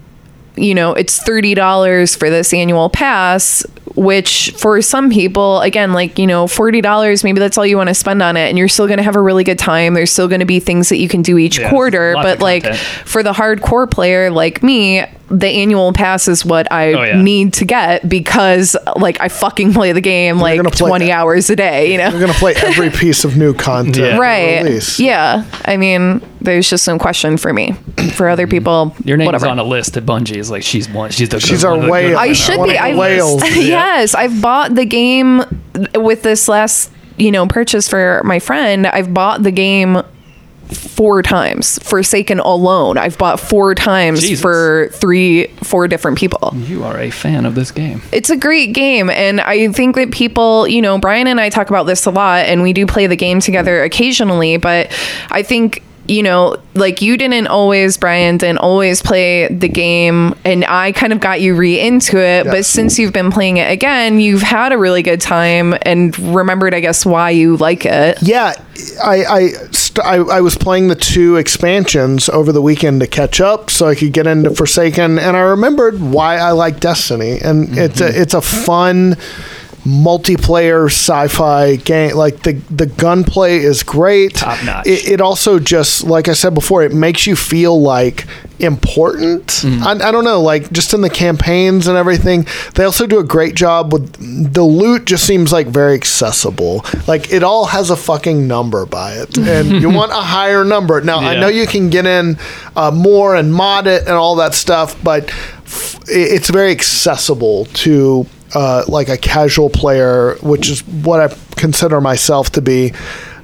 you 0.57 0.73
know 0.73 0.93
it's 0.93 1.21
$30 1.21 2.17
for 2.17 2.29
this 2.29 2.53
annual 2.53 2.89
pass 2.89 3.65
which 3.95 4.51
for 4.57 4.81
some 4.81 5.09
people 5.09 5.61
again 5.61 5.93
like 5.93 6.19
you 6.19 6.27
know 6.27 6.45
$40 6.45 7.23
maybe 7.23 7.39
that's 7.39 7.57
all 7.57 7.65
you 7.65 7.77
want 7.77 7.89
to 7.89 7.93
spend 7.95 8.21
on 8.21 8.35
it 8.35 8.49
and 8.49 8.57
you're 8.57 8.67
still 8.67 8.87
going 8.87 8.97
to 8.97 9.03
have 9.03 9.15
a 9.15 9.21
really 9.21 9.43
good 9.43 9.59
time 9.59 9.93
there's 9.93 10.11
still 10.11 10.27
going 10.27 10.39
to 10.41 10.45
be 10.45 10.59
things 10.59 10.89
that 10.89 10.97
you 10.97 11.07
can 11.07 11.21
do 11.21 11.37
each 11.37 11.59
Yeah, 11.59 11.69
quarter 11.69 12.13
but 12.15 12.39
like 12.39 12.63
content. 12.63 12.81
for 13.05 13.23
the 13.23 13.31
hardcore 13.31 13.89
player 13.89 14.29
like 14.31 14.61
me 14.63 15.03
the 15.29 15.47
annual 15.47 15.91
pass 15.91 16.27
is 16.27 16.45
what 16.45 16.71
i 16.71 16.93
Oh, 16.93 17.01
yeah. 17.03 17.21
need 17.21 17.53
to 17.53 17.65
get 17.65 18.07
because 18.07 18.75
like 18.97 19.19
i 19.21 19.27
fucking 19.29 19.73
play 19.73 19.91
the 19.91 20.01
game 20.01 20.39
like 20.39 20.57
gonna 20.57 20.69
play 20.69 20.87
20 20.89 21.05
that. 21.05 21.11
hours 21.11 21.49
a 21.49 21.55
day 21.55 21.91
you 21.91 21.97
know 21.97 22.09
You're 22.09 22.19
gonna 22.19 22.33
play 22.33 22.53
every 22.57 22.89
piece 22.91 23.23
of 23.25 23.35
new 23.37 23.53
content. 23.53 23.95
Yeah. 23.97 24.17
right 24.17 24.99
yeah 24.99 25.45
i 25.65 25.77
mean 25.77 26.21
there's 26.41 26.69
just 26.69 26.87
no 26.87 26.99
question 26.99 27.37
for 27.37 27.53
me 27.53 27.71
for 28.13 28.29
other 28.29 28.45
mm. 28.45 28.51
people 28.51 28.95
Your 29.03 29.17
name's 29.17 29.25
whatever 29.25 29.47
on 29.47 29.57
a 29.57 29.63
list 29.63 29.97
at 29.97 30.05
Bungie. 30.05 30.37
Is 30.37 30.51
like 30.51 30.61
she's 30.61 30.87
one. 30.87 31.09
She's 31.09 31.29
the. 31.29 31.39
She's 31.39 31.65
our 31.65 31.75
one, 31.75 31.89
whale. 31.89 32.17
I 32.19 32.33
should 32.33 32.57
be. 32.57 32.61
of 32.61 32.67
the 32.67 32.77
I 32.77 32.95
whales. 32.95 33.41
yes, 33.85 34.15
I've 34.15 34.41
bought 34.41 34.75
the 34.75 34.85
game 34.85 35.43
with 35.95 36.23
this 36.23 36.47
last, 36.47 36.91
you 37.17 37.31
know, 37.31 37.47
purchase 37.47 37.87
for 37.87 38.21
my 38.23 38.39
friend. 38.39 38.87
I've 38.87 39.13
bought 39.13 39.43
the 39.43 39.51
game 39.51 40.01
four 40.69 41.21
times. 41.21 41.77
Forsaken 41.79 42.39
alone, 42.39 42.97
I've 42.97 43.17
bought 43.17 43.39
four 43.39 43.75
times 43.75 44.21
Jesus. 44.21 44.41
for 44.41 44.89
three, 44.93 45.47
four 45.61 45.87
different 45.87 46.17
people. 46.17 46.53
You 46.55 46.83
are 46.83 46.99
a 46.99 47.11
fan 47.11 47.45
of 47.45 47.53
this 47.53 47.71
game. 47.71 48.01
It's 48.11 48.29
a 48.31 48.37
great 48.37 48.73
game, 48.73 49.09
and 49.09 49.39
I 49.41 49.71
think 49.71 49.95
that 49.95 50.11
people, 50.11 50.67
you 50.67 50.81
know, 50.81 50.97
Brian 50.97 51.27
and 51.27 51.39
I 51.39 51.49
talk 51.49 51.69
about 51.69 51.83
this 51.83 52.05
a 52.05 52.11
lot, 52.11 52.45
and 52.45 52.63
we 52.63 52.73
do 52.73 52.87
play 52.87 53.05
the 53.07 53.15
game 53.15 53.39
together 53.39 53.83
occasionally. 53.83 54.57
But 54.57 54.91
I 55.29 55.43
think 55.43 55.83
you 56.07 56.23
know, 56.23 56.57
like 56.73 57.01
you 57.01 57.17
didn't 57.17 57.47
always, 57.47 57.97
Brian 57.97 58.37
didn't 58.37 58.59
always 58.59 59.01
play 59.01 59.47
the 59.47 59.67
game, 59.67 60.35
and 60.45 60.65
I 60.65 60.91
kind 60.91 61.13
of 61.13 61.19
got 61.19 61.41
you 61.41 61.55
re 61.55 61.79
into 61.79 62.19
it. 62.19 62.45
But 62.45 62.65
since 62.65 62.99
you've 62.99 63.13
been 63.13 63.31
playing 63.31 63.57
it 63.57 63.71
again, 63.71 64.19
you've 64.19 64.41
had 64.41 64.71
a 64.71 64.77
really 64.77 65.01
good 65.01 65.21
time 65.21 65.75
and 65.81 66.17
remembered, 66.19 66.73
I 66.73 66.79
guess, 66.79 67.05
why 67.05 67.31
you 67.31 67.57
like 67.57 67.85
it. 67.85 68.19
Yeah, 68.21 68.53
I 69.03 69.25
I, 69.25 69.47
st- 69.71 70.05
I 70.05 70.15
I 70.15 70.41
was 70.41 70.57
playing 70.57 70.89
the 70.89 70.95
two 70.95 71.37
expansions 71.37 72.29
over 72.29 72.51
the 72.51 72.61
weekend 72.61 73.01
to 73.01 73.07
catch 73.07 73.41
up, 73.41 73.69
so 73.69 73.87
I 73.87 73.95
could 73.95 74.13
get 74.13 74.27
into 74.27 74.51
Forsaken, 74.51 75.17
and 75.17 75.37
I 75.37 75.41
remembered 75.41 75.99
why 75.99 76.37
I 76.37 76.51
like 76.51 76.79
Destiny, 76.79 77.39
and 77.39 77.77
it's 77.77 78.01
a 78.01 78.09
mm-hmm. 78.09 78.21
it's 78.21 78.33
a 78.33 78.41
fun 78.41 79.15
multiplayer 79.85 80.87
sci-fi 80.87 81.75
game. 81.77 82.15
Like 82.15 82.41
the 82.43 82.53
the 82.69 82.87
gunplay 82.87 83.57
is 83.59 83.83
great, 83.83 84.35
Top 84.35 84.63
notch. 84.65 84.87
It, 84.87 85.07
it 85.09 85.21
also 85.21 85.59
just 85.59 86.03
like 86.03 86.27
I 86.27 86.33
said 86.33 86.53
before, 86.53 86.83
it 86.83 86.93
makes 86.93 87.27
you 87.27 87.35
feel 87.35 87.79
like 87.79 88.25
important. 88.59 89.63
I, 89.65 89.91
I 89.91 90.11
don't 90.11 90.23
know, 90.23 90.41
like 90.41 90.71
just 90.71 90.93
in 90.93 91.01
the 91.01 91.09
campaigns 91.09 91.87
and 91.87 91.97
everything. 91.97 92.47
They 92.73 92.83
also 92.83 93.05
do 93.05 93.19
a 93.19 93.23
great 93.23 93.55
job 93.55 93.93
with 93.93 94.53
the 94.53 94.63
loot. 94.63 95.05
Just 95.05 95.25
seems 95.27 95.51
like 95.51 95.67
very 95.67 95.93
accessible. 95.93 96.83
Like 97.07 97.31
it 97.31 97.43
all 97.43 97.65
has 97.65 97.89
a 97.91 97.95
fucking 97.95 98.47
number 98.47 98.85
by 98.85 99.13
it, 99.13 99.37
and 99.55 99.81
you 99.81 99.89
want 99.89 100.11
a 100.11 100.15
higher 100.15 100.65
number. 100.65 100.99
Now 101.01 101.19
I 101.19 101.39
know 101.39 101.47
you 101.47 101.67
can 101.67 101.89
get 101.89 102.05
in 102.07 102.37
uh, 102.75 102.91
more 102.91 103.35
and 103.35 103.53
mod 103.53 103.85
it 103.87 104.01
and 104.01 104.11
all 104.11 104.35
that 104.37 104.55
stuff, 104.55 105.01
but 105.03 105.31
it's 106.07 106.49
very 106.49 106.71
accessible 106.71 107.65
to. 107.65 108.25
Uh, 108.53 108.83
like 108.87 109.09
a 109.09 109.17
casual 109.17 109.69
player, 109.69 110.35
which 110.41 110.69
is 110.69 110.81
what 110.87 111.19
I 111.19 111.35
consider 111.57 111.99
myself 111.99 112.51
to 112.51 112.61
be, 112.61 112.93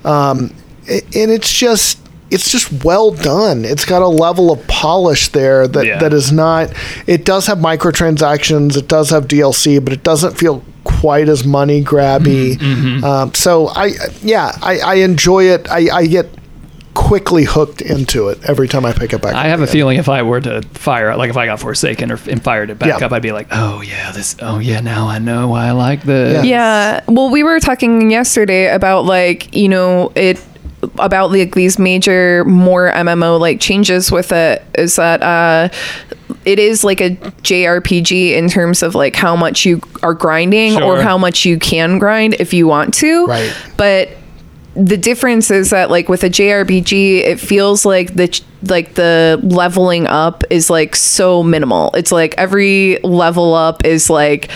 um, 0.05 0.53
and 0.87 1.31
it's 1.31 1.51
just 1.51 1.97
it's 2.29 2.49
just 2.51 2.71
well 2.85 3.11
done. 3.11 3.65
It's 3.65 3.83
got 3.83 4.01
a 4.01 4.07
level 4.07 4.51
of 4.51 4.65
polish 4.67 5.27
there 5.29 5.67
that, 5.67 5.85
Yeah. 5.85 5.99
that 5.99 6.13
is 6.13 6.31
not. 6.31 6.71
It 7.07 7.25
does 7.25 7.45
have 7.47 7.57
microtransactions. 7.57 8.77
It 8.77 8.87
does 8.87 9.09
have 9.09 9.27
DLC, 9.27 9.83
but 9.83 9.91
it 9.91 10.03
doesn't 10.03 10.37
feel 10.37 10.63
quite 10.85 11.27
as 11.27 11.43
money 11.45 11.83
grabby. 11.83 12.57
Mm-hmm, 12.57 13.03
Um, 13.03 13.33
so 13.33 13.67
I 13.69 13.93
yeah 14.21 14.57
I, 14.61 14.79
I 14.79 14.93
enjoy 14.95 15.45
it. 15.45 15.67
I, 15.69 15.89
I 15.93 16.05
get 16.05 16.29
quickly 16.93 17.43
hooked 17.45 17.81
into 17.81 18.27
it 18.29 18.39
every 18.43 18.67
time 18.67 18.85
I 18.85 18.91
pick 18.93 19.13
it 19.13 19.21
back. 19.21 19.33
I 19.33 19.43
up 19.43 19.47
have 19.47 19.61
a 19.61 19.67
feeling 19.67 19.97
if 19.97 20.09
I 20.09 20.23
were 20.23 20.41
to 20.41 20.61
fire, 20.73 21.15
like 21.15 21.29
if 21.29 21.37
I 21.37 21.45
got 21.45 21.59
Forsaken 21.59 22.11
or 22.11 22.19
and 22.29 22.43
fired 22.43 22.69
it 22.69 22.79
back 22.79 22.99
Yeah. 22.99 23.05
up, 23.05 23.11
I'd 23.11 23.21
be 23.21 23.31
like, 23.31 23.47
oh 23.51 23.81
yeah, 23.81 24.11
this. 24.11 24.35
Oh 24.41 24.59
yeah, 24.59 24.81
now 24.81 25.07
I 25.07 25.19
know 25.19 25.47
why 25.49 25.67
I 25.67 25.71
like 25.71 26.03
this. 26.03 26.45
Yeah. 26.45 27.01
Well, 27.07 27.29
we 27.29 27.43
were 27.43 27.59
talking 27.59 28.11
yesterday 28.11 28.67
about 28.73 29.05
like, 29.05 29.55
you 29.55 29.69
know, 29.69 30.11
it 30.15 30.43
about 30.97 31.31
like 31.31 31.53
these 31.55 31.77
major 31.77 32.43
more 32.45 32.91
MMO 32.91 33.39
like 33.39 33.59
changes 33.59 34.11
with 34.11 34.31
it 34.31 34.63
is 34.75 34.95
that 34.95 35.21
uh 35.21 35.69
it 36.43 36.57
is 36.57 36.83
like 36.83 36.99
a 37.01 37.11
JRPG 37.11 38.31
in 38.31 38.49
terms 38.49 38.81
of 38.81 38.95
like 38.95 39.15
how 39.15 39.35
much 39.35 39.63
you 39.65 39.79
are 40.01 40.15
grinding 40.15 40.81
or 40.81 40.99
how 40.99 41.17
much 41.19 41.45
you 41.45 41.59
can 41.59 41.99
grind 41.99 42.35
if 42.39 42.51
you 42.51 42.65
want 42.65 42.95
to. 42.95 43.27
Right. 43.27 43.55
But 43.77 44.09
the 44.75 44.97
difference 44.97 45.51
is 45.51 45.71
that 45.71 45.89
like 45.91 46.07
with 46.09 46.23
a 46.23 46.29
JRPG, 46.29 47.19
it 47.19 47.39
feels 47.39 47.85
like 47.85 48.15
the 48.15 48.41
like 48.63 48.93
the 48.93 49.39
leveling 49.43 50.07
up 50.07 50.43
is 50.49 50.69
like 50.69 50.95
so 50.95 51.43
minimal. 51.43 51.91
It's 51.93 52.11
like 52.11 52.35
every 52.37 52.99
level 53.03 53.53
up 53.53 53.83
is 53.85 54.09
like 54.09 54.49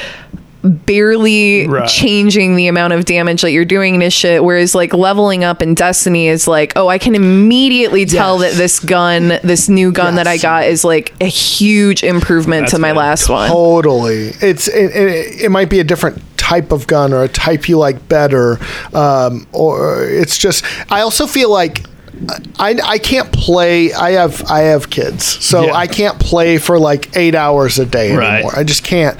barely 0.63 1.67
Right. 1.67 1.87
changing 1.87 2.55
the 2.55 2.67
amount 2.67 2.93
of 2.93 3.05
damage 3.05 3.41
that 3.43 3.51
you're 3.51 3.65
doing 3.65 3.95
in 3.95 3.99
this 3.99 4.15
shit 4.15 4.43
whereas 4.43 4.73
like 4.73 4.93
leveling 4.95 5.43
up 5.43 5.61
in 5.61 5.75
destiny 5.75 6.27
is 6.27 6.47
like 6.47 6.73
oh 6.75 6.87
i 6.87 6.97
can 6.97 7.13
immediately 7.13 8.03
tell 8.05 8.41
Yes. 8.41 8.53
that 8.53 8.57
this 8.57 8.79
gun 8.79 9.27
this 9.43 9.69
new 9.69 9.91
gun 9.91 10.15
that 10.15 10.25
i 10.25 10.37
got 10.37 10.65
is 10.65 10.83
like 10.83 11.13
a 11.21 11.25
huge 11.27 12.03
improvement 12.03 12.63
That's 12.63 12.73
to 12.73 12.79
my 12.79 12.93
good. 12.93 12.97
last 12.97 13.29
one 13.29 13.47
Totally. 13.49 14.29
It's 14.41 14.67
it, 14.67 14.95
it, 14.95 15.41
it 15.43 15.51
might 15.51 15.69
be 15.69 15.79
a 15.79 15.83
different 15.83 16.19
type 16.49 16.71
of 16.71 16.85
gun 16.87 17.11
or 17.13 17.23
a 17.23 17.27
type 17.27 17.67
you 17.69 17.77
like 17.77 18.07
better, 18.07 18.59
um, 18.93 19.47
or 19.51 20.03
it's 20.03 20.37
just. 20.37 20.63
I 20.91 21.01
also 21.01 21.25
feel 21.27 21.49
like. 21.51 21.85
I, 22.57 22.79
I 22.81 22.97
can't 22.97 23.29
play. 23.33 23.91
I 23.91 24.11
have 24.11 24.41
I 24.49 24.59
have 24.71 24.89
kids, 24.89 25.25
so 25.25 25.65
Yeah. 25.65 25.73
I 25.83 25.85
can't 25.87 26.17
play 26.17 26.57
for 26.57 26.79
like 26.79 27.09
eight 27.17 27.35
hours 27.35 27.77
a 27.77 27.85
day 27.85 28.15
Right. 28.15 28.35
anymore. 28.35 28.53
I 28.55 28.63
just 28.63 28.85
can't. 28.85 29.17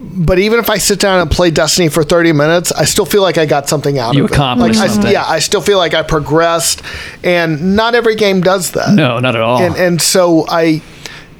But 0.00 0.38
even 0.38 0.58
if 0.58 0.70
I 0.70 0.78
sit 0.78 0.98
down 0.98 1.20
and 1.20 1.30
play 1.30 1.50
Destiny 1.50 1.90
for 1.90 2.02
thirty 2.02 2.32
minutes, 2.32 2.72
I 2.72 2.86
still 2.86 3.04
feel 3.04 3.20
like 3.20 3.36
I 3.36 3.44
got 3.44 3.68
something 3.68 3.98
out 3.98 4.14
You 4.14 4.24
of 4.24 4.30
it. 4.32 4.38
Like, 4.38 4.76
I, 4.78 5.10
yeah, 5.10 5.26
I 5.26 5.40
still 5.40 5.60
feel 5.60 5.76
like 5.76 5.92
I 5.92 6.02
progressed, 6.02 6.80
and 7.22 7.76
not 7.76 7.94
every 7.94 8.14
game 8.16 8.40
does 8.40 8.70
that 8.70 8.94
No, 8.94 9.18
not 9.18 9.34
at 9.36 9.42
all. 9.42 9.60
and 9.62 9.76
and 9.76 10.00
so 10.00 10.46
I. 10.48 10.80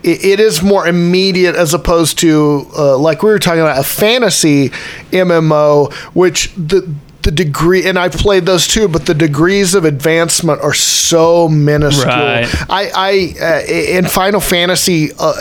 It 0.02 0.24
it 0.24 0.40
is 0.40 0.62
more 0.62 0.86
immediate 0.86 1.56
as 1.56 1.74
opposed 1.74 2.18
to 2.20 2.66
uh, 2.76 2.96
like 2.98 3.22
we 3.22 3.30
were 3.30 3.38
talking 3.38 3.60
about 3.60 3.78
a 3.78 3.82
fantasy 3.84 4.70
MMO, 5.12 5.92
which 6.14 6.52
the 6.54 6.92
the 7.22 7.30
degree 7.32 7.84
and 7.86 7.98
I've 7.98 8.12
played 8.12 8.46
those 8.46 8.66
too, 8.68 8.88
but 8.88 9.06
the 9.06 9.14
degrees 9.14 9.74
of 9.74 9.84
advancement 9.84 10.60
are 10.62 10.72
so 10.74 11.48
minuscule. 11.48 12.06
Right. 12.06 12.46
I 12.70 12.90
I 12.94 13.34
uh, 13.40 13.72
in 13.72 14.06
Final 14.06 14.40
Fantasy. 14.40 15.10
Uh, 15.18 15.34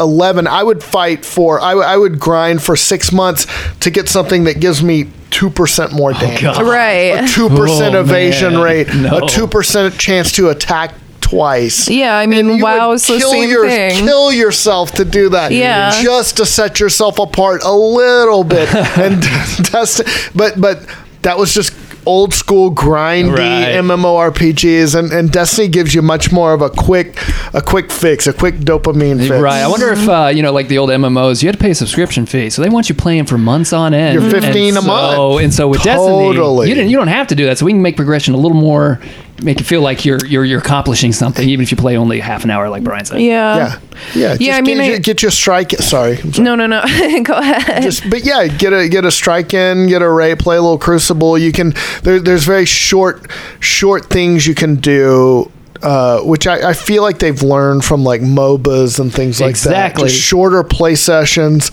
11 0.00 0.46
i 0.46 0.62
would 0.62 0.82
fight 0.82 1.22
for 1.22 1.60
I, 1.60 1.72
w- 1.72 1.86
I 1.86 1.98
would 1.98 2.18
grind 2.18 2.62
for 2.62 2.76
six 2.76 3.12
months 3.12 3.46
to 3.80 3.90
get 3.90 4.08
something 4.08 4.44
that 4.44 4.58
gives 4.58 4.82
me 4.82 5.04
2% 5.32 5.92
more 5.92 6.14
damage 6.14 6.40
God. 6.40 6.62
right 6.66 7.28
two 7.28 7.50
percent 7.50 7.94
Oh, 7.94 8.00
evasion 8.00 8.54
man. 8.54 8.62
rate, 8.62 8.94
No. 8.94 9.18
a 9.18 9.28
two 9.28 9.46
percent 9.46 9.98
chance 9.98 10.32
to 10.32 10.48
attack 10.48 10.94
twice. 11.32 11.88
Yeah, 11.88 12.16
I 12.16 12.26
mean, 12.26 12.60
WoW 12.60 12.88
would 12.90 12.94
is 12.94 13.06
the 13.06 13.18
kill 13.18 13.30
same 13.30 13.48
your- 13.50 13.66
thing. 13.66 14.04
Kill 14.04 14.32
yourself 14.32 14.92
to 14.92 15.04
do 15.04 15.30
that. 15.30 15.52
Yeah. 15.52 16.02
just 16.02 16.36
to 16.36 16.46
set 16.46 16.78
yourself 16.80 17.18
apart 17.18 17.62
a 17.64 17.72
little 17.72 18.44
bit 18.44 18.72
and 18.98 19.22
test. 19.64 20.02
But 20.34 20.60
but 20.60 20.86
that 21.22 21.38
was 21.38 21.54
just 21.54 21.72
old 22.04 22.34
school 22.34 22.74
grindy 22.74 23.30
Right. 23.38 23.74
MMORPGs, 23.76 24.98
and, 24.98 25.12
and 25.12 25.30
Destiny 25.30 25.68
gives 25.68 25.94
you 25.94 26.02
much 26.02 26.32
more 26.32 26.52
of 26.52 26.60
a 26.60 26.68
quick 26.68 27.16
a 27.54 27.62
quick 27.62 27.90
fix, 27.92 28.26
a 28.26 28.32
quick 28.32 28.56
dopamine 28.56 29.18
fix. 29.20 29.30
Right. 29.30 29.62
I 29.62 29.68
wonder 29.68 29.90
if 29.92 30.08
uh, 30.08 30.30
you 30.34 30.42
know, 30.42 30.52
like 30.52 30.68
the 30.68 30.78
old 30.78 30.90
MMOs, 30.90 31.42
you 31.42 31.48
had 31.48 31.56
to 31.56 31.62
pay 31.62 31.70
a 31.70 31.74
subscription 31.74 32.26
fee, 32.26 32.50
so 32.50 32.60
they 32.60 32.68
want 32.68 32.88
you 32.88 32.94
playing 32.94 33.26
for 33.26 33.38
months 33.38 33.72
on 33.72 33.94
end. 33.94 34.20
You're 34.20 34.30
15 34.30 34.68
and 34.70 34.78
a 34.78 34.80
so, 34.80 34.86
month. 34.86 35.42
And 35.44 35.54
so 35.54 35.68
with 35.68 35.82
Totally. 35.82 36.34
Destiny, 36.34 36.68
you 36.68 36.74
didn't, 36.74 36.90
you 36.90 36.96
don't 36.96 37.08
have 37.08 37.28
to 37.28 37.34
do 37.36 37.46
that. 37.46 37.58
So 37.58 37.66
we 37.66 37.72
can 37.72 37.82
make 37.82 37.96
progression 37.96 38.34
a 38.34 38.38
little 38.38 38.56
more, 38.60 39.00
make 39.42 39.60
it 39.60 39.64
feel 39.64 39.80
like 39.82 40.04
you're 40.04 40.24
you're 40.26 40.44
you're 40.44 40.60
accomplishing 40.60 41.12
something, 41.12 41.48
even 41.48 41.62
if 41.62 41.70
you 41.70 41.76
play 41.76 41.96
only 41.96 42.20
half 42.20 42.44
an 42.44 42.50
hour, 42.50 42.68
like 42.68 42.82
Brian 42.84 43.04
said. 43.04 43.20
yeah 43.20 43.56
Yeah, 43.56 43.78
yeah. 44.14 44.36
Just 44.36 44.58
I 44.58 44.60
mean, 44.62 44.78
get, 44.78 44.94
I- 44.94 44.98
get 44.98 45.22
your 45.22 45.30
strike. 45.30 45.70
Sorry, 45.72 46.16
sorry. 46.16 46.44
no 46.44 46.54
no 46.54 46.66
no 46.66 46.82
go 47.22 47.34
ahead 47.34 47.82
just 47.82 48.08
but 48.10 48.24
yeah 48.24 48.46
get 48.48 48.72
a 48.72 48.88
get 48.88 49.04
a 49.04 49.10
strike 49.10 49.52
in 49.54 49.86
get 49.88 50.00
a 50.02 50.10
ray 50.10 50.34
play 50.34 50.56
a 50.56 50.62
little 50.62 50.78
crucible 50.78 51.36
you 51.38 51.52
can 51.52 51.74
there, 52.02 52.18
there's 52.18 52.44
very 52.44 52.64
short 52.64 53.30
short 53.60 54.06
things 54.06 54.46
you 54.46 54.54
can 54.54 54.76
do 54.76 55.51
uh, 55.82 56.20
which 56.20 56.46
I, 56.46 56.70
I 56.70 56.72
feel 56.72 57.02
like 57.02 57.18
they've 57.18 57.42
learned 57.42 57.84
from 57.84 58.04
like 58.04 58.20
MOBAs 58.20 58.98
and 59.00 59.12
things 59.12 59.40
like 59.40 59.50
Exactly. 59.50 60.04
that. 60.04 60.08
Just 60.10 60.22
shorter 60.22 60.62
play 60.62 60.94
sessions, 60.94 61.70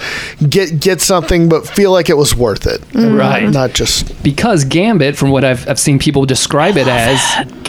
get 0.47 0.79
get 0.79 1.01
something, 1.01 1.49
but 1.49 1.67
feel 1.67 1.91
like 1.91 2.09
it 2.09 2.17
was 2.17 2.35
worth 2.35 2.65
it. 2.67 2.81
Right. 2.93 3.49
Not 3.49 3.73
just 3.73 4.21
Because 4.23 4.63
Gambit, 4.65 5.17
from 5.17 5.29
what 5.31 5.43
I've, 5.43 5.67
I've 5.67 5.79
seen 5.79 5.99
people 5.99 6.25
describe 6.25 6.77
it 6.77 6.87
as, 6.87 7.19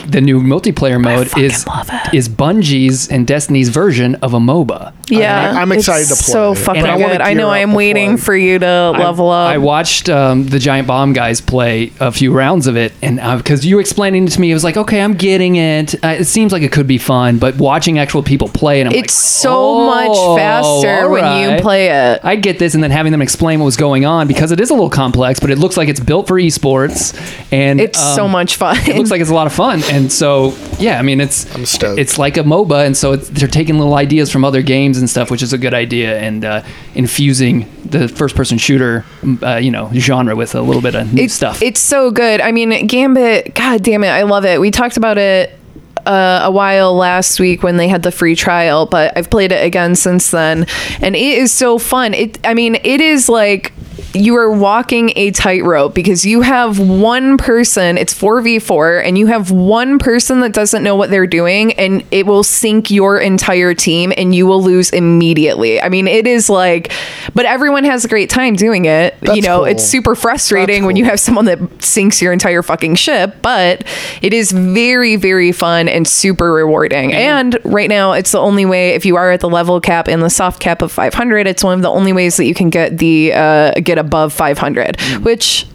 the 0.07 0.19
new 0.21 0.39
multiplayer 0.41 1.01
mode 1.01 1.35
is 1.37 1.65
love 1.67 1.87
it. 1.91 2.13
is 2.13 2.27
Bungie's 2.27 3.07
and 3.09 3.25
Destiny's 3.27 3.69
version 3.69 4.15
of 4.15 4.33
a 4.33 4.39
MOBA. 4.39 4.93
yeah 5.09 5.51
I'm 5.55 5.71
excited 5.71 6.09
it's 6.09 6.17
to 6.17 6.23
play 6.23 6.33
so 6.33 6.51
it. 6.51 6.57
fucking 6.57 6.81
And 6.81 6.91
I 6.91 6.97
good 6.97 7.21
i 7.21 7.33
know 7.33 7.49
I 7.49 7.59
am 7.59 7.73
waiting 7.73 8.17
for 8.17 8.35
you 8.35 8.59
to 8.59 8.91
level 8.91 9.29
up 9.29 9.49
I 9.51 9.57
watched 9.57 10.09
um, 10.09 10.47
the 10.47 10.59
Giant 10.59 10.87
Bomb 10.87 11.13
guys 11.13 11.39
play 11.41 11.91
a 11.99 12.11
few 12.11 12.33
rounds 12.33 12.67
of 12.67 12.75
it, 12.77 12.93
and 13.01 13.17
because 13.37 13.65
you 13.65 13.75
were 13.75 13.81
explaining 13.81 14.25
it 14.27 14.31
to 14.31 14.41
me, 14.41 14.51
it 14.51 14.53
was 14.53 14.63
like, 14.63 14.77
okay, 14.77 15.01
I'm 15.01 15.13
getting 15.13 15.55
it. 15.55 15.95
Uh, 16.03 16.15
it 16.19 16.25
seems 16.31 16.51
like 16.51 16.63
it 16.63 16.71
could 16.71 16.87
be 16.87 16.97
fun, 16.97 17.37
but 17.37 17.55
watching 17.57 17.99
actual 17.99 18.23
people 18.23 18.47
play, 18.47 18.81
and 18.81 18.89
I'm 18.89 18.95
like, 18.95 19.05
it's 19.05 19.13
so 19.13 19.53
"Oh, 19.53 19.85
much 19.85 20.39
faster 20.39 21.05
all 21.05 21.11
when 21.11 21.23
right." 21.23 21.55
you 21.55 21.61
play 21.61 21.87
it 21.87 22.21
I 22.23 22.35
get 22.35 22.59
this, 22.59 22.73
and 22.73 22.83
then 22.83 22.91
having 22.91 23.11
them 23.11 23.21
explain 23.21 23.59
what 23.59 23.65
was 23.65 23.77
going 23.77 24.05
on 24.05 24.27
because 24.27 24.51
it 24.51 24.59
is 24.59 24.69
a 24.69 24.73
little 24.73 24.89
complex, 24.89 25.39
but 25.39 25.51
it 25.51 25.57
looks 25.57 25.77
like 25.77 25.89
it's 25.89 25.99
built 25.99 26.27
for 26.27 26.35
esports, 26.35 27.13
and 27.51 27.79
it's 27.79 27.99
so 27.99 28.25
um, 28.25 28.31
much 28.31 28.55
fun 28.55 28.77
It 28.87 28.95
looks 28.95 29.11
like 29.11 29.21
it's 29.21 29.29
a 29.29 29.33
lot 29.33 29.47
of 29.47 29.53
fun, 29.53 29.81
and 29.91 30.11
so 30.11 30.53
yeah, 30.79 30.99
I 30.99 31.01
mean 31.01 31.19
it's 31.21 31.53
I'm 31.55 31.65
stoked. 31.65 31.99
it's 31.99 32.17
like 32.17 32.37
a 32.37 32.43
MOBA, 32.43 32.85
and 32.85 32.95
so 32.95 33.13
it's, 33.13 33.29
they're 33.29 33.47
taking 33.47 33.77
little 33.77 33.95
ideas 33.95 34.31
from 34.31 34.43
other 34.43 34.61
games 34.61 34.97
and 34.97 35.09
stuff, 35.09 35.29
which 35.31 35.43
is 35.43 35.53
a 35.53 35.57
good 35.57 35.73
idea, 35.73 36.19
and 36.19 36.45
uh, 36.45 36.63
infusing 36.95 37.69
the 37.85 38.07
first-person 38.07 38.57
shooter, 38.57 39.05
uh, 39.43 39.55
you 39.55 39.71
know, 39.71 39.91
genre 39.93 40.35
with 40.35 40.55
a 40.55 40.61
little 40.61 40.81
bit 40.81 40.95
of 40.95 41.13
new 41.13 41.23
it's, 41.23 41.33
stuff. 41.33 41.61
It's 41.61 41.79
so 41.79 42.11
good. 42.11 42.41
I 42.41 42.51
mean, 42.51 42.87
Gambit, 42.87 43.53
god 43.53 43.83
damn 43.83 44.03
it, 44.03 44.09
I 44.09 44.23
love 44.23 44.45
it. 44.45 44.59
We 44.61 44.71
talked 44.71 44.97
about 44.97 45.17
it 45.17 45.57
uh, 46.05 46.41
a 46.43 46.51
while 46.51 46.95
last 46.95 47.39
week 47.39 47.63
when 47.63 47.77
they 47.77 47.87
had 47.87 48.03
the 48.03 48.11
free 48.11 48.35
trial, 48.35 48.85
but 48.85 49.17
I've 49.17 49.29
played 49.29 49.51
it 49.51 49.65
again 49.65 49.95
since 49.95 50.31
then, 50.31 50.65
and 51.01 51.15
it 51.15 51.37
is 51.37 51.51
so 51.51 51.77
fun. 51.77 52.13
It, 52.13 52.39
I 52.45 52.53
mean, 52.53 52.75
it 52.75 53.01
is 53.01 53.29
like 53.29 53.73
you 54.13 54.35
are 54.35 54.51
walking 54.51 55.13
a 55.15 55.31
tightrope 55.31 55.93
because 55.93 56.25
you 56.25 56.41
have 56.41 56.79
one 56.79 57.37
person, 57.37 57.97
it's 57.97 58.13
4v4, 58.13 59.03
and 59.05 59.17
you 59.17 59.27
have 59.27 59.51
one 59.51 59.99
person 59.99 60.41
that 60.41 60.53
doesn't 60.53 60.83
know 60.83 60.95
what 60.95 61.09
they're 61.09 61.27
doing, 61.27 61.73
and 61.73 62.03
it 62.11 62.25
will 62.25 62.43
sink 62.43 62.91
your 62.91 63.19
entire 63.19 63.73
team, 63.73 64.11
and 64.17 64.35
you 64.35 64.45
will 64.45 64.61
lose 64.61 64.89
immediately. 64.89 65.81
I 65.81 65.89
mean, 65.89 66.07
it 66.07 66.27
is 66.27 66.49
like, 66.49 66.91
but 67.33 67.45
everyone 67.45 67.83
has 67.85 68.03
a 68.03 68.07
great 68.07 68.29
time 68.29 68.55
doing 68.55 68.85
it. 68.85 69.15
you 69.33 69.41
know, 69.41 69.59
cool. 69.59 69.65
it's 69.65 69.83
super 69.83 70.15
frustrating 70.15 70.81
That's 70.81 70.87
when 70.87 70.95
you 70.97 71.05
have 71.05 71.19
someone 71.19 71.45
that 71.45 71.59
sinks 71.81 72.21
your 72.21 72.33
entire 72.33 72.61
fucking 72.61 72.95
ship, 72.95 73.35
but 73.41 73.85
it 74.21 74.33
is 74.33 74.51
very, 74.51 75.15
very 75.15 75.51
fun 75.51 75.87
and 75.87 76.07
super 76.07 76.51
rewarding. 76.51 77.13
And 77.13 77.57
right 77.63 77.89
now, 77.89 78.13
it's 78.13 78.31
the 78.31 78.39
only 78.39 78.65
way, 78.65 78.89
if 78.89 79.05
you 79.05 79.15
are 79.15 79.31
at 79.31 79.39
the 79.39 79.49
level 79.49 79.79
cap 79.79 80.07
and 80.07 80.21
the 80.21 80.29
soft 80.29 80.59
cap 80.59 80.81
of 80.81 80.91
500, 80.91 81.47
it's 81.47 81.63
one 81.63 81.75
of 81.75 81.81
the 81.81 81.89
only 81.89 82.11
ways 82.11 82.37
that 82.37 82.45
you 82.45 82.53
can 82.53 82.69
get 82.69 82.97
the, 82.97 83.33
uh, 83.33 83.71
get 83.81 83.97
above 84.01 84.33
500, 84.33 84.97
mm. 84.97 85.23
which. 85.23 85.65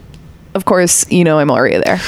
Of 0.57 0.65
course, 0.65 1.05
you 1.11 1.23
know 1.23 1.39
I'm 1.39 1.51
already 1.51 1.77
there. 1.85 2.01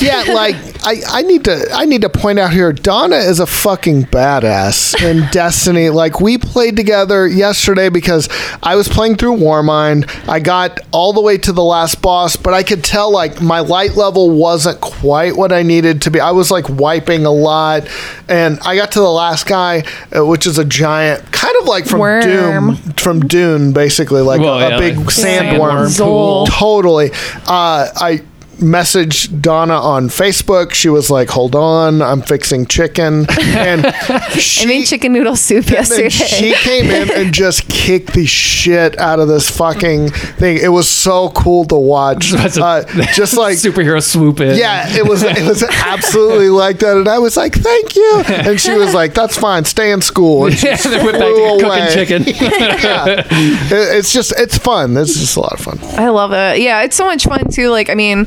yeah, 0.00 0.24
like 0.34 0.56
I, 0.84 0.96
I 1.08 1.22
need 1.22 1.44
to 1.44 1.66
I 1.72 1.84
need 1.84 2.02
to 2.02 2.08
point 2.08 2.40
out 2.40 2.52
here, 2.52 2.72
Donna 2.72 3.14
is 3.14 3.38
a 3.38 3.46
fucking 3.46 4.06
badass 4.06 5.00
in 5.00 5.28
Destiny. 5.32 5.88
Like 5.90 6.20
we 6.20 6.36
played 6.36 6.74
together 6.76 7.28
yesterday 7.28 7.88
because 7.88 8.28
I 8.60 8.74
was 8.74 8.88
playing 8.88 9.18
through 9.18 9.36
Warmind. 9.36 10.10
I 10.28 10.40
got 10.40 10.80
all 10.90 11.12
the 11.12 11.20
way 11.20 11.38
to 11.38 11.52
the 11.52 11.62
last 11.62 12.02
boss, 12.02 12.34
but 12.34 12.52
I 12.54 12.64
could 12.64 12.82
tell 12.82 13.12
like 13.12 13.40
my 13.40 13.60
light 13.60 13.94
level 13.94 14.30
wasn't 14.30 14.80
quite 14.80 15.36
what 15.36 15.52
I 15.52 15.62
needed 15.62 16.02
to 16.02 16.10
be. 16.10 16.18
I 16.18 16.32
was 16.32 16.50
like 16.50 16.68
wiping 16.68 17.24
a 17.24 17.30
lot, 17.30 17.86
and 18.28 18.58
I 18.66 18.74
got 18.74 18.90
to 18.92 19.00
the 19.00 19.08
last 19.10 19.46
guy, 19.46 19.84
uh, 20.16 20.26
which 20.26 20.44
is 20.44 20.58
a 20.58 20.64
giant, 20.64 21.30
kind 21.30 21.54
of 21.60 21.66
like 21.68 21.86
from 21.86 22.00
Worm. 22.00 22.22
Doom, 22.22 22.74
from 22.96 23.20
Dune, 23.28 23.72
basically 23.72 24.22
like 24.22 24.40
Well, 24.40 24.58
a, 24.58 24.74
a 24.74 24.78
big 24.80 24.96
like 24.96 25.06
sandworm. 25.06 25.86
sandworm 25.86 25.98
pool. 25.98 26.46
Totally. 26.46 27.10
Uh, 27.46 27.75
I 27.76 28.22
messaged 28.58 29.40
Donna 29.42 29.74
on 29.74 30.08
Facebook. 30.08 30.72
She 30.72 30.88
was 30.88 31.10
like, 31.10 31.28
"Hold 31.30 31.54
on, 31.54 32.02
I'm 32.02 32.22
fixing 32.22 32.66
chicken," 32.66 33.26
and 33.40 33.92
she, 34.40 34.64
I 34.64 34.66
made 34.66 34.86
chicken 34.86 35.12
noodle 35.12 35.36
soup 35.36 35.68
yesterday. 35.70 36.08
she 36.08 36.52
came 36.54 36.86
in 36.90 37.10
and 37.10 37.32
just 37.34 37.68
kicked 37.68 38.14
the 38.14 38.26
shit 38.26 38.98
out 38.98 39.20
of 39.20 39.28
this 39.28 39.50
fucking 39.50 40.08
thing. 40.10 40.58
It 40.58 40.68
was 40.68 40.88
so 40.88 41.30
cool 41.30 41.64
to 41.66 41.76
watch. 41.76 42.32
A- 42.32 42.46
Uh, 42.56 42.82
just 43.14 43.36
like 43.44 43.56
superhero 43.56 44.02
swoop 44.02 44.40
in. 44.40 44.56
yeah, 44.56 44.88
it 44.96 45.06
was 45.06 45.22
it 45.22 45.46
was 45.46 45.62
absolutely 45.62 46.48
like 46.48 46.78
that, 46.78 46.96
and 46.96 47.08
I 47.08 47.18
was 47.18 47.36
like, 47.36 47.54
"Thank 47.54 47.94
you," 47.96 48.22
and 48.28 48.60
she 48.60 48.72
was 48.72 48.94
like, 48.94 49.14
"That's 49.14 49.36
fine, 49.36 49.64
stay 49.64 49.92
in 49.92 50.00
school." 50.00 50.46
And 50.46 50.56
she 50.58 50.66
Yeah, 50.66 50.76
then 50.76 51.04
went 51.04 51.18
back 51.18 51.28
flew 51.28 51.44
away. 51.60 51.88
cooking 51.94 52.24
chicken. 52.24 52.50
yeah. 52.50 53.22
It- 53.30 53.96
it's 53.96 54.12
just 54.12 54.32
it's 54.38 54.56
fun. 54.58 54.96
It's 54.96 55.14
just 55.18 55.36
a 55.36 55.40
lot 55.40 55.52
of 55.52 55.60
fun. 55.60 55.78
I 55.98 56.08
love 56.08 56.32
it. 56.32 56.60
Yeah, 56.60 56.82
it's 56.82 56.96
so 56.96 57.04
much 57.06 57.24
fun 57.24 57.44
too. 57.50 57.68
Like, 57.70 57.90
I 57.90 57.94
mean, 57.94 58.26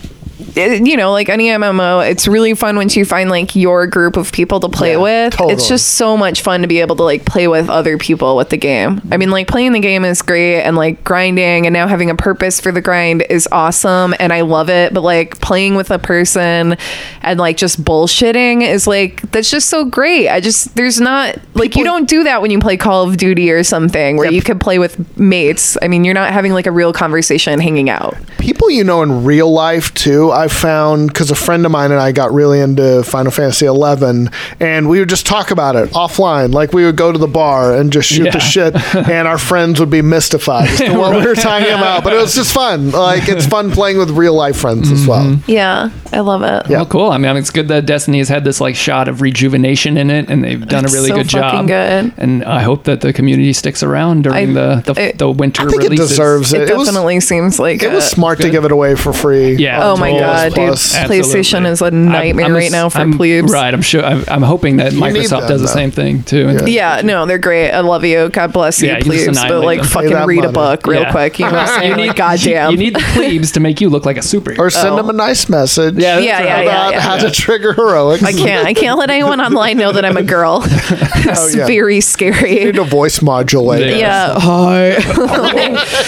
it- 0.55 0.85
you 0.85 0.97
know, 0.97 1.11
like 1.11 1.29
any 1.29 1.47
MMO, 1.49 1.99
it's 2.09 2.27
really 2.27 2.53
fun 2.53 2.75
once 2.75 2.95
you 2.95 3.05
find 3.05 3.29
like 3.29 3.55
your 3.55 3.87
group 3.87 4.17
of 4.17 4.31
people 4.31 4.59
to 4.59 4.69
play 4.69 4.91
Yeah, 4.91 4.97
with. 4.97 5.33
totally. 5.33 5.53
It's 5.53 5.67
just 5.67 5.91
so 5.91 6.17
much 6.17 6.41
fun 6.41 6.61
to 6.61 6.67
be 6.67 6.79
able 6.81 6.95
to 6.97 7.03
like 7.03 7.25
play 7.25 7.47
with 7.47 7.69
other 7.69 7.97
people 7.97 8.35
with 8.35 8.49
the 8.49 8.57
game. 8.57 9.01
I 9.11 9.17
mean, 9.17 9.31
like 9.31 9.47
playing 9.47 9.71
the 9.73 9.79
game 9.79 10.03
is 10.05 10.21
great 10.21 10.61
and 10.61 10.75
like 10.75 11.03
grinding 11.03 11.65
and 11.65 11.73
now 11.73 11.87
having 11.87 12.09
a 12.09 12.15
purpose 12.15 12.59
for 12.59 12.71
the 12.71 12.81
grind 12.81 13.23
is 13.29 13.47
awesome 13.51 14.13
and 14.19 14.31
I 14.33 14.41
love 14.41 14.69
it. 14.69 14.93
But 14.93 15.01
like 15.01 15.39
playing 15.41 15.75
with 15.75 15.91
a 15.91 15.99
person 15.99 16.77
and 17.21 17.39
like 17.39 17.57
just 17.57 17.83
bullshitting 17.83 18.61
is 18.67 18.87
like, 18.87 19.21
that's 19.31 19.49
just 19.49 19.69
so 19.69 19.85
great. 19.85 20.29
I 20.29 20.39
just, 20.39 20.75
there's 20.75 20.99
not, 20.99 21.37
like, 21.53 21.75
you 21.75 21.83
don't 21.83 22.07
do 22.09 22.23
that 22.23 22.41
when 22.41 22.51
you 22.51 22.59
play 22.59 22.77
Call 22.77 23.07
of 23.07 23.17
Duty 23.17 23.51
or 23.51 23.63
something 23.63 24.17
where 24.17 24.25
Yeah. 24.25 24.31
you 24.31 24.41
could 24.41 24.59
play 24.59 24.79
with 24.79 25.17
mates. 25.17 25.77
I 25.81 25.87
mean, 25.87 26.03
you're 26.03 26.13
not 26.13 26.31
having 26.33 26.53
like 26.53 26.67
a 26.67 26.71
real 26.71 26.93
conversation 26.93 27.59
hanging 27.59 27.89
out. 27.89 28.15
people 28.39 28.69
you 28.69 28.83
know 28.83 29.01
in 29.03 29.23
real 29.23 29.51
life 29.51 29.93
too 29.93 30.31
i 30.31 30.40
found 30.47 31.07
because 31.07 31.31
a 31.31 31.35
friend 31.35 31.65
of 31.65 31.71
mine 31.71 31.91
and 31.91 31.99
i 31.99 32.11
got 32.11 32.31
really 32.33 32.59
into 32.59 33.03
final 33.03 33.31
fantasy 33.31 33.65
11 33.65 34.29
and 34.59 34.87
we 34.89 34.99
would 34.99 35.09
just 35.09 35.25
talk 35.25 35.51
about 35.51 35.75
it 35.75 35.89
offline 35.91 36.53
like 36.53 36.73
we 36.73 36.83
would 36.85 36.95
go 36.95 37.11
to 37.11 37.17
the 37.17 37.27
bar 37.27 37.75
and 37.75 37.91
just 37.91 38.09
shoot 38.09 38.25
Yeah. 38.25 38.31
the 38.31 38.39
shit 38.39 38.75
and 38.95 39.27
our 39.27 39.37
friends 39.37 39.79
would 39.79 39.89
be 39.89 40.01
mystified 40.01 40.69
as 40.69 40.79
to 40.79 40.97
what 40.97 41.15
we 41.15 41.25
were 41.25 41.35
talking 41.49 41.67
about 41.73 42.03
but 42.03 42.13
it 42.13 42.17
was 42.17 42.35
just 42.35 42.53
fun 42.53 42.91
like 42.91 43.27
it's 43.29 43.45
fun 43.45 43.71
playing 43.71 43.97
with 43.97 44.09
real 44.11 44.33
life 44.33 44.57
friends 44.57 44.91
as 44.91 45.05
well 45.07 45.23
mm-hmm. 45.25 45.51
Yeah, 45.51 45.89
I 46.13 46.19
love 46.21 46.43
it. 46.43 46.69
Yeah. 46.69 46.81
Oh, 46.81 46.85
cool. 46.85 47.09
I 47.09 47.17
mean, 47.17 47.35
it's 47.35 47.49
good 47.49 47.67
that 47.69 47.85
Destiny 47.85 48.19
has 48.19 48.29
had 48.29 48.43
this 48.43 48.61
like 48.61 48.75
shot 48.75 49.07
of 49.07 49.21
rejuvenation 49.21 49.97
in 49.97 50.09
it, 50.09 50.29
and 50.29 50.43
they've 50.43 50.65
done 50.65 50.85
It's 50.85 50.93
a 50.93 50.95
really 50.95 51.09
so 51.09 51.15
good 51.17 51.27
job. 51.27 51.67
good. 51.67 52.13
And 52.17 52.43
I 52.45 52.61
hope 52.61 52.85
that 52.85 53.01
the 53.01 53.11
community 53.11 53.51
sticks 53.53 53.83
around 53.83 54.23
during 54.23 54.51
I- 54.57 54.81
the 54.83 54.93
the, 54.93 55.01
it- 55.01 55.17
the 55.17 55.29
winter 55.29 55.63
i 55.67 55.71
think 55.71 55.83
it 55.83 55.95
deserves 55.97 56.53
it 56.53 56.61
It 56.61 56.69
it 56.69 56.77
was, 56.77 56.87
definitely 56.87 57.19
seems 57.19 57.59
like 57.59 57.83
it 57.83 57.91
was 57.91 58.05
a- 58.05 58.09
smart 58.09 58.39
to 58.41 58.49
give 58.49 58.65
it 58.65 58.71
away 58.71 58.95
for 58.95 59.11
free 59.13 59.55
Yeah. 59.55 59.79
Oh 59.83 59.97
my 59.97 60.11
Plus, 60.11 60.21
god, 60.31 60.45
dude! 60.53 60.67
plus. 60.67 60.95
PlayStation 60.97 61.65
Absolutely. 61.67 61.69
is 61.71 61.81
a 61.81 61.85
I'm- 61.85 62.05
nightmare 62.05 62.45
I'm 62.45 62.53
right 62.53 62.65
ass- 62.65 62.71
now 62.71 62.89
for 62.89 62.97
I'm- 62.99 63.13
plebes. 63.13 63.51
Right. 63.51 63.73
I'm 63.73 63.81
sure. 63.81 64.03
I'm, 64.03 64.23
I'm 64.27 64.41
hoping 64.41 64.77
that 64.77 64.93
You 64.93 65.01
need 65.01 65.13
Microsoft 65.15 65.39
them, 65.41 65.47
does 65.49 65.61
the 65.61 65.67
though. 65.67 65.73
same 65.73 65.91
thing 65.91 66.23
too. 66.23 66.47
And- 66.49 66.67
Yeah, 66.67 67.01
no, 67.03 67.25
they're 67.25 67.37
great. 67.37 67.71
I 67.71 67.79
love 67.81 68.03
you. 68.05 68.29
God 68.29 68.53
bless 68.53 68.81
you, 68.81 68.87
Yeah, 68.89 68.97
you 68.97 69.03
just 69.03 69.39
plebes. 69.39 69.39
But 69.47 69.61
like, 69.63 69.79
them. 69.79 69.87
Pay 69.87 69.93
fucking 69.93 70.09
that 70.11 70.27
read 70.27 70.39
a 70.39 70.51
money. 70.51 70.53
book 70.53 70.87
real 70.87 71.01
Yeah. 71.01 71.11
quick. 71.11 71.39
You 71.39 71.45
know, 71.45 71.51
what 71.53 71.69
I'm 71.69 71.79
saying? 71.81 71.97
like, 72.07 72.15
goddamn. 72.15 72.71
You 72.71 72.77
need 72.77 72.95
the 72.95 72.99
plebes 73.13 73.51
to 73.53 73.59
make 73.59 73.81
you 73.81 73.89
look 73.89 74.05
like 74.05 74.17
a 74.17 74.21
superhero. 74.21 74.59
or 74.59 74.69
send 74.69 74.89
Oh. 74.89 74.95
them 74.97 75.09
a 75.09 75.13
nice 75.13 75.49
message 75.49 75.95
Yeah, 75.97 76.15
that's 76.15 76.25
Yeah, 76.25 76.37
right. 76.37 76.45
yeah, 76.45 76.61
yeah, 76.61 76.61
about 76.63 76.93
yeah. 76.93 76.99
how 77.01 77.17
to 77.17 77.31
trigger 77.31 77.73
heroics 77.73 78.23
I 78.23 78.31
can't. 78.33 78.67
I 78.67 78.73
can't 78.73 78.97
let 78.97 79.09
anyone 79.09 79.39
online 79.41 79.77
know 79.77 79.91
that 79.91 80.05
I'm 80.05 80.17
a 80.17 80.23
girl. 80.23 80.61
it's 80.65 81.39
Oh, 81.39 81.47
yeah. 81.57 81.67
very 81.67 81.95
you 81.95 82.01
scary. 82.01 82.65
need 82.65 82.77
a 82.77 82.83
voice 82.83 83.21
modulator 83.21 83.85
Yeah. 83.87 84.33
Yeah. 84.33 84.39
Hi. 84.39 84.95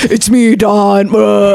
it's 0.10 0.30
me, 0.30 0.56
Don. 0.56 1.10
Uh, 1.10 1.14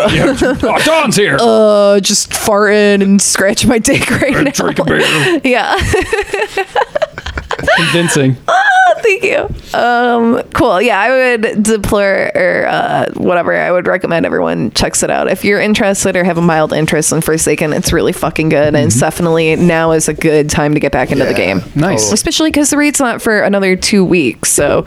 oh, 0.09 0.83
Dawn's 0.85 1.17
here. 1.17 1.37
uh, 1.41 2.01
just 2.01 2.33
farting 2.59 3.03
and 3.03 3.23
scratch 3.23 3.67
my 3.67 3.79
dick 3.79 4.11
right 4.23 4.45
now. 4.45 4.51
Drink 4.51 4.79
a 4.79 4.85
beer. 4.85 5.41
Yeah. 5.45 5.79
Convincing. 7.77 8.37
Thank 9.01 9.23
you. 9.23 9.49
Um, 9.79 10.43
cool. 10.55 10.81
Yeah, 10.83 10.99
I 11.01 11.11
would 11.37 11.63
deplore 11.63 12.31
or 12.35 12.67
uh, 12.67 13.07
whatever. 13.15 13.55
I 13.55 13.71
would 13.71 13.87
recommend 13.87 14.27
everyone 14.27 14.71
checks 14.73 15.03
it 15.03 15.11
out 15.11 15.29
if 15.31 15.45
you're 15.45 15.61
interested 15.61 16.17
or 16.17 16.25
have 16.25 16.37
a 16.37 16.43
mild 16.43 16.73
interest 16.73 17.13
in 17.13 17.21
Forsaken. 17.21 17.73
It's 17.73 17.93
really 17.93 18.13
fucking 18.13 18.49
good, 18.49 18.75
and 18.75 18.77
it's 18.77 18.99
definitely 18.99 19.55
now 19.57 19.93
is 19.93 20.09
a 20.09 20.15
good 20.15 20.51
time 20.51 20.75
to 20.75 20.81
get 20.81 20.91
back 20.93 21.13
into 21.13 21.25
the 21.25 21.35
game. 21.35 21.61
Nice. 21.75 22.13
especially 22.13 22.51
because 22.51 22.71
the 22.71 22.77
rate's 22.77 22.99
not 23.01 23.23
for 23.23 23.41
another 23.41 23.77
two 23.77 24.05
weeks, 24.05 24.51
so 24.51 24.85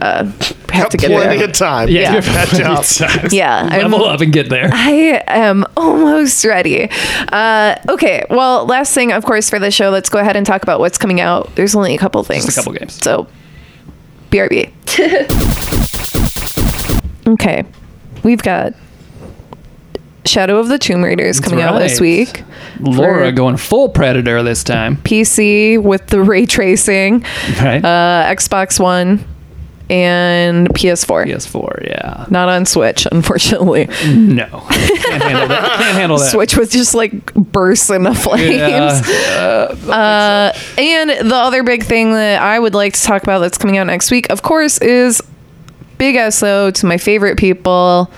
uh, 0.00 0.24
have 0.24 0.84
Got 0.84 0.90
to 0.92 0.96
get 0.98 1.10
plenty 1.10 1.38
there. 1.38 1.48
of 1.48 1.52
time 1.52 1.88
Yeah. 1.88 2.14
Yeah. 2.14 2.20
catch 2.46 3.00
up 3.02 3.32
Yeah, 3.32 3.68
I'm- 3.70 3.90
Level 3.90 4.04
up 4.06 4.20
and 4.20 4.32
get 4.32 4.48
there. 4.48 4.68
I 4.72 5.22
am 5.26 5.64
almost 5.76 6.44
ready. 6.44 6.88
Uh, 7.32 7.74
okay, 7.88 8.24
well, 8.30 8.64
last 8.66 8.94
thing, 8.94 9.12
of 9.12 9.24
course, 9.24 9.50
for 9.50 9.58
the 9.58 9.70
show, 9.70 9.90
let's 9.90 10.08
go 10.08 10.18
ahead 10.20 10.36
and 10.36 10.46
talk 10.46 10.62
about 10.62 10.78
what's 10.78 10.98
coming 10.98 11.20
out. 11.20 11.54
There's 11.56 11.74
only 11.74 11.94
a 11.94 11.98
couple 11.98 12.09
things. 12.24 12.44
Just 12.44 12.58
a 12.58 12.60
couple 12.60 12.72
games. 12.74 12.94
So, 13.02 13.26
BRB. 14.30 14.70
okay, 17.28 17.64
we've 18.22 18.42
got 18.42 18.74
Shadow 20.24 20.58
of 20.58 20.68
the 20.68 20.78
Tomb 20.78 21.02
Raiders 21.02 21.40
coming 21.40 21.60
out 21.62 21.78
this 21.78 22.00
week. 22.00 22.42
Laura 22.80 23.32
going 23.32 23.56
full 23.56 23.88
predator 23.88 24.42
this 24.42 24.62
time. 24.64 24.96
PC 24.98 25.82
with 25.82 26.06
the 26.08 26.22
ray 26.22 26.46
tracing, 26.46 27.20
Right. 27.60 27.84
uh, 27.84 28.26
Xbox 28.34 28.78
One, 28.78 29.24
and 29.90 30.68
PS4. 30.68 31.26
PS4. 31.26 31.88
Yeah. 31.88 32.26
Not 32.30 32.48
on 32.48 32.64
Switch, 32.64 33.06
unfortunately. 33.10 33.86
No. 34.06 34.46
Can't 34.46 35.22
handle 35.22 35.48
that. 35.48 35.78
Can't 35.78 35.96
handle 35.96 36.18
that. 36.18 36.30
Switch 36.30 36.56
was 36.56 36.70
just 36.70 36.94
like 36.94 37.34
bursts 37.34 37.90
into 37.90 38.14
flames. 38.14 39.08
Yeah. 39.08 39.76
Uh, 39.90 40.52
and 40.78 41.10
the 41.10 41.34
other 41.34 41.62
big 41.64 41.82
thing 41.82 42.12
that 42.12 42.40
I 42.40 42.58
would 42.58 42.74
like 42.74 42.92
to 42.94 43.02
talk 43.02 43.22
about 43.22 43.40
that's 43.40 43.58
coming 43.58 43.76
out 43.76 43.86
next 43.86 44.10
week, 44.10 44.30
of 44.30 44.42
course, 44.42 44.78
is 44.78 45.20
big 45.98 46.16
SO 46.32 46.70
to 46.70 46.86
my 46.86 46.96
favorite 46.96 47.36
people, 47.36 48.10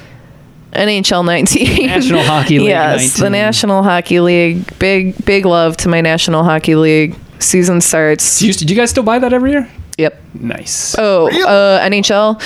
NHL 0.73 1.25
19. 1.25 1.87
National 1.87 2.23
Hockey 2.23 2.59
League 2.59 2.69
yes, 2.69 3.17
the 3.17 3.31
National 3.31 3.83
Hockey 3.83 4.21
League. 4.21 4.79
Big, 4.79 5.25
big 5.25 5.47
love 5.47 5.77
to 5.79 5.89
my 5.89 6.01
National 6.03 6.45
Hockey 6.45 6.75
League. 6.75 7.17
Season 7.39 7.81
starts. 7.81 8.39
Do 8.41 8.49
you, 8.49 8.53
do 8.53 8.67
you 8.67 8.77
guys 8.79 8.91
still 8.91 9.03
buy 9.03 9.19
that 9.19 9.33
every 9.33 9.53
year? 9.53 9.71
Yep. 9.99 10.21
Nice. 10.35 10.97
Oh, 10.99 11.27
Really? 11.27 11.43
uh, 11.43 11.81
NHL. 11.89 12.41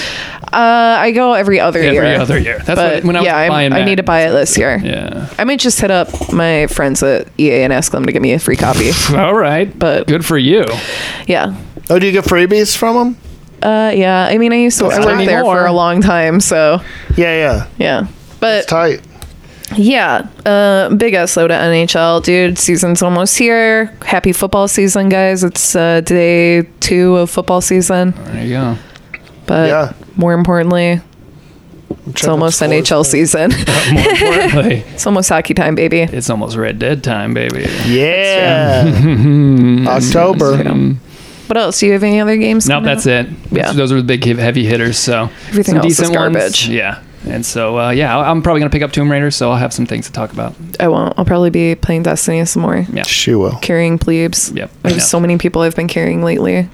Uh, 0.52 0.97
I 1.01 1.12
go 1.12 1.35
every 1.35 1.60
other 1.60 1.78
every 1.81 1.93
year. 1.93 2.05
Every 2.05 2.16
other 2.23 2.39
year. 2.39 2.59
That's 2.59 2.78
but 2.81 2.94
what, 2.97 3.05
when 3.05 3.16
I 3.16 3.20
was 3.20 3.27
yeah, 3.27 3.36
I'm- 3.36 3.51
buying 3.51 3.73
I 3.73 3.85
need 3.85 3.97
to 3.97 4.02
buy 4.02 4.23
it 4.27 4.31
this 4.32 4.56
year. 4.59 4.78
Yeah. 4.82 5.28
I 5.39 5.44
might 5.44 5.60
just 5.60 5.81
hit 5.81 5.90
up 5.90 6.09
my 6.32 6.66
friends 6.66 7.02
at 7.02 7.28
EA 7.39 7.62
and 7.62 7.73
ask 7.73 7.93
them 7.93 8.05
to 8.06 8.12
give 8.12 8.23
me 8.23 8.32
a 8.32 8.39
free 8.39 8.56
copy. 8.56 8.90
All 9.16 9.35
right. 9.35 9.77
But- 9.78 10.06
good 10.06 10.24
for 10.24 10.39
you. 10.39 10.64
yeah. 11.27 11.55
oh 11.90 11.98
do 11.98 12.06
you 12.06 12.12
get 12.12 12.24
freebies 12.24 12.77
from 12.77 12.97
them 12.97 13.16
Uh, 13.62 13.93
yeah. 13.94 14.27
I 14.31 14.39
mean, 14.39 14.52
I 14.52 14.56
used 14.56 14.78
to 14.78 14.86
I 14.86 14.98
Not 14.98 15.06
worked 15.06 15.27
there 15.27 15.44
for 15.44 15.66
a 15.66 15.73
long 15.73 16.01
time, 16.02 16.40
so 16.40 16.81
yeah 17.16 17.36
yeah 17.36 17.66
yeah. 17.78 18.06
But 18.40 18.59
it's 18.59 18.66
tight 18.66 19.01
yeah, 19.74 20.28
uh, 20.44 20.94
big 20.94 21.14
ass 21.14 21.36
load 21.36 21.48
to 21.48 21.55
NHL, 21.55 22.22
dude. 22.22 22.59
Season's 22.59 23.02
almost 23.02 23.36
here. 23.36 23.86
Happy 24.02 24.32
football 24.32 24.68
season, 24.68 25.09
guys. 25.09 25.43
It's 25.43 25.74
uh, 25.74 26.01
day 26.02 26.62
two 26.80 27.16
of 27.16 27.30
football 27.30 27.60
season. 27.60 28.12
There 28.12 28.44
you 28.44 28.51
go. 28.55 28.76
But 29.47 29.68
Yeah. 29.68 29.93
more 30.16 30.32
importantly, 30.34 31.01
it's 32.06 32.26
almost 32.26 32.60
NHL 32.62 33.05
scores. 33.05 33.09
season. 33.09 33.51
More 33.93 34.10
importantly, 34.10 34.84
it's 34.94 35.06
almost 35.06 35.28
hockey 35.28 35.55
time, 35.55 35.74
baby. 35.74 36.01
it's 36.01 36.30
almost 36.30 36.56
Red 36.56 36.78
Dead 36.78 37.02
time, 37.05 37.34
baby. 37.34 37.66
Yeah. 37.86 38.84
October. 39.88 40.56
What 41.47 41.56
else? 41.56 41.78
Do 41.80 41.86
you 41.86 41.93
have 41.93 42.02
any 42.02 42.20
other 42.20 42.36
games? 42.36 42.68
No, 42.68 42.76
coming 42.76 42.86
that's 42.86 43.06
it. 43.06 43.28
Yeah. 43.52 43.72
Those 43.72 43.93
are 43.93 43.98
the 43.98 44.02
big 44.02 44.24
heavy 44.24 44.64
hitters. 44.66 44.98
So 44.98 45.30
Everything 45.48 45.76
else 45.76 45.86
is 45.93 46.01
ones. 46.01 46.10
garbage. 46.16 46.68
Yeah. 46.68 47.02
And 47.26 47.44
so 47.44 47.78
uh, 47.78 47.90
yeah, 47.90 48.16
I'm 48.16 48.40
probably 48.42 48.60
gonna 48.60 48.70
pick 48.70 48.82
up 48.82 48.92
Tomb 48.92 49.10
Raider, 49.10 49.30
so 49.30 49.50
I'll 49.50 49.56
have 49.58 49.72
some 49.72 49.84
things 49.86 50.06
to 50.06 50.12
talk 50.12 50.32
about. 50.32 50.54
I 50.78 50.88
won't. 50.88 51.18
I'll 51.18 51.24
probably 51.24 51.50
be 51.50 51.74
playing 51.74 52.04
Destiny 52.04 52.44
some 52.44 52.62
more. 52.62 52.86
Yeah. 52.92 53.02
She 53.02 53.34
will. 53.34 53.56
Carrying 53.58 53.98
plebes. 53.98 54.52
Yep, 54.52 54.70
There's 54.82 55.06
so 55.06 55.18
many 55.18 55.36
people 55.38 55.62
I've 55.62 55.74
been 55.76 55.88
carrying 55.88 56.22
lately. 56.22 56.68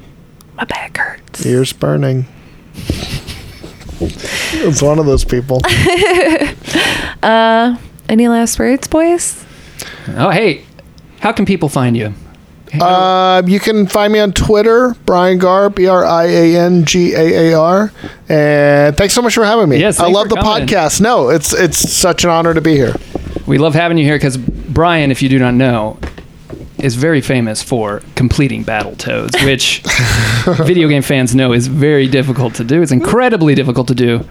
My 0.56 0.64
back 0.64 0.98
hurts. 0.98 1.46
Ears 1.46 1.72
burning. 1.72 2.26
it's 3.94 4.82
one 4.82 4.98
of 4.98 5.06
those 5.06 5.24
people. 5.24 5.60
Any 8.08 8.28
last 8.28 8.58
words, 8.58 8.88
boys? 8.88 9.42
Oh 10.08 10.28
hey, 10.30 10.64
how 11.20 11.32
can 11.32 11.46
people 11.46 11.70
find 11.70 11.96
you? 11.96 12.12
Uh, 12.80 13.42
you 13.46 13.60
can 13.60 13.86
find 13.86 14.12
me 14.12 14.18
on 14.18 14.32
Twitter, 14.32 14.94
Brian 15.04 15.38
Gaar, 15.38 15.68
B 15.74 15.86
R 15.86 16.04
I 16.04 16.24
A 16.24 16.56
N 16.56 16.84
G 16.84 17.14
A 17.14 17.52
A 17.52 17.58
R. 17.58 17.92
And 18.28 18.96
thanks 18.96 19.14
so 19.14 19.22
much 19.22 19.34
for 19.34 19.44
having 19.44 19.68
me. 19.68 19.78
Yes, 19.78 20.00
I 20.00 20.08
love 20.08 20.28
the 20.28 20.36
coming. 20.36 20.66
podcast. 20.66 21.00
No, 21.00 21.28
it's 21.28 21.52
it's 21.52 21.76
such 21.92 22.24
an 22.24 22.30
honor 22.30 22.54
to 22.54 22.60
be 22.60 22.74
here. 22.74 22.94
We 23.46 23.58
love 23.58 23.74
having 23.74 23.98
you 23.98 24.04
here 24.04 24.16
because 24.16 24.36
Brian, 24.36 25.10
if 25.10 25.20
you 25.22 25.28
do 25.28 25.38
not 25.38 25.54
know, 25.54 25.98
is 26.78 26.94
very 26.96 27.20
famous 27.20 27.62
for 27.62 28.02
completing 28.16 28.64
Battletoads, 28.64 29.44
which 29.44 29.82
video 30.66 30.88
game 30.88 31.02
fans 31.02 31.34
know 31.34 31.52
is 31.52 31.66
very 31.66 32.08
difficult 32.08 32.54
to 32.54 32.64
do. 32.64 32.82
It's 32.82 32.92
incredibly 32.92 33.54
difficult 33.54 33.88
to 33.88 33.94
do, 33.94 34.26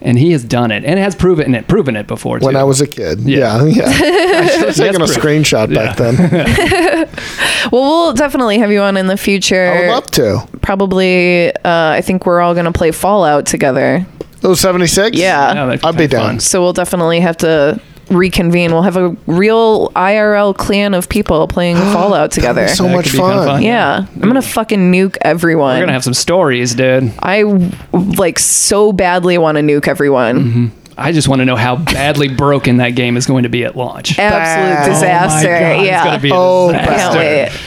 and 0.00 0.18
he 0.18 0.32
has 0.32 0.44
done 0.44 0.70
it 0.70 0.84
and 0.84 0.98
has 0.98 1.14
proven 1.14 1.54
it, 1.54 1.66
proven 1.68 1.96
it 1.96 2.06
before. 2.06 2.38
When. 2.38 2.56
I 2.56 2.64
was 2.64 2.80
a 2.80 2.86
kid. 2.86 3.20
Yeah. 3.20 3.64
Yeah, 3.64 3.64
yeah. 3.64 3.84
I 4.40 4.46
should 4.48 4.66
have 4.66 4.76
taken 4.76 5.02
a 5.02 5.06
proof. 5.06 5.18
screenshot 5.18 5.74
back 5.74 5.96
then. 5.96 7.08
Well, 7.72 7.82
we'll 7.82 8.12
definitely 8.14 8.58
have 8.58 8.70
you 8.70 8.80
on 8.80 8.96
in 8.96 9.08
the 9.08 9.16
future. 9.16 9.66
I 9.66 9.80
would 9.80 9.88
love 9.90 10.06
to. 10.12 10.48
Probably, 10.62 11.50
uh, 11.56 11.58
I 11.64 12.00
think 12.00 12.24
we're 12.24 12.40
all 12.40 12.54
going 12.54 12.64
to 12.66 12.72
play 12.72 12.92
Fallout 12.92 13.44
together. 13.46 14.06
Oh, 14.44 14.54
76? 14.54 15.16
Yeah. 15.18 15.52
Yeah, 15.52 15.64
I'd 15.64 15.92
be 15.96 15.98
kinda 15.98 16.08
down. 16.08 16.26
fun. 16.26 16.40
So 16.40 16.62
we'll 16.62 16.72
definitely 16.72 17.20
have 17.20 17.36
to 17.38 17.80
reconvene. 18.10 18.72
We'll 18.72 18.82
have 18.82 18.96
a 18.96 19.10
real 19.26 19.90
IRL 19.90 20.56
clan 20.56 20.94
of 20.94 21.08
people 21.08 21.46
playing 21.48 21.76
Fallout 21.92 22.30
together. 22.30 22.68
so 22.68 22.84
That 22.84 22.92
much 22.96 23.04
could 23.06 23.12
be 23.12 23.18
kinda 23.18 23.34
fun. 23.36 23.46
fun. 23.46 23.62
yeah. 23.62 24.06
I'm 24.14 24.20
going 24.20 24.34
to 24.34 24.42
fucking 24.42 24.92
nuke 24.92 25.16
everyone. 25.22 25.74
We're 25.76 25.82
gonna 25.82 25.92
have 25.92 26.04
some 26.04 26.14
stories, 26.14 26.74
dude. 26.74 27.12
I 27.20 27.42
like 27.92 28.38
so 28.38 28.92
badly 28.92 29.38
want 29.38 29.56
to 29.58 29.62
nuke 29.62 29.88
everyone. 29.88 30.38
Mm-hmm. 30.44 30.66
I 31.00 31.12
just 31.12 31.28
want 31.28 31.40
to 31.40 31.44
know 31.44 31.54
how 31.54 31.76
badly 31.76 32.28
broken 32.34 32.78
that 32.78 32.90
game 32.90 33.16
is 33.16 33.24
going 33.26 33.44
to 33.44 33.48
be 33.48 33.64
at 33.64 33.76
launch. 33.76 34.18
Absolute 34.18 34.74
Bad. 34.74 34.88
disaster. 34.88 35.48
Oh 35.48 35.52
my 35.52 35.76
God, 35.76 35.84
yeah. 35.86 35.96
it's 35.98 36.04
gonna 36.06 36.22
be 36.22 36.30
a 36.30 36.34
Oh, 36.34 36.72
disaster. 36.72 37.18
Can't 37.20 37.52
wait. 37.52 37.60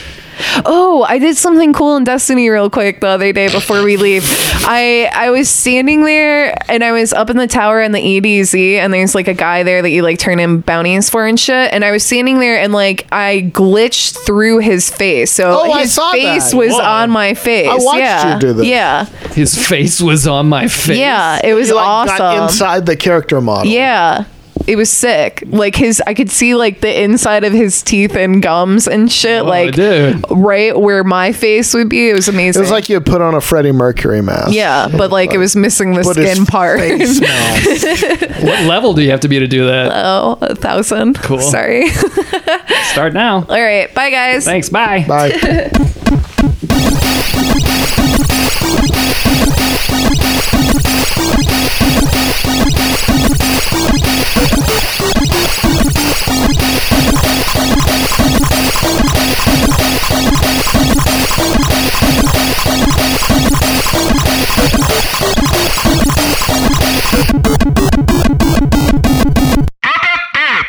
Oh, 0.66 1.06
I 1.08 1.20
did 1.20 1.38
something 1.38 1.74
cool 1.74 1.98
in 1.98 2.04
Destiny 2.04 2.50
real 2.50 2.70
quick 2.70 3.00
the 3.02 3.08
other 3.08 3.32
day 3.34 3.48
before 3.52 3.84
we 3.84 3.98
leave. 3.98 4.24
I 4.66 5.10
I 5.14 5.30
was 5.32 5.50
standing 5.50 6.04
there 6.04 6.56
and 6.70 6.84
I 6.84 6.92
was 6.92 7.14
up 7.14 7.30
in 7.30 7.38
the 7.38 7.48
tower 7.48 7.82
in 7.82 7.92
the 7.92 8.00
EDZ 8.00 8.76
and 8.76 8.94
there's 8.94 9.16
like 9.16 9.28
a 9.28 9.34
guy 9.34 9.64
there 9.64 9.82
that 9.82 9.90
you 9.90 10.02
like 10.04 10.20
turn 10.20 10.40
in 10.40 10.62
bounties 10.62 11.10
for 11.10 11.26
and 11.26 11.40
shit. 11.40 11.72
And 11.74 11.84
I 11.86 11.92
was 11.92 12.06
standing 12.06 12.40
there 12.40 12.60
and 12.60 12.74
like 12.74 13.08
I 13.12 13.50
glitched 13.54 14.26
through 14.26 14.60
his 14.60 14.90
face. 14.90 15.32
So 15.32 15.60
Oh, 15.62 15.72
I 15.72 15.82
his 15.82 15.94
saw 15.94 16.12
face 16.12 16.52
that. 16.52 16.58
was 16.58 16.72
Whoa. 16.74 16.82
on 16.82 17.10
my 17.12 17.34
face. 17.34 17.68
I 17.68 17.76
watched 17.76 18.00
yeah. 18.00 18.34
you 18.36 18.40
do 18.40 18.54
this. 18.54 18.66
Yeah. 18.68 19.06
His 19.34 19.56
face 19.68 20.02
was 20.02 20.28
on 20.28 20.48
my 20.50 20.68
face. 20.68 20.98
Yeah. 20.98 21.40
It 21.44 21.54
was 21.54 21.70
You 21.70 21.76
like 21.76 21.86
awesome. 21.88 22.18
got 22.18 22.44
inside 22.44 22.86
the 22.86 22.96
character 22.96 23.42
model. 23.42 23.72
Yeah. 23.72 24.26
It 24.68 24.76
was 24.76 24.90
sick. 24.90 25.44
Like 25.48 25.76
his 25.76 26.02
I 26.06 26.14
could 26.14 26.30
see 26.32 26.56
like 26.56 26.82
the 26.82 27.02
inside 27.04 27.44
of 27.44 27.54
his 27.54 27.82
teeth 27.84 28.16
and 28.16 28.42
gums 28.42 28.88
and 28.88 29.12
shit 29.12 29.42
Oh, 29.42 29.46
like 29.46 29.76
dude. 29.76 30.24
right 30.30 30.78
where 30.80 31.04
my 31.04 31.32
face 31.32 31.74
would 31.74 31.90
be. 31.90 32.10
It 32.10 32.14
was 32.14 32.28
amazing. 32.28 32.60
It 32.60 32.64
was 32.64 32.72
like 32.72 32.90
you 32.90 32.96
had 32.96 33.06
put 33.06 33.22
on 33.22 33.36
a 33.36 33.42
Freddie 33.42 33.72
Mercury 33.72 34.22
mask. 34.22 34.54
yeah, 34.54 34.88
but 34.88 35.12
like 35.12 35.34
it 35.34 35.38
was 35.38 35.56
missing 35.56 35.94
the 35.94 36.04
skin 36.04 36.46
part. 36.46 36.80
What 38.42 38.64
level 38.66 38.94
do 38.94 39.02
you 39.02 39.12
have 39.12 39.20
to 39.22 39.28
be 39.28 39.40
to 39.40 39.48
do 39.48 39.68
that? 39.68 39.92
oh, 39.94 40.38
a 40.42 40.56
thousand. 40.56 41.16
Cool. 41.22 41.40
Sorry. 41.42 41.90
Start 42.92 43.14
now. 43.14 43.46
All 43.48 43.62
right. 43.62 43.94
Bye 43.94 44.10
guys. 44.10 44.46
Thanks. 44.46 44.70
Bye. 44.70 45.06
Bye. 45.08 45.70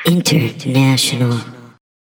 International. 0.04 1.61